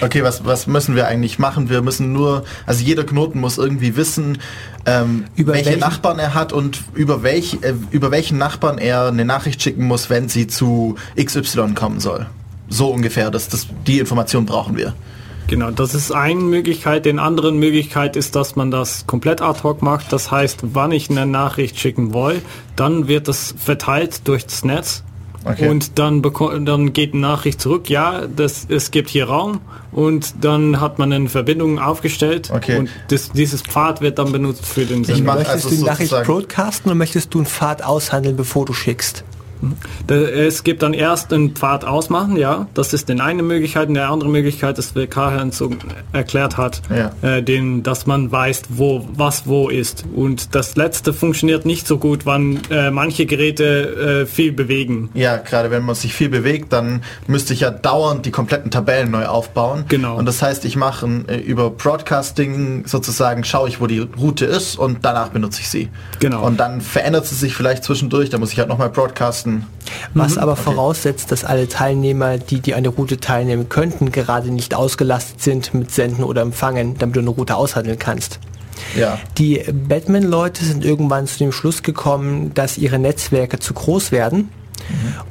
Okay, 0.01 0.23
was, 0.23 0.43
was 0.43 0.65
müssen 0.65 0.95
wir 0.95 1.07
eigentlich 1.07 1.37
machen? 1.37 1.69
Wir 1.69 1.83
müssen 1.83 2.11
nur, 2.13 2.43
also 2.65 2.83
jeder 2.83 3.03
Knoten 3.03 3.39
muss 3.39 3.59
irgendwie 3.59 3.95
wissen, 3.95 4.39
ähm, 4.87 5.25
Über 5.35 5.53
welche 5.53 5.67
welchen- 5.67 5.81
Nachbarn 5.81 6.17
er 6.17 6.33
hat 6.33 6.51
und 6.51 6.79
über, 6.95 7.21
welch, 7.21 7.59
äh, 7.61 7.75
über 7.91 8.09
welchen 8.09 8.39
Nachbarn 8.39 8.79
er 8.79 9.05
eine 9.07 9.23
Nachricht 9.23 9.61
schicken 9.61 9.85
muss, 9.85 10.09
wenn 10.09 10.29
sie 10.29 10.47
zu 10.47 10.95
XY 11.15 11.75
kommen 11.75 11.99
soll. 11.99 12.25
So 12.69 12.89
ungefähr, 12.89 13.29
das, 13.29 13.49
das, 13.49 13.67
die 13.85 13.99
Information 13.99 14.47
brauchen 14.47 14.75
wir. 14.77 14.93
Genau, 15.51 15.69
das 15.69 15.93
ist 15.93 16.11
eine 16.13 16.39
Möglichkeit. 16.39 17.05
Den 17.05 17.19
anderen 17.19 17.59
Möglichkeit 17.59 18.15
ist, 18.15 18.35
dass 18.37 18.55
man 18.55 18.71
das 18.71 19.05
komplett 19.05 19.41
ad 19.41 19.63
hoc 19.63 19.81
macht. 19.81 20.11
Das 20.13 20.31
heißt, 20.31 20.59
wann 20.63 20.91
ich 20.93 21.09
eine 21.09 21.25
Nachricht 21.25 21.77
schicken 21.77 22.13
will, 22.13 22.41
dann 22.77 23.09
wird 23.09 23.27
das 23.27 23.53
verteilt 23.57 24.27
durch 24.29 24.45
das 24.45 24.63
Netz. 24.63 25.03
Okay. 25.43 25.67
Und 25.69 25.99
dann, 25.99 26.21
dann 26.65 26.93
geht 26.93 27.13
eine 27.13 27.21
Nachricht 27.21 27.59
zurück, 27.59 27.89
ja, 27.89 28.27
das, 28.27 28.67
es 28.69 28.91
gibt 28.91 29.09
hier 29.09 29.25
Raum 29.25 29.59
und 29.91 30.35
dann 30.41 30.79
hat 30.79 30.99
man 30.99 31.11
eine 31.11 31.27
Verbindung 31.29 31.79
aufgestellt 31.79 32.51
Okay. 32.53 32.77
und 32.77 32.89
das, 33.09 33.31
dieses 33.31 33.61
Pfad 33.63 34.01
wird 34.01 34.19
dann 34.19 34.31
benutzt 34.31 34.65
für 34.65 34.85
den 34.85 35.01
Ich 35.01 35.07
Sender. 35.07 35.23
mach- 35.23 35.35
Möchtest 35.37 35.53
also 35.65 35.69
du 35.69 35.75
die 35.77 35.81
Nachricht 35.83 36.23
broadcasten 36.25 36.91
oder 36.91 36.95
möchtest 36.95 37.33
du 37.33 37.39
einen 37.39 37.47
Pfad 37.47 37.83
aushandeln, 37.83 38.35
bevor 38.37 38.65
du 38.65 38.73
schickst? 38.73 39.23
Es 40.07 40.63
gibt 40.63 40.81
dann 40.83 40.93
erst 40.93 41.33
einen 41.33 41.51
Pfad 41.51 41.85
ausmachen, 41.85 42.37
ja. 42.37 42.67
Das 42.73 42.93
ist 42.93 43.09
die 43.09 43.19
eine 43.19 43.43
Möglichkeit. 43.43 43.87
Und 43.87 43.95
die 43.95 43.99
andere 43.99 44.29
Möglichkeit 44.29 44.77
ist, 44.77 44.95
wie 44.95 45.07
Karl 45.07 45.51
so 45.51 45.69
erklärt 46.13 46.57
hat, 46.57 46.81
Ja. 46.89 47.11
äh, 47.21 47.41
den, 47.43 47.83
dass 47.83 48.05
man 48.05 48.31
weiß, 48.31 48.63
wo 48.69 49.07
was 49.15 49.47
wo 49.47 49.69
ist. 49.69 50.05
Und 50.15 50.55
das 50.55 50.75
letzte 50.75 51.13
funktioniert 51.13 51.65
nicht 51.65 51.87
so 51.87 51.97
gut, 51.97 52.25
wann 52.25 52.59
äh, 52.69 52.91
manche 52.91 53.25
Geräte 53.25 54.21
äh, 54.23 54.25
viel 54.25 54.51
bewegen. 54.51 55.09
Ja, 55.13 55.37
gerade 55.37 55.71
wenn 55.71 55.83
man 55.83 55.95
sich 55.95 56.13
viel 56.13 56.29
bewegt, 56.29 56.73
dann 56.73 57.01
müsste 57.27 57.53
ich 57.53 57.61
ja 57.61 57.71
dauernd 57.71 58.25
die 58.25 58.31
kompletten 58.31 58.71
Tabellen 58.71 59.11
neu 59.11 59.25
aufbauen. 59.25 59.85
Genau. 59.87 60.17
Und 60.17 60.25
das 60.25 60.41
heißt, 60.41 60.65
ich 60.65 60.75
mache 60.75 61.07
äh, 61.27 61.37
über 61.37 61.69
Broadcasting 61.69 62.83
sozusagen, 62.85 63.43
schaue 63.43 63.69
ich, 63.69 63.79
wo 63.81 63.87
die 63.87 63.99
Route 63.99 64.45
ist 64.45 64.77
und 64.77 64.99
danach 65.03 65.29
benutze 65.29 65.61
ich 65.61 65.69
sie. 65.69 65.89
Genau. 66.19 66.43
Und 66.45 66.59
dann 66.59 66.81
verändert 66.81 67.25
sie 67.25 67.35
sich 67.35 67.55
vielleicht 67.55 67.83
zwischendurch, 67.83 68.29
da 68.29 68.37
muss 68.37 68.51
ich 68.51 68.59
halt 68.59 68.69
nochmal 68.69 68.89
broadcasten. 68.89 69.50
Was 70.13 70.37
aber 70.37 70.55
voraussetzt, 70.55 71.31
dass 71.31 71.43
alle 71.43 71.67
Teilnehmer, 71.67 72.37
die, 72.37 72.59
die 72.59 72.73
an 72.73 72.83
der 72.83 72.93
Route 72.93 73.19
teilnehmen 73.19 73.69
könnten, 73.69 74.11
gerade 74.11 74.51
nicht 74.51 74.73
ausgelastet 74.73 75.41
sind 75.41 75.73
mit 75.73 75.91
Senden 75.91 76.23
oder 76.23 76.41
Empfangen, 76.41 76.97
damit 76.97 77.15
du 77.15 77.19
eine 77.19 77.29
Route 77.29 77.55
aushandeln 77.55 77.99
kannst. 77.99 78.39
Ja. 78.95 79.19
Die 79.37 79.63
Batman-Leute 79.71 80.65
sind 80.65 80.83
irgendwann 80.83 81.27
zu 81.27 81.37
dem 81.37 81.51
Schluss 81.51 81.83
gekommen, 81.83 82.53
dass 82.53 82.77
ihre 82.77 82.99
Netzwerke 82.99 83.59
zu 83.59 83.73
groß 83.73 84.11
werden. 84.11 84.49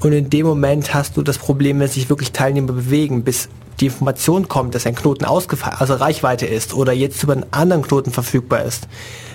Und 0.01 0.13
in 0.13 0.31
dem 0.31 0.47
Moment 0.47 0.95
hast 0.95 1.17
du 1.17 1.23
das 1.23 1.39
Problem, 1.39 1.81
wenn 1.81 1.89
sich 1.89 2.09
wirklich 2.09 2.33
Teilnehmer 2.33 2.73
bewegen, 2.73 3.25
bis 3.25 3.49
die 3.81 3.87
Information 3.87 4.49
kommt, 4.49 4.75
dass 4.75 4.87
ein 4.87 4.95
Knoten 4.95 5.25
ausgefallen, 5.25 5.77
also 5.79 5.95
Reichweite 5.95 6.47
ist 6.47 6.75
oder 6.75 6.93
jetzt 6.93 7.23
über 7.23 7.33
einen 7.33 7.47
anderen 7.51 7.83
Knoten 7.83 8.11
verfügbar 8.11 8.63
ist. 8.63 8.89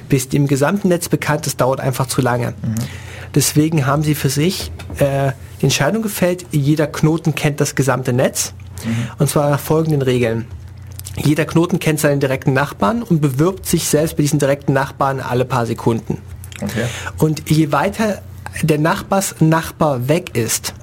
Bis 0.10 0.30
die 0.30 0.38
im 0.38 0.48
gesamten 0.48 0.90
Netz 0.90 1.10
bekannt 1.10 1.48
ist, 1.48 1.62
dauert 1.62 1.80
einfach 1.80 2.08
zu 2.08 2.22
lange. 2.22 2.54
Deswegen 3.34 3.86
haben 3.86 4.04
sie 4.04 4.16
für 4.16 4.30
sich 4.30 4.72
äh, 4.98 5.32
die 5.60 5.66
Entscheidung 5.66 6.04
gefällt, 6.04 6.46
jeder 6.52 6.88
Knoten 6.88 7.36
kennt 7.36 7.60
das 7.60 7.76
gesamte 7.76 8.14
Netz. 8.14 8.54
Und 9.18 9.30
zwar 9.30 9.50
nach 9.50 9.60
folgenden 9.60 10.02
Regeln. 10.02 10.46
Jeder 11.18 11.46
Knoten 11.46 11.80
kennt 11.80 12.00
seinen 12.00 12.20
direkten 12.20 12.54
Nachbarn 12.54 13.02
und 13.02 13.22
bewirbt 13.22 13.66
sich 13.66 13.88
selbst 13.88 14.18
bei 14.18 14.24
diesen 14.24 14.40
direkten 14.40 14.74
Nachbarn 14.74 15.20
alle 15.20 15.46
paar 15.46 15.66
Sekunden. 15.66 16.18
Okay. 16.62 16.86
Und 17.18 17.50
je 17.50 17.72
weiter 17.72 18.22
der 18.62 18.80
Nachbarsnachbar 18.80 20.08
weg 20.08 20.36
ist, 20.38 20.74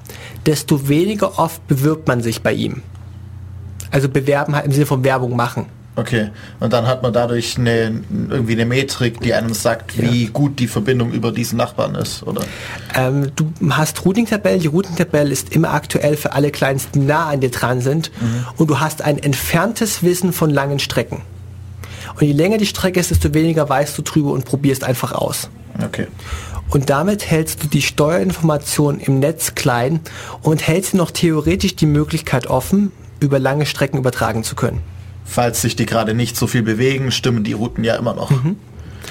desto 0.45 0.87
weniger 0.87 1.39
oft 1.39 1.65
bewirbt 1.67 2.07
man 2.07 2.21
sich 2.21 2.41
bei 2.41 2.53
ihm. 2.53 2.81
Also 3.91 4.09
bewerben 4.09 4.55
halt 4.55 4.65
im 4.65 4.71
Sinne 4.71 4.85
von 4.85 5.03
Werbung 5.03 5.35
machen. 5.35 5.67
Okay. 5.95 6.31
Und 6.59 6.73
dann 6.73 6.87
hat 6.87 7.03
man 7.03 7.13
dadurch 7.13 7.57
eine, 7.57 8.01
irgendwie 8.29 8.53
eine 8.53 8.65
Metrik, 8.65 9.21
die 9.21 9.33
einem 9.33 9.53
sagt, 9.53 10.01
wie 10.01 10.25
gut 10.25 10.59
die 10.59 10.67
Verbindung 10.67 11.11
über 11.11 11.31
diesen 11.31 11.57
Nachbarn 11.57 11.93
ist, 11.95 12.23
oder? 12.23 12.41
Ähm, 12.95 13.31
du 13.35 13.51
hast 13.69 14.03
Routing-Tabellen. 14.03 14.59
Die 14.59 14.67
Routing-Tabelle 14.67 15.29
ist 15.29 15.55
immer 15.55 15.71
aktuell 15.71 16.17
für 16.17 16.33
alle 16.33 16.49
Clients, 16.49 16.89
die 16.91 16.99
nah 16.99 17.29
an 17.29 17.41
dir 17.41 17.51
dran 17.51 17.81
sind. 17.81 18.11
Und 18.57 18.69
du 18.69 18.79
hast 18.79 19.03
ein 19.03 19.19
entferntes 19.19 20.01
Wissen 20.01 20.33
von 20.33 20.49
langen 20.49 20.79
Strecken. 20.79 21.21
Und 22.15 22.25
je 22.25 22.33
länger 22.33 22.57
die 22.57 22.65
Strecke 22.65 22.99
ist, 22.99 23.11
desto 23.11 23.33
weniger 23.33 23.69
weißt 23.69 23.97
du 23.97 24.01
drüber 24.01 24.31
und 24.31 24.45
probierst 24.45 24.83
einfach 24.83 25.11
aus. 25.11 25.49
Okay. 25.83 26.07
Und 26.69 26.89
damit 26.89 27.29
hältst 27.29 27.63
du 27.63 27.67
die 27.67 27.81
Steuerinformation 27.81 28.99
im 28.99 29.19
Netz 29.19 29.53
klein 29.53 29.99
und 30.41 30.65
hältst 30.65 30.95
noch 30.95 31.11
theoretisch 31.11 31.75
die 31.75 31.85
Möglichkeit 31.85 32.47
offen, 32.47 32.91
über 33.19 33.37
lange 33.37 33.65
Strecken 33.65 33.97
übertragen 33.97 34.43
zu 34.43 34.55
können. 34.55 34.81
Falls 35.25 35.61
sich 35.61 35.75
die 35.75 35.85
gerade 35.85 36.13
nicht 36.13 36.35
so 36.35 36.47
viel 36.47 36.63
bewegen, 36.63 37.11
stimmen 37.11 37.43
die 37.43 37.53
Routen 37.53 37.83
ja 37.83 37.95
immer 37.95 38.13
noch. 38.13 38.31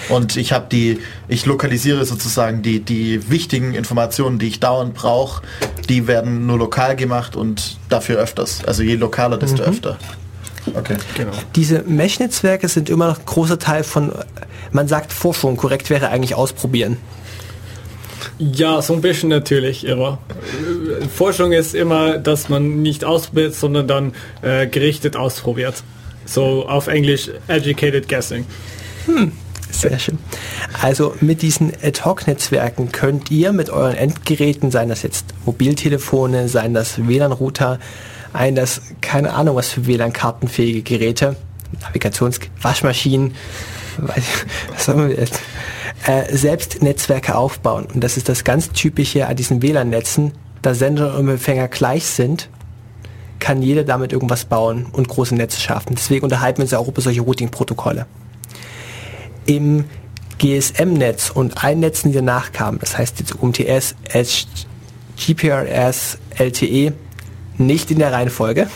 Und 0.09 0.37
ich 0.37 0.53
habe 0.53 0.67
die, 0.71 0.99
ich 1.29 1.47
lokalisiere 1.47 2.05
sozusagen 2.05 2.63
die, 2.63 2.81
die 2.81 3.31
wichtigen 3.31 3.75
Informationen, 3.75 4.39
die 4.39 4.49
ich 4.49 4.61
dauernd 4.61 4.95
brauche, 4.95 5.43
die 5.89 6.07
werden 6.07 6.47
nur 6.47 6.59
lokal 6.59 6.97
gemacht 6.97 7.37
und 7.37 7.79
dafür 7.89 8.19
öfters. 8.19 8.65
Also 8.65 8.83
je 8.83 8.97
lokaler, 8.97 9.37
desto 9.37 9.63
öfter. 9.63 9.99
Okay. 10.75 10.97
Genau. 11.17 11.33
Diese 11.57 11.83
Mesh-Netzwerke 11.83 12.69
sind 12.69 12.89
immer 12.89 13.09
noch 13.09 13.19
ein 13.19 13.27
großer 13.27 13.59
Teil 13.59 13.85
von, 13.85 14.13
man 14.71 14.89
sagt 14.89 15.13
Forschung, 15.13 15.57
korrekt 15.57 15.91
wäre 15.91 16.09
eigentlich 16.09 16.35
ausprobieren. 16.35 16.99
Ja, 18.39 18.81
so 18.81 18.95
ein 18.95 19.01
bisschen 19.01 19.29
natürlich, 19.29 19.87
äh, 19.87 19.97
Forschung 21.15 21.53
ist 21.53 21.75
immer, 21.75 22.19
dass 22.19 22.49
man 22.49 22.83
nicht 22.83 23.05
ausprobiert, 23.05 23.55
sondern 23.55 23.89
dann 23.89 24.13
äh, 24.43 24.67
gerichtet 24.67 25.17
ausprobiert. 25.17 25.83
So 26.25 26.67
auf 26.67 26.87
Englisch 26.87 27.31
educated 27.49 28.09
guessing. 28.09 28.47
Sehr 29.71 29.99
schön. 29.99 30.19
Also 30.81 31.15
mit 31.21 31.43
diesen 31.43 31.73
Ad-Hoc-Netzwerken 31.83 32.93
könnt 32.93 33.31
ihr 33.31 33.53
mit 33.53 33.71
euren 33.71 33.95
Endgeräten, 33.95 34.71
seien 34.71 34.91
das 34.91 35.03
jetzt 35.03 35.27
Mobiltelefone, 35.47 36.49
seien 36.49 36.75
das 36.75 37.07
WLAN-Router, 37.07 37.79
ein 38.33 38.55
das, 38.55 38.83
keine 39.01 39.33
Ahnung 39.33 39.57
was 39.57 39.71
für 39.71 39.87
WLAN-kartenfähige 39.87 40.83
Geräte, 40.83 41.37
Navigations-, 41.81 42.41
Waschmaschinen, 42.61 43.35
was 43.97 44.89
haben 44.89 45.09
wir 45.09 45.17
jetzt, 45.17 45.41
äh, 46.07 46.35
selbst 46.37 46.83
Netzwerke 46.83 47.35
aufbauen. 47.35 47.87
Und 47.93 48.05
das 48.05 48.17
ist 48.17 48.29
das 48.29 48.45
ganz 48.45 48.71
Typische 48.73 49.27
an 49.27 49.37
diesen 49.37 49.63
WLAN-Netzen, 49.63 50.33
da 50.61 50.75
Sender 50.75 51.17
und 51.17 51.29
Empfänger 51.29 51.69
gleich 51.69 52.05
sind, 52.05 52.49
kann 53.43 53.61
jeder 53.61 53.83
damit 53.83 54.13
irgendwas 54.13 54.45
bauen 54.45 54.87
und 54.93 55.09
große 55.09 55.35
Netze 55.35 55.61
schaffen. 55.61 55.97
Deswegen 55.97 56.23
unterhalten 56.23 56.59
wir 56.59 56.63
uns 56.63 56.71
ja 56.71 56.79
auch 56.79 56.87
über 56.87 57.03
solche 57.03 57.23
Routing-Protokolle 57.23 58.07
im 59.47 59.85
GSM-Netz 60.39 61.31
und 61.31 61.65
allen 61.65 61.81
Netzen, 61.81 62.13
die 62.13 62.15
danach 62.15 62.53
kamen, 62.53 62.79
das 62.79 62.97
heißt 62.97 63.19
jetzt 63.19 63.35
UMTS, 63.43 63.97
GPRS, 65.17 66.19
LTE, 66.39 66.93
nicht 67.59 67.91
in 67.91 67.99
der 67.99 68.13
Reihenfolge, 68.13 68.69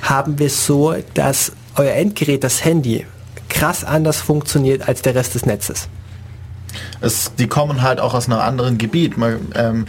haben 0.00 0.38
wir 0.38 0.46
es 0.46 0.64
so, 0.64 0.94
dass 1.12 1.52
euer 1.76 1.92
Endgerät, 1.92 2.42
das 2.42 2.64
Handy, 2.64 3.04
krass 3.50 3.84
anders 3.84 4.22
funktioniert 4.22 4.88
als 4.88 5.02
der 5.02 5.14
Rest 5.14 5.34
des 5.34 5.44
Netzes. 5.44 5.88
Es, 7.02 7.32
die 7.38 7.46
kommen 7.46 7.82
halt 7.82 8.00
auch 8.00 8.14
aus 8.14 8.26
einem 8.26 8.38
anderen 8.38 8.78
Gebiet. 8.78 9.18
Mal, 9.18 9.38
ähm, 9.54 9.84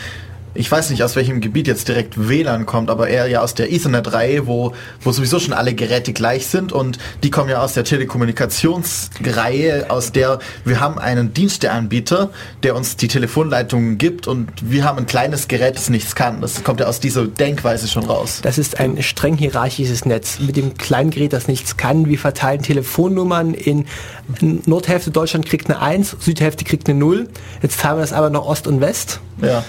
ich 0.54 0.72
weiß 0.72 0.90
nicht, 0.90 1.04
aus 1.04 1.16
welchem 1.16 1.42
Gebiet 1.42 1.68
jetzt 1.68 1.88
direkt 1.88 2.28
WLAN 2.28 2.66
kommt, 2.66 2.90
aber 2.90 3.08
eher 3.08 3.28
ja 3.28 3.42
aus 3.42 3.54
der 3.54 3.72
Ethernet-Reihe, 3.72 4.48
wo, 4.48 4.74
wo 5.02 5.12
sowieso 5.12 5.40
schon 5.40 5.54
alle 5.54 5.74
Geräte 5.74 6.14
gleich 6.14 6.48
sind 6.48 6.74
und 6.74 6.98
die 7.24 7.32
kommen 7.32 7.50
ja 7.50 7.62
aus 7.62 7.74
der 7.74 7.84
Telekommunikationsreihe, 7.84 9.90
aus 9.90 10.12
der 10.12 10.40
wir 10.66 10.80
haben 10.80 11.00
einen 11.00 11.34
Diensteanbieter, 11.34 12.32
der 12.64 12.76
uns 12.76 12.98
die 12.98 13.08
Telefonleitungen 13.08 13.98
gibt 13.98 14.28
und 14.28 14.50
wir 14.62 14.84
haben 14.84 15.00
ein 15.00 15.06
kleines 15.06 15.48
Gerät, 15.48 15.76
das 15.76 15.90
nichts 15.90 16.16
kann. 16.16 16.42
Das 16.42 16.64
kommt 16.64 16.80
ja 16.80 16.88
aus 16.88 17.00
dieser 17.00 17.28
Denkweise 17.28 17.88
schon 17.88 18.06
raus. 18.06 18.40
Das 18.42 18.58
ist 18.58 18.80
ein 18.80 19.02
streng 19.02 19.38
hierarchisches 19.38 20.06
Netz 20.06 20.40
mit 20.40 20.58
dem 20.58 20.78
kleinen 20.78 21.12
Gerät, 21.12 21.34
das 21.34 21.48
nichts 21.48 21.78
kann. 21.78 22.08
Wir 22.08 22.20
verteilen 22.20 22.62
Telefonnummern 22.62 23.54
in 23.54 23.86
Nordhälfte 24.66 25.12
Deutschland 25.12 25.46
kriegt 25.46 25.70
eine 25.70 25.82
1, 25.82 26.18
Südhälfte 26.20 26.66
kriegt 26.66 26.90
eine 26.90 27.00
0. 27.00 27.28
Jetzt 27.62 27.80
teilen 27.80 27.98
wir 27.98 28.02
das 28.02 28.14
aber 28.14 28.30
noch 28.30 28.46
Ost 28.46 28.68
und 28.68 28.82
West. 28.82 29.20
Ja. 29.42 29.64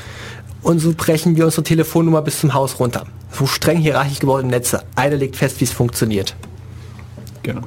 Und 0.63 0.79
so 0.79 0.95
brechen 0.97 1.37
wir 1.37 1.45
unsere 1.45 1.65
Telefonnummer 1.65 2.23
bis 2.23 2.41
zum 2.41 2.55
Haus 2.55 2.79
runter. 2.79 3.07
So 3.33 3.47
streng 3.47 3.79
hierarchisch 3.79 4.21
gewordene 4.21 4.51
Netze. 4.51 4.85
Einer 4.95 5.17
legt 5.17 5.37
fest, 5.37 5.61
wie 5.61 5.65
es 5.65 5.73
funktioniert. 5.73 6.37
Genau. 7.43 7.63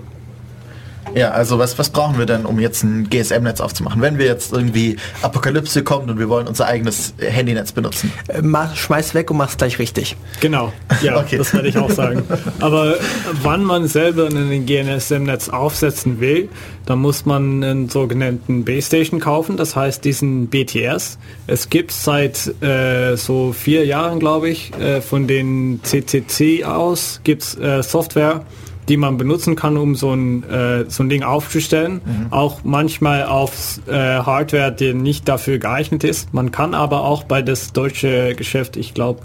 Ja, 1.15 1.31
also 1.31 1.57
was, 1.59 1.79
was 1.79 1.89
brauchen 1.89 2.17
wir 2.17 2.25
denn, 2.25 2.45
um 2.45 2.59
jetzt 2.59 2.83
ein 2.83 3.09
GSM-Netz 3.09 3.61
aufzumachen? 3.61 4.01
Wenn 4.01 4.17
wir 4.17 4.25
jetzt 4.25 4.51
irgendwie 4.51 4.97
Apokalypse 5.21 5.83
kommt 5.83 6.09
und 6.09 6.19
wir 6.19 6.27
wollen 6.27 6.45
unser 6.47 6.67
eigenes 6.67 7.13
Handynetz 7.19 7.71
benutzen. 7.71 8.11
Äh, 8.27 8.41
Mach, 8.41 8.75
schmeiß 8.75 9.13
weg 9.13 9.31
und 9.31 9.37
mach's 9.37 9.55
gleich 9.57 9.79
richtig. 9.79 10.17
Genau, 10.41 10.73
ja, 11.01 11.17
Okay. 11.25 11.37
das 11.37 11.53
werde 11.53 11.69
ich 11.69 11.77
auch 11.77 11.89
sagen. 11.89 12.23
Aber 12.59 12.95
wann 13.41 13.63
man 13.63 13.87
selber 13.87 14.27
ein 14.27 14.65
GNSM-Netz 14.65 15.49
aufsetzen 15.49 16.19
will, 16.19 16.49
dann 16.85 16.99
muss 16.99 17.25
man 17.25 17.63
einen 17.63 17.89
sogenannten 17.89 18.65
Base 18.65 18.87
Station 18.87 19.19
kaufen, 19.19 19.57
das 19.57 19.75
heißt 19.75 20.03
diesen 20.03 20.47
BTS. 20.47 21.17
Es 21.47 21.69
gibt 21.69 21.91
seit 21.91 22.61
äh, 22.61 23.15
so 23.15 23.53
vier 23.53 23.85
Jahren, 23.85 24.19
glaube 24.19 24.49
ich, 24.49 24.73
äh, 24.77 25.01
von 25.01 25.27
den 25.27 25.79
CCC 25.81 26.65
aus, 26.65 27.21
gibt 27.23 27.57
äh, 27.57 27.81
Software, 27.81 28.43
die 28.88 28.98
man 28.98 29.18
benutzen 29.18 29.56
kann, 29.56 29.78
um 29.78 29.95
so 29.95 30.14
ein, 30.14 30.44
äh, 30.44 30.86
so 30.88 31.03
ein 31.03 31.10
Ding 31.10 31.24
aufzustellen. 31.24 32.02
Auch 32.32 32.62
manchmal 32.64 33.24
auf 33.26 33.80
äh, 33.88 33.91
Hardware, 33.94 34.72
die 34.72 34.94
nicht 34.94 35.28
dafür 35.28 35.57
geeignet 35.57 36.03
ist. 36.03 36.34
Man 36.34 36.52
kann 36.52 36.74
aber 36.74 37.03
auch 37.03 37.24
bei 37.24 37.41
das 37.41 37.74
deutsche 37.74 38.36
Geschäft, 38.36 38.78
ich 38.78 38.94
glaube, 38.94 39.22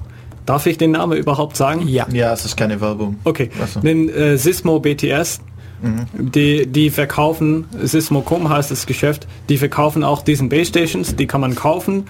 darf 0.47 0.67
ich 0.67 0.79
den 0.79 0.93
Namen 0.93 1.19
überhaupt 1.19 1.57
sagen? 1.57 1.87
Ja. 1.87 2.07
Ja, 2.13 2.33
es 2.33 2.45
ist 2.45 2.57
keine 2.57 2.81
Werbung. 2.81 3.19
Okay, 3.25 3.51
Ach 3.63 3.69
so. 3.69 3.81
den 3.81 4.09
äh, 4.09 4.37
Sismo 4.37 4.81
BTS, 4.81 5.41
die, 6.13 6.67
die 6.67 6.91
verkaufen, 6.91 7.65
Sismo.com 7.83 8.49
heißt 8.49 8.71
das 8.71 8.87
Geschäft, 8.87 9.27
die 9.49 9.57
verkaufen 9.57 10.05
auch 10.05 10.23
diesen 10.23 10.49
Base 10.49 10.67
Stations, 10.67 11.17
die 11.17 11.27
kann 11.27 11.41
man 11.41 11.55
kaufen. 11.55 12.05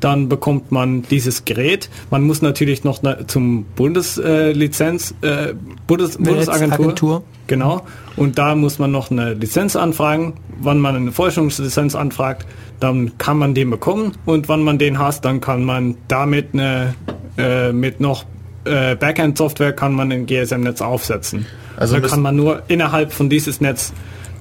Dann 0.00 0.28
bekommt 0.28 0.72
man 0.72 1.02
dieses 1.02 1.44
Gerät. 1.44 1.90
Man 2.10 2.22
muss 2.22 2.42
natürlich 2.42 2.84
noch 2.84 3.00
zum 3.26 3.64
Bundeslizenz, 3.76 5.14
äh, 5.20 5.54
Bundes, 5.86 6.16
Bundesagentur. 6.16 6.86
Netzagentur. 6.86 7.22
Genau. 7.46 7.82
Und 8.16 8.38
da 8.38 8.54
muss 8.54 8.78
man 8.78 8.90
noch 8.90 9.10
eine 9.10 9.34
Lizenz 9.34 9.76
anfragen. 9.76 10.34
Wann 10.60 10.78
man 10.78 10.96
eine 10.96 11.12
Forschungslizenz 11.12 11.94
anfragt, 11.94 12.46
dann 12.80 13.18
kann 13.18 13.38
man 13.38 13.54
den 13.54 13.70
bekommen. 13.70 14.12
Und 14.24 14.48
wann 14.48 14.62
man 14.62 14.78
den 14.78 14.98
hat, 14.98 15.24
dann 15.24 15.40
kann 15.40 15.64
man 15.64 15.96
damit 16.08 16.48
eine, 16.52 16.94
äh, 17.38 17.72
mit 17.72 18.00
noch 18.00 18.24
äh, 18.64 18.94
Backend-Software 18.94 19.72
kann 19.72 19.94
man 19.94 20.12
ein 20.12 20.26
GSM-Netz 20.26 20.82
aufsetzen. 20.82 21.46
Also 21.76 21.98
da 21.98 22.06
kann 22.06 22.20
man 22.20 22.36
nur 22.36 22.62
innerhalb 22.68 23.12
von 23.12 23.30
dieses 23.30 23.60
Netz 23.60 23.92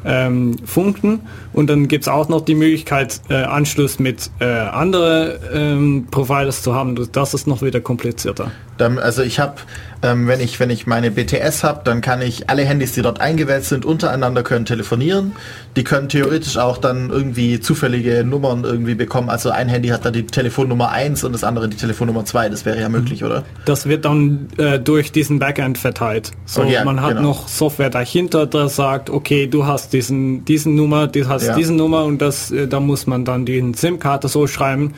ähm, 0.06 0.56
funken 0.66 1.22
und 1.54 1.70
dann 1.70 1.88
gibt 1.88 2.04
es 2.04 2.08
auch 2.08 2.30
noch 2.30 2.42
die 2.42 2.56
Möglichkeit, 2.56 3.22
äh, 3.30 3.36
Anschluss 3.36 4.00
mit 4.00 4.30
äh, 4.40 4.46
andere 4.46 5.40
ähm, 5.54 6.08
Providers 6.10 6.62
zu 6.62 6.74
haben. 6.74 6.96
Das 7.12 7.34
ist 7.34 7.48
noch 7.48 7.62
wieder 7.62 7.82
komplizierter. 7.82 8.52
Also 8.80 9.24
ich 9.24 9.40
habe, 9.40 9.56
ähm, 10.02 10.28
wenn 10.28 10.40
ich 10.40 10.60
wenn 10.60 10.70
ich 10.70 10.88
meine 10.88 11.12
BTS 11.12 11.64
habe, 11.64 11.82
dann 11.84 12.02
kann 12.02 12.22
ich 12.22 12.50
alle 12.50 12.64
Handys, 12.64 12.94
die 12.94 13.02
dort 13.02 13.20
eingewählt 13.20 13.66
sind, 13.66 13.86
untereinander 13.86 14.44
können 14.44 14.66
telefonieren. 14.66 15.34
Die 15.76 15.84
können 15.84 16.10
theoretisch 16.10 16.58
auch 16.58 16.78
dann 16.78 17.10
irgendwie 17.10 17.60
zufällige 17.60 18.24
Nummern 18.24 18.64
irgendwie 18.64 18.96
bekommen. 18.96 19.30
Also 19.30 19.50
ein 19.50 19.68
Handy 19.68 19.90
hat 19.90 20.06
dann 20.06 20.14
die 20.14 20.26
Telefonnummer 20.26 20.90
1 20.90 21.24
und 21.24 21.34
das 21.34 21.44
andere 21.44 21.68
die 21.68 21.78
Telefonnummer 21.78 22.26
2. 22.26 22.50
Das 22.50 22.66
wäre 22.66 22.80
ja 22.80 22.90
möglich, 22.90 23.24
oder? 23.24 23.44
Das 23.66 23.88
wird 23.88 24.06
dann 24.06 24.48
äh, 24.58 24.80
durch 24.80 25.12
diesen 25.12 25.40
Backend 25.40 25.78
verteilt. 25.78 26.32
So, 26.46 26.64
ja, 26.64 26.84
man 26.86 27.02
hat 27.02 27.18
genau. 27.18 27.22
noch 27.30 27.48
Software 27.48 27.90
dahinter, 27.90 28.46
das 28.46 28.76
sagt, 28.76 29.10
okay, 29.10 29.48
du 29.48 29.66
hast 29.66 29.94
diesen, 29.94 30.46
diesen 30.46 30.76
Nummer, 30.76 31.08
du 31.08 31.28
hast 31.28 31.48
Ja. 31.48 31.56
diesen 31.56 31.76
Nummer 31.76 32.06
und 32.06 32.22
das, 32.22 32.52
äh, 32.52 32.68
da 32.68 32.80
muss 32.80 33.08
man 33.08 33.26
dann 33.26 33.46
die 33.46 33.74
SIM-Karte 33.76 34.28
so 34.28 34.48
schreiben 34.48 34.94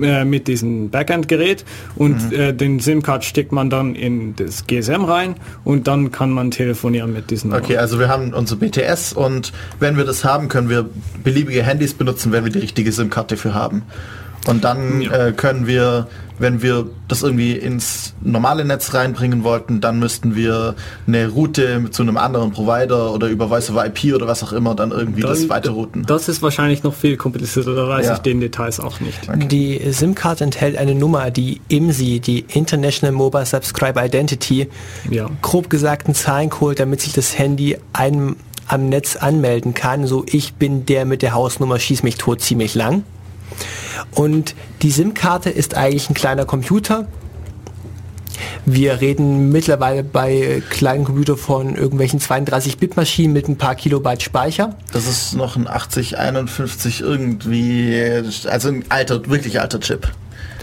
äh, 0.00 0.24
mit 0.24 0.48
diesem 0.48 0.90
Backend-Gerät 0.90 1.64
und 1.96 2.30
Mhm. 2.30 2.38
äh, 2.38 2.52
den 2.52 2.80
SIM-Card 2.80 3.24
steckt 3.24 3.52
man 3.52 3.70
dann 3.70 3.94
in 3.94 4.36
das 4.36 4.66
GSM 4.66 5.04
rein 5.04 5.34
und 5.64 5.86
dann 5.88 6.10
kann 6.12 6.30
man 6.30 6.50
telefonieren 6.50 7.12
mit 7.12 7.30
diesen 7.30 7.52
Okay, 7.52 7.76
also 7.76 7.98
wir 7.98 8.08
haben 8.08 8.32
unsere 8.32 8.58
BTS 8.60 9.12
und 9.12 9.52
wenn 9.78 9.96
wir 9.96 10.04
das 10.04 10.24
haben, 10.24 10.48
können 10.48 10.68
wir 10.68 10.88
beliebige 11.24 11.62
Handys 11.62 11.94
benutzen, 11.94 12.32
wenn 12.32 12.44
wir 12.44 12.52
die 12.52 12.58
richtige 12.60 12.92
SIM-Karte 12.92 13.36
für 13.36 13.54
haben. 13.54 13.82
Und 14.46 14.64
dann 14.64 15.02
Ja. 15.02 15.28
äh, 15.28 15.32
können 15.32 15.66
wir, 15.66 16.06
wenn 16.40 16.62
wir 16.62 16.86
das 17.06 17.22
irgendwie 17.22 17.52
ins 17.52 18.14
normale 18.22 18.64
Netz 18.64 18.92
reinbringen 18.94 19.44
wollten, 19.44 19.80
dann 19.80 19.98
müssten 20.00 20.34
wir 20.34 20.74
eine 21.06 21.28
Route 21.28 21.84
zu 21.90 22.02
einem 22.02 22.16
anderen 22.16 22.50
Provider 22.50 23.12
oder 23.14 23.28
über 23.28 23.48
Voice 23.48 23.70
over 23.70 23.86
IP 23.86 24.14
oder 24.14 24.26
was 24.26 24.42
auch 24.42 24.52
immer 24.52 24.74
dann 24.74 24.90
irgendwie 24.90 25.20
das 25.20 25.40
Dann- 25.40 25.50
weiterrouten. 25.50 26.04
Das 26.06 26.28
ist 26.28 26.42
wahrscheinlich 26.42 26.82
noch 26.82 26.94
viel 26.94 27.16
komplizierter, 27.16 27.74
da 27.76 27.86
weiß 27.88 28.06
Ja. 28.06 28.14
ich 28.14 28.18
den 28.20 28.40
Details 28.40 28.80
auch 28.80 28.98
nicht. 29.00 29.20
Die 29.52 29.80
SIM-Karte 29.92 30.42
enthält 30.44 30.76
eine 30.76 30.94
Nummer, 30.94 31.30
die 31.30 31.60
IMSI, 31.68 32.20
die 32.20 32.46
International 32.48 33.12
Mobile 33.14 33.46
Subscriber 33.46 34.04
Identity, 34.04 34.68
Ja. 35.10 35.28
grob 35.42 35.70
gesagt 35.70 36.06
einen 36.06 36.14
Zahlencode, 36.14 36.80
damit 36.80 37.00
sich 37.02 37.12
das 37.12 37.38
Handy 37.38 37.76
einem 37.92 38.36
am 38.66 38.88
Netz 38.88 39.16
anmelden 39.16 39.74
kann. 39.74 40.06
So, 40.06 40.24
ich 40.26 40.54
bin 40.54 40.86
der 40.86 41.04
mit 41.04 41.22
der 41.22 41.34
Hausnummer, 41.34 41.78
schieß 41.78 42.02
mich 42.02 42.16
tot, 42.16 42.40
ziemlich 42.40 42.74
lang. 42.74 43.04
Und 44.12 44.54
die 44.82 44.90
SIM-Karte 44.90 45.50
ist 45.50 45.76
eigentlich 45.76 46.10
ein 46.10 46.14
kleiner 46.14 46.44
Computer. 46.44 47.06
Wir 48.66 49.00
reden 49.00 49.50
mittlerweile 49.50 50.04
bei 50.04 50.62
kleinen 50.70 51.04
Computern 51.04 51.36
von 51.36 51.76
irgendwelchen 51.76 52.20
32-Bit-Maschinen 52.20 53.32
mit 53.32 53.48
ein 53.48 53.56
paar 53.56 53.74
Kilobyte 53.74 54.22
Speicher. 54.22 54.76
Das 54.92 55.06
ist 55.06 55.34
noch 55.34 55.56
ein 55.56 55.66
8051 55.66 57.00
irgendwie, 57.00 58.22
also 58.46 58.68
ein 58.68 58.84
alter, 58.88 59.28
wirklich 59.28 59.60
alter 59.60 59.80
Chip. 59.80 60.08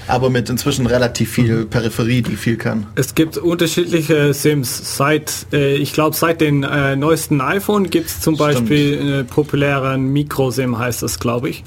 Aber 0.08 0.30
mit 0.30 0.50
inzwischen 0.50 0.86
relativ 0.86 1.32
viel 1.32 1.66
Peripherie, 1.66 2.22
die 2.22 2.38
viel 2.38 2.56
kann. 2.56 2.88
Es 2.96 3.14
gibt 3.14 3.38
unterschiedliche 3.38 4.34
SIMs. 4.34 4.96
Seit, 4.96 5.48
äh, 5.52 5.76
ich 5.76 5.92
glaube, 5.92 6.16
seit 6.16 6.40
den 6.40 6.64
äh, 6.64 6.96
neuesten 6.96 7.42
iPhone 7.42 7.90
gibt 7.90 8.08
es 8.08 8.22
zum 8.22 8.36
Stimmt. 8.36 8.54
Beispiel 8.54 9.00
einen 9.02 9.28
populären 9.28 10.14
Micro-SIM, 10.14 10.80
heißt 10.80 11.04
das, 11.04 11.20
glaube 11.20 11.50
ich. 11.50 11.66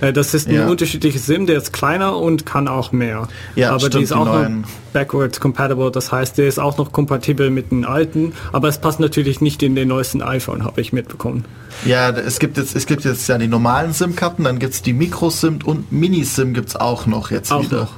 Äh, 0.00 0.12
das 0.12 0.32
ist 0.34 0.48
ein 0.48 0.54
Ja. 0.54 0.68
unterschiedliches 0.68 1.26
SIM, 1.26 1.46
der 1.46 1.56
ist 1.58 1.72
kleiner 1.72 2.16
und 2.16 2.46
kann 2.46 2.68
auch 2.68 2.92
mehr. 2.92 3.28
Ja, 3.56 3.70
aber 3.70 3.78
die 3.78 3.86
stimmt, 3.86 4.04
ist 4.04 4.10
die 4.12 4.14
auch 4.16 4.24
neuen. 4.26 4.60
noch 4.62 4.68
backwards 4.92 5.40
compatible, 5.40 5.90
das 5.90 6.12
heißt, 6.12 6.38
der 6.38 6.48
ist 6.48 6.58
auch 6.58 6.78
noch 6.78 6.92
kompatibel 6.92 7.50
mit 7.50 7.70
den 7.72 7.84
alten, 7.84 8.32
aber 8.52 8.68
es 8.68 8.78
passt 8.78 9.00
natürlich 9.00 9.40
nicht 9.40 9.62
in 9.62 9.74
den 9.74 9.88
neuesten 9.88 10.22
iPhone, 10.22 10.64
habe 10.64 10.80
ich 10.80 10.92
mitbekommen. 10.92 11.44
Ja, 11.84 12.10
es 12.10 12.38
gibt 12.38 12.56
jetzt, 12.56 12.74
es 12.74 12.86
gibt 12.86 13.04
jetzt 13.04 13.28
ja 13.28 13.38
die 13.38 13.48
normalen 13.48 13.92
SIM-Karten, 13.92 14.44
dann 14.44 14.58
gibt's 14.58 14.82
die 14.82 14.92
Micro-SIM 14.92 15.58
und 15.64 15.92
Mini-SIM 15.92 16.54
gibt's 16.54 16.74
auch 16.76 17.06
noch 17.06 17.30
jetzt 17.30 17.52
Auch 17.52 17.62
wieder. 17.62 17.82
noch. 17.82 17.92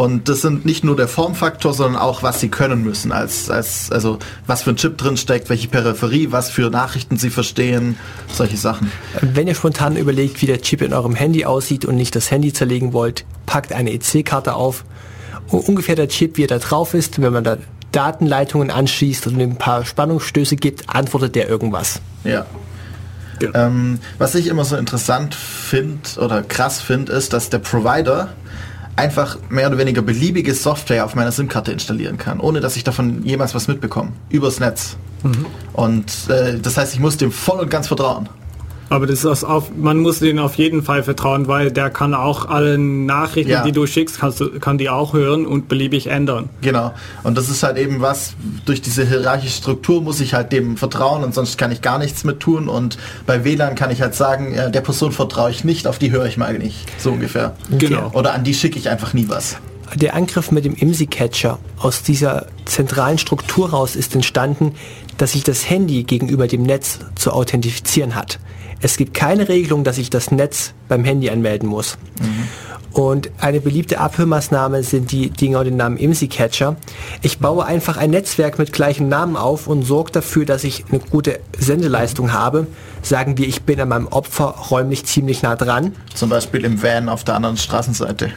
Und 0.00 0.30
das 0.30 0.40
sind 0.40 0.64
nicht 0.64 0.82
nur 0.82 0.96
der 0.96 1.08
Formfaktor, 1.08 1.74
sondern 1.74 2.00
auch, 2.00 2.22
was 2.22 2.40
sie 2.40 2.48
können 2.48 2.82
müssen, 2.82 3.12
als, 3.12 3.50
als, 3.50 3.92
also 3.92 4.18
was 4.46 4.62
für 4.62 4.70
ein 4.70 4.76
Chip 4.76 4.96
drin 4.96 5.18
steckt, 5.18 5.50
welche 5.50 5.68
Peripherie, 5.68 6.32
was 6.32 6.48
für 6.48 6.70
Nachrichten 6.70 7.18
sie 7.18 7.28
verstehen, 7.28 7.98
solche 8.32 8.56
Sachen. 8.56 8.90
Wenn 9.20 9.46
ihr 9.46 9.54
spontan 9.54 9.96
überlegt, 9.96 10.40
wie 10.40 10.46
der 10.46 10.62
Chip 10.62 10.80
in 10.80 10.94
eurem 10.94 11.14
Handy 11.14 11.44
aussieht 11.44 11.84
und 11.84 11.96
nicht 11.96 12.16
das 12.16 12.30
Handy 12.30 12.50
zerlegen 12.50 12.94
wollt, 12.94 13.26
packt 13.44 13.74
eine 13.74 13.92
EC-Karte 13.92 14.54
auf. 14.54 14.86
Ungefähr 15.50 15.96
der 15.96 16.08
Chip, 16.08 16.38
wie 16.38 16.44
er 16.44 16.48
da 16.48 16.60
drauf 16.60 16.94
ist, 16.94 17.20
wenn 17.20 17.34
man 17.34 17.44
da 17.44 17.58
Datenleitungen 17.92 18.70
anschließt 18.70 19.26
und 19.26 19.38
ein 19.38 19.56
paar 19.56 19.84
Spannungsstöße 19.84 20.56
gibt, 20.56 20.88
antwortet 20.88 21.34
der 21.34 21.46
irgendwas. 21.46 22.00
Ja. 22.24 22.46
Ja. 23.42 23.66
Ähm, 23.66 23.98
was 24.16 24.34
ich 24.34 24.46
immer 24.46 24.64
so 24.64 24.76
interessant 24.76 25.34
finde 25.34 26.08
oder 26.18 26.42
krass 26.42 26.80
finde, 26.80 27.12
ist, 27.12 27.34
dass 27.34 27.50
der 27.50 27.58
Provider 27.58 28.30
einfach 28.96 29.38
mehr 29.48 29.68
oder 29.68 29.78
weniger 29.78 30.02
beliebige 30.02 30.54
Software 30.54 31.04
auf 31.04 31.14
meiner 31.14 31.32
SIM-Karte 31.32 31.72
installieren 31.72 32.18
kann, 32.18 32.40
ohne 32.40 32.60
dass 32.60 32.76
ich 32.76 32.84
davon 32.84 33.24
jemals 33.24 33.54
was 33.54 33.68
mitbekomme, 33.68 34.12
übers 34.28 34.60
Netz. 34.60 34.96
Und 35.72 36.28
äh, 36.28 36.58
das 36.58 36.76
heißt, 36.76 36.94
ich 36.94 37.00
muss 37.00 37.16
dem 37.16 37.32
voll 37.32 37.60
und 37.60 37.70
ganz 37.70 37.88
vertrauen. 37.88 38.28
Aber 38.90 39.06
das 39.06 39.24
ist 39.24 39.44
auf, 39.44 39.70
man 39.74 39.98
muss 39.98 40.18
denen 40.18 40.40
auf 40.40 40.56
jeden 40.56 40.82
Fall 40.82 41.04
vertrauen, 41.04 41.46
weil 41.46 41.70
der 41.70 41.90
kann 41.90 42.12
auch 42.12 42.46
alle 42.48 42.76
Nachrichten, 42.76 43.50
Ja. 43.52 43.62
die 43.64 43.70
du 43.70 43.86
schickst, 43.86 44.18
kannst 44.18 44.40
du, 44.40 44.58
kann 44.58 44.78
die 44.78 44.90
auch 44.90 45.12
hören 45.12 45.46
und 45.46 45.68
beliebig 45.68 46.08
ändern. 46.08 46.48
Genau. 46.60 46.92
Und 47.22 47.38
das 47.38 47.48
ist 47.48 47.62
halt 47.62 47.78
eben 47.78 48.00
was, 48.00 48.34
durch 48.66 48.82
diese 48.82 49.06
hierarchische 49.06 49.56
Struktur 49.58 50.02
muss 50.02 50.20
ich 50.20 50.34
halt 50.34 50.50
dem 50.52 50.76
vertrauen 50.76 51.22
und 51.22 51.32
sonst 51.34 51.56
kann 51.56 51.70
ich 51.70 51.82
gar 51.82 51.98
nichts 51.98 52.24
mit 52.24 52.40
tun. 52.40 52.68
Und 52.68 52.98
bei 53.26 53.44
WLAN 53.44 53.76
kann 53.76 53.92
ich 53.92 54.02
halt 54.02 54.16
sagen, 54.16 54.54
der 54.72 54.80
Person 54.80 55.12
vertraue 55.12 55.50
ich 55.52 55.62
nicht, 55.64 55.86
auf 55.86 55.98
die 56.00 56.10
höre 56.10 56.26
ich 56.26 56.36
mal 56.36 56.58
nicht. 56.58 56.86
So 56.98 57.12
ungefähr. 57.12 57.54
Genau. 57.78 58.10
Oder 58.12 58.34
an 58.34 58.42
die 58.42 58.54
schicke 58.54 58.76
ich 58.78 58.88
einfach 58.90 59.14
nie 59.14 59.28
was. 59.28 59.56
Der 59.94 60.14
Angriff 60.14 60.50
mit 60.50 60.64
dem 60.64 60.74
IMSI-Catcher 60.74 61.58
aus 61.78 62.02
dieser 62.02 62.46
zentralen 62.64 63.18
Struktur 63.18 63.70
raus 63.70 63.94
ist 63.94 64.14
entstanden, 64.16 64.74
dass 65.16 65.32
sich 65.32 65.44
das 65.44 65.68
Handy 65.70 66.02
gegenüber 66.02 66.48
dem 66.48 66.62
Netz 66.64 66.98
zu 67.14 67.32
authentifizieren 67.32 68.14
hat. 68.16 68.40
Es 68.82 68.96
gibt 68.96 69.14
keine 69.14 69.48
Regelung, 69.48 69.84
dass 69.84 69.98
ich 69.98 70.10
das 70.10 70.30
Netz 70.30 70.72
beim 70.88 71.04
Handy 71.04 71.30
anmelden 71.30 71.68
muss. 71.68 71.98
Und 72.92 73.30
eine 73.38 73.60
beliebte 73.60 74.00
Abhörmaßnahme 74.00 74.82
sind 74.82 75.12
die 75.12 75.30
Dinge 75.30 75.58
unter 75.58 75.70
dem 75.70 75.76
Namen 75.76 75.96
IMSI-Catcher. 75.96 76.76
Ich 77.22 77.38
baue 77.38 77.64
einfach 77.64 77.96
ein 77.96 78.10
Netzwerk 78.10 78.58
mit 78.58 78.72
gleichem 78.72 79.08
Namen 79.08 79.36
auf 79.36 79.68
und 79.68 79.84
sorge 79.84 80.10
dafür, 80.10 80.44
dass 80.44 80.64
ich 80.64 80.84
eine 80.90 80.98
gute 80.98 81.38
Sendeleistung 81.56 82.32
habe. 82.32 82.66
Sagen 83.02 83.38
wir, 83.38 83.46
ich 83.46 83.62
bin 83.62 83.80
an 83.80 83.88
meinem 83.88 84.08
Opfer 84.08 84.46
räumlich 84.70 85.06
ziemlich 85.06 85.42
nah 85.42 85.54
dran. 85.54 85.94
Zum 86.14 86.30
Beispiel 86.30 86.64
im 86.64 86.82
Van 86.82 87.08
auf 87.08 87.22
der 87.22 87.36
anderen 87.36 87.56
Straßenseite. 87.56 88.32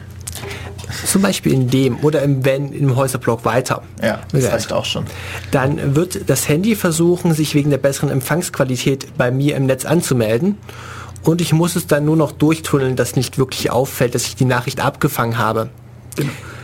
Zum 1.05 1.21
Beispiel 1.21 1.53
in 1.53 1.69
dem 1.69 1.99
oder 2.03 2.21
im 2.21 2.45
Van 2.45 2.73
im 2.73 2.95
Häuserblock 2.95 3.45
weiter. 3.45 3.81
Ja, 4.01 4.19
das 4.31 4.51
reicht 4.51 4.73
auch 4.73 4.85
schon. 4.85 5.05
Dann 5.51 5.95
wird 5.95 6.29
das 6.29 6.47
Handy 6.47 6.75
versuchen, 6.75 7.33
sich 7.33 7.55
wegen 7.55 7.69
der 7.69 7.77
besseren 7.77 8.09
Empfangsqualität 8.09 9.17
bei 9.17 9.31
mir 9.31 9.55
im 9.55 9.65
Netz 9.65 9.85
anzumelden. 9.85 10.57
Und 11.23 11.39
ich 11.39 11.53
muss 11.53 11.75
es 11.75 11.87
dann 11.87 12.05
nur 12.05 12.17
noch 12.17 12.31
durchtunneln, 12.33 12.95
dass 12.95 13.15
nicht 13.15 13.37
wirklich 13.37 13.71
auffällt, 13.71 14.13
dass 14.13 14.25
ich 14.25 14.35
die 14.35 14.45
Nachricht 14.45 14.81
abgefangen 14.81 15.37
habe. 15.37 15.69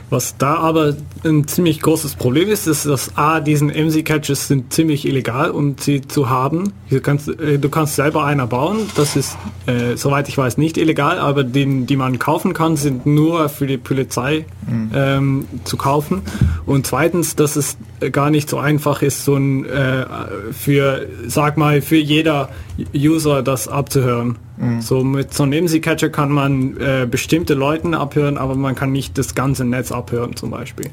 Was 0.10 0.36
da 0.38 0.56
aber 0.56 0.96
ein 1.26 1.48
ziemlich 1.48 1.82
großes 1.82 2.16
Problem 2.16 2.50
ist, 2.50 2.68
ist, 2.68 2.86
dass 2.86 3.18
A, 3.18 3.40
diesen 3.40 3.70
MC-Catches 3.70 4.48
sind 4.48 4.74
ziemlich 4.74 5.06
illegal, 5.06 5.52
um 5.52 5.76
sie 5.78 6.02
zu 6.02 6.30
haben. 6.30 6.74
Du 6.90 7.00
kannst, 7.02 7.28
äh, 7.28 7.58
du 7.58 7.70
kannst 7.70 7.96
selber 7.96 8.26
einer 8.26 8.48
bauen, 8.48 8.80
das 8.96 9.16
ist, 9.16 9.38
äh, 9.66 9.96
soweit 9.96 10.30
ich 10.30 10.38
weiß, 10.38 10.58
nicht 10.58 10.78
illegal, 10.78 11.20
aber 11.20 11.44
den, 11.44 11.86
die 11.86 11.96
man 11.96 12.20
kaufen 12.20 12.54
kann, 12.54 12.78
sind 12.78 13.06
nur 13.06 13.50
für 13.50 13.68
die 13.68 13.78
Polizei 13.78 14.46
ähm, 14.94 15.48
zu 15.64 15.78
kaufen. 15.78 16.22
Und 16.66 16.88
zweitens, 16.88 17.36
dass 17.36 17.56
es 17.56 17.78
gar 18.12 18.30
nicht 18.30 18.50
so 18.50 18.58
einfach 18.58 19.02
ist, 19.02 19.26
so 19.26 19.36
ein, 19.36 19.66
äh, 19.66 20.06
für, 20.52 21.08
sag 21.28 21.58
mal, 21.58 21.82
für 21.82 21.98
jeder 21.98 22.50
User 22.96 23.44
das 23.44 23.68
abzuhören. 23.68 24.38
So 24.82 25.06
mit 25.06 25.34
so 25.34 25.44
einem 25.44 25.64
MC-Catcher 25.64 26.10
kann 26.10 26.32
man 26.32 26.76
äh, 26.78 27.08
bestimmte 27.10 27.54
Leuten 27.54 27.94
abhören, 27.94 28.38
aber 28.38 28.56
man 28.56 28.76
kann 28.76 28.92
nicht 28.92 29.18
das 29.18 29.34
ganze 29.34 29.64
Netz 29.64 29.90
abhören 29.90 30.36
zum 30.36 30.52
Beispiel. 30.52 30.90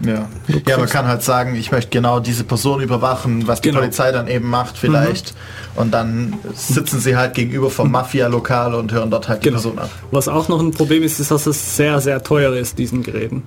Ja. 0.00 0.28
ja, 0.68 0.76
man 0.78 0.88
kann 0.88 1.06
halt 1.06 1.22
sagen, 1.22 1.54
ich 1.54 1.70
möchte 1.72 1.90
genau 1.90 2.20
diese 2.20 2.44
Person 2.44 2.80
überwachen, 2.82 3.46
was 3.46 3.60
die 3.60 3.68
Genau. 3.68 3.80
Polizei 3.80 4.10
dann 4.12 4.28
eben 4.28 4.48
macht 4.50 4.76
vielleicht. 4.76 5.34
Und 5.76 5.92
dann 5.92 6.34
sitzen 6.54 7.00
sie 7.00 7.16
halt 7.16 7.34
gegenüber 7.34 7.70
vom 7.70 7.90
Mafia-Lokal 7.90 8.74
und 8.74 8.92
hören 8.92 9.10
dort 9.10 9.28
halt 9.28 9.40
die 9.42 9.48
Genau. 9.48 9.60
Person 9.60 9.78
ab. 9.78 9.90
Was 10.10 10.28
auch 10.28 10.48
noch 10.48 10.60
ein 10.60 10.72
Problem 10.72 11.02
ist, 11.02 11.20
ist, 11.20 11.30
dass 11.30 11.46
es 11.46 11.76
sehr, 11.76 12.00
sehr 12.00 12.22
teuer 12.22 12.54
ist, 12.54 12.78
diesen 12.78 13.02
Geräten. 13.02 13.42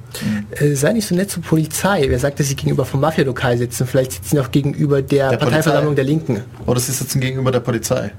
Äh, 0.51 0.73
sei 0.75 0.93
nicht 0.93 1.07
so 1.07 1.15
nett 1.15 1.29
zur 1.29 1.43
Polizei. 1.43 2.05
Wer 2.07 2.19
sagt, 2.19 2.39
dass 2.39 2.47
sie 2.47 2.55
gegenüber 2.55 2.85
vom 2.85 3.01
Mafia-Lokal 3.01 3.57
sitzen? 3.57 3.85
Vielleicht 3.85 4.13
sitzen 4.13 4.35
sie 4.37 4.39
auch 4.39 4.51
gegenüber 4.51 5.01
der, 5.01 5.29
Der 5.31 5.37
Parteiversammlung 5.37 5.95
der 5.95 6.05
Linken. 6.05 6.41
Oder 6.65 6.79
sie 6.79 6.91
sitzen 6.91 7.19
gegenüber 7.19 7.51
der 7.51 7.59
Polizei. 7.59 8.11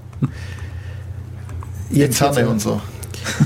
Jetzt 1.90 2.20
Interne 2.20 2.48
und 2.48 2.60
so. 2.60 2.80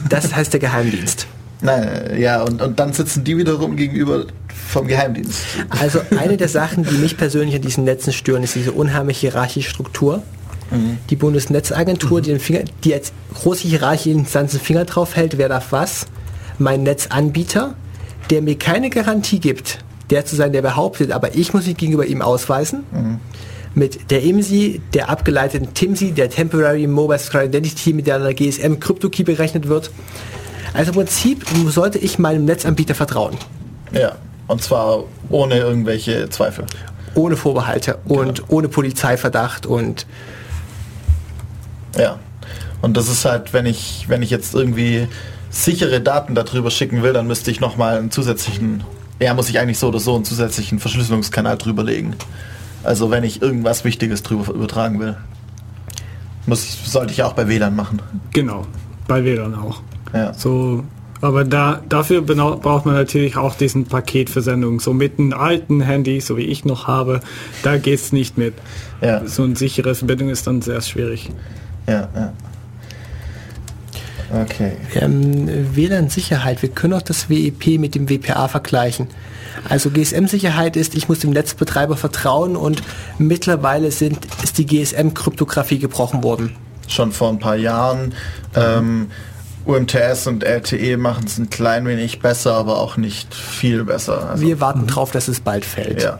Das 0.08 0.34
heißt 0.34 0.52
der 0.52 0.60
Geheimdienst. 0.60 1.26
Nein, 1.62 1.82
äh, 1.82 2.20
ja, 2.20 2.42
und, 2.42 2.60
und 2.60 2.78
dann 2.78 2.92
sitzen 2.92 3.24
die 3.24 3.36
wiederum 3.36 3.76
gegenüber 3.76 4.26
vom 4.68 4.86
Geheimdienst. 4.88 5.40
Also 5.70 6.00
eine 6.18 6.36
der 6.36 6.48
Sachen, 6.48 6.84
die 6.84 6.96
mich 6.96 7.16
persönlich 7.16 7.54
an 7.54 7.62
diesen 7.62 7.84
Netzen 7.84 8.12
stören, 8.12 8.42
ist 8.42 8.54
diese 8.54 8.72
unheimliche 8.72 9.28
hierarchische 9.28 9.70
Struktur. 9.70 10.22
Die 11.10 11.16
Bundesnetzagentur, 11.16 12.22
die, 12.22 12.30
den 12.30 12.40
Finger, 12.40 12.60
die 12.82 12.94
als 12.94 13.12
große 13.34 13.68
hierarchische 13.68 14.10
Instanz 14.10 14.52
den 14.52 14.60
Finger 14.60 14.86
drauf 14.86 15.16
hält, 15.16 15.36
wer 15.36 15.50
darf 15.50 15.70
was. 15.70 16.06
Mein 16.58 16.82
Netzanbieter, 16.82 17.74
der 18.30 18.40
mir 18.40 18.56
keine 18.56 18.88
Garantie 18.88 19.38
gibt, 19.38 19.80
der 20.08 20.24
zu 20.24 20.34
sein, 20.34 20.52
der 20.52 20.62
behauptet, 20.62 21.12
aber 21.12 21.34
ich 21.34 21.52
muss 21.52 21.66
mich 21.66 21.76
gegenüber 21.76 22.06
ihm 22.06 22.22
ausweisen. 22.22 22.84
Mit 23.74 24.10
der 24.10 24.22
IMSI, 24.22 24.80
der 24.94 25.10
abgeleiteten 25.10 25.74
TIMSI, 25.74 26.12
der 26.12 26.30
Temporary 26.30 26.86
Mobile 26.86 27.18
Secure 27.18 27.44
Identity, 27.44 27.92
mit 27.92 28.06
der 28.06 28.16
eine 28.16 28.34
GSM 28.34 28.80
Crypto-Key 28.80 29.24
berechnet 29.24 29.68
wird. 29.68 29.90
Also 30.74 30.90
im 30.92 30.96
Prinzip 30.96 31.44
sollte 31.68 31.98
ich 31.98 32.18
meinem 32.18 32.44
Netzanbieter 32.44 32.94
vertrauen. 32.94 33.36
Ja, 33.92 34.16
und 34.46 34.62
zwar 34.62 35.04
ohne 35.28 35.58
irgendwelche 35.58 36.28
Zweifel. 36.30 36.64
ohne 37.14 37.36
Vorbehalte 37.36 37.98
und 38.06 38.44
ohne 38.48 38.68
Polizeiverdacht 38.68 39.66
und 39.66 40.06
Ja. 41.96 42.18
Und 42.80 42.96
das 42.96 43.08
ist 43.08 43.24
halt, 43.24 43.52
wenn 43.52 43.66
ich, 43.66 44.06
wenn 44.08 44.22
ich 44.22 44.30
jetzt 44.30 44.54
irgendwie 44.54 45.06
sichere 45.50 46.00
Daten 46.00 46.34
darüber 46.34 46.70
schicken 46.70 47.02
will, 47.02 47.12
dann 47.12 47.26
müsste 47.26 47.50
ich 47.50 47.60
nochmal 47.60 47.98
einen 47.98 48.10
zusätzlichen, 48.10 48.82
ja, 49.20 49.34
muss 49.34 49.48
ich 49.50 49.58
eigentlich 49.60 49.78
so 49.78 49.88
oder 49.88 50.00
so 50.00 50.14
einen 50.16 50.24
zusätzlichen 50.24 50.80
Verschlüsselungskanal 50.80 51.58
drüber 51.58 51.84
legen. 51.84 52.16
Also 52.82 53.10
wenn 53.10 53.22
ich 53.22 53.40
irgendwas 53.40 53.84
Wichtiges 53.84 54.22
drüber 54.24 54.52
übertragen 54.52 54.98
will. 54.98 55.16
Muss 56.46 56.64
ich, 56.64 56.90
sollte 56.90 57.12
ich 57.12 57.22
auch 57.22 57.34
bei 57.34 57.46
WLAN 57.46 57.76
machen. 57.76 58.02
Genau, 58.32 58.66
bei 59.06 59.22
WLAN 59.24 59.54
auch. 59.54 59.80
Ja. 60.12 60.34
So, 60.34 60.84
aber 61.20 61.44
da, 61.44 61.80
dafür 61.88 62.22
braucht 62.22 62.84
man 62.84 62.94
natürlich 62.94 63.36
auch 63.36 63.54
diesen 63.54 63.84
Paketversendung. 63.86 64.80
So 64.80 64.92
mit 64.92 65.18
einem 65.18 65.32
alten 65.32 65.80
Handy, 65.80 66.20
so 66.20 66.36
wie 66.36 66.42
ich 66.42 66.64
noch 66.64 66.88
habe, 66.88 67.20
da 67.62 67.78
geht's 67.78 68.12
nicht 68.12 68.36
mit. 68.36 68.54
Ja, 69.00 69.26
So 69.26 69.44
eine 69.44 69.56
sichere 69.56 69.94
Verbindung 69.94 70.30
ist 70.30 70.46
dann 70.46 70.62
sehr 70.62 70.80
schwierig. 70.80 71.30
ja, 71.86 72.08
ja. 72.14 72.32
Okay. 74.34 74.72
ähm, 74.94 75.76
WLAN-Sicherheit. 75.76 76.62
Wir 76.62 76.70
können 76.70 76.94
auch 76.94 77.02
das 77.02 77.28
WEP 77.28 77.78
mit 77.78 77.94
dem 77.94 78.08
WPA 78.08 78.48
vergleichen. 78.48 79.08
Also 79.68 79.90
GSM-Sicherheit 79.90 80.76
ist, 80.76 80.94
ich 80.94 81.08
muss 81.08 81.18
dem 81.18 81.30
Netzbetreiber 81.30 81.96
vertrauen 81.98 82.56
und 82.56 82.82
mittlerweile 83.18 83.90
sind, 83.90 84.18
ist 84.42 84.56
die 84.56 84.64
GSM-Kryptographie 84.64 85.78
gebrochen 85.78 86.22
worden. 86.22 86.56
Schon 86.88 87.12
vor 87.12 87.28
ein 87.28 87.38
paar 87.38 87.56
Jahren. 87.56 88.14
Ähm, 88.56 89.08
UMTS 89.66 90.26
und 90.26 90.44
LTE 90.44 90.96
machen 90.96 91.24
es 91.26 91.38
ein 91.38 91.50
klein 91.50 91.86
wenig 91.86 92.20
besser, 92.20 92.54
aber 92.54 92.78
auch 92.78 92.96
nicht 92.96 93.34
viel 93.34 93.84
besser. 93.84 94.30
Also, 94.30 94.44
Wir 94.44 94.60
warten 94.60 94.86
drauf, 94.86 95.10
dass 95.10 95.28
es 95.28 95.40
bald 95.40 95.64
fällt. 95.64 96.02
ja. 96.02 96.18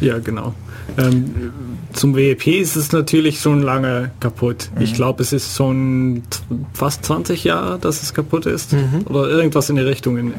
Ja, 0.00 0.18
genau. 0.18 0.54
Ähm, 0.98 1.52
zum 1.92 2.16
WEP 2.16 2.46
ist 2.46 2.76
es 2.76 2.92
natürlich 2.92 3.40
schon 3.40 3.62
lange 3.62 4.10
kaputt. 4.20 4.70
Mhm. 4.74 4.82
Ich 4.82 4.94
glaube, 4.94 5.22
es 5.22 5.32
ist 5.32 5.56
schon 5.56 6.22
fast 6.72 7.04
20 7.04 7.44
Jahre, 7.44 7.78
dass 7.78 8.02
es 8.02 8.14
kaputt 8.14 8.46
ist. 8.46 8.72
Mhm. 8.72 9.02
Oder 9.06 9.28
irgendwas 9.28 9.68
in 9.70 9.76
die 9.76 9.82
Richtung. 9.82 10.16
In, 10.16 10.34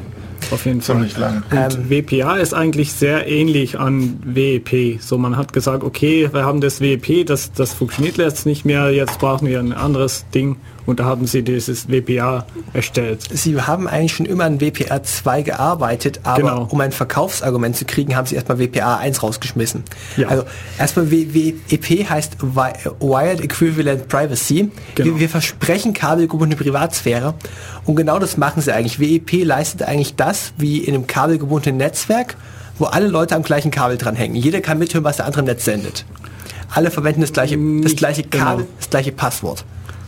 auf 0.50 0.66
jeden 0.66 0.80
Fall. 0.80 0.96
Ziemlich 0.96 1.16
lang. 1.16 1.42
Und 1.50 1.90
WPA 1.90 2.36
ist 2.36 2.54
eigentlich 2.54 2.92
sehr 2.92 3.28
ähnlich 3.28 3.78
an 3.78 4.18
WEP. 4.24 5.00
So, 5.00 5.16
man 5.16 5.36
hat 5.36 5.52
gesagt, 5.52 5.84
okay, 5.84 6.28
wir 6.32 6.44
haben 6.44 6.60
das 6.60 6.80
WEP, 6.80 7.24
das, 7.26 7.52
das 7.52 7.72
funktioniert 7.72 8.16
jetzt 8.18 8.44
nicht 8.44 8.64
mehr, 8.64 8.90
jetzt 8.90 9.18
brauchen 9.20 9.46
wir 9.46 9.60
ein 9.60 9.72
anderes 9.72 10.24
Ding. 10.34 10.56
Und 10.84 10.98
da 11.00 11.04
haben 11.04 11.26
sie 11.26 11.42
dieses 11.42 11.88
WPA 11.88 12.44
erstellt. 12.72 13.20
Sie 13.32 13.60
haben 13.60 13.86
eigentlich 13.86 14.12
schon 14.14 14.26
immer 14.26 14.44
an 14.44 14.60
WPA 14.60 15.02
2 15.02 15.42
gearbeitet, 15.42 16.20
aber 16.24 16.40
Genau. 16.42 16.68
um 16.70 16.80
ein 16.80 16.90
Verkaufsargument 16.92 17.76
zu 17.76 17.84
kriegen, 17.84 18.16
haben 18.16 18.26
sie 18.26 18.34
erstmal 18.34 18.58
WPA 18.58 18.96
1 18.96 19.22
rausgeschmissen. 19.22 19.84
Ja. 20.16 20.28
Also 20.28 20.44
erstmal 20.78 21.10
WEP 21.10 22.08
heißt 22.10 22.36
Wi- 22.42 22.90
Wired 23.00 23.40
Equivalent 23.40 24.08
Privacy. 24.08 24.70
Genau. 24.96 25.08
Wir, 25.14 25.20
wir 25.20 25.28
versprechen 25.28 25.92
kabelgebundene 25.92 26.60
Privatsphäre 26.60 27.34
und 27.84 27.96
genau 27.96 28.18
das 28.18 28.36
machen 28.36 28.60
sie 28.62 28.72
eigentlich. 28.74 28.98
WEP 28.98 29.44
leistet 29.44 29.82
eigentlich 29.84 30.16
das 30.16 30.52
wie 30.58 30.78
in 30.78 30.94
einem 30.94 31.06
kabelgebundenen 31.06 31.76
Netzwerk, 31.78 32.36
wo 32.78 32.86
alle 32.86 33.06
Leute 33.06 33.36
am 33.36 33.42
gleichen 33.44 33.70
Kabel 33.70 33.98
dranhängen. 33.98 34.36
Jeder 34.36 34.60
kann 34.60 34.78
mithören, 34.78 35.04
was 35.04 35.16
der 35.18 35.26
andere 35.26 35.42
Netz 35.44 35.64
sendet. 35.64 36.04
Alle 36.74 36.90
verwenden 36.90 37.20
das 37.20 37.32
gleiche, 37.32 37.56
das 37.82 37.94
gleiche 37.94 38.22
Kabel, 38.24 38.64
genau. 38.64 38.68
das 38.78 38.90
gleiche 38.90 39.12
Passwort. 39.12 39.64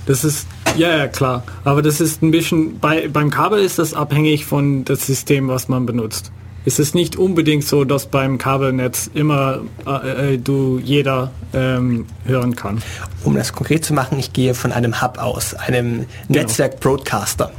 Das 0.06 0.24
ist, 0.24 0.46
ja, 0.76 0.96
ja, 0.96 1.08
klar. 1.08 1.44
Aber 1.64 1.82
das 1.82 2.00
ist 2.00 2.22
ein 2.22 2.30
bisschen, 2.30 2.78
bei, 2.78 3.08
beim 3.08 3.30
Kabel 3.30 3.60
ist 3.60 3.78
das 3.78 3.94
abhängig 3.94 4.44
von 4.44 4.84
das 4.84 5.06
System, 5.06 5.48
was 5.48 5.68
man 5.68 5.86
benutzt. 5.86 6.30
Es 6.66 6.78
ist 6.78 6.94
nicht 6.94 7.16
unbedingt 7.16 7.64
so, 7.64 7.84
dass 7.84 8.06
beim 8.06 8.38
Kabelnetz 8.38 9.10
immer 9.12 9.60
äh, 9.86 10.34
äh, 10.34 10.38
du 10.38 10.80
jeder 10.82 11.30
ähm, 11.52 12.06
hören 12.24 12.56
kann. 12.56 12.82
Um 13.22 13.34
das 13.34 13.52
konkret 13.52 13.84
zu 13.84 13.92
machen, 13.92 14.18
ich 14.18 14.32
gehe 14.32 14.54
von 14.54 14.72
einem 14.72 15.02
Hub 15.02 15.18
aus, 15.18 15.54
einem 15.54 16.06
Netzwerk-Broadcaster. 16.28 17.52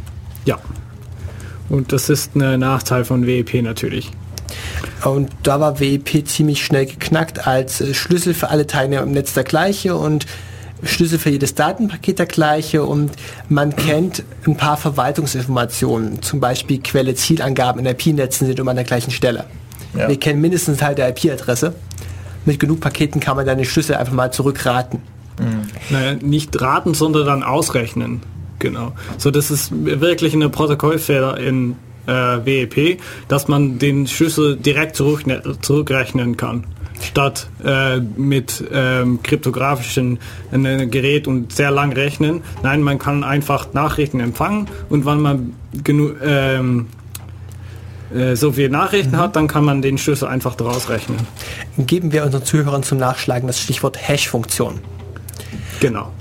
Ja. 0.45 0.57
Und 1.69 1.91
das 1.91 2.09
ist 2.09 2.35
ein 2.35 2.59
Nachteil 2.59 3.05
von 3.05 3.27
WEP 3.27 3.61
natürlich. 3.61 4.11
Und 5.03 5.29
da 5.43 5.59
war 5.59 5.79
WEP 5.79 6.27
ziemlich 6.27 6.65
schnell 6.65 6.87
geknackt 6.87 7.45
als 7.45 7.81
äh, 7.81 7.93
Schlüssel 7.93 8.33
für 8.33 8.49
alle 8.49 8.65
Teilnehmer 8.65 9.03
im 9.03 9.11
Netz 9.11 9.33
der 9.33 9.43
gleiche 9.43 9.95
und 9.95 10.25
Schlüssel 10.85 11.19
für 11.19 11.29
jedes 11.29 11.55
Datenpaket 11.55 12.19
der 12.19 12.25
gleiche 12.25 12.83
und 12.83 13.11
man 13.49 13.75
kennt 13.75 14.23
ein 14.45 14.57
paar 14.57 14.77
Verwaltungsinformationen, 14.77 16.21
zum 16.21 16.39
Beispiel 16.39 16.79
Quelle 16.79 17.15
Zielangaben 17.15 17.85
in 17.85 17.85
IP-Netzen 17.85 18.47
sind 18.47 18.59
immer 18.59 18.71
an 18.71 18.77
der 18.77 18.85
gleichen 18.85 19.11
Stelle. 19.11 19.45
Ja. 19.97 20.07
Wir 20.07 20.19
kennen 20.19 20.41
mindestens 20.41 20.81
halt 20.81 20.97
der 20.97 21.09
IP-Adresse. 21.09 21.73
Mit 22.45 22.59
genug 22.59 22.79
Paketen 22.79 23.19
kann 23.19 23.37
man 23.37 23.45
dann 23.45 23.57
den 23.57 23.65
Schlüssel 23.65 23.95
einfach 23.95 24.13
mal 24.13 24.31
zurückraten. 24.31 25.01
Naja, 25.89 26.17
nicht 26.21 26.61
raten, 26.61 26.93
sondern 26.93 27.25
dann 27.25 27.43
ausrechnen. 27.43 28.21
Genau. 28.59 28.93
So, 29.17 29.31
das 29.31 29.51
ist 29.51 29.71
wirklich 29.73 30.33
eine 30.33 30.49
Protokollfehler 30.49 31.37
in 31.37 31.75
äh, 32.07 32.11
WEP, 32.11 33.01
dass 33.27 33.47
man 33.47 33.79
den 33.79 34.07
Schlüssel 34.07 34.55
direkt 34.55 34.95
zurück, 34.95 35.23
zurückrechnen 35.61 36.37
kann. 36.37 36.65
Statt 37.01 37.47
äh, 37.63 37.99
mit 37.99 38.63
ähm, 38.71 39.21
kryptografischen 39.21 40.19
äh, 40.51 40.87
Gerät 40.87 41.27
und 41.27 41.51
sehr 41.51 41.71
lang 41.71 41.93
rechnen. 41.93 42.41
Nein, 42.63 42.81
man 42.81 42.99
kann 42.99 43.23
einfach 43.23 43.73
Nachrichten 43.73 44.19
empfangen 44.19 44.67
und 44.89 45.05
wenn 45.05 45.19
man 45.19 45.53
genug 45.83 46.15
ähm, 46.23 46.87
äh, 48.13 48.35
so 48.35 48.51
viele 48.51 48.69
Nachrichten 48.69 49.17
hat, 49.17 49.35
dann 49.35 49.47
kann 49.47 49.65
man 49.65 49.81
den 49.81 49.97
Schlüssel 49.97 50.27
einfach 50.27 50.55
daraus 50.55 50.89
rechnen. 50.89 51.17
Geben 51.77 52.11
wir 52.11 52.23
unseren 52.23 52.43
Zuhörern 52.43 52.83
zum 52.83 52.97
Nachschlagen 52.97 53.47
das 53.47 53.59
Stichwort 53.59 53.97
Hash-Funktion. 53.97 54.79
Genau. 55.79 56.11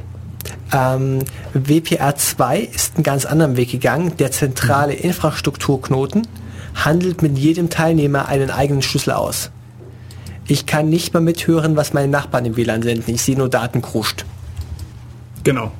Ähm, 0.73 1.21
WPR2 1.55 2.57
ist 2.57 2.97
einen 2.97 3.05
ganz 3.05 3.25
anderen 3.27 3.57
Weg 3.57 3.71
gegangen. 3.71 4.17
Der 4.19 4.33
zentrale 4.33 4.95
Infrastrukturknoten 4.95 6.27
handelt 6.75 7.23
mit 7.23 7.39
jedem 7.39 7.71
Teilnehmer 7.71 8.29
einen 8.29 8.51
eigenen 8.51 8.83
Schlüssel 8.83 9.13
aus. 9.13 9.51
Ich 10.47 10.66
kann 10.66 10.91
nicht 10.91 11.12
mehr 11.15 11.21
mithören, 11.23 11.77
was 11.77 11.93
meine 11.93 12.09
Nachbarn 12.09 12.45
im 12.45 12.57
WLAN 12.57 12.83
senden. 12.83 13.15
Ich 13.15 13.23
sehe 13.23 13.37
nur 13.37 13.49
Datenkruscht. 13.49 14.25
Genau. 15.43 15.73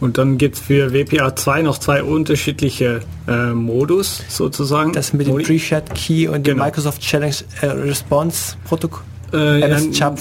Und 0.00 0.16
dann 0.18 0.38
gibt 0.38 0.54
es 0.56 0.60
für 0.60 0.90
WPA2 0.92 1.62
noch 1.62 1.78
zwei 1.78 2.04
unterschiedliche 2.04 3.00
äh, 3.26 3.52
Modus 3.52 4.22
sozusagen. 4.28 4.92
Das 4.92 5.12
mit 5.12 5.26
dem 5.26 5.38
Pre-Shared 5.42 5.92
Key 5.94 6.28
und 6.28 6.46
dem 6.46 6.54
Genau. 6.54 6.64
Microsoft 6.66 7.02
Challenge 7.02 7.34
äh, 7.62 7.66
Response 7.66 8.56
Protokoll. 8.64 9.02
Äh, 9.32 9.60
Äh, 9.60 9.68
das 9.68 9.98
ja. 9.98 10.14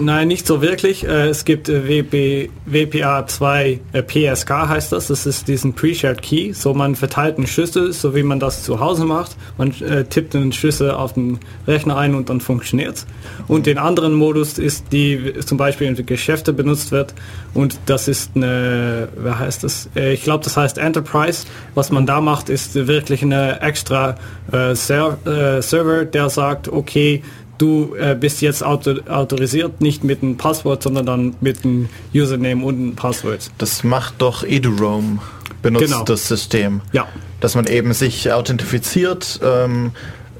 Nein, 0.00 0.28
nicht 0.28 0.46
so 0.46 0.60
wirklich. 0.60 1.04
Äh, 1.04 1.28
Es 1.28 1.44
gibt 1.44 1.68
äh, 1.68 1.88
WP, 1.88 2.50
WPA2 2.70 3.78
äh, 3.92 4.02
PSK 4.02 4.50
heißt 4.68 4.92
das. 4.92 5.08
Das 5.08 5.26
ist 5.26 5.48
diesen 5.48 5.72
Pre-Shared 5.74 6.20
Key. 6.22 6.52
So 6.52 6.74
man 6.74 6.94
verteilt 6.94 7.36
einen 7.36 7.46
Schlüssel, 7.46 7.92
so 7.92 8.14
wie 8.14 8.22
man 8.22 8.38
das 8.38 8.62
zu 8.62 8.80
Hause 8.80 9.04
macht. 9.04 9.36
Man 9.56 9.72
tippt 10.08 10.36
einen 10.36 10.52
Schlüssel 10.52 10.90
auf 10.90 11.14
den 11.14 11.38
Rechner 11.66 11.96
ein 11.96 12.14
und 12.14 12.28
dann 12.28 12.40
funktioniert's. 12.40 13.06
Und 13.48 13.66
den 13.66 13.78
anderen 13.78 14.12
Modus 14.14 14.58
ist, 14.58 14.92
die 14.92 15.34
zum 15.44 15.58
Beispiel 15.58 15.86
in 15.86 16.06
Geschäfte 16.06 16.52
benutzt 16.52 16.92
wird. 16.92 17.14
Und 17.54 17.78
das 17.86 18.08
ist 18.08 18.32
eine, 18.34 19.08
wer 19.16 19.38
heißt 19.38 19.64
das? 19.64 19.88
Ich 19.94 20.22
glaube, 20.22 20.44
das 20.44 20.56
heißt 20.56 20.78
Enterprise. 20.78 21.46
Was 21.74 21.90
man 21.90 22.06
da 22.06 22.20
macht, 22.20 22.48
ist 22.48 22.74
wirklich 22.74 23.22
eine 23.22 23.60
extra 23.60 24.16
äh, 24.52 24.74
Server, 24.74 26.04
der 26.04 26.30
sagt, 26.30 26.68
okay, 26.68 27.22
du 27.58 27.94
äh, 27.98 28.14
bist 28.14 28.40
jetzt 28.40 28.62
auto 28.64 28.96
autorisiert, 29.08 29.80
nicht 29.80 30.04
mit 30.04 30.22
einem 30.22 30.36
Passwort, 30.36 30.82
sondern 30.82 31.06
dann 31.06 31.34
mit 31.40 31.64
einem 31.64 31.88
Username 32.14 32.64
und 32.64 32.74
einem 32.76 32.94
Passwort. 32.96 33.50
Das 33.58 33.84
macht 33.84 34.14
doch 34.18 34.44
EduRoam, 34.44 35.20
benutzt 35.62 35.86
Genau. 35.86 36.04
das 36.04 36.28
System. 36.28 36.80
Ja. 36.92 37.06
Dass 37.40 37.54
man 37.54 37.66
eben 37.66 37.92
sich 37.92 38.32
authentifiziert. 38.32 39.40
Ähm, 39.44 39.92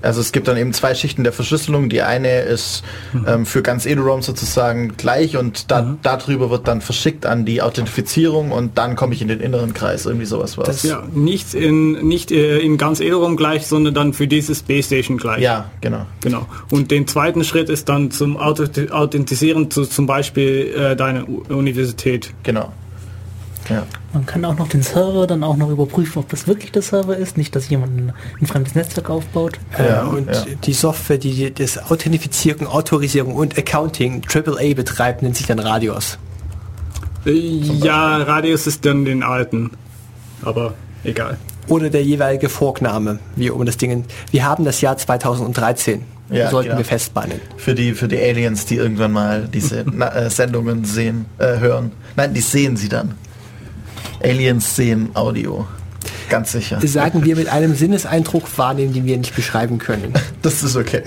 also 0.03 0.21
es 0.21 0.33
gibt 0.33 0.49
dann 0.49 0.57
eben 0.57 0.73
zwei 0.73 0.95
Schichten 0.95 1.25
der 1.25 1.33
Verschlüsselung. 1.33 1.89
Die 1.89 2.03
eine 2.03 2.41
ist 2.41 2.83
Mhm. 3.13 3.25
ähm, 3.27 3.47
für 3.47 3.63
ganz 3.63 3.87
EduRoam 3.87 4.23
sozusagen 4.23 4.97
gleich 4.97 5.37
und 5.37 5.71
da, 5.71 5.97
darüber 6.03 6.51
wird 6.51 6.69
dann 6.69 6.81
verschickt 6.81 7.25
an 7.27 7.45
die 7.45 7.63
Authentifizierung 7.63 8.51
und 8.53 8.77
dann 8.79 8.97
komme 8.97 9.15
ich 9.15 9.23
in 9.23 9.29
den 9.29 9.41
inneren 9.41 9.75
Kreis. 9.75 10.07
Irgendwie 10.07 10.27
sowas 10.27 10.57
war 10.59 10.65
Das- 10.65 10.83
Ja, 10.83 11.03
nicht 11.15 11.55
in, 11.55 12.07
nicht 12.07 12.31
äh, 12.31 12.59
in 12.59 12.77
ganz 12.79 13.01
Ethereum 13.01 13.37
gleich, 13.37 13.67
sondern 13.67 13.95
dann 13.95 14.13
für 14.13 14.27
dieses 14.27 14.63
Base 14.63 14.85
Station 14.89 15.17
gleich. 15.19 15.41
Ja, 15.43 15.71
genau. 15.81 16.07
Genau. 16.21 16.47
Und 16.71 16.91
den 16.91 17.07
zweiten 17.07 17.45
Schritt 17.45 17.69
ist 17.69 17.89
dann 17.89 18.11
zum 18.11 18.37
Authentisieren 18.37 19.71
zu 19.71 19.85
zum 19.85 20.07
Beispiel 20.07 20.73
äh, 20.77 20.97
deiner 20.97 21.27
Universität. 21.29 22.33
Genau. 22.43 22.73
Ja. 23.69 23.87
Man 24.13 24.25
kann 24.27 24.45
auch 24.45 24.57
noch 24.57 24.69
den 24.69 24.83
Server 24.83 25.27
dann 25.27 25.45
auch 25.45 25.57
noch 25.57 25.71
überprüfen, 25.71 26.21
ob 26.21 26.29
das 26.29 26.47
wirklich 26.47 26.73
der 26.73 26.83
Server 26.83 27.17
ist, 27.17 27.37
nicht, 27.37 27.55
dass 27.55 27.69
jemand 27.69 27.97
ein, 27.97 28.13
ein 28.41 28.47
fremdes 28.47 28.75
Netzwerk 28.75 29.11
aufbaut. 29.11 29.59
Ja, 29.79 30.05
und 30.05 30.29
ja. 30.29 30.45
die 30.65 30.73
Software, 30.73 31.19
die 31.19 31.53
das 31.53 31.91
Authentifizierung, 31.91 32.67
Autorisierung 32.67 33.35
und 33.35 33.59
Accounting 33.59 34.23
AAA 34.33 34.75
betreibt, 34.75 35.23
nennt 35.23 35.37
sich 35.37 35.47
dann 35.47 35.59
Radios. 35.59 36.19
Äh, 37.27 37.31
ja, 37.33 38.19
Radius 38.19 38.67
ist 38.67 38.85
dann 38.85 39.05
den 39.05 39.23
alten. 39.23 39.71
Aber 40.43 40.75
egal. 41.05 41.37
Oder 41.69 41.91
der 41.91 42.03
jeweilige 42.03 42.49
Vorgname, 42.49 43.19
wie 43.37 43.51
um 43.51 43.65
das 43.67 43.77
Ding. 43.77 44.05
Wir 44.31 44.47
haben 44.47 44.65
das 44.65 44.81
Jahr 44.81 44.97
2013. 44.97 46.05
Ja, 46.31 46.51
sollten 46.51 46.69
genau. 46.69 46.79
wir 46.79 46.85
festbannen. 46.85 47.41
Für 47.57 47.75
die, 47.75 47.95
für 47.95 48.07
die 48.07 48.19
Aliens, 48.19 48.67
die 48.67 48.77
irgendwann 48.77 49.13
mal 49.13 49.49
diese 49.53 49.85
na, 49.93 50.15
äh, 50.15 50.31
Sendungen 50.31 50.85
sehen, 50.85 51.25
äh, 51.39 51.59
hören. 51.59 51.93
Nein, 52.17 52.35
die 52.35 52.41
sehen 52.41 52.77
sie 52.77 52.89
dann. 52.89 53.15
Aliens 54.23 54.77
sehen 54.77 55.11
Audio. 55.15 55.67
Ganz 56.29 56.53
sicher. 56.53 56.81
Sagen 56.87 57.25
wir 57.25 57.37
mit 57.37 57.49
einem 57.49 57.75
Sinneseindruck 57.75 58.59
wahrnehmen, 58.59 58.93
den 58.93 59.05
wir 59.05 59.17
nicht 59.17 59.35
beschreiben 59.35 59.79
können. 59.79 60.13
Das 60.43 60.63
ist 60.63 60.77
okay. 60.77 61.03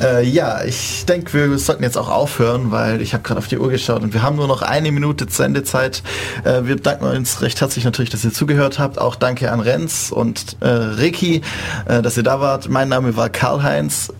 Äh, 0.00 0.24
ja, 0.24 0.64
ich 0.64 1.04
denke, 1.06 1.32
wir 1.32 1.58
sollten 1.58 1.82
jetzt 1.82 1.98
auch 1.98 2.08
aufhören, 2.08 2.70
weil 2.70 3.00
ich 3.02 3.14
habe 3.14 3.22
gerade 3.22 3.38
auf 3.38 3.48
die 3.48 3.58
Uhr 3.58 3.68
geschaut 3.68 4.02
und 4.02 4.14
wir 4.14 4.22
haben 4.22 4.36
nur 4.36 4.46
noch 4.46 4.62
eine 4.62 4.90
Minute 4.92 5.26
Sendezeit. 5.28 6.02
Äh, 6.44 6.64
wir 6.64 6.76
danken 6.76 7.04
uns 7.04 7.42
recht 7.42 7.60
herzlich 7.60 7.84
natürlich, 7.84 8.10
dass 8.10 8.24
ihr 8.24 8.32
zugehört 8.32 8.78
habt. 8.78 8.98
Auch 8.98 9.16
danke 9.16 9.50
an 9.50 9.60
Renz 9.60 10.10
und 10.10 10.56
äh, 10.60 10.68
Ricky, 10.68 11.42
äh, 11.86 12.00
dass 12.00 12.16
ihr 12.16 12.22
da 12.22 12.40
wart. 12.40 12.68
Mein 12.68 12.88
Name 12.88 13.16
war 13.16 13.28
Karl-Heinz. 13.28 14.12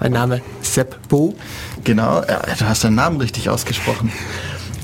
Mein 0.00 0.12
Name 0.12 0.40
Sepp 0.60 1.08
Bo. 1.08 1.34
Genau, 1.84 2.22
ja, 2.28 2.42
du 2.58 2.66
hast 2.66 2.84
deinen 2.84 2.96
Namen 2.96 3.20
richtig 3.20 3.48
ausgesprochen. 3.48 4.12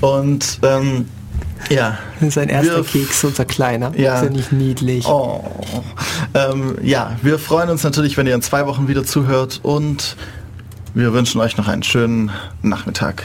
Und 0.01 0.61
ähm, 0.63 1.07
ja. 1.69 1.99
Sein 2.29 2.49
erster 2.49 2.77
Wir- 2.79 2.85
Keks, 2.85 3.25
unser 3.25 3.45
kleiner. 3.45 3.93
Ja. 3.97 4.17
Ist 4.17 4.25
ja 4.25 4.31
nicht 4.31 4.53
niedlich. 4.53 5.07
Oh. 5.07 5.45
Ähm, 6.35 6.77
ja, 6.83 7.17
wir 7.23 7.39
freuen 7.39 7.71
uns 7.71 7.83
natürlich, 7.85 8.17
wenn 8.17 8.27
ihr 8.27 8.35
in 8.35 8.43
zwei 8.43 8.67
Wochen 8.67 8.89
wieder 8.89 9.05
zuhört 9.05 9.61
und 9.63 10.17
wir 10.95 11.13
wünschen 11.13 11.41
euch 11.41 11.57
noch 11.57 11.69
einen 11.69 11.83
schönen 11.83 12.31
Nachmittag. 12.63 13.25